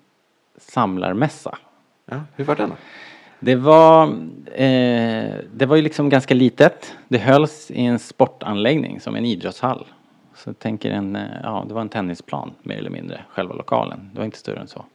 samlarmässa. 0.57 1.57
ja. 2.05 2.21
Hur 2.35 2.45
var 2.45 2.55
den 2.55 2.69
då? 2.69 2.75
Det 3.39 3.55
var, 3.55 4.07
eh, 4.55 5.35
det 5.53 5.65
var 5.65 5.75
ju 5.75 5.81
liksom 5.81 6.09
ganska 6.09 6.33
litet. 6.33 6.95
Det 7.07 7.17
hölls 7.17 7.71
i 7.71 7.85
en 7.85 7.99
sportanläggning 7.99 8.99
som 8.99 9.15
en 9.15 9.25
idrottshall. 9.25 9.87
Så 10.35 10.49
jag 10.49 10.59
tänker 10.59 10.91
en, 10.91 11.15
eh, 11.15 11.21
ja 11.43 11.65
det 11.67 11.73
var 11.73 11.81
en 11.81 11.89
tennisplan 11.89 12.53
mer 12.63 12.77
eller 12.77 12.89
mindre, 12.89 13.21
själva 13.29 13.53
lokalen. 13.53 14.09
Det 14.13 14.17
var 14.17 14.25
inte 14.25 14.37
större 14.37 14.59
än 14.59 14.67
så. 14.67 14.85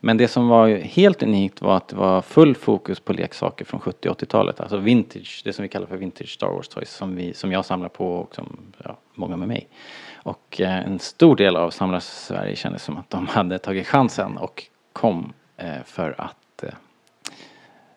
Men 0.00 0.16
det 0.16 0.28
som 0.28 0.48
var 0.48 0.68
helt 0.68 1.22
unikt 1.22 1.62
var 1.62 1.76
att 1.76 1.88
det 1.88 1.96
var 1.96 2.22
full 2.22 2.54
fokus 2.54 3.00
på 3.00 3.12
leksaker 3.12 3.64
från 3.64 3.80
70 3.80 4.08
80-talet. 4.08 4.60
Alltså 4.60 4.76
vintage, 4.76 5.42
det 5.44 5.52
som 5.52 5.62
vi 5.62 5.68
kallar 5.68 5.86
för 5.86 5.96
vintage 5.96 6.28
Star 6.28 6.46
Wars 6.48 6.68
toys 6.68 6.90
som, 6.90 7.16
vi, 7.16 7.34
som 7.34 7.52
jag 7.52 7.64
samlar 7.64 7.88
på 7.88 8.16
och 8.16 8.34
som 8.34 8.58
ja, 8.84 8.96
många 9.14 9.36
med 9.36 9.48
mig. 9.48 9.68
Och 10.14 10.60
eh, 10.60 10.86
en 10.86 10.98
stor 10.98 11.36
del 11.36 11.56
av 11.56 11.70
Samlar-Sverige 11.70 12.56
kändes 12.56 12.82
som 12.82 12.96
att 12.96 13.10
de 13.10 13.26
hade 13.30 13.58
tagit 13.58 13.86
chansen 13.86 14.36
och 14.36 14.64
kom 14.92 15.32
eh, 15.56 15.82
för 15.84 16.14
att 16.20 16.62
eh, 16.62 16.70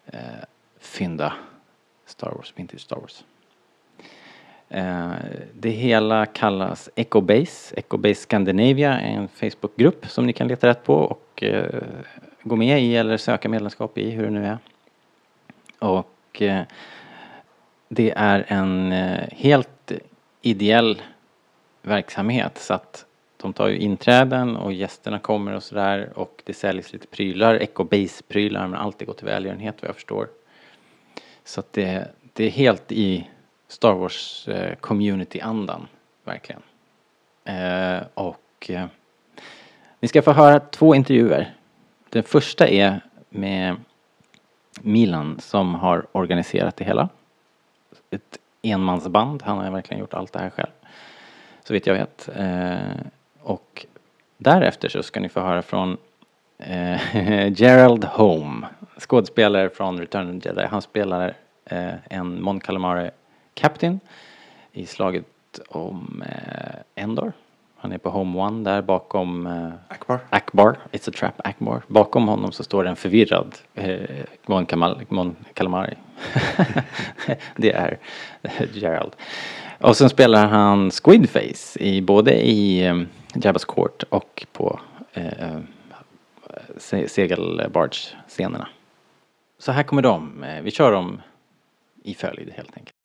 eh, 0.05 0.19
fynda 0.79 1.33
Star 2.05 2.31
Wars, 2.31 2.53
vintage 2.55 2.81
Star 2.81 2.97
Wars. 2.97 3.23
Eh, 4.69 5.11
det 5.53 5.69
hela 5.69 6.25
kallas 6.25 6.89
Ecobase. 6.95 7.75
Ecobase 7.75 8.15
Scandinavia 8.15 8.99
är 8.99 9.15
en 9.15 9.27
Facebookgrupp 9.27 10.05
som 10.07 10.25
ni 10.25 10.33
kan 10.33 10.47
leta 10.47 10.67
rätt 10.67 10.83
på 10.83 10.95
och 10.95 11.28
eh, 11.43 11.81
gå 12.43 12.55
med 12.55 12.81
i 12.81 12.95
eller 12.95 13.17
söka 13.17 13.49
medlemskap 13.49 13.97
i, 13.97 14.09
hur 14.09 14.23
det 14.23 14.29
nu 14.29 14.45
är. 14.45 14.57
Och 15.79 16.41
eh, 16.41 16.63
det 17.89 18.13
är 18.15 18.45
en 18.47 18.91
eh, 18.91 19.29
helt 19.31 19.91
ideell 20.41 21.01
verksamhet 21.81 22.57
så 22.57 22.73
att 22.73 23.05
de 23.37 23.53
tar 23.53 23.67
ju 23.67 23.77
inträden 23.77 24.57
och 24.57 24.73
gästerna 24.73 25.19
kommer 25.19 25.55
och 25.55 25.63
sådär 25.63 26.11
och 26.15 26.41
det 26.45 26.53
säljs 26.53 26.93
lite 26.93 27.07
prylar, 27.07 27.55
Ecobase-prylar 27.55 28.67
men 28.67 28.79
allt 28.79 28.99
det 28.99 29.05
går 29.05 29.13
till 29.13 29.25
välgörenhet 29.25 29.75
vad 29.81 29.89
jag 29.89 29.95
förstår. 29.95 30.27
Så 31.43 31.59
att 31.59 31.73
det, 31.73 32.07
det 32.33 32.43
är 32.43 32.49
helt 32.49 32.91
i 32.91 33.29
Star 33.67 33.93
Wars 33.93 34.47
eh, 34.47 34.75
community-andan, 34.75 35.87
verkligen. 36.23 36.61
Eh, 37.43 38.01
och 38.13 38.69
eh, 38.69 38.85
ni 39.99 40.07
ska 40.07 40.21
få 40.21 40.31
höra 40.31 40.59
två 40.59 40.95
intervjuer. 40.95 41.55
Den 42.09 42.23
första 42.23 42.67
är 42.67 43.01
med 43.29 43.75
Milan 44.81 45.39
som 45.39 45.75
har 45.75 46.05
organiserat 46.11 46.75
det 46.77 46.85
hela. 46.85 47.09
Ett 48.09 48.37
enmansband, 48.61 49.43
han 49.43 49.57
har 49.57 49.71
verkligen 49.71 49.99
gjort 49.99 50.13
allt 50.13 50.33
det 50.33 50.39
här 50.39 50.49
själv. 50.49 50.71
Så 51.63 51.73
vitt 51.73 51.87
jag 51.87 51.93
vet. 51.93 52.29
Eh, 52.35 52.77
och 53.41 53.85
därefter 54.37 54.89
så 54.89 55.03
ska 55.03 55.19
ni 55.19 55.29
få 55.29 55.39
höra 55.39 55.61
från 55.61 55.97
eh, 56.57 57.51
Gerald 57.53 58.05
Home, 58.05 58.67
skådespelare 58.97 59.69
från 59.69 59.99
Return 59.99 60.37
of 60.37 60.43
the 60.43 60.49
Jedi. 60.49 60.65
Han 60.65 60.81
spelar 60.81 61.33
eh, 61.65 61.93
en 62.09 62.41
Mon 62.41 62.59
Calamari 62.59 63.09
Captain 63.53 63.99
i 64.71 64.85
slaget 64.85 65.25
om 65.69 66.23
Endor. 66.95 67.33
Han 67.81 67.91
är 67.91 67.97
på 67.97 68.09
Home 68.09 68.39
One 68.39 68.63
där 68.63 68.81
bakom 68.81 69.47
eh, 69.47 69.69
Akbar? 69.87 70.19
Akbar, 70.29 70.77
It's 70.91 71.09
a 71.09 71.13
Trap 71.19 71.33
Akbar. 71.47 71.81
Bakom 71.87 72.27
honom 72.27 72.51
så 72.51 72.63
står 72.63 72.87
en 72.87 72.95
förvirrad 72.95 73.55
eh, 73.75 73.99
Mon, 74.45 74.65
Kamal, 74.65 75.01
Mon 75.09 75.35
Calamari. 75.53 75.93
det 77.55 77.71
är 77.71 77.97
Gerald. 78.73 79.11
Och 79.81 79.97
sen 79.97 80.09
spelar 80.09 80.47
han 80.47 80.91
Squidface 80.91 81.79
i 81.79 82.01
både 82.01 82.47
i 82.49 82.85
eh, 82.85 82.95
Jabba's 83.33 83.65
Court 83.65 84.03
och 84.09 84.45
på 84.51 84.79
eh, 85.13 85.59
se- 86.77 87.07
segelbarge-scenerna. 87.09 88.67
Så 89.59 89.71
här 89.71 89.83
kommer 89.83 90.01
de. 90.01 90.43
Eh, 90.43 90.61
Vi 90.61 90.71
kör 90.71 90.91
dem 90.91 91.21
i 92.03 92.13
följd 92.13 92.51
helt 92.55 92.77
enkelt. 92.77 92.95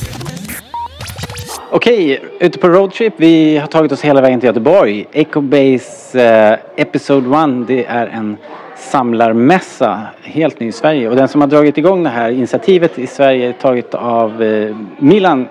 Okej, 1.77 2.21
ute 2.41 2.59
på 2.59 2.69
roadtrip. 2.69 3.15
Vi 3.17 3.59
har 3.59 3.67
tagit 3.67 3.93
oss 3.93 4.05
hela 4.05 4.21
vägen 4.21 4.41
till 4.41 4.47
Göteborg. 4.47 5.07
Ecobase 5.13 6.23
eh, 6.23 6.59
Episode 6.77 7.39
1, 7.63 7.67
det 7.67 7.85
är 7.85 8.07
en 8.07 8.37
samlarmässa 8.77 10.01
helt 10.23 10.61
ny 10.61 10.67
i 10.67 10.73
Sverige. 10.73 11.09
Och 11.09 11.17
den 11.17 11.29
som 11.29 11.41
har 11.41 11.49
dragit 11.49 11.79
igång 11.79 12.03
det 12.03 12.11
här 12.11 12.31
initiativet 12.31 12.99
i 12.99 13.07
Sverige 13.07 13.49
är 13.49 13.53
taget 13.53 13.95
av 13.95 14.43
eh, 14.43 14.77
Milan 14.99 15.49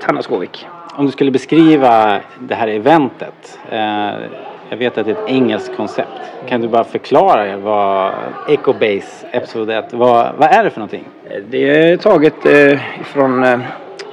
Tanaskovic. 0.00 0.66
Om 0.94 1.06
du 1.06 1.12
skulle 1.12 1.30
beskriva 1.30 2.20
det 2.38 2.54
här 2.54 2.68
eventet. 2.68 3.58
Eh, 3.70 3.78
jag 4.70 4.76
vet 4.76 4.98
att 4.98 5.06
det 5.06 5.12
är 5.12 5.22
ett 5.24 5.30
engelskt 5.30 5.76
koncept. 5.76 6.20
Kan 6.48 6.60
du 6.60 6.68
bara 6.68 6.84
förklara 6.84 7.56
vad 7.56 8.12
Ecobase 8.48 9.26
Episode 9.30 9.76
1, 9.76 9.92
vad, 9.92 10.34
vad 10.38 10.48
är 10.48 10.64
det 10.64 10.70
för 10.70 10.80
någonting? 10.80 11.04
Det 11.48 11.90
är 11.90 11.96
taget 11.96 12.46
eh, 12.46 12.80
från 13.04 13.44
eh, 13.44 13.58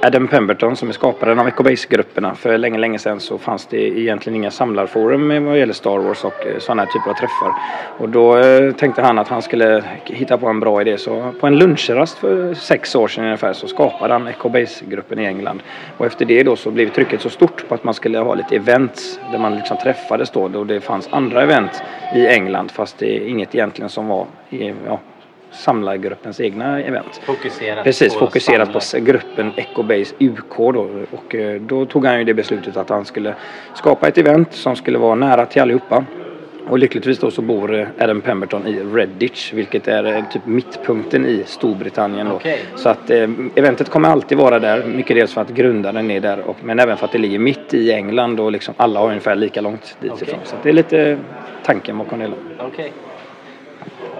Adam 0.04 0.28
Pemberton 0.28 0.76
som 0.76 0.88
är 0.88 0.92
skaparen 0.92 1.38
av 1.38 1.48
Ecobase-grupperna. 1.48 2.34
För 2.34 2.58
länge, 2.58 2.78
länge 2.78 2.98
sedan 2.98 3.20
så 3.20 3.38
fanns 3.38 3.66
det 3.66 3.98
egentligen 3.98 4.36
inga 4.36 4.50
samlarforum 4.50 5.44
vad 5.44 5.58
gäller 5.58 5.72
Star 5.72 5.98
Wars 5.98 6.24
och 6.24 6.46
eh, 6.46 6.58
sådana 6.58 6.82
här 6.82 6.92
typer 6.92 7.10
av 7.10 7.14
träffar. 7.14 7.52
Och 7.98 8.08
då 8.08 8.38
eh, 8.38 8.72
tänkte 8.72 9.02
han 9.02 9.18
att 9.18 9.28
han 9.28 9.42
skulle 9.42 9.84
hitta 10.04 10.38
på 10.38 10.46
en 10.46 10.60
bra 10.60 10.80
idé. 10.80 10.98
Så 10.98 11.32
på 11.40 11.46
en 11.46 11.58
lunchrast 11.58 12.18
för 12.18 12.54
sex 12.54 12.94
år 12.94 13.08
sedan 13.08 13.24
ungefär 13.24 13.52
så 13.52 13.66
skapade 13.66 14.12
han 14.12 14.28
Ecobase-gruppen 14.28 15.18
i 15.18 15.24
England. 15.24 15.62
Och 15.96 16.06
efter 16.06 16.24
det 16.24 16.42
då 16.42 16.56
så 16.56 16.70
blev 16.70 16.88
trycket 16.88 17.20
så 17.20 17.30
stort 17.30 17.68
på 17.68 17.74
att 17.74 17.84
man 17.84 17.94
skulle 17.94 18.18
ha 18.18 18.34
lite 18.34 18.56
events 18.56 19.20
där 19.32 19.38
man 19.38 19.54
liksom 19.54 19.76
träffades 19.76 20.30
då. 20.30 20.42
Och 20.42 20.66
det 20.66 20.80
fanns 20.80 21.08
andra 21.12 21.42
event 21.42 21.82
i 22.14 22.26
England 22.26 22.70
fast 22.70 22.98
det 22.98 23.16
är 23.16 23.28
inget 23.28 23.54
egentligen 23.54 23.88
som 23.88 24.08
var 24.08 24.26
ja, 24.86 25.00
samlargruppens 25.52 26.40
egna 26.40 26.82
event. 26.82 27.20
Fokuserat 27.24 27.84
Precis, 27.84 28.14
på 28.14 28.18
fokuserat 28.18 28.72
på 28.72 28.80
samlar. 28.80 29.06
gruppen 29.12 29.52
Ecobase 29.56 30.14
UK 30.18 30.56
då. 30.56 30.88
Och 31.10 31.34
eh, 31.34 31.60
då 31.60 31.86
tog 31.86 32.06
han 32.06 32.18
ju 32.18 32.24
det 32.24 32.34
beslutet 32.34 32.76
att 32.76 32.88
han 32.88 33.04
skulle 33.04 33.34
skapa 33.74 34.08
ett 34.08 34.18
event 34.18 34.52
som 34.52 34.76
skulle 34.76 34.98
vara 34.98 35.14
nära 35.14 35.46
till 35.46 35.62
allihopa. 35.62 36.04
Och 36.68 36.78
lyckligtvis 36.78 37.18
då 37.18 37.30
så 37.30 37.42
bor 37.42 37.74
eh, 37.74 37.86
Adam 38.00 38.20
Pemberton 38.20 38.66
i 38.66 38.80
Redditch 38.80 39.52
vilket 39.52 39.88
är 39.88 40.04
eh, 40.04 40.24
typ 40.32 40.46
mittpunkten 40.46 41.26
i 41.26 41.42
Storbritannien 41.46 42.28
då. 42.28 42.34
Okej. 42.34 42.58
Så 42.76 42.88
att 42.88 43.10
eh, 43.10 43.28
eventet 43.54 43.88
kommer 43.88 44.08
alltid 44.08 44.38
vara 44.38 44.58
där. 44.58 44.84
Mycket 44.84 45.16
dels 45.16 45.34
för 45.34 45.40
att 45.40 45.50
grundaren 45.50 46.10
är 46.10 46.20
där 46.20 46.40
och, 46.40 46.56
men 46.62 46.78
även 46.78 46.96
för 46.96 47.06
att 47.06 47.12
det 47.12 47.18
ligger 47.18 47.38
mitt 47.38 47.74
i 47.74 47.92
England 47.92 48.40
och 48.40 48.52
liksom 48.52 48.74
alla 48.76 49.00
har 49.00 49.08
ungefär 49.08 49.34
lika 49.34 49.60
långt 49.60 49.96
dit 50.00 50.12
Okej. 50.12 50.28
ifrån. 50.28 50.40
Så 50.44 50.56
det 50.62 50.68
är 50.68 50.72
lite 50.72 51.18
tanken 51.64 51.98
bakom 51.98 52.18
det 52.18 52.24
hela. 52.24 52.36
Okej. 52.58 52.92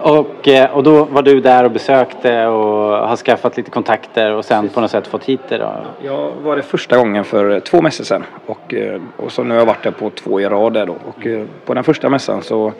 Och, 0.03 0.47
eh, 0.47 0.71
och 0.71 0.83
då 0.83 1.03
var 1.03 1.21
du 1.21 1.39
där 1.39 1.63
och 1.63 1.71
besökte 1.71 2.45
och 2.45 3.07
har 3.07 3.15
skaffat 3.15 3.57
lite 3.57 3.71
kontakter 3.71 4.31
och 4.31 4.45
sen 4.45 4.69
på 4.69 4.81
något 4.81 4.91
sätt 4.91 5.07
fått 5.07 5.23
hit 5.23 5.41
det 5.49 5.57
då? 5.57 5.71
Jag 6.01 6.31
var 6.43 6.55
det 6.55 6.61
första 6.61 6.97
gången 6.97 7.23
för 7.23 7.49
eh, 7.49 7.59
två 7.59 7.81
mässor 7.81 8.03
sedan 8.03 8.23
och, 8.45 8.73
eh, 8.73 9.01
och 9.17 9.31
så 9.31 9.43
nu 9.43 9.49
har 9.53 9.59
jag 9.59 9.65
varit 9.65 9.83
där 9.83 9.91
på 9.91 10.09
två 10.09 10.39
i 10.41 10.45
rad 10.45 10.73
där 10.73 10.85
då. 10.85 10.93
Och 10.93 11.47
på 11.65 11.73
den 11.73 11.83
första 11.83 12.09
mässan 12.09 12.41
så, 12.41 12.73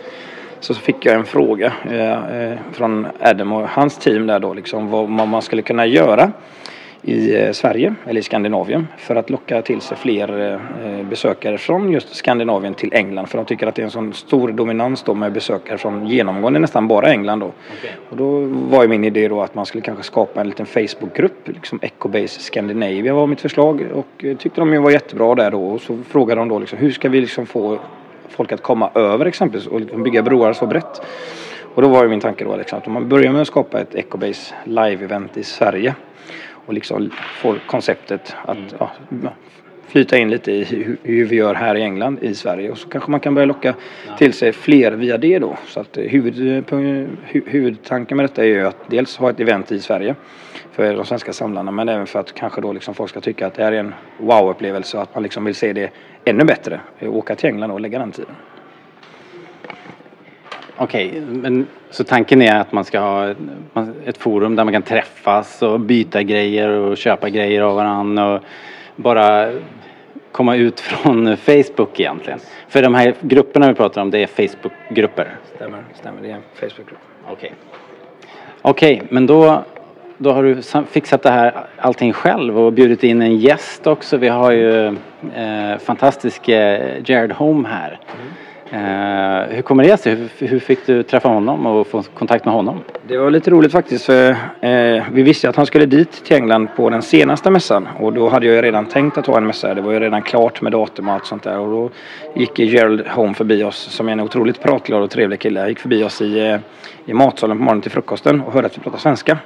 så 0.60 0.74
fick 0.74 1.06
jag 1.06 1.16
en 1.16 1.26
fråga 1.26 1.74
eh, 1.92 2.58
från 2.72 3.08
Adam 3.20 3.52
och 3.52 3.70
hans 3.70 3.98
team 3.98 4.28
där 4.28 4.40
då 4.40 4.54
liksom 4.54 4.90
vad 4.90 5.10
man 5.10 5.42
skulle 5.42 5.62
kunna 5.62 5.86
göra 5.86 6.32
i 7.04 7.36
eh, 7.36 7.52
Sverige 7.52 7.96
eller 8.06 8.20
i 8.20 8.24
Skandinavien 8.24 8.88
för 8.98 9.16
att 9.16 9.30
locka 9.30 9.62
till 9.62 9.82
sig 9.82 9.98
fler 9.98 10.54
eh, 10.84 11.06
besökare 11.06 11.58
från 11.58 11.92
just 11.92 12.16
Skandinavien 12.16 12.74
till 12.74 12.94
England 12.94 13.28
för 13.28 13.38
de 13.38 13.46
tycker 13.46 13.68
att 13.68 13.76
det 13.76 13.82
är 13.82 13.84
en 13.84 13.92
sån 13.92 14.14
stor 14.14 14.52
dominans 14.52 15.04
då 15.04 15.14
med 15.14 15.34
besökare 15.34 15.78
från 15.78 16.08
genomgående 16.08 16.60
nästan 16.60 16.88
bara 16.88 17.12
England 17.12 17.40
då. 17.40 17.52
Och 18.10 18.18
då 18.18 18.40
var 18.46 18.84
ju 18.84 18.90
min 18.90 19.04
idé 19.04 19.28
då 19.28 19.42
att 19.42 19.56
man 19.56 19.66
skulle 19.66 19.82
kanske 19.82 20.04
skapa 20.04 20.42
en 20.42 20.48
liten 20.48 20.66
Facebookgrupp, 20.66 21.48
liksom 21.48 21.80
Ecobase 21.82 22.40
Scandinavia 22.40 23.14
var 23.14 23.28
mitt 23.28 23.42
förslag 23.42 23.86
och 23.94 24.26
eh, 24.26 24.38
tyckte 24.38 24.62
de 24.62 24.74
ju 24.74 24.80
var 24.80 24.92
jättebra 24.92 25.36
där 25.36 25.52
då 25.52 25.68
och 25.68 25.82
så 25.82 25.98
frågade 26.10 26.42
de 26.42 26.50
då 26.50 26.60
liksom 26.60 26.80
hur 26.80 26.92
ska 26.92 27.10
vi 27.10 27.22
liksom 27.22 27.46
få 27.46 27.80
folk 28.30 28.52
att 28.52 28.62
komma 28.62 28.90
över 28.96 29.26
exempelvis 29.26 29.68
och 29.68 29.82
liksom 29.82 30.04
bygga 30.04 30.22
broar 30.22 30.54
så 30.54 30.66
brett. 30.66 31.02
Och 31.76 31.82
då 31.82 31.88
var 31.88 32.04
ju 32.04 32.10
min 32.10 32.20
tanke 32.20 32.44
då 32.44 32.56
liksom 32.56 32.78
att 32.78 32.88
om 32.88 32.94
man 32.94 33.10
börjar 33.10 33.32
med 33.32 33.42
att 33.42 33.48
skapa 33.48 33.80
ett 33.80 33.96
Ecobase 33.96 34.54
live-event 34.66 35.38
i 35.38 35.44
Sverige 35.44 35.96
och 36.66 36.74
liksom 36.74 37.10
får 37.42 37.60
konceptet 37.68 38.36
att 38.46 38.58
ja, 38.80 38.92
flyta 39.88 40.18
in 40.18 40.30
lite 40.30 40.52
i 40.52 40.64
hur, 40.64 40.98
hur 41.04 41.26
vi 41.26 41.36
gör 41.36 41.56
här 41.56 41.76
i 41.76 41.82
England, 41.82 42.18
i 42.22 42.36
Sverige 42.36 42.72
och 42.72 42.78
så 42.78 42.90
kanske 42.90 43.12
man 43.12 43.20
kan 43.20 43.36
börja 43.36 43.46
locka 43.46 43.74
till 44.18 44.34
sig 44.34 44.54
fler 44.54 44.92
via 44.92 45.18
det 45.18 45.40
då. 45.40 45.58
Så 45.68 45.80
att 45.80 45.98
eh, 45.98 46.04
huvud, 46.04 46.36
hu- 46.70 47.08
huvudtanken 47.46 48.18
med 48.18 48.24
detta 48.24 48.42
är 48.44 48.48
ju 48.48 48.68
att 48.68 48.78
dels 48.88 49.18
ha 49.18 49.30
ett 49.30 49.40
event 49.40 49.72
i 49.72 49.80
Sverige 49.80 50.16
för 50.72 50.94
de 50.96 51.06
svenska 51.06 51.34
samlarna 51.34 51.72
men 51.72 51.90
även 51.90 52.08
för 52.08 52.20
att 52.20 52.34
kanske 52.34 52.62
då 52.62 52.74
liksom 52.74 52.94
folk 52.94 53.10
ska 53.10 53.20
tycka 53.22 53.48
att 53.48 53.54
det 53.54 53.64
här 53.64 53.72
är 53.72 53.80
en 53.80 53.94
wow-upplevelse 54.18 54.98
och 54.98 55.04
att 55.04 55.14
man 55.14 55.24
liksom 55.24 55.46
vill 55.46 55.56
se 55.56 55.74
det 55.74 55.90
ännu 56.26 56.44
bättre. 56.44 56.80
Eh, 57.00 57.16
Åka 57.16 57.36
till 57.36 57.50
England 57.50 57.72
och 57.72 57.80
lägga 57.82 58.00
den 58.00 58.12
tiden. 58.12 58.36
Okej, 60.78 61.22
men 61.30 61.68
så 61.90 62.04
tanken 62.04 62.42
är 62.42 62.56
att 62.60 62.72
man 62.72 62.84
ska 62.86 63.00
ha 63.00 63.30
ett- 64.06 64.18
forum 64.18 64.56
där 64.56 64.64
man 64.64 64.74
kan 64.74 64.82
träffas 64.82 65.62
och 65.62 65.80
byta 65.80 66.24
grejer 66.24 66.70
och 66.70 66.98
köpa 66.98 67.30
grejer 67.30 67.62
av 67.62 67.76
varandra 67.76 68.34
och 68.36 68.42
bara 68.96 69.52
komma 70.32 70.56
ut 70.56 70.80
från 70.80 71.38
Facebook 71.38 72.00
egentligen. 72.00 72.40
För 72.68 72.82
de 72.82 72.94
här 72.96 73.14
grupperna 73.22 73.68
vi 73.68 73.74
pratar 73.74 74.02
om 74.02 74.12
det 74.12 74.20
är 74.24 74.28
Facebookgrupper. 74.28 75.28
Stämmer, 75.56 75.84
stämmer. 75.94 76.22
Det 76.22 76.30
är 76.30 76.36
en 76.36 76.42
Facebookgrupp. 76.54 77.00
Okej. 77.32 77.54
Okej, 78.62 79.02
men 79.10 79.26
då, 79.28 79.64
då 80.18 80.32
har 80.32 80.44
du 80.44 80.62
fixat 80.92 81.24
det 81.24 81.30
här 81.32 81.54
allting 81.78 82.14
själv 82.14 82.60
och 82.60 82.74
bjudit 82.74 83.04
in 83.04 83.22
en 83.22 83.38
gäst 83.38 83.88
också. 83.88 84.18
Vi 84.18 84.28
har 84.28 84.52
ju 84.52 84.86
eh, 85.36 85.78
fantastiska 85.80 86.56
Jared 87.06 87.32
Home 87.32 87.68
här. 87.70 88.00
Eh, 88.08 88.16
Eh, 88.74 88.80
hur 89.50 89.62
kommer 89.62 89.84
det 89.84 89.98
sig? 89.98 90.16
Hur, 90.16 90.48
hur 90.48 90.60
fick 90.60 90.86
du 90.86 91.04
träffa 91.04 91.30
honom 91.30 91.66
och 91.66 91.88
få 91.88 92.04
kontakt 92.04 92.46
med 92.46 92.54
honom? 92.54 92.80
Det 93.08 93.18
var 93.18 93.32
lite 93.32 93.52
roligt 93.52 93.72
faktiskt 93.72 94.06
för 94.06 94.30
eh, 94.62 95.04
vi 95.12 95.24
visste 95.24 95.50
att 95.50 95.56
han 95.56 95.66
skulle 95.66 95.86
dit 95.86 96.12
till 96.26 96.36
England 96.36 96.68
på 96.76 96.90
den 96.90 97.02
senaste 97.02 97.50
mässan 97.50 97.88
och 98.00 98.14
då 98.14 98.30
hade 98.30 98.46
jag 98.46 98.56
ju 98.56 98.62
redan 98.62 98.86
tänkt 98.86 99.18
att 99.18 99.28
ha 99.28 99.38
en 99.38 99.48
mässa. 99.48 99.74
Det 99.74 99.82
var 99.82 99.92
ju 99.92 100.00
redan 100.00 100.22
klart 100.22 100.62
med 100.62 100.72
datum 100.72 101.08
och 101.08 101.14
allt 101.14 101.26
sånt 101.26 101.44
där 101.44 101.60
och 101.60 101.72
då 101.72 101.90
gick 102.40 102.60
Gerald 102.60 103.08
Home 103.08 103.34
förbi 103.34 103.64
oss 103.64 103.78
som 103.78 104.08
är 104.08 104.12
en 104.12 104.20
otroligt 104.20 104.64
pratglad 104.64 105.04
och 105.04 105.10
trevlig 105.10 105.40
kille. 105.40 105.60
Han 105.60 105.70
gick 105.70 105.80
förbi 105.80 106.04
oss 106.04 106.22
i, 106.22 106.40
eh, 106.40 106.60
i 107.06 107.14
matsalen 107.14 107.58
på 107.58 107.64
morgonen 107.64 107.82
till 107.82 107.92
frukosten 107.92 108.42
och 108.42 108.54
hörde 108.54 108.68
att 108.68 108.78
vi 108.78 108.82
pratade 108.82 109.02
svenska. 109.02 109.38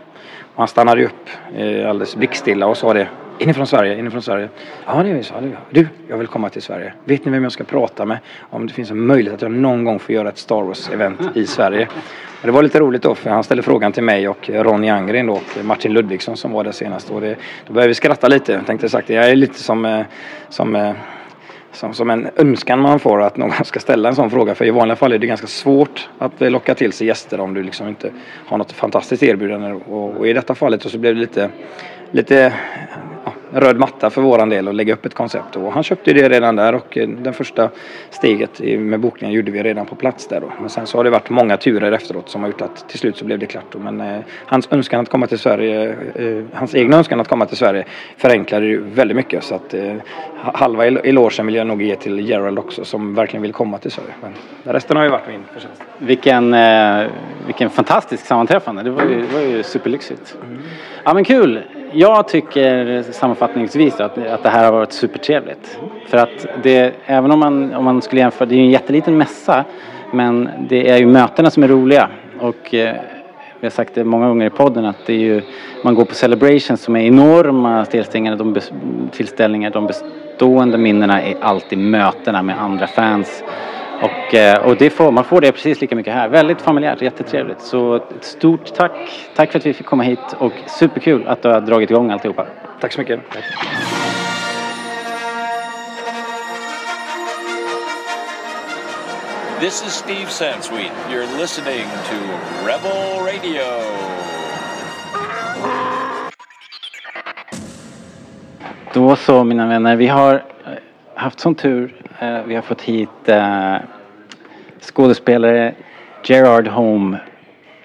Och 0.41 0.61
han 0.61 0.67
stannade 0.67 1.05
upp 1.05 1.29
eh, 1.57 1.89
alldeles 1.89 2.15
blickstilla 2.15 2.67
och 2.67 2.77
sa 2.77 2.93
det. 2.93 3.07
Inifrån 3.39 3.67
Sverige, 3.67 3.99
inifrån 3.99 4.21
Sverige. 4.21 4.49
Ja 4.85 5.03
det 5.03 5.09
är 5.09 5.13
vi, 5.13 5.21
det 5.21 5.35
är 5.37 5.41
vi. 5.41 5.55
Du, 5.69 5.87
jag 6.07 6.17
vill 6.17 6.27
komma 6.27 6.49
till 6.49 6.61
Sverige. 6.61 6.93
Vet 7.05 7.25
ni 7.25 7.31
vem 7.31 7.43
jag 7.43 7.51
ska 7.51 7.63
prata 7.63 8.05
med? 8.05 8.17
Om 8.39 8.67
det 8.67 8.73
finns 8.73 8.91
en 8.91 9.05
möjlighet 9.07 9.35
att 9.35 9.41
jag 9.41 9.51
någon 9.51 9.83
gång 9.83 9.99
får 9.99 10.15
göra 10.15 10.29
ett 10.29 10.37
Star 10.37 10.61
Wars-event 10.63 11.37
i 11.37 11.47
Sverige. 11.47 11.87
Och 12.41 12.41
det 12.45 12.51
var 12.51 12.63
lite 12.63 12.79
roligt 12.79 13.01
då 13.01 13.15
för 13.15 13.29
han 13.29 13.43
ställde 13.43 13.63
frågan 13.63 13.91
till 13.91 14.03
mig 14.03 14.27
och 14.27 14.49
Ronny 14.49 14.89
Angren 14.89 15.25
då 15.25 15.33
och 15.33 15.65
Martin 15.65 15.93
Ludvigsson 15.93 16.37
som 16.37 16.51
var 16.51 16.63
där 16.63 16.71
senast. 16.71 17.09
Och 17.09 17.21
det, 17.21 17.35
då 17.67 17.73
började 17.73 17.87
vi 17.87 17.93
skratta 17.93 18.27
lite. 18.27 18.51
Jag 18.51 18.65
tänkte 18.65 18.89
sagt, 18.89 19.09
jag 19.09 19.29
är 19.29 19.35
lite 19.35 19.59
som, 19.59 19.85
eh, 19.85 20.05
som 20.49 20.75
eh, 20.75 20.93
som, 21.71 21.93
som 21.93 22.09
en 22.09 22.29
önskan 22.35 22.79
man 22.79 22.99
får 22.99 23.21
att 23.21 23.37
någon 23.37 23.51
ska 23.63 23.79
ställa 23.79 24.09
en 24.09 24.15
sån 24.15 24.29
fråga. 24.29 24.55
För 24.55 24.65
i 24.65 24.69
vanliga 24.69 24.95
fall 24.95 25.13
är 25.13 25.17
det 25.17 25.27
ganska 25.27 25.47
svårt 25.47 26.09
att 26.17 26.41
eh, 26.41 26.49
locka 26.49 26.75
till 26.75 26.93
sig 26.93 27.07
gäster 27.07 27.39
om 27.39 27.53
du 27.53 27.63
liksom 27.63 27.87
inte 27.87 28.11
har 28.45 28.57
något 28.57 28.71
fantastiskt 28.71 29.23
erbjudande. 29.23 29.71
Och, 29.71 30.17
och 30.17 30.27
i 30.27 30.33
detta 30.33 30.55
fallet 30.55 30.81
så 30.81 30.97
blev 30.97 31.15
det 31.15 31.21
lite, 31.21 31.49
lite 32.11 32.53
röd 33.53 33.77
matta 33.79 34.09
för 34.09 34.21
våran 34.21 34.49
del 34.49 34.67
att 34.67 34.75
lägga 34.75 34.93
upp 34.93 35.05
ett 35.05 35.13
koncept. 35.13 35.55
Och 35.55 35.73
han 35.73 35.83
köpte 35.83 36.13
det 36.13 36.29
redan 36.29 36.55
där 36.55 36.75
och 36.75 36.97
eh, 36.97 37.07
det 37.09 37.33
första 37.33 37.69
steget 38.09 38.59
med 38.79 38.99
bokningen 38.99 39.35
gjorde 39.35 39.51
vi 39.51 39.63
redan 39.63 39.85
på 39.85 39.95
plats 39.95 40.27
där 40.27 40.41
då. 40.41 40.51
Men 40.59 40.69
sen 40.69 40.87
så 40.87 40.97
har 40.97 41.03
det 41.03 41.09
varit 41.09 41.29
många 41.29 41.57
turer 41.57 41.91
efteråt 41.91 42.29
som 42.29 42.41
har 42.41 42.49
gjort 42.49 42.61
att 42.61 42.89
till 42.89 42.99
slut 42.99 43.17
så 43.17 43.25
blev 43.25 43.39
det 43.39 43.45
klart. 43.45 43.65
Då. 43.71 43.79
Men 43.79 44.01
eh, 44.01 44.19
hans 44.45 44.67
önskan 44.71 44.99
att 45.01 45.09
komma 45.09 45.27
till 45.27 45.39
Sverige, 45.39 45.95
eh, 46.15 46.43
hans 46.53 46.75
egna 46.75 46.97
önskan 46.97 47.19
att 47.19 47.27
komma 47.27 47.45
till 47.45 47.57
Sverige 47.57 47.85
förenklade 48.17 48.65
ju 48.65 48.83
väldigt 48.83 49.17
mycket. 49.17 49.43
Så 49.43 49.55
att 49.55 49.73
eh, 49.73 49.93
halva 50.41 50.87
el- 50.87 51.01
elogen 51.03 51.45
vill 51.45 51.55
jag 51.55 51.67
nog 51.67 51.81
ge 51.81 51.95
till 51.95 52.19
Gerald 52.19 52.59
också 52.59 52.85
som 52.85 53.15
verkligen 53.15 53.41
vill 53.41 53.53
komma 53.53 53.77
till 53.77 53.91
Sverige. 53.91 54.13
Men 54.21 54.33
resten 54.73 54.97
har 54.97 55.03
ju 55.03 55.09
varit 55.09 55.27
min 55.27 55.43
förtjänst. 55.53 55.81
Vilken, 55.97 56.53
eh, 56.53 57.07
vilken 57.45 57.69
fantastisk 57.69 58.25
sammanträffande. 58.25 58.83
Det 58.83 58.89
var 58.89 59.03
ju, 59.03 59.21
det 59.21 59.33
var 59.33 59.41
ju 59.41 59.63
superlyxigt. 59.63 60.37
Ja 61.03 61.13
men 61.13 61.23
kul. 61.23 61.61
Jag 61.99 62.27
tycker 62.27 63.01
sammanfattningsvis 63.11 63.99
att, 63.99 64.17
att 64.17 64.43
det 64.43 64.49
här 64.49 64.65
har 64.65 64.71
varit 64.71 64.91
supertrevligt. 64.91 65.79
För 66.07 66.17
att 66.17 66.45
det, 66.63 66.93
även 67.05 67.31
om 67.31 67.39
man, 67.39 67.73
om 67.73 67.83
man 67.85 68.01
skulle 68.01 68.21
jämföra, 68.21 68.45
det 68.49 68.55
är 68.55 68.57
ju 68.57 68.63
en 68.63 68.69
jätteliten 68.69 69.17
mässa. 69.17 69.65
Men 70.13 70.49
det 70.69 70.89
är 70.89 70.97
ju 70.97 71.05
mötena 71.05 71.49
som 71.51 71.63
är 71.63 71.67
roliga. 71.67 72.09
Och 72.39 72.73
eh, 72.73 72.95
vi 73.59 73.65
har 73.65 73.69
sagt 73.69 73.95
det 73.95 74.03
många 74.03 74.27
gånger 74.27 74.45
i 74.45 74.49
podden 74.49 74.85
att 74.85 75.05
det 75.05 75.13
är 75.13 75.17
ju, 75.17 75.41
man 75.83 75.95
går 75.95 76.05
på 76.05 76.15
celebrations 76.15 76.81
som 76.81 76.95
är 76.95 76.99
enorma 76.99 77.85
tillställningar. 77.85 78.35
De, 78.35 78.55
tillställningar, 79.11 79.69
de 79.69 79.87
bestående 79.87 80.77
minnena 80.77 81.21
är 81.21 81.35
alltid 81.41 81.79
mötena 81.79 82.43
med 82.43 82.61
andra 82.61 82.87
fans. 82.87 83.43
Och, 84.01 84.35
eh, 84.35 84.65
och 84.65 84.77
det 84.77 84.89
får, 84.89 85.11
man 85.11 85.23
får 85.23 85.41
det 85.41 85.51
precis 85.51 85.81
lika 85.81 85.95
mycket 85.95 86.13
här. 86.13 86.27
Väldigt 86.27 86.61
familjärt, 86.61 87.01
jättetrevligt. 87.01 87.61
Så 87.61 87.95
ett 87.95 88.03
stort 88.21 88.73
tack. 88.75 88.91
Tack 89.35 89.51
för 89.51 89.59
att 89.59 89.65
vi 89.65 89.73
fick 89.73 89.85
komma 89.85 90.03
hit 90.03 90.35
och 90.37 90.53
superkul 90.67 91.27
att 91.27 91.41
du 91.41 91.49
har 91.49 91.61
dragit 91.61 91.91
igång 91.91 92.11
alltihopa. 92.11 92.45
Tack 92.81 92.93
så 92.93 93.01
mycket. 93.01 93.19
This 99.59 99.83
is 99.87 99.93
Steve 99.93 100.29
Sansweet. 100.29 100.91
You're 101.09 101.37
listening 101.37 101.85
to 102.09 102.15
Rebel 102.67 103.25
Radio. 103.25 103.63
Då 108.93 109.15
så 109.15 109.43
mina 109.43 109.67
vänner, 109.67 109.95
vi 109.95 110.07
har 110.07 110.43
haft 111.17 111.39
sån 111.39 111.55
tur. 111.55 111.93
Eh, 112.19 112.43
Vi 112.45 112.55
har 112.55 112.61
fått 112.61 112.81
hit 112.81 113.29
eh, 113.29 113.75
skådespelare 114.79 115.73
Gerard 116.23 116.67
Home. 116.67 117.17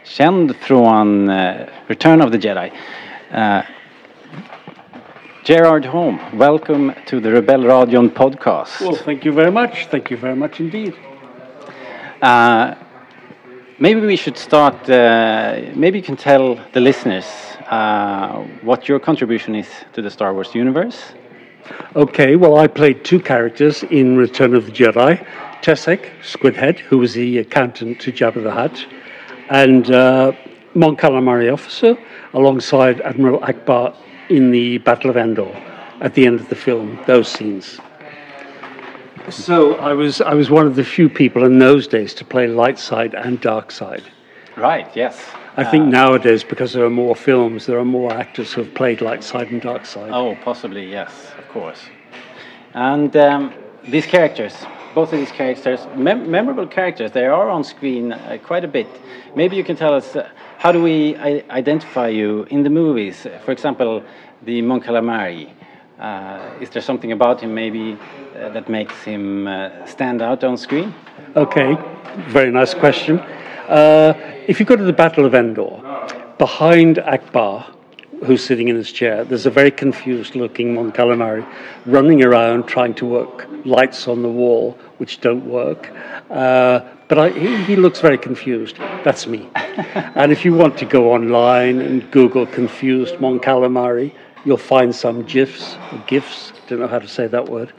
Känd 0.05 0.57
från 0.57 1.29
eh, 1.29 1.55
Return 1.87 2.23
of 2.23 2.31
the 2.33 2.39
Jedi. 2.39 2.73
Gerard 5.45 5.87
Holm, 5.87 6.19
welcome 6.33 6.93
to 7.07 7.21
the 7.21 7.31
Rebel 7.31 7.65
Radion 7.65 8.11
podcast. 8.11 8.81
Well, 8.81 8.95
thank 8.95 9.25
you 9.25 9.35
very 9.35 9.51
much. 9.51 9.87
Thank 9.91 10.11
you 10.11 10.21
very 10.21 10.37
much 10.37 10.61
indeed. 10.61 10.93
Uh, 12.21 12.75
maybe 13.79 14.01
we 14.01 14.17
should 14.17 14.39
start. 14.39 14.89
Uh, 14.89 15.57
maybe 15.75 15.99
you 15.99 16.05
can 16.05 16.17
tell 16.17 16.61
the 16.73 16.81
listeners 16.81 17.27
uh, 17.71 18.45
what 18.63 18.89
your 18.89 19.01
contribution 19.01 19.57
is 19.57 19.69
to 19.95 20.03
the 20.03 20.11
Star 20.11 20.33
Wars 20.33 20.55
universe. 20.55 21.13
Okay, 21.95 22.37
well, 22.37 22.57
I 22.57 22.67
played 22.67 23.05
two 23.05 23.21
characters 23.21 23.83
in 23.85 24.17
Return 24.17 24.55
of 24.55 24.67
the 24.67 24.73
Jedi 24.73 25.25
Tessek, 25.63 26.11
Squidhead, 26.23 26.79
who 26.79 26.99
was 26.99 27.15
the 27.15 27.39
accountant 27.39 28.01
to 28.01 28.11
Jabba 28.13 28.43
the 28.43 28.51
Hutt, 28.51 28.87
and 29.49 29.91
uh, 29.91 30.33
Mon 30.75 30.97
Calamari 30.97 31.53
officer, 31.53 31.97
alongside 32.35 33.01
Admiral 33.03 33.43
Akbar 33.45 33.95
in 34.29 34.51
the 34.51 34.79
Battle 34.79 35.11
of 35.11 35.17
Endor 35.17 35.55
at 36.01 36.15
the 36.15 36.27
end 36.27 36.41
of 36.41 36.49
the 36.49 36.57
film, 36.57 36.99
those 37.07 37.29
scenes. 37.29 37.79
So 39.31 39.77
I 39.77 39.93
was, 39.93 40.21
I 40.21 40.35
was 40.35 40.51
one 40.51 40.67
of 40.67 40.75
the 40.75 40.85
few 40.85 41.09
people 41.09 41.45
in 41.45 41.61
those 41.61 41.87
days 41.87 42.13
to 42.15 42.25
play 42.25 42.49
light 42.49 42.79
side 42.79 43.15
and 43.15 43.41
dark 43.41 43.71
side. 43.71 44.03
Right. 44.57 44.89
Yes. 44.97 45.23
I 45.57 45.65
think 45.65 45.87
nowadays, 45.87 46.43
because 46.43 46.73
there 46.73 46.85
are 46.85 46.91
more 46.91 47.15
films, 47.15 47.67
there 47.67 47.79
are 47.79 47.85
more 47.85 48.11
actors 48.11 48.55
who 48.55 48.63
have 48.63 48.73
played 48.75 49.03
light 49.03 49.23
side 49.23 49.49
and 49.49 49.61
dark 49.61 49.85
side. 49.85 50.11
Oh, 50.11 50.35
possibly 50.43 50.91
yes, 50.91 51.32
course. 51.53 51.81
And 52.74 53.15
um, 53.16 53.53
these 53.89 54.07
characters, 54.07 54.55
both 54.95 55.12
of 55.12 55.19
these 55.19 55.33
characters, 55.33 55.87
mem- 55.95 56.31
memorable 56.31 56.66
characters, 56.66 57.12
they 57.12 57.27
are 57.27 57.49
on 57.49 57.65
screen 57.65 58.12
uh, 58.12 58.39
quite 58.43 58.65
a 58.65 58.69
bit. 58.69 58.89
Maybe 59.35 59.57
you 59.57 59.65
can 59.65 59.77
tell 59.77 59.95
us 59.95 60.16
uh, 60.16 60.29
how 60.59 60.73
do 60.73 60.83
we 60.83 61.16
I- 61.16 61.45
identify 61.51 62.09
you 62.09 62.45
in 62.51 62.62
the 62.62 62.70
movies? 62.70 63.27
For 63.45 63.53
example, 63.53 64.03
the 64.43 64.62
Mon 64.62 64.81
Calamari. 64.81 65.51
Uh, 65.99 66.41
is 66.61 66.70
there 66.70 66.83
something 66.83 67.12
about 67.12 67.41
him 67.41 67.55
maybe 67.55 67.97
uh, 68.37 68.49
that 68.49 68.69
makes 68.69 69.03
him 69.05 69.47
uh, 69.47 69.87
stand 69.87 70.20
out 70.20 70.43
on 70.43 70.57
screen? 70.57 70.93
Okay, 71.37 71.77
very 72.29 72.51
nice 72.51 72.74
question. 72.74 73.20
Uh, 73.69 74.12
if 74.49 74.59
you 74.59 74.66
go 74.66 74.74
to 74.74 74.83
the 74.83 74.93
Battle 74.93 75.24
of 75.24 75.35
Endor, 75.35 75.81
behind 76.39 76.99
Akbar, 76.99 77.73
who's 78.24 78.44
sitting 78.44 78.69
in 78.69 78.77
his 78.77 78.93
chair, 78.93 79.24
there's 79.24 79.47
a 79.47 79.51
very 79.51 79.70
confused 79.70 80.35
looking 80.35 80.74
Mon 80.74 80.93
Calamari 80.93 81.47
running 81.86 82.24
around 82.24 82.66
trying 82.66 82.94
to 82.94 83.07
work 83.07 83.49
lights 83.65 84.09
on 84.09 84.23
the 84.23 84.28
wall, 84.28 84.78
which 84.99 85.20
don't 85.20 85.44
work. 85.44 85.90
Uh, 86.31 86.81
but 87.09 87.19
I, 87.19 87.31
he, 87.31 87.65
he 87.65 87.77
looks 87.77 88.01
very 88.01 88.19
confused. 88.19 88.77
That's 89.05 89.27
me. 89.27 89.51
and 89.55 90.32
if 90.32 90.44
you 90.44 90.55
want 90.55 90.78
to 90.78 90.85
go 90.85 91.12
online 91.12 91.81
and 91.81 92.11
Google 92.11 92.47
confused 92.47 93.20
Mon 93.20 93.39
Calamari, 93.40 94.15
you'll 94.44 94.57
find 94.57 94.94
some 94.94 95.24
GIFs, 95.24 95.77
or 95.93 95.99
GIFs, 96.07 96.53
don't 96.69 96.81
know 96.81 96.89
how 96.89 96.99
to 96.99 97.09
say 97.09 97.27
that 97.27 97.49
word, 97.49 97.73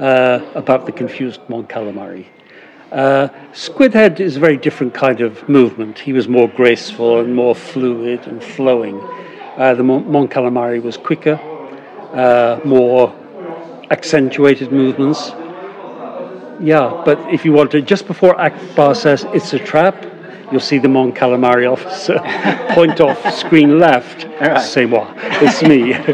uh, 0.00 0.40
about 0.54 0.86
the 0.86 0.92
confused 0.92 1.40
Mon 1.48 1.66
Calamari. 1.66 2.26
Uh, 2.90 3.28
Squidhead 3.52 4.18
is 4.18 4.36
a 4.36 4.40
very 4.40 4.56
different 4.56 4.94
kind 4.94 5.20
of 5.20 5.46
movement. 5.48 5.98
He 5.98 6.14
was 6.14 6.26
more 6.26 6.48
graceful 6.48 7.20
and 7.20 7.34
more 7.34 7.54
fluid 7.54 8.26
and 8.26 8.42
flowing. 8.42 8.98
Uh, 9.58 9.74
the 9.74 9.82
Mon, 9.82 10.28
Calamari 10.28 10.80
was 10.80 10.96
quicker, 10.96 11.34
uh, 12.14 12.60
more 12.64 13.12
accentuated 13.90 14.70
movements. 14.70 15.32
Yeah, 16.60 17.02
but 17.04 17.18
if 17.34 17.44
you 17.44 17.52
want 17.52 17.72
to, 17.72 17.82
just 17.82 18.06
before 18.06 18.40
Akbar 18.40 18.94
says 18.94 19.26
it's 19.34 19.52
a 19.54 19.58
trap, 19.58 20.06
you'll 20.52 20.60
see 20.60 20.78
the 20.78 20.88
Mon 20.88 21.12
Calamari 21.12 21.66
officer 21.70 22.20
point 22.74 23.00
off 23.00 23.34
screen 23.34 23.80
left. 23.80 24.26
right. 24.40 24.60
C'est 24.62 24.86
moi. 24.86 25.12
It's 25.42 25.62
me. 25.62 25.94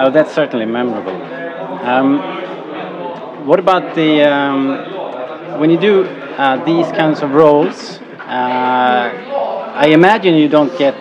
Oh, 0.00 0.10
that's 0.12 0.32
certainly 0.32 0.64
memorable. 0.64 1.20
Um, 1.84 2.18
what 3.48 3.58
about 3.58 3.96
the 3.96 4.22
um, 4.32 5.58
when 5.58 5.70
you 5.70 5.76
do 5.76 6.04
uh, 6.04 6.64
these 6.64 6.86
kinds 6.92 7.20
of 7.20 7.32
roles? 7.32 7.98
Uh, 8.20 9.10
I 9.74 9.88
imagine 9.88 10.36
you 10.36 10.48
don't 10.48 10.78
get 10.78 10.94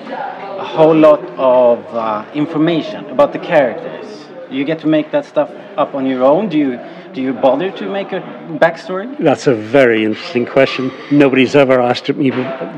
whole 0.78 0.96
lot 0.96 1.24
of 1.38 1.80
uh, 1.96 2.24
information 2.36 3.06
about 3.10 3.34
the 3.34 3.40
characters. 3.40 4.06
You 4.52 4.64
get 4.64 4.80
to 4.82 4.88
make 4.88 5.12
that 5.12 5.26
stuff 5.26 5.50
up 5.76 5.96
on 5.96 6.06
your 6.06 6.24
own. 6.24 6.50
Do 6.50 6.58
you 6.58 6.80
do 7.14 7.22
you 7.22 7.34
bother 7.34 7.72
to 7.72 7.90
make 7.90 8.12
a 8.12 8.22
backstory? 8.64 9.08
That's 9.18 9.48
a 9.48 9.56
very 9.56 10.06
interesting 10.06 10.46
question. 10.46 10.92
Nobody's 11.10 11.56
ever 11.56 11.82
asked 11.82 12.10
it 12.12 12.18
me 12.18 12.30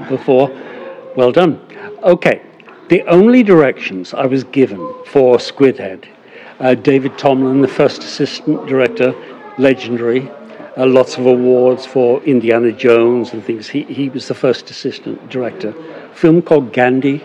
before. 0.08 0.48
Well 1.18 1.34
done. 1.34 1.60
Okay. 2.02 2.42
The 2.88 3.02
only 3.18 3.44
directions 3.44 4.14
I 4.14 4.26
was 4.26 4.44
given 4.46 4.80
for 5.06 5.38
Squidhead, 5.38 6.06
uh, 6.60 6.76
David 6.76 7.18
Tomlin, 7.18 7.62
the 7.62 7.68
first 7.82 8.02
assistant 8.02 8.66
director, 8.66 9.14
legendary, 9.58 10.32
uh, 10.78 10.86
lots 10.86 11.18
of 11.18 11.26
awards 11.26 11.86
for 11.86 12.24
Indiana 12.24 12.72
Jones 12.72 13.34
and 13.34 13.44
things. 13.44 13.68
He, 13.68 13.84
he 13.84 14.08
was 14.10 14.28
the 14.30 14.34
first 14.34 14.72
assistant 14.72 15.30
director. 15.30 15.74
Film 16.14 16.42
called 16.42 16.72
Gandhi, 16.72 17.22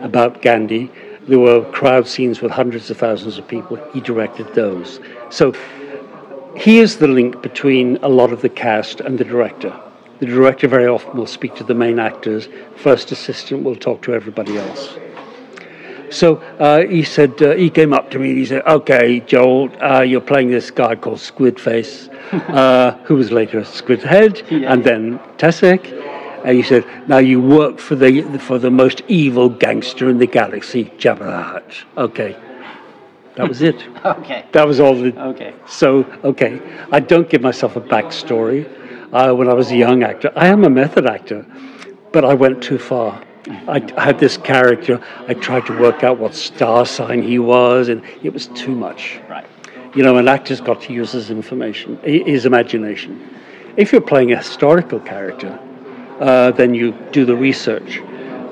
about 0.00 0.42
Gandhi. 0.42 0.90
There 1.28 1.38
were 1.38 1.64
crowd 1.72 2.06
scenes 2.06 2.40
with 2.40 2.52
hundreds 2.52 2.90
of 2.90 2.98
thousands 2.98 3.38
of 3.38 3.48
people. 3.48 3.76
He 3.92 4.00
directed 4.00 4.54
those. 4.54 5.00
So 5.30 5.52
he 6.56 6.78
is 6.78 6.96
the 6.96 7.08
link 7.08 7.42
between 7.42 7.96
a 8.02 8.08
lot 8.08 8.32
of 8.32 8.42
the 8.42 8.48
cast 8.48 9.00
and 9.00 9.18
the 9.18 9.24
director. 9.24 9.78
The 10.20 10.26
director 10.26 10.68
very 10.68 10.86
often 10.86 11.16
will 11.16 11.26
speak 11.26 11.54
to 11.56 11.64
the 11.64 11.74
main 11.74 11.98
actors. 11.98 12.48
First 12.76 13.12
assistant 13.12 13.64
will 13.64 13.76
talk 13.76 14.02
to 14.02 14.14
everybody 14.14 14.56
else. 14.56 14.96
So 16.10 16.36
uh, 16.58 16.86
he 16.86 17.02
said 17.02 17.42
uh, 17.42 17.54
he 17.56 17.68
came 17.68 17.92
up 17.92 18.10
to 18.12 18.18
me 18.18 18.30
and 18.30 18.38
he 18.38 18.46
said, 18.46 18.62
"Okay, 18.66 19.20
Joel, 19.20 19.70
uh, 19.82 20.00
you're 20.02 20.20
playing 20.20 20.50
this 20.50 20.70
guy 20.70 20.94
called 20.94 21.18
Squidface, 21.18 22.08
uh, 22.32 22.92
who 23.04 23.16
was 23.16 23.32
later 23.32 23.60
Squidhead, 23.62 24.50
and 24.70 24.84
then 24.84 25.18
Tessek." 25.36 26.15
And 26.46 26.56
he 26.56 26.62
said, 26.62 26.84
"Now 27.08 27.18
you 27.18 27.40
work 27.40 27.80
for 27.80 27.96
the 27.96 28.22
for 28.38 28.58
the 28.58 28.70
most 28.70 29.02
evil 29.08 29.48
gangster 29.48 30.08
in 30.08 30.18
the 30.18 30.28
galaxy, 30.28 30.84
Jabba 30.96 31.26
the 31.34 31.42
Hutt." 31.42 31.70
Okay, 31.98 32.36
that 33.34 33.48
was 33.48 33.62
it. 33.62 33.84
Okay. 34.04 34.44
That 34.52 34.66
was 34.66 34.78
all. 34.78 34.94
The, 34.94 35.10
Okay. 35.30 35.52
so, 35.66 36.06
okay, 36.22 36.60
I 36.92 37.00
don't 37.00 37.28
give 37.28 37.42
myself 37.42 37.74
a 37.74 37.80
backstory. 37.80 38.64
Uh, 39.12 39.34
when 39.34 39.48
I 39.48 39.54
was 39.54 39.72
a 39.72 39.76
young 39.76 40.04
actor, 40.04 40.32
I 40.36 40.46
am 40.46 40.62
a 40.64 40.70
method 40.70 41.04
actor, 41.06 41.44
but 42.12 42.24
I 42.24 42.34
went 42.34 42.62
too 42.62 42.78
far. 42.78 43.20
I, 43.66 43.82
I 43.96 44.04
had 44.04 44.18
this 44.20 44.36
character. 44.36 45.00
I 45.28 45.34
tried 45.34 45.66
to 45.66 45.78
work 45.78 46.04
out 46.04 46.18
what 46.18 46.34
star 46.34 46.86
sign 46.86 47.22
he 47.22 47.38
was, 47.40 47.88
and 47.88 48.02
it 48.22 48.32
was 48.32 48.46
too 48.48 48.74
much. 48.74 49.18
Right. 49.28 49.46
You 49.96 50.04
know, 50.04 50.16
an 50.16 50.28
actor's 50.28 50.60
got 50.60 50.80
to 50.82 50.92
use 50.92 51.10
his 51.12 51.30
information, 51.30 51.98
his 52.04 52.46
imagination. 52.46 53.12
If 53.76 53.90
you're 53.92 54.00
playing 54.12 54.32
a 54.32 54.36
historical 54.36 55.00
character, 55.00 55.58
uh, 56.20 56.50
then 56.52 56.74
you 56.74 56.92
do 57.12 57.24
the 57.24 57.36
research. 57.36 58.00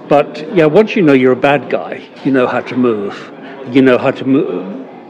But 0.08 0.46
yeah, 0.54 0.66
once 0.66 0.94
you 0.96 1.02
know 1.02 1.12
you're 1.14 1.32
a 1.32 1.36
bad 1.50 1.70
guy, 1.70 2.06
you 2.24 2.30
know 2.32 2.46
how 2.46 2.60
to 2.60 2.76
move. 2.76 3.14
You 3.70 3.80
know 3.82 3.96
how 3.98 4.10
to 4.10 4.24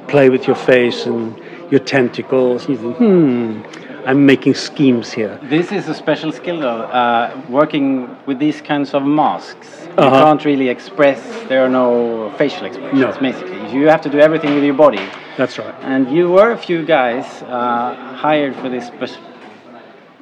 play 0.08 0.30
with 0.30 0.46
your 0.46 0.56
face 0.56 1.06
and 1.06 1.36
your 1.70 1.80
tentacles. 1.80 2.68
You 2.68 2.76
think, 2.76 2.96
hmm, 2.98 3.62
I'm 4.06 4.24
making 4.26 4.54
schemes 4.54 5.12
here. 5.12 5.40
This 5.44 5.72
is 5.72 5.88
a 5.88 5.94
special 5.94 6.30
skill, 6.30 6.60
though. 6.60 6.82
Uh, 6.82 7.40
working 7.48 8.16
with 8.26 8.38
these 8.38 8.60
kinds 8.60 8.94
of 8.94 9.02
masks, 9.02 9.68
you 9.82 10.04
Uh-huh. 10.04 10.24
can't 10.24 10.44
really 10.44 10.68
express. 10.68 11.20
There 11.48 11.60
are 11.66 11.68
no 11.82 12.30
facial 12.38 12.66
expressions. 12.66 13.00
No. 13.00 13.10
Basically, 13.20 13.60
you 13.76 13.88
have 13.88 14.00
to 14.02 14.10
do 14.10 14.18
everything 14.20 14.54
with 14.54 14.64
your 14.64 14.74
body. 14.86 15.04
That's 15.36 15.58
right. 15.58 15.74
And 15.82 16.10
you 16.16 16.30
were 16.30 16.50
a 16.52 16.58
few 16.68 16.84
guys 16.84 17.24
uh, 17.42 17.94
hired 18.24 18.54
for 18.56 18.68
this 18.68 18.86
spe- 18.86 19.18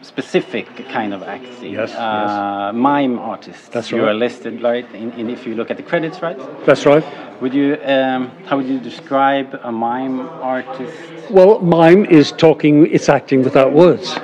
specific 0.02 0.66
kind 0.88 1.14
of 1.14 1.22
acting. 1.22 1.72
Yes, 1.72 1.94
uh, 1.94 2.72
Mime 2.74 3.18
artists. 3.18 3.68
That's 3.68 3.92
right. 3.92 4.00
You 4.00 4.08
are 4.08 4.14
listed, 4.14 4.62
right? 4.62 4.86
In, 4.94 5.12
in 5.12 5.30
if 5.30 5.46
you 5.46 5.54
look 5.54 5.70
at 5.70 5.76
the 5.76 5.82
credits, 5.82 6.20
right? 6.22 6.38
That's 6.66 6.84
right. 6.86 7.04
Would 7.40 7.54
you? 7.54 7.78
Um, 7.82 8.30
how 8.46 8.56
would 8.56 8.66
you 8.66 8.78
describe 8.78 9.58
a 9.62 9.72
mime 9.72 10.20
artist? 10.20 11.30
Well, 11.30 11.60
mime 11.60 12.04
is 12.06 12.32
talking, 12.32 12.86
it's 12.92 13.08
acting 13.08 13.42
without 13.42 13.72
words. 13.72 14.14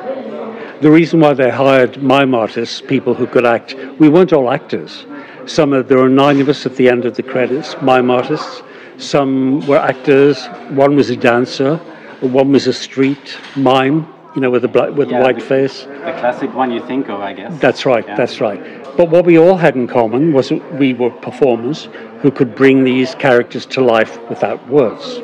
The 0.80 0.90
reason 0.90 1.20
why 1.20 1.34
they 1.34 1.50
hired 1.50 2.02
mime 2.02 2.34
artists, 2.34 2.80
people 2.80 3.14
who 3.14 3.26
could 3.26 3.44
act, 3.44 3.74
we 3.98 4.09
weren't 4.09 4.32
all 4.32 4.50
actors. 4.50 5.06
Some 5.46 5.72
of, 5.72 5.88
there 5.88 5.98
are 5.98 6.09
nine 6.09 6.40
of 6.40 6.48
us 6.48 6.66
at 6.66 6.76
the 6.76 6.88
end 6.88 7.05
of 7.05 7.16
the 7.16 7.22
credits, 7.22 7.74
mime 7.82 8.10
artists. 8.10 8.62
Some 8.98 9.66
were 9.66 9.78
actors. 9.78 10.46
One 10.70 10.94
was 10.94 11.10
a 11.10 11.16
dancer. 11.16 11.80
One 12.20 12.52
was 12.52 12.66
a 12.66 12.72
street 12.72 13.38
mime, 13.55 14.12
you 14.34 14.40
know, 14.40 14.50
with 14.50 14.64
a 14.64 14.68
black, 14.68 14.90
with 14.94 15.10
Yeah, 15.10 15.18
a 15.18 15.22
white 15.22 15.38
the- 15.38 15.44
face. 15.44 15.84
The 15.84 16.12
classic 16.12 16.55
one 16.55 16.70
you 16.70 16.80
think 16.80 17.09
of, 17.09 17.20
I 17.20 17.32
guess. 17.32 17.59
That's 17.59 17.84
right, 17.86 18.05
Yeah. 18.06 18.14
that's 18.16 18.40
right. 18.40 18.60
But 18.96 19.09
what 19.10 19.24
we 19.24 19.38
all 19.38 19.56
had 19.56 19.74
in 19.76 19.86
common 19.86 20.32
was 20.32 20.48
that 20.50 20.60
we 20.78 20.92
were 20.94 21.10
performers 21.10 21.88
who 22.22 22.30
could 22.30 22.55
bring 22.55 22.84
these 22.84 23.14
characters 23.14 23.64
to 23.66 23.80
life 23.80 24.18
without 24.28 24.68
words. 24.68 25.20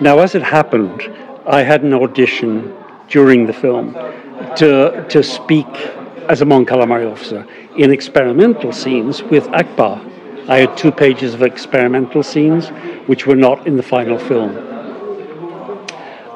Now, 0.00 0.18
as 0.18 0.34
it 0.34 0.42
happened, 0.42 1.08
I 1.46 1.62
had 1.62 1.82
an 1.82 1.94
audition 1.94 2.72
during 3.08 3.46
the 3.46 3.52
film 3.52 3.96
to, 4.56 5.04
to 5.08 5.22
speak 5.22 5.66
as 6.28 6.40
a 6.42 6.44
Mon 6.44 6.64
Calamari 6.66 7.10
officer 7.10 7.46
in 7.76 7.90
experimental 7.90 8.72
scenes 8.72 9.22
with 9.22 9.48
Akbar. 9.48 10.00
I 10.48 10.58
had 10.58 10.76
two 10.76 10.90
pages 10.90 11.34
of 11.34 11.42
experimental 11.42 12.22
scenes, 12.22 12.68
which 13.06 13.26
were 13.26 13.36
not 13.36 13.66
in 13.66 13.76
the 13.76 13.82
final 13.82 14.18
film. 14.18 14.56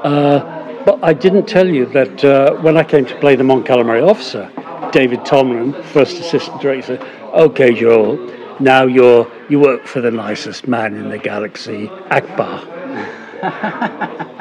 Uh, 0.04 0.53
but 0.84 0.98
I 1.02 1.12
didn't 1.12 1.46
tell 1.46 1.68
you 1.68 1.86
that 1.86 2.24
uh, 2.24 2.54
when 2.56 2.76
I 2.76 2.84
came 2.84 3.06
to 3.06 3.18
play 3.20 3.36
the 3.36 3.44
Mon 3.44 3.64
Calamari 3.64 4.06
officer, 4.06 4.50
David 4.92 5.24
Tomlin, 5.24 5.72
first 5.82 6.18
assistant 6.18 6.60
director, 6.60 6.98
said, 6.98 7.02
"Okay, 7.32 7.74
Joel, 7.74 8.16
now 8.60 8.84
you're 8.84 9.30
you 9.48 9.60
work 9.60 9.86
for 9.86 10.00
the 10.00 10.10
nicest 10.10 10.68
man 10.68 10.94
in 10.94 11.08
the 11.08 11.18
galaxy, 11.18 11.88
Akbar." 12.10 12.60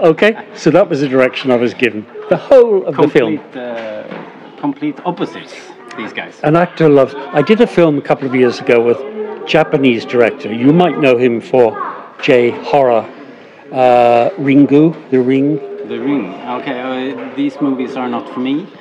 okay, 0.02 0.48
so 0.53 0.70
that 0.72 0.88
was 0.88 1.02
the 1.02 1.07
direction 1.07 1.52
I 1.52 1.57
was 1.57 1.74
given. 1.74 2.06
The 2.30 2.38
whole 2.38 2.86
of 2.86 2.95
complete, 2.95 3.52
the 3.52 3.60
film. 3.60 4.15
Uh, 4.15 4.60
complete 4.60 4.99
opposites. 5.06 5.53
These 5.98 6.14
guys. 6.14 6.40
An 6.44 6.56
actor 6.56 6.90
loves. 6.90 7.14
I 7.15 7.41
did 7.41 7.61
a 7.61 7.68
film 7.68 7.98
a 7.98 8.02
couple 8.02 8.28
of 8.28 8.34
years 8.34 8.60
ago 8.60 8.82
with 8.82 9.48
Japanese 9.48 10.06
director. 10.06 10.52
You 10.52 10.74
might 10.74 10.99
know 10.99 11.18
him 11.18 11.41
for 11.41 11.78
J 12.22 12.49
horror, 12.49 13.10
uh, 13.72 14.30
Ringu, 14.38 15.10
The 15.10 15.20
Ring. 15.20 15.73
The 15.88 15.99
Ring. 15.99 16.34
Okay, 16.34 16.80
uh, 17.11 17.35
these 17.35 17.60
movies 17.61 17.95
are 17.95 18.07
not 18.07 18.30
for 18.34 18.39
me. 18.39 18.68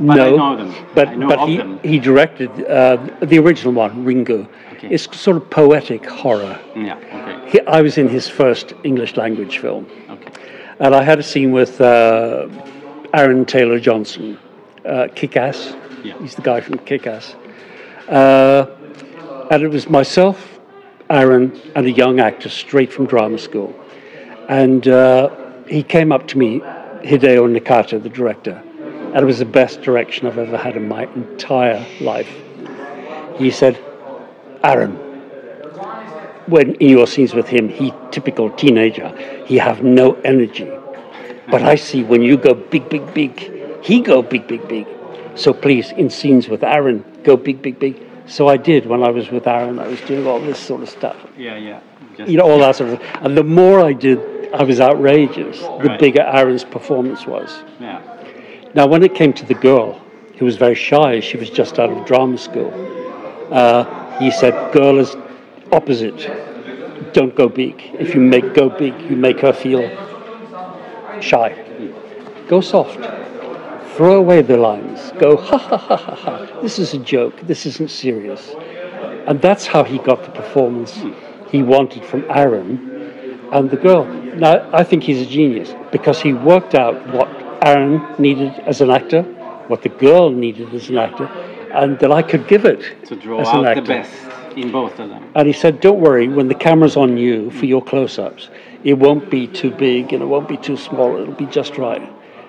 but 0.00 0.16
no, 0.16 0.26
I 0.26 0.30
know 0.30 0.56
them. 0.56 0.86
but 0.94 1.16
know 1.16 1.28
but 1.28 1.48
he 1.48 1.56
them. 1.58 1.78
he 1.82 1.98
directed 1.98 2.50
uh, 2.66 2.96
the 3.20 3.38
original 3.38 3.74
one, 3.74 4.04
Ringu. 4.04 4.48
Okay. 4.72 4.88
It's 4.88 5.04
sort 5.18 5.36
of 5.36 5.50
poetic 5.50 6.06
horror. 6.06 6.58
Yeah. 6.74 6.96
Okay. 6.96 7.50
He, 7.50 7.60
I 7.66 7.82
was 7.82 7.98
in 7.98 8.08
his 8.08 8.26
first 8.28 8.72
English 8.82 9.16
language 9.16 9.58
film, 9.58 9.86
Okay. 10.08 10.32
and 10.78 10.94
I 10.94 11.02
had 11.02 11.18
a 11.18 11.22
scene 11.22 11.52
with 11.52 11.80
uh, 11.80 12.48
Aaron 13.12 13.44
Taylor 13.44 13.78
Johnson, 13.78 14.38
uh, 14.86 15.08
Kick 15.14 15.36
Ass. 15.36 15.74
Yeah. 16.02 16.18
He's 16.20 16.34
the 16.34 16.42
guy 16.42 16.60
from 16.62 16.78
Kick 16.78 17.06
Ass. 17.06 17.34
Uh, 18.08 18.66
and 19.50 19.62
it 19.62 19.68
was 19.68 19.88
myself, 19.90 20.58
Aaron, 21.10 21.52
and 21.74 21.86
a 21.86 21.90
young 21.90 22.20
actor 22.20 22.48
straight 22.48 22.90
from 22.90 23.04
drama 23.04 23.36
school. 23.36 23.74
And 24.48 24.88
uh, 24.88 25.28
he 25.70 25.84
came 25.84 26.10
up 26.10 26.26
to 26.28 26.38
me, 26.38 26.58
Hideo 26.58 27.48
Nakata, 27.48 28.02
the 28.02 28.08
director, 28.08 28.62
and 29.14 29.16
it 29.16 29.24
was 29.24 29.38
the 29.38 29.44
best 29.44 29.82
direction 29.82 30.26
I've 30.26 30.38
ever 30.38 30.56
had 30.56 30.76
in 30.76 30.88
my 30.88 31.04
entire 31.14 31.86
life. 32.00 32.28
He 33.38 33.50
said, 33.50 33.82
Aaron, 34.64 34.96
when 36.46 36.74
in 36.74 36.88
your 36.88 37.06
scenes 37.06 37.32
with 37.34 37.46
him, 37.46 37.68
he 37.68 37.94
typical 38.10 38.50
teenager, 38.50 39.16
he 39.46 39.58
have 39.58 39.82
no 39.82 40.14
energy. 40.22 40.70
But 41.50 41.62
I 41.62 41.76
see 41.76 42.02
when 42.02 42.22
you 42.22 42.36
go 42.36 42.54
big, 42.54 42.88
big, 42.88 43.14
big, 43.14 43.84
he 43.84 44.00
go 44.00 44.22
big, 44.22 44.46
big, 44.48 44.66
big. 44.68 44.86
So 45.36 45.52
please, 45.52 45.92
in 45.92 46.10
scenes 46.10 46.48
with 46.48 46.64
Aaron, 46.64 47.04
go 47.22 47.36
big, 47.36 47.62
big, 47.62 47.78
big. 47.78 48.02
So 48.26 48.48
I 48.48 48.56
did 48.56 48.86
when 48.86 49.02
I 49.02 49.10
was 49.10 49.30
with 49.30 49.46
Aaron. 49.46 49.78
I 49.78 49.86
was 49.86 50.00
doing 50.02 50.26
all 50.26 50.40
this 50.40 50.58
sort 50.58 50.82
of 50.82 50.88
stuff, 50.88 51.16
Yeah, 51.36 51.56
yeah. 51.56 51.80
Just, 52.16 52.30
you 52.30 52.36
know, 52.36 52.48
all 52.50 52.58
that 52.58 52.76
sort 52.76 52.90
of. 52.90 53.00
And 53.22 53.36
the 53.36 53.44
more 53.44 53.80
I 53.80 53.92
did, 53.92 54.18
I 54.52 54.64
was 54.64 54.80
outrageous. 54.80 55.60
The 55.60 55.88
Right. 55.88 55.98
bigger 55.98 56.22
Aaron's 56.22 56.64
performance 56.64 57.26
was. 57.26 57.62
Yeah. 57.80 58.00
Now, 58.74 58.86
when 58.86 59.02
it 59.02 59.14
came 59.14 59.32
to 59.34 59.46
the 59.46 59.54
girl, 59.54 60.00
who 60.38 60.44
was 60.44 60.56
very 60.56 60.74
shy, 60.74 61.20
she 61.20 61.36
was 61.36 61.50
just 61.50 61.78
out 61.78 61.90
of 61.90 62.04
drama 62.06 62.38
school. 62.38 62.72
Uh, 63.50 63.84
he 64.18 64.30
said, 64.30 64.54
"Girl 64.72 64.98
is 64.98 65.16
opposite. 65.72 66.30
Don't 67.12 67.34
go 67.34 67.48
big. 67.48 67.82
If 67.98 68.14
you 68.14 68.20
make 68.20 68.54
go 68.54 68.68
big, 68.68 68.94
you 69.08 69.16
make 69.16 69.40
her 69.40 69.52
feel 69.52 69.88
shy. 71.20 71.54
Go 72.48 72.60
soft. 72.60 72.98
Throw 73.96 74.16
away 74.16 74.42
the 74.42 74.56
lines. 74.56 75.12
Go 75.18 75.36
ha 75.36 75.58
ha 75.58 75.76
ha 75.76 75.96
ha 75.96 76.14
ha. 76.14 76.46
This 76.62 76.78
is 76.78 76.94
a 76.94 76.98
joke. 76.98 77.34
This 77.46 77.66
isn't 77.66 77.90
serious." 77.90 78.54
And 79.26 79.40
that's 79.40 79.66
how 79.66 79.84
he 79.84 79.98
got 79.98 80.24
the 80.24 80.30
performance 80.30 81.02
he 81.50 81.62
wanted 81.62 82.04
from 82.04 82.24
Aaron 82.30 82.89
and 83.52 83.70
the 83.70 83.76
girl. 83.76 84.04
Now, 84.04 84.68
I 84.72 84.84
think 84.84 85.02
he's 85.02 85.20
a 85.20 85.26
genius 85.26 85.74
because 85.92 86.20
he 86.20 86.32
worked 86.32 86.74
out 86.74 86.94
what 87.08 87.28
Aaron 87.62 88.02
needed 88.18 88.52
as 88.66 88.80
an 88.80 88.90
actor, 88.90 89.22
what 89.68 89.82
the 89.82 89.88
girl 89.88 90.30
needed 90.30 90.72
as 90.74 90.88
an 90.88 90.98
actor, 90.98 91.26
and 91.72 91.98
that 91.98 92.12
I 92.12 92.22
could 92.22 92.48
give 92.48 92.64
it 92.64 93.04
To 93.06 93.16
draw 93.16 93.40
as 93.40 93.48
an 93.48 93.56
out 93.56 93.66
actor. 93.66 93.80
the 93.82 93.86
best 93.88 94.56
in 94.56 94.72
both 94.72 94.98
of 94.98 95.08
them. 95.08 95.30
And 95.34 95.46
he 95.46 95.52
said, 95.52 95.80
Don't 95.80 96.00
worry, 96.00 96.28
when 96.28 96.48
the 96.48 96.54
camera's 96.54 96.96
on 96.96 97.16
you 97.16 97.50
for 97.50 97.66
your 97.66 97.82
close 97.82 98.18
ups, 98.18 98.48
it 98.82 98.94
won't 98.94 99.30
be 99.30 99.46
too 99.46 99.70
big 99.70 100.12
and 100.12 100.22
it 100.22 100.26
won't 100.26 100.48
be 100.48 100.56
too 100.56 100.76
small, 100.76 101.16
it'll 101.20 101.34
be 101.34 101.46
just 101.46 101.76
right. 101.76 102.02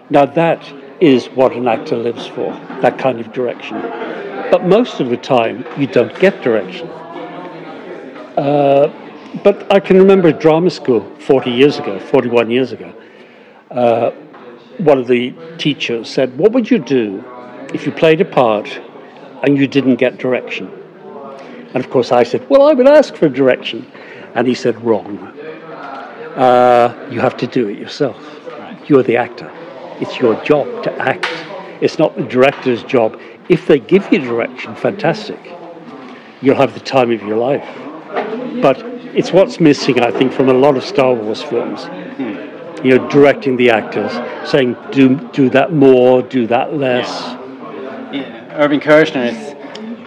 Now, 0.09 0.25
that 0.25 0.61
is 0.99 1.27
what 1.27 1.51
an 1.53 1.67
actor 1.67 1.97
lives 1.97 2.27
for, 2.27 2.51
that 2.81 2.97
kind 2.99 3.19
of 3.19 3.31
direction. 3.33 3.81
But 4.51 4.65
most 4.65 4.99
of 4.99 5.09
the 5.09 5.17
time, 5.17 5.65
you 5.77 5.87
don't 5.87 6.17
get 6.19 6.41
direction. 6.41 6.87
Uh, 8.37 8.91
but 9.43 9.71
I 9.71 9.79
can 9.79 9.97
remember 9.97 10.31
drama 10.31 10.69
school 10.69 11.01
40 11.19 11.51
years 11.51 11.79
ago, 11.79 11.99
41 11.99 12.51
years 12.51 12.71
ago. 12.71 12.93
Uh, 13.69 14.11
one 14.77 14.97
of 14.97 15.07
the 15.07 15.33
teachers 15.57 16.09
said, 16.09 16.37
What 16.37 16.51
would 16.51 16.69
you 16.69 16.79
do 16.79 17.23
if 17.73 17.85
you 17.85 17.91
played 17.91 18.19
a 18.21 18.25
part 18.25 18.69
and 19.43 19.57
you 19.57 19.67
didn't 19.67 19.95
get 19.95 20.17
direction? 20.17 20.69
And 21.73 21.77
of 21.77 21.89
course, 21.89 22.11
I 22.11 22.23
said, 22.23 22.47
Well, 22.49 22.63
I 22.63 22.73
would 22.73 22.87
ask 22.87 23.15
for 23.15 23.29
direction. 23.29 23.89
And 24.35 24.47
he 24.47 24.53
said, 24.53 24.81
Wrong. 24.83 25.17
Uh, 26.35 27.09
you 27.11 27.19
have 27.19 27.37
to 27.37 27.47
do 27.47 27.67
it 27.67 27.77
yourself. 27.77 28.17
You're 28.87 29.03
the 29.03 29.17
actor. 29.17 29.51
It's 29.99 30.19
your 30.19 30.41
job 30.43 30.83
to 30.83 30.93
act. 30.97 31.27
It's 31.81 31.97
not 31.99 32.15
the 32.15 32.23
director's 32.23 32.83
job. 32.83 33.19
If 33.49 33.67
they 33.67 33.79
give 33.79 34.11
you 34.11 34.19
direction, 34.19 34.75
fantastic. 34.75 35.39
You'll 36.41 36.55
have 36.55 36.73
the 36.73 36.79
time 36.79 37.11
of 37.11 37.21
your 37.21 37.37
life. 37.37 37.67
But 38.61 39.00
it's 39.13 39.31
what's 39.31 39.59
missing, 39.59 39.99
I 40.01 40.11
think, 40.11 40.31
from 40.33 40.49
a 40.49 40.53
lot 40.53 40.77
of 40.77 40.83
Star 40.83 41.13
Wars 41.13 41.41
films. 41.41 41.85
You 42.83 42.97
know, 42.97 43.07
directing 43.09 43.57
the 43.57 43.69
actors, 43.69 44.11
saying, 44.49 44.75
do, 44.91 45.15
do 45.33 45.49
that 45.51 45.71
more, 45.71 46.23
do 46.23 46.47
that 46.47 46.73
less. 46.75 47.09
Yeah, 48.11 48.55
Irving 48.57 48.79
Kershner 48.79 49.27
is 49.31 49.55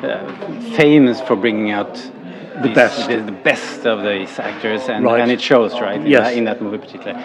uh, 0.02 0.76
famous 0.76 1.20
for 1.20 1.36
bringing 1.36 1.70
out 1.70 1.94
The 1.94 2.60
these- 2.64 2.74
best. 2.74 3.08
the, 3.08 3.16
the 3.20 3.32
best 3.32 3.86
of 3.86 4.02
these 4.02 4.38
actors, 4.40 4.88
and, 4.88 5.04
Right. 5.04 5.20
and 5.20 5.30
it 5.30 5.40
shows, 5.40 5.80
right? 5.80 6.00
In, 6.00 6.06
Yes. 6.06 6.24
that, 6.24 6.36
in 6.36 6.44
that 6.44 6.60
movie, 6.60 6.78
particularly. 6.78 7.22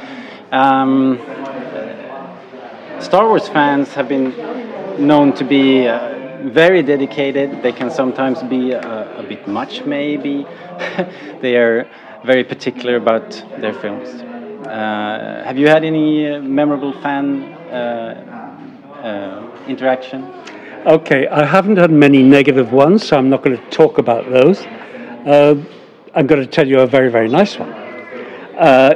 Um, 0.51 1.19
Star 2.99 3.27
Wars 3.27 3.47
fans 3.47 3.93
have 3.95 4.07
been 4.07 4.33
known 5.07 5.33
to 5.33 5.43
be 5.43 5.87
uh, 5.87 6.18
very 6.41 6.81
dedicated. 6.81 7.61
They 7.61 7.71
can 7.71 7.91
sometimes 7.91 8.41
be 8.43 8.73
uh, 8.73 9.19
a 9.19 9.23
bit 9.23 9.47
much, 9.47 9.85
maybe. 9.85 10.45
they 11.41 11.57
are 11.57 11.87
very 12.25 12.43
particular 12.43 12.95
about 12.95 13.31
their 13.59 13.73
films. 13.73 14.09
Uh, 14.67 15.43
have 15.45 15.57
you 15.57 15.67
had 15.67 15.83
any 15.83 16.29
uh, 16.29 16.41
memorable 16.41 16.93
fan 17.01 17.43
uh, 17.71 18.85
uh, 19.03 19.65
interaction? 19.67 20.23
Okay, 20.85 21.27
I 21.27 21.45
haven't 21.45 21.77
had 21.77 21.91
many 21.91 22.23
negative 22.23 22.71
ones, 22.71 23.07
so 23.07 23.17
I'm 23.17 23.29
not 23.29 23.43
going 23.43 23.57
to 23.57 23.69
talk 23.69 23.97
about 23.97 24.29
those. 24.29 24.65
I'm 26.15 26.25
going 26.25 26.41
to 26.41 26.47
tell 26.47 26.67
you 26.67 26.79
a 26.79 26.87
very, 26.87 27.09
very 27.09 27.29
nice 27.29 27.57
one. 27.57 27.73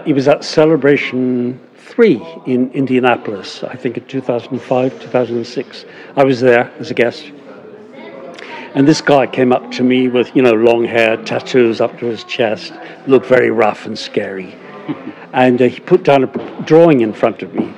It 0.06 0.14
was 0.14 0.28
at 0.28 0.44
Celebration 0.44 1.60
3 1.94 2.42
in 2.48 2.72
Indianapolis, 2.72 3.64
I 3.64 3.76
think 3.76 3.98
in 3.98 4.06
2005, 4.08 5.00
2006. 5.00 5.86
I 6.16 6.24
was 6.24 6.42
there 6.42 6.74
as 6.80 6.90
a 6.90 6.96
guest. 6.96 7.32
And 8.74 8.88
this 8.88 9.00
guy 9.00 9.28
came 9.28 9.54
up 9.54 9.70
to 9.74 9.84
me 9.84 10.08
with, 10.08 10.36
you 10.36 10.42
know, 10.42 10.54
long 10.54 10.86
hair, 10.86 11.18
tattoos 11.18 11.82
up 11.82 12.00
to 12.00 12.08
his 12.08 12.24
chest, 12.24 12.74
looked 13.06 13.28
very 13.28 13.52
rough 13.52 13.86
and 13.86 13.96
scary. 13.96 14.56
and 15.34 15.62
uh, 15.62 15.66
he 15.66 15.80
put 15.82 16.02
down 16.02 16.24
a 16.24 16.62
drawing 16.64 17.02
in 17.02 17.14
front 17.14 17.44
of 17.44 17.54
me. 17.54 17.72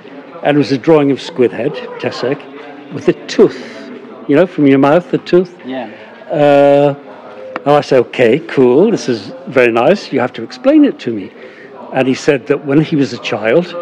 And 0.43 0.55
it 0.55 0.57
was 0.57 0.71
a 0.71 0.77
drawing 0.77 1.11
of 1.11 1.17
Squidhead, 1.17 1.75
Tessek, 1.99 2.93
with 2.93 3.09
a 3.09 3.27
tooth, 3.27 3.91
you 4.29 4.37
know, 4.37 4.47
from 4.47 4.65
your 4.65 4.79
mouth, 4.79 5.11
the 5.11 5.17
tooth. 5.17 5.59
Yeah. 5.65 5.91
Uh, 6.31 6.95
and 7.65 7.73
I 7.73 7.81
said, 7.81 7.99
okay, 7.99 8.39
cool, 8.39 8.91
this 8.91 9.09
is 9.09 9.33
very 9.47 9.73
nice. 9.73 10.13
You 10.13 10.21
have 10.21 10.31
to 10.33 10.43
explain 10.43 10.85
it 10.85 10.99
to 10.99 11.11
me. 11.11 11.33
And 11.91 12.07
he 12.07 12.13
said 12.13 12.47
that 12.47 12.65
when 12.65 12.79
he 12.79 12.95
was 12.95 13.11
a 13.11 13.17
child 13.17 13.75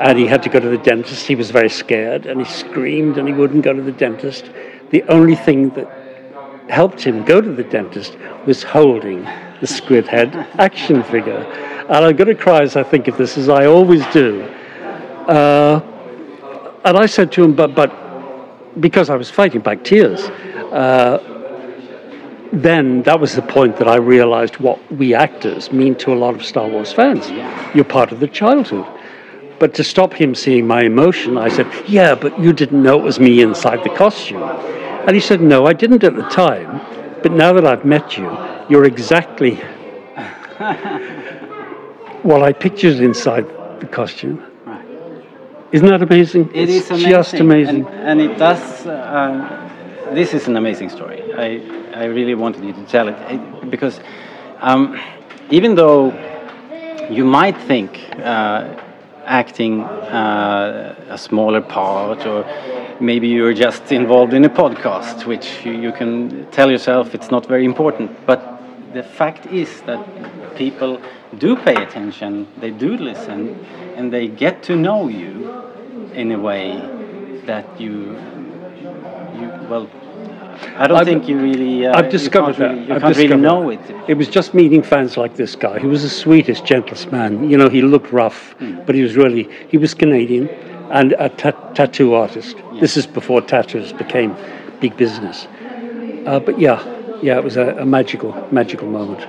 and 0.00 0.18
he 0.18 0.26
had 0.26 0.42
to 0.42 0.48
go 0.48 0.58
to 0.58 0.68
the 0.68 0.78
dentist, 0.78 1.26
he 1.26 1.34
was 1.34 1.50
very 1.50 1.68
scared 1.68 2.24
and 2.24 2.40
he 2.40 2.50
screamed 2.50 3.18
and 3.18 3.28
he 3.28 3.34
wouldn't 3.34 3.62
go 3.62 3.74
to 3.74 3.82
the 3.82 3.92
dentist. 3.92 4.50
The 4.88 5.02
only 5.04 5.36
thing 5.36 5.68
that 5.70 5.88
helped 6.70 7.02
him 7.02 7.22
go 7.22 7.42
to 7.42 7.52
the 7.52 7.64
dentist 7.64 8.16
was 8.46 8.62
holding 8.62 9.24
the 9.60 9.66
squid 9.66 10.08
head 10.08 10.34
action 10.58 11.02
figure. 11.02 11.44
And 11.88 12.04
I'm 12.04 12.16
going 12.16 12.28
to 12.28 12.34
cry 12.34 12.62
as 12.62 12.76
I 12.76 12.82
think 12.82 13.08
of 13.08 13.18
this, 13.18 13.36
as 13.36 13.50
I 13.50 13.66
always 13.66 14.06
do. 14.06 14.42
Uh, 15.28 15.82
and 16.86 16.96
I 16.96 17.04
said 17.04 17.30
to 17.32 17.44
him, 17.44 17.54
but, 17.54 17.74
but 17.74 18.80
because 18.80 19.10
I 19.10 19.16
was 19.16 19.28
fighting 19.28 19.60
back 19.60 19.84
tears, 19.84 20.20
uh, 20.72 21.18
then 22.54 23.02
that 23.02 23.20
was 23.20 23.34
the 23.34 23.42
point 23.42 23.76
that 23.76 23.86
I 23.86 23.96
realized 23.96 24.56
what 24.56 24.80
we 24.90 25.12
actors 25.12 25.70
mean 25.70 25.94
to 25.96 26.14
a 26.14 26.16
lot 26.16 26.34
of 26.34 26.42
Star 26.42 26.66
Wars 26.66 26.90
fans. 26.90 27.28
You're 27.74 27.84
part 27.84 28.12
of 28.12 28.20
the 28.20 28.28
childhood. 28.28 28.86
But 29.60 29.74
to 29.74 29.84
stop 29.84 30.14
him 30.14 30.34
seeing 30.34 30.66
my 30.66 30.82
emotion, 30.82 31.36
I 31.38 31.50
said, 31.50 31.66
Yeah, 31.86 32.14
but 32.14 32.40
you 32.40 32.52
didn't 32.54 32.82
know 32.82 32.98
it 32.98 33.04
was 33.04 33.20
me 33.20 33.42
inside 33.42 33.84
the 33.84 33.90
costume. 33.90 34.42
And 34.42 35.14
he 35.14 35.20
said, 35.20 35.42
No, 35.42 35.66
I 35.66 35.74
didn't 35.74 36.02
at 36.02 36.16
the 36.16 36.22
time. 36.22 36.80
But 37.22 37.32
now 37.32 37.52
that 37.52 37.66
I've 37.66 37.84
met 37.84 38.16
you, 38.16 38.24
you're 38.70 38.86
exactly 38.86 39.56
what 42.22 42.42
I 42.42 42.52
pictured 42.52 43.00
inside 43.00 43.46
the 43.80 43.86
costume. 43.86 44.42
Isn't 45.72 45.88
that 45.88 46.02
amazing? 46.02 46.50
It 46.54 46.68
it's 46.70 46.72
is 46.72 46.90
amazing. 46.90 47.10
just 47.10 47.34
amazing. 47.34 47.86
And, 47.86 48.08
and 48.08 48.20
it 48.20 48.38
does. 48.38 48.86
Uh, 48.86 49.68
this 50.14 50.32
is 50.34 50.48
an 50.48 50.56
amazing 50.56 50.88
story. 50.88 51.22
I 51.34 51.60
I 51.94 52.04
really 52.04 52.34
wanted 52.34 52.64
you 52.64 52.72
to 52.72 52.84
tell 52.86 53.08
it 53.08 53.16
it- 53.30 53.70
because 53.70 54.00
um, 54.60 54.98
even 55.50 55.74
though 55.74 56.12
you 57.10 57.24
might 57.24 57.56
think 57.68 58.00
uh, 58.24 58.64
acting 59.30 59.82
uh, 59.82 60.94
a 61.08 61.16
smaller 61.16 61.60
part, 61.60 62.26
or 62.26 62.44
maybe 63.00 63.28
you're 63.28 63.54
just 63.54 63.92
involved 63.92 64.34
in 64.34 64.44
a 64.44 64.48
podcast, 64.48 65.24
which 65.24 65.64
you, 65.64 65.72
you 65.72 65.92
can 65.92 66.50
tell 66.50 66.70
yourself 66.70 67.14
it's 67.14 67.30
not 67.30 67.46
very 67.46 67.64
important. 67.64 68.10
But 68.26 68.40
the 68.92 69.04
fact 69.04 69.46
is 69.46 69.82
that 69.82 70.00
people 70.56 71.00
do 71.38 71.56
pay 71.56 71.76
attention, 71.76 72.48
they 72.58 72.72
do 72.72 72.96
listen, 72.96 73.64
and 73.96 74.12
they 74.12 74.26
get 74.26 74.64
to 74.64 74.74
know 74.74 75.08
you 75.08 76.10
in 76.12 76.32
a 76.32 76.38
way 76.38 76.80
that 77.46 77.80
you, 77.80 78.18
you 79.38 79.46
well, 79.70 79.88
I 80.76 80.86
don't 80.86 80.98
I've- 80.98 81.10
think 81.10 81.28
you 81.28 81.38
really. 81.38 81.86
Uh, 81.86 81.98
I've 81.98 82.10
discovered 82.10 82.56
you 82.56 82.64
that. 82.64 82.70
Really, 82.70 82.86
you 82.86 82.94
I've 82.94 83.02
can't 83.02 83.16
really 83.16 83.36
know 83.36 83.70
it. 83.70 83.80
It 84.08 84.14
was 84.14 84.28
just 84.28 84.54
meeting 84.54 84.82
fans 84.82 85.16
like 85.16 85.34
this 85.36 85.54
guy. 85.56 85.78
He 85.78 85.86
was 85.86 86.02
the 86.02 86.08
sweetest, 86.10 86.64
gentlest 86.64 87.10
man. 87.12 87.48
You 87.50 87.56
know, 87.58 87.68
he 87.68 87.82
looked 87.82 88.12
rough, 88.12 88.52
Hmm. 88.58 88.80
but 88.86 88.94
he 88.94 89.02
was 89.02 89.16
really, 89.16 89.48
he 89.68 89.78
was 89.78 89.94
Canadian 89.94 90.48
and 90.90 91.14
a 91.18 91.28
ta- 91.28 91.52
tattoo 91.74 92.14
artist. 92.14 92.56
This 92.80 92.96
is 92.96 93.06
before 93.06 93.40
tattoos 93.42 93.92
became 93.92 94.36
big 94.80 94.96
business. 94.96 95.46
Uh, 96.26 96.40
but 96.40 96.58
yeah, 96.58 96.82
yeah, 97.22 97.36
it 97.38 97.44
was 97.44 97.56
a, 97.56 97.76
a 97.78 97.86
magical, 97.86 98.34
magical 98.50 98.88
moment. 98.88 99.20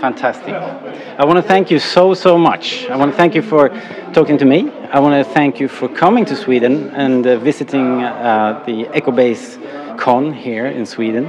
Fantastic. 0.00 0.54
I 0.54 1.24
want 1.26 1.36
to 1.36 1.42
thank 1.42 1.70
you 1.70 1.78
so, 1.78 2.14
so 2.14 2.38
much. 2.38 2.86
I 2.88 2.96
want 2.96 3.10
to 3.10 3.16
thank 3.16 3.34
you 3.34 3.42
for 3.42 3.68
talking 4.14 4.38
to 4.38 4.46
me. 4.46 4.70
I 4.90 4.98
want 4.98 5.14
to 5.26 5.30
thank 5.34 5.60
you 5.60 5.68
for 5.68 5.88
coming 5.88 6.24
to 6.24 6.34
Sweden 6.34 6.88
and 6.94 7.26
uh, 7.26 7.36
visiting 7.38 8.02
uh, 8.02 8.62
the 8.64 8.84
EcoBase 8.98 9.58
Con 10.00 10.32
here 10.32 10.66
in 10.66 10.86
Sweden. 10.86 11.26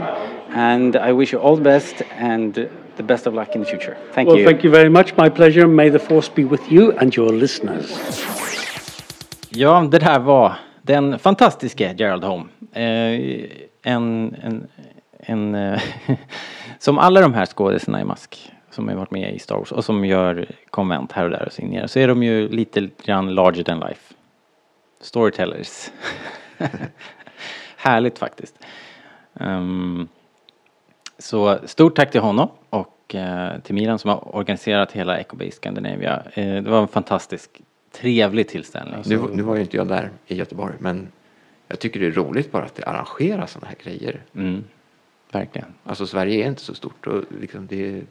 And 0.54 0.96
I 0.96 1.12
wish 1.12 1.34
you 1.34 1.42
all 1.42 1.56
the 1.56 1.64
best 1.64 2.04
and 2.20 2.54
the 2.96 3.04
best 3.04 3.28
of 3.28 3.34
luck 3.34 3.56
in 3.56 3.64
the 3.64 3.70
future. 3.70 3.98
Thank 4.14 4.30
well, 4.30 4.40
you. 4.40 4.46
thank 4.46 4.64
you 4.64 4.72
very 4.72 4.90
much. 4.90 5.18
My 5.18 5.30
pleasure. 5.30 5.68
May 5.68 5.90
the 5.90 6.00
force 6.00 6.32
be 6.36 6.44
with 6.46 6.72
you 6.72 6.92
and 6.98 7.18
your 7.18 7.34
listeners. 7.34 7.92
Ja, 9.50 9.88
det 9.92 10.00
där 10.00 10.20
var 10.20 10.56
den 10.82 11.20
fantastiska 11.20 11.94
Gerald 11.94 12.24
Home. 12.24 12.46
Eh, 12.74 13.50
en, 13.84 14.36
en, 14.44 14.68
en 15.20 15.56
eh, 15.56 15.82
som 16.80 16.98
alla 16.98 17.22
de 17.22 17.34
här 17.34 17.46
skådisarna 17.46 18.02
i 18.02 18.04
mask 18.04 18.52
som 18.70 18.88
har 18.88 18.96
varit 18.96 19.12
med 19.12 19.36
i 19.36 19.40
Star 19.40 19.56
Wars 19.56 19.72
och 19.72 19.86
som 19.86 20.06
gör 20.06 20.46
konvent 20.70 21.12
här 21.12 21.24
och 21.24 21.30
där 21.30 21.46
och 21.46 21.54
signerar 21.54 21.88
så 21.88 22.00
är 22.00 22.08
de 22.08 22.24
ju 22.24 22.50
lite 22.50 22.90
grann 23.04 23.36
larger 23.36 23.64
than 23.64 23.80
life. 23.80 24.14
Storytellers. 25.02 25.92
Härligt 27.82 28.20
faktiskt. 28.20 28.56
Ehm, 29.40 30.08
så 31.18 31.60
stort 31.66 31.96
tack 31.96 32.12
till 32.12 32.22
honom 32.22 32.50
och 32.70 33.16
eh, 33.16 33.60
till 33.60 33.76
Milan 33.76 34.00
som 34.00 34.10
har 34.10 34.36
organiserat 34.36 34.92
hela 34.92 35.20
EcoBase 35.20 35.52
Scandinavia. 35.52 36.24
Eh, 36.34 36.64
det 36.64 36.70
var 36.70 36.82
en 36.82 36.88
fantastisk, 36.88 37.62
trevlig 37.92 38.48
tillställning. 38.48 39.04
Nu, 39.06 39.22
nu 39.34 39.44
var 39.44 39.56
ju 39.56 39.62
inte 39.62 39.78
jag 39.78 39.88
där 39.88 40.10
i 40.28 40.36
Göteborg, 40.36 40.74
men 40.80 41.12
jag 41.68 41.80
tycker 41.80 42.00
det 42.00 42.06
är 42.06 42.12
roligt 42.12 42.52
bara 42.52 42.64
att 42.64 42.76
det 42.76 42.84
arrangeras 42.84 43.52
sådana 43.52 43.68
här 43.68 43.76
grejer. 43.84 44.22
Mm, 44.36 44.64
verkligen. 45.32 45.74
Alltså 45.84 46.08
Sverige 46.08 46.44
är 46.44 46.48
inte 46.48 46.62
så 46.62 46.74
stort 46.74 47.08
och 47.08 47.24
liksom 47.40 47.68
det, 47.68 48.02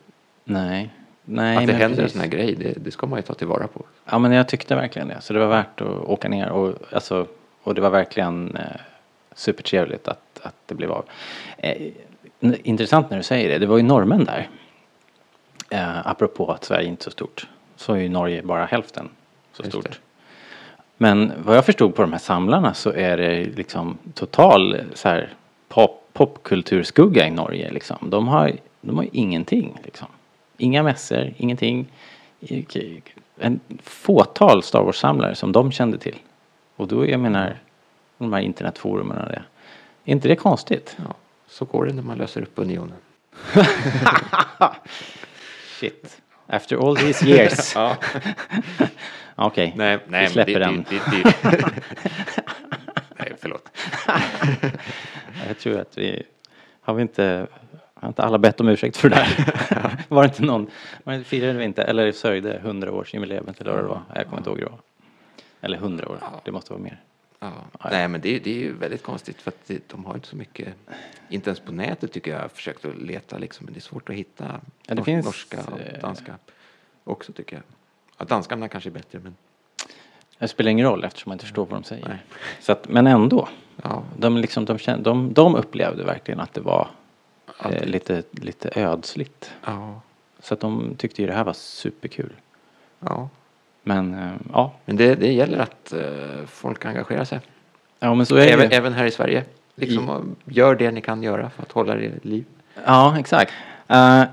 Nej. 0.45 0.91
Nej, 1.25 1.57
att 1.57 1.67
det 1.67 1.73
händer 1.73 1.89
en 1.89 1.97
precis. 1.97 2.13
sån 2.13 2.21
här 2.21 2.29
grej, 2.29 2.55
det, 2.55 2.85
det 2.85 2.91
ska 2.91 3.07
man 3.07 3.19
ju 3.19 3.23
ta 3.23 3.35
tillvara 3.35 3.67
på. 3.67 3.85
Ja, 4.11 4.19
men 4.19 4.33
jag 4.33 4.49
tyckte 4.49 4.75
verkligen 4.75 5.09
det. 5.09 5.21
Så 5.21 5.33
det 5.33 5.39
var 5.39 5.49
värt 5.49 5.81
att 5.81 5.87
åka 5.89 6.29
ner 6.29 6.51
och, 6.51 6.75
alltså, 6.93 7.27
och 7.63 7.75
det 7.75 7.81
var 7.81 7.91
verkligen 7.91 8.57
eh, 8.57 8.81
supertrevligt 9.41 10.09
att, 10.09 10.41
att 10.43 10.55
det 10.67 10.75
blev 10.75 10.93
av. 10.93 11.05
Eh, 11.59 11.93
intressant 12.41 13.11
när 13.11 13.17
du 13.17 13.23
säger 13.23 13.49
det. 13.49 13.59
Det 13.59 13.67
var 13.67 13.77
ju 13.77 13.83
norrmän 13.83 14.25
där. 14.25 14.49
Eh, 15.71 16.07
apropå 16.07 16.53
att 16.53 16.65
Sverige 16.65 16.89
inte 16.89 17.03
är 17.03 17.05
så 17.05 17.11
stort. 17.11 17.49
Så 17.77 17.93
är 17.93 17.99
ju 17.99 18.09
Norge 18.09 18.43
bara 18.43 18.65
hälften 18.65 19.09
så 19.53 19.63
Just 19.63 19.73
stort. 19.73 19.85
det. 19.85 19.97
Men 20.97 21.33
vad 21.45 21.57
jag 21.57 21.67
förstod 21.67 21.95
på 21.95 22.03
de 22.03 22.13
här 22.13 22.19
samlarna 22.19 22.75
så 22.75 22.93
är 22.93 23.17
det 23.17 23.45
liksom 23.45 23.99
total 24.15 24.81
så 24.95 25.09
här 25.09 25.35
pop, 25.69 26.09
popkulturskugga 26.13 27.27
i 27.27 27.31
Norge 27.31 27.71
liksom. 27.71 28.11
De 28.11 28.29
har, 28.29 28.53
de 28.81 28.97
har 28.97 29.07
ingenting 29.13 29.79
liksom. 29.85 30.09
Inga 30.57 30.83
mässor, 30.83 31.35
ingenting. 31.37 31.87
En 33.39 33.61
fåtal 33.83 34.63
Star 34.63 34.83
Wars-samlare 34.83 35.35
som 35.35 35.53
de 35.53 35.73
kände 35.73 35.99
till. 35.99 36.17
Och 36.77 36.89
då, 36.89 37.09
jag 37.09 37.21
menar, 37.21 37.57
de 38.25 38.33
här 38.33 38.41
internetforumen 38.41 39.19
och 39.19 39.29
det. 39.29 39.43
Är 40.05 40.13
inte 40.13 40.29
det 40.29 40.37
konstigt? 40.37 40.97
Ja, 40.97 41.15
så 41.49 41.65
går 41.65 41.87
det 41.87 41.93
när 41.93 42.03
man 42.03 42.19
löser 42.19 42.43
upp 42.43 42.53
unionen. 42.55 42.97
Shit. 45.81 46.21
After 46.47 46.89
all 46.89 46.97
these 46.97 47.27
years. 47.27 47.75
Ja. 47.75 47.97
Okej, 49.47 49.73
Nej, 49.77 49.97
vi 49.97 50.03
nej, 50.11 50.29
släpper 50.29 50.53
det, 50.53 50.59
den. 50.59 50.85
Det, 50.89 51.01
det, 51.11 51.35
nej, 53.19 53.33
förlåt. 53.39 53.69
Jag 55.49 55.59
tror 55.59 55.81
att 55.81 55.99
vi, 55.99 56.23
har 56.81 56.95
vi 56.95 57.03
inte, 57.03 57.47
har 57.95 58.09
inte 58.09 58.23
alla 58.23 58.39
bett 58.39 58.61
om 58.61 58.69
ursäkt 58.69 58.97
för 58.97 59.09
det 59.09 59.17
här? 59.17 60.05
var 60.09 60.23
det 60.23 60.29
inte 60.29 60.43
någon, 60.43 60.71
var 61.05 61.13
det, 61.13 61.25
firade 61.25 61.59
vi 61.59 61.65
inte, 61.65 61.83
eller 61.83 62.13
sörjde 62.13 62.55
100 62.55 62.93
års 62.93 63.15
jubileet 63.15 63.61
eller 63.61 63.73
vad 63.73 63.85
det 63.85 63.89
var? 63.89 64.03
Jag 64.15 64.25
kommer 64.25 64.39
inte 64.39 64.51
ihåg 64.51 64.59
hur 64.59 64.65
det 64.65 64.71
var. 64.71 64.81
Eller 65.61 65.79
100 65.79 66.09
år, 66.09 66.19
det 66.45 66.53
måste 66.53 66.73
vara 66.73 66.83
mer. 66.83 67.01
Ja. 67.41 67.53
Nej, 67.91 68.09
men 68.09 68.21
det, 68.21 68.39
det 68.39 68.51
är 68.51 68.59
ju 68.59 68.73
väldigt 68.73 69.03
konstigt 69.03 69.43
för 69.43 69.51
att 69.51 69.67
det, 69.67 69.89
de 69.89 70.05
har 70.05 70.15
inte 70.15 70.29
så 70.29 70.37
mycket, 70.37 70.75
inte 71.29 71.51
ens 71.51 71.61
på 71.61 71.73
nätet 71.73 72.13
tycker 72.13 72.31
jag, 72.31 72.39
jag 72.39 72.45
har 72.45 72.49
försökt 72.49 72.85
att 72.85 72.97
leta 72.97 73.39
liksom, 73.39 73.65
men 73.65 73.75
det 73.75 73.79
är 73.79 73.83
svårt 73.83 74.09
att 74.09 74.15
hitta 74.17 74.61
det 74.87 74.95
nor- 74.95 75.05
finns, 75.05 75.27
norska 75.27 75.59
och 75.73 75.81
eh, 75.81 76.01
danska 76.01 76.35
också 77.05 77.33
tycker 77.33 77.57
jag. 77.57 77.63
Ja, 78.19 78.25
danskarna 78.25 78.69
kanske 78.69 78.91
är 78.91 78.93
bättre, 78.93 79.19
men 79.19 79.37
Det 80.39 80.49
spelar 80.49 80.71
ingen 80.71 80.87
roll 80.87 81.05
eftersom 81.05 81.31
man 81.31 81.35
inte 81.35 81.45
förstår 81.45 81.67
vad 81.67 81.81
de 81.81 81.85
säger. 81.85 82.09
Nej. 82.09 82.19
Så 82.61 82.73
att, 82.73 82.89
men 82.89 83.07
ändå, 83.07 83.49
ja, 83.83 84.03
de, 84.19 84.37
liksom, 84.37 84.65
de, 84.65 84.79
kände, 84.79 85.05
de, 85.11 85.33
de 85.33 85.55
upplevde 85.55 86.05
verkligen 86.05 86.41
att 86.41 86.55
det 86.55 86.61
var 86.61 86.91
eh, 87.65 87.85
lite, 87.85 88.23
lite 88.31 88.71
ödsligt. 88.81 89.53
ja, 89.67 90.01
Så 90.41 90.55
att 90.55 90.61
de 90.61 90.95
tyckte 90.99 91.23
ju 91.23 91.29
det 91.29 91.35
här 91.35 91.45
var 91.45 91.53
superkul. 91.53 92.33
ja. 93.01 93.29
Men 93.83 94.15
eh, 94.15 94.31
ja, 94.53 94.73
Men 94.85 94.97
det, 94.97 95.15
det 95.15 95.33
gäller 95.33 95.59
att 95.59 95.93
eh, 95.93 96.47
folk 96.47 96.85
engagerar 96.85 97.25
sig. 97.25 97.41
ja 98.01 98.15
men 98.15 98.27
så 98.27 98.37
är 98.37 98.41
det 98.41 98.53
Även, 98.53 98.71
ju. 98.71 98.77
även 98.77 98.93
här 98.93 99.05
i 99.05 99.11
Sverige. 99.11 99.45
Liksom, 99.75 100.09
och 100.09 100.25
gör 100.45 100.75
det 100.75 100.91
ni 100.91 101.01
kan 101.01 101.23
göra 101.23 101.51
för 101.51 101.63
att 101.63 101.73
hålla 101.73 101.95
det 101.95 102.05
i 102.05 102.13
liv. 102.23 102.45
Ja, 102.85 103.19
exakt. 103.19 103.53
Uh, 103.91 104.25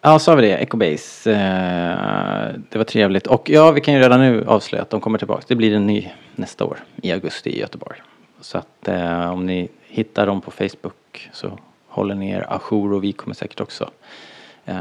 ja, 0.00 0.18
sa 0.18 0.34
vi 0.34 0.42
det. 0.42 0.56
Ecobase. 0.56 1.30
Uh, 1.30 2.60
det 2.70 2.78
var 2.78 2.84
trevligt. 2.84 3.26
Och 3.26 3.50
ja, 3.50 3.70
vi 3.70 3.80
kan 3.80 3.94
ju 3.94 4.00
redan 4.00 4.20
nu 4.20 4.44
avslöja 4.46 4.82
att 4.82 4.90
de 4.90 5.00
kommer 5.00 5.18
tillbaka. 5.18 5.44
Det 5.48 5.54
blir 5.54 5.74
en 5.74 5.86
ny 5.86 6.08
nästa 6.34 6.64
år 6.64 6.78
i 7.02 7.12
augusti 7.12 7.50
i 7.50 7.60
Göteborg. 7.60 8.02
Så 8.40 8.58
att 8.58 8.88
eh, 8.88 9.32
om 9.32 9.46
ni 9.46 9.68
hittar 9.86 10.26
dem 10.26 10.40
på 10.40 10.50
Facebook 10.50 11.30
så 11.32 11.58
håller 11.88 12.14
ni 12.14 12.30
er 12.30 12.46
ajour 12.48 12.92
och 12.92 13.04
vi 13.04 13.12
kommer 13.12 13.34
säkert 13.34 13.60
också 13.60 13.90
uh, 14.68 14.74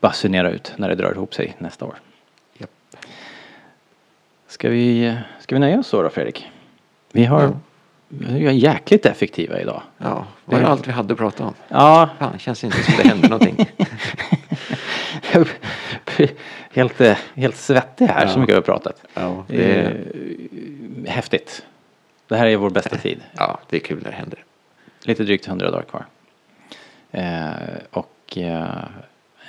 basunera 0.00 0.50
ut 0.50 0.74
när 0.76 0.88
det 0.88 0.94
drar 0.94 1.12
ihop 1.12 1.34
sig 1.34 1.54
nästa 1.58 1.84
år. 1.84 1.94
Ska 4.52 4.68
vi, 4.68 5.16
ska 5.40 5.54
vi 5.54 5.58
nöja 5.58 5.78
oss 5.78 5.86
så 5.86 6.02
då 6.02 6.08
Fredrik? 6.10 6.50
Vi 7.12 7.24
har, 7.24 7.56
vi 8.08 8.46
är 8.46 8.50
jäkligt 8.50 9.06
effektiva 9.06 9.60
idag. 9.60 9.82
Ja, 9.98 10.26
var 10.44 10.58
det 10.58 10.64
Det- 10.64 10.70
allt 10.70 10.88
vi 10.88 10.92
hade 10.92 11.12
att 11.12 11.18
prata 11.18 11.44
om? 11.44 11.54
Ja, 11.68 12.08
Fan, 12.18 12.38
känns 12.38 12.64
inte 12.64 12.82
som 12.82 12.94
det 12.96 13.08
hände 13.08 13.28
någonting. 13.28 13.66
helt, 16.72 17.00
eh, 17.00 17.16
helt 17.34 17.56
svettig 17.56 18.06
här, 18.06 18.26
så 18.26 18.32
Ja. 18.32 18.40
mycket 18.40 18.52
vi 18.52 18.56
har 18.56 18.62
pratat. 18.62 19.02
Ja, 19.14 19.44
det, 19.48 19.80
Eh, 19.82 21.10
häftigt. 21.12 21.66
Det 22.28 22.36
här 22.36 22.46
är 22.46 22.56
vår 22.56 22.70
bästa 22.70 22.96
tid. 22.96 23.20
ja, 23.36 23.60
det 23.70 23.76
är 23.76 23.80
kul 23.80 24.02
när 24.02 24.10
det 24.10 24.16
händer. 24.16 24.44
Lite 25.02 25.24
drygt 25.24 25.46
100 25.48 25.70
dagar 25.70 25.82
kvar. 25.84 26.06
Eh, 27.10 27.50
och 27.90 28.38
eh, 28.38 28.84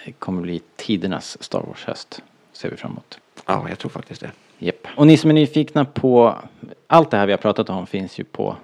det 0.06 0.12
kommer 0.12 0.42
bli 0.42 0.62
tidernas 0.76 1.44
Star 1.44 1.62
Wars-höst. 1.62 2.22
Ser 2.54 2.70
vi 2.70 2.78
fram 2.78 2.92
emot. 2.92 3.20
Ja, 3.46 3.66
jag 3.70 3.80
tror 3.80 3.90
faktiskt 3.92 4.22
det. 4.22 4.32
Yep. 4.64 4.88
Och 4.96 5.08
ni 5.08 5.18
som 5.18 5.30
är 5.30 5.34
nyfikna 5.34 5.86
på 5.86 6.36
allt 6.88 7.12
det 7.12 7.18
här 7.18 7.26
vi 7.26 7.34
har 7.34 7.38
pratat 7.38 7.70
om 7.70 7.88
finns 7.88 8.20
ju 8.20 8.24
på 8.24 8.56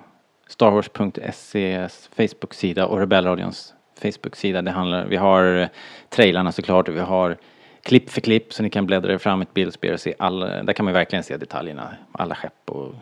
starwars.ses 0.48 2.10
Facebook-sida 2.14 2.86
och 2.86 3.00
Rebellradions 3.00 3.74
Facebook-sida. 4.02 4.62
Det 4.62 4.72
handlar, 4.72 5.06
vi 5.06 5.16
har 5.16 5.70
trailarna 6.10 6.52
såklart 6.52 6.88
och 6.88 6.96
vi 6.96 7.00
har 7.00 7.38
klipp 7.84 8.10
för 8.10 8.22
klipp 8.22 8.54
så 8.54 8.64
ni 8.64 8.70
kan 8.70 8.86
bläddra 8.86 9.14
er 9.14 9.18
fram 9.18 9.42
ett 9.42 9.54
bildspel 9.54 9.94
och 9.94 10.00
se 10.00 10.14
alla, 10.20 10.64
där 10.64 10.74
kan 10.74 10.86
man 10.86 10.94
verkligen 10.94 11.24
se 11.24 11.38
detaljerna, 11.38 11.96
alla 12.12 12.36
skepp 12.36 12.70
och 12.70 12.94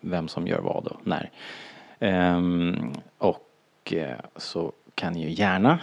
vem 0.00 0.28
som 0.28 0.46
gör 0.46 0.60
vad 0.60 0.86
och 0.86 1.00
när. 1.06 1.30
Um, 1.98 2.92
och 3.18 3.92
eh, 3.92 4.18
så 4.36 4.72
kan 4.94 5.12
ni 5.12 5.22
ju 5.22 5.30
gärna 5.30 5.78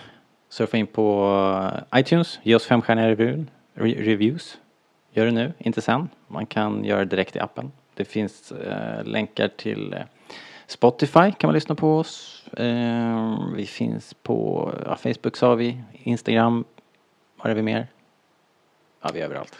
surfa 0.49 0.77
in 0.77 0.87
på 0.87 1.71
iTunes, 1.95 2.39
ge 2.43 2.55
oss 2.55 2.65
femstjärniga 2.65 3.45
reviews. 3.75 4.57
Gör 5.13 5.25
det 5.25 5.31
nu, 5.31 5.53
inte 5.57 5.81
sen. 5.81 6.09
Man 6.27 6.45
kan 6.45 6.83
göra 6.83 6.99
det 6.99 7.05
direkt 7.05 7.35
i 7.35 7.39
appen. 7.39 7.71
Det 7.93 8.05
finns 8.05 8.51
eh, 8.51 9.03
länkar 9.03 9.47
till 9.47 9.93
eh, 9.93 9.99
Spotify 10.67 11.31
kan 11.31 11.47
man 11.47 11.53
lyssna 11.53 11.75
på 11.75 11.97
oss. 11.97 12.45
Eh, 12.57 13.39
vi 13.55 13.65
finns 13.65 14.13
på 14.13 14.71
ja, 14.85 14.95
Facebook 14.95 15.37
sa 15.37 15.55
vi, 15.55 15.83
Instagram, 15.93 16.65
var 17.37 17.51
är 17.51 17.55
vi 17.55 17.61
mer? 17.61 17.87
Ja, 19.01 19.09
vi 19.13 19.19
är 19.19 19.25
överallt. 19.25 19.57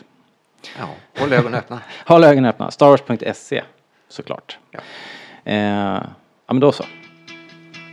Ja, 0.80 0.90
håll 1.19 1.34
ögonen 1.34 1.60
öppna. 1.60 1.82
Håll 2.06 2.23
ögonen 2.23 2.49
öppna. 2.49 2.72
Starwars.se 2.72 3.64
såklart. 4.07 4.57
Ja. 4.72 4.80
Eh, 5.44 6.03
ja 6.45 6.53
men 6.53 6.60
då 6.60 6.72
så. 6.72 6.84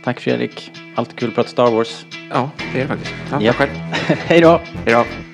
Tack 0.03 0.19
Fredrik. 0.19 0.71
Alltid 0.95 1.19
kul 1.19 1.29
att 1.29 1.35
prata 1.35 1.49
Star 1.49 1.71
Wars. 1.71 2.05
Ja, 2.29 2.49
det 2.73 2.79
är 2.79 2.81
det 2.81 2.87
faktiskt. 2.87 3.13
Ja, 3.31 3.41
Japp. 3.41 3.57
tack 3.57 3.69
själv. 3.69 3.79
Hej 4.27 4.41
då! 4.41 4.61
Hej 4.85 4.93
då. 4.93 5.28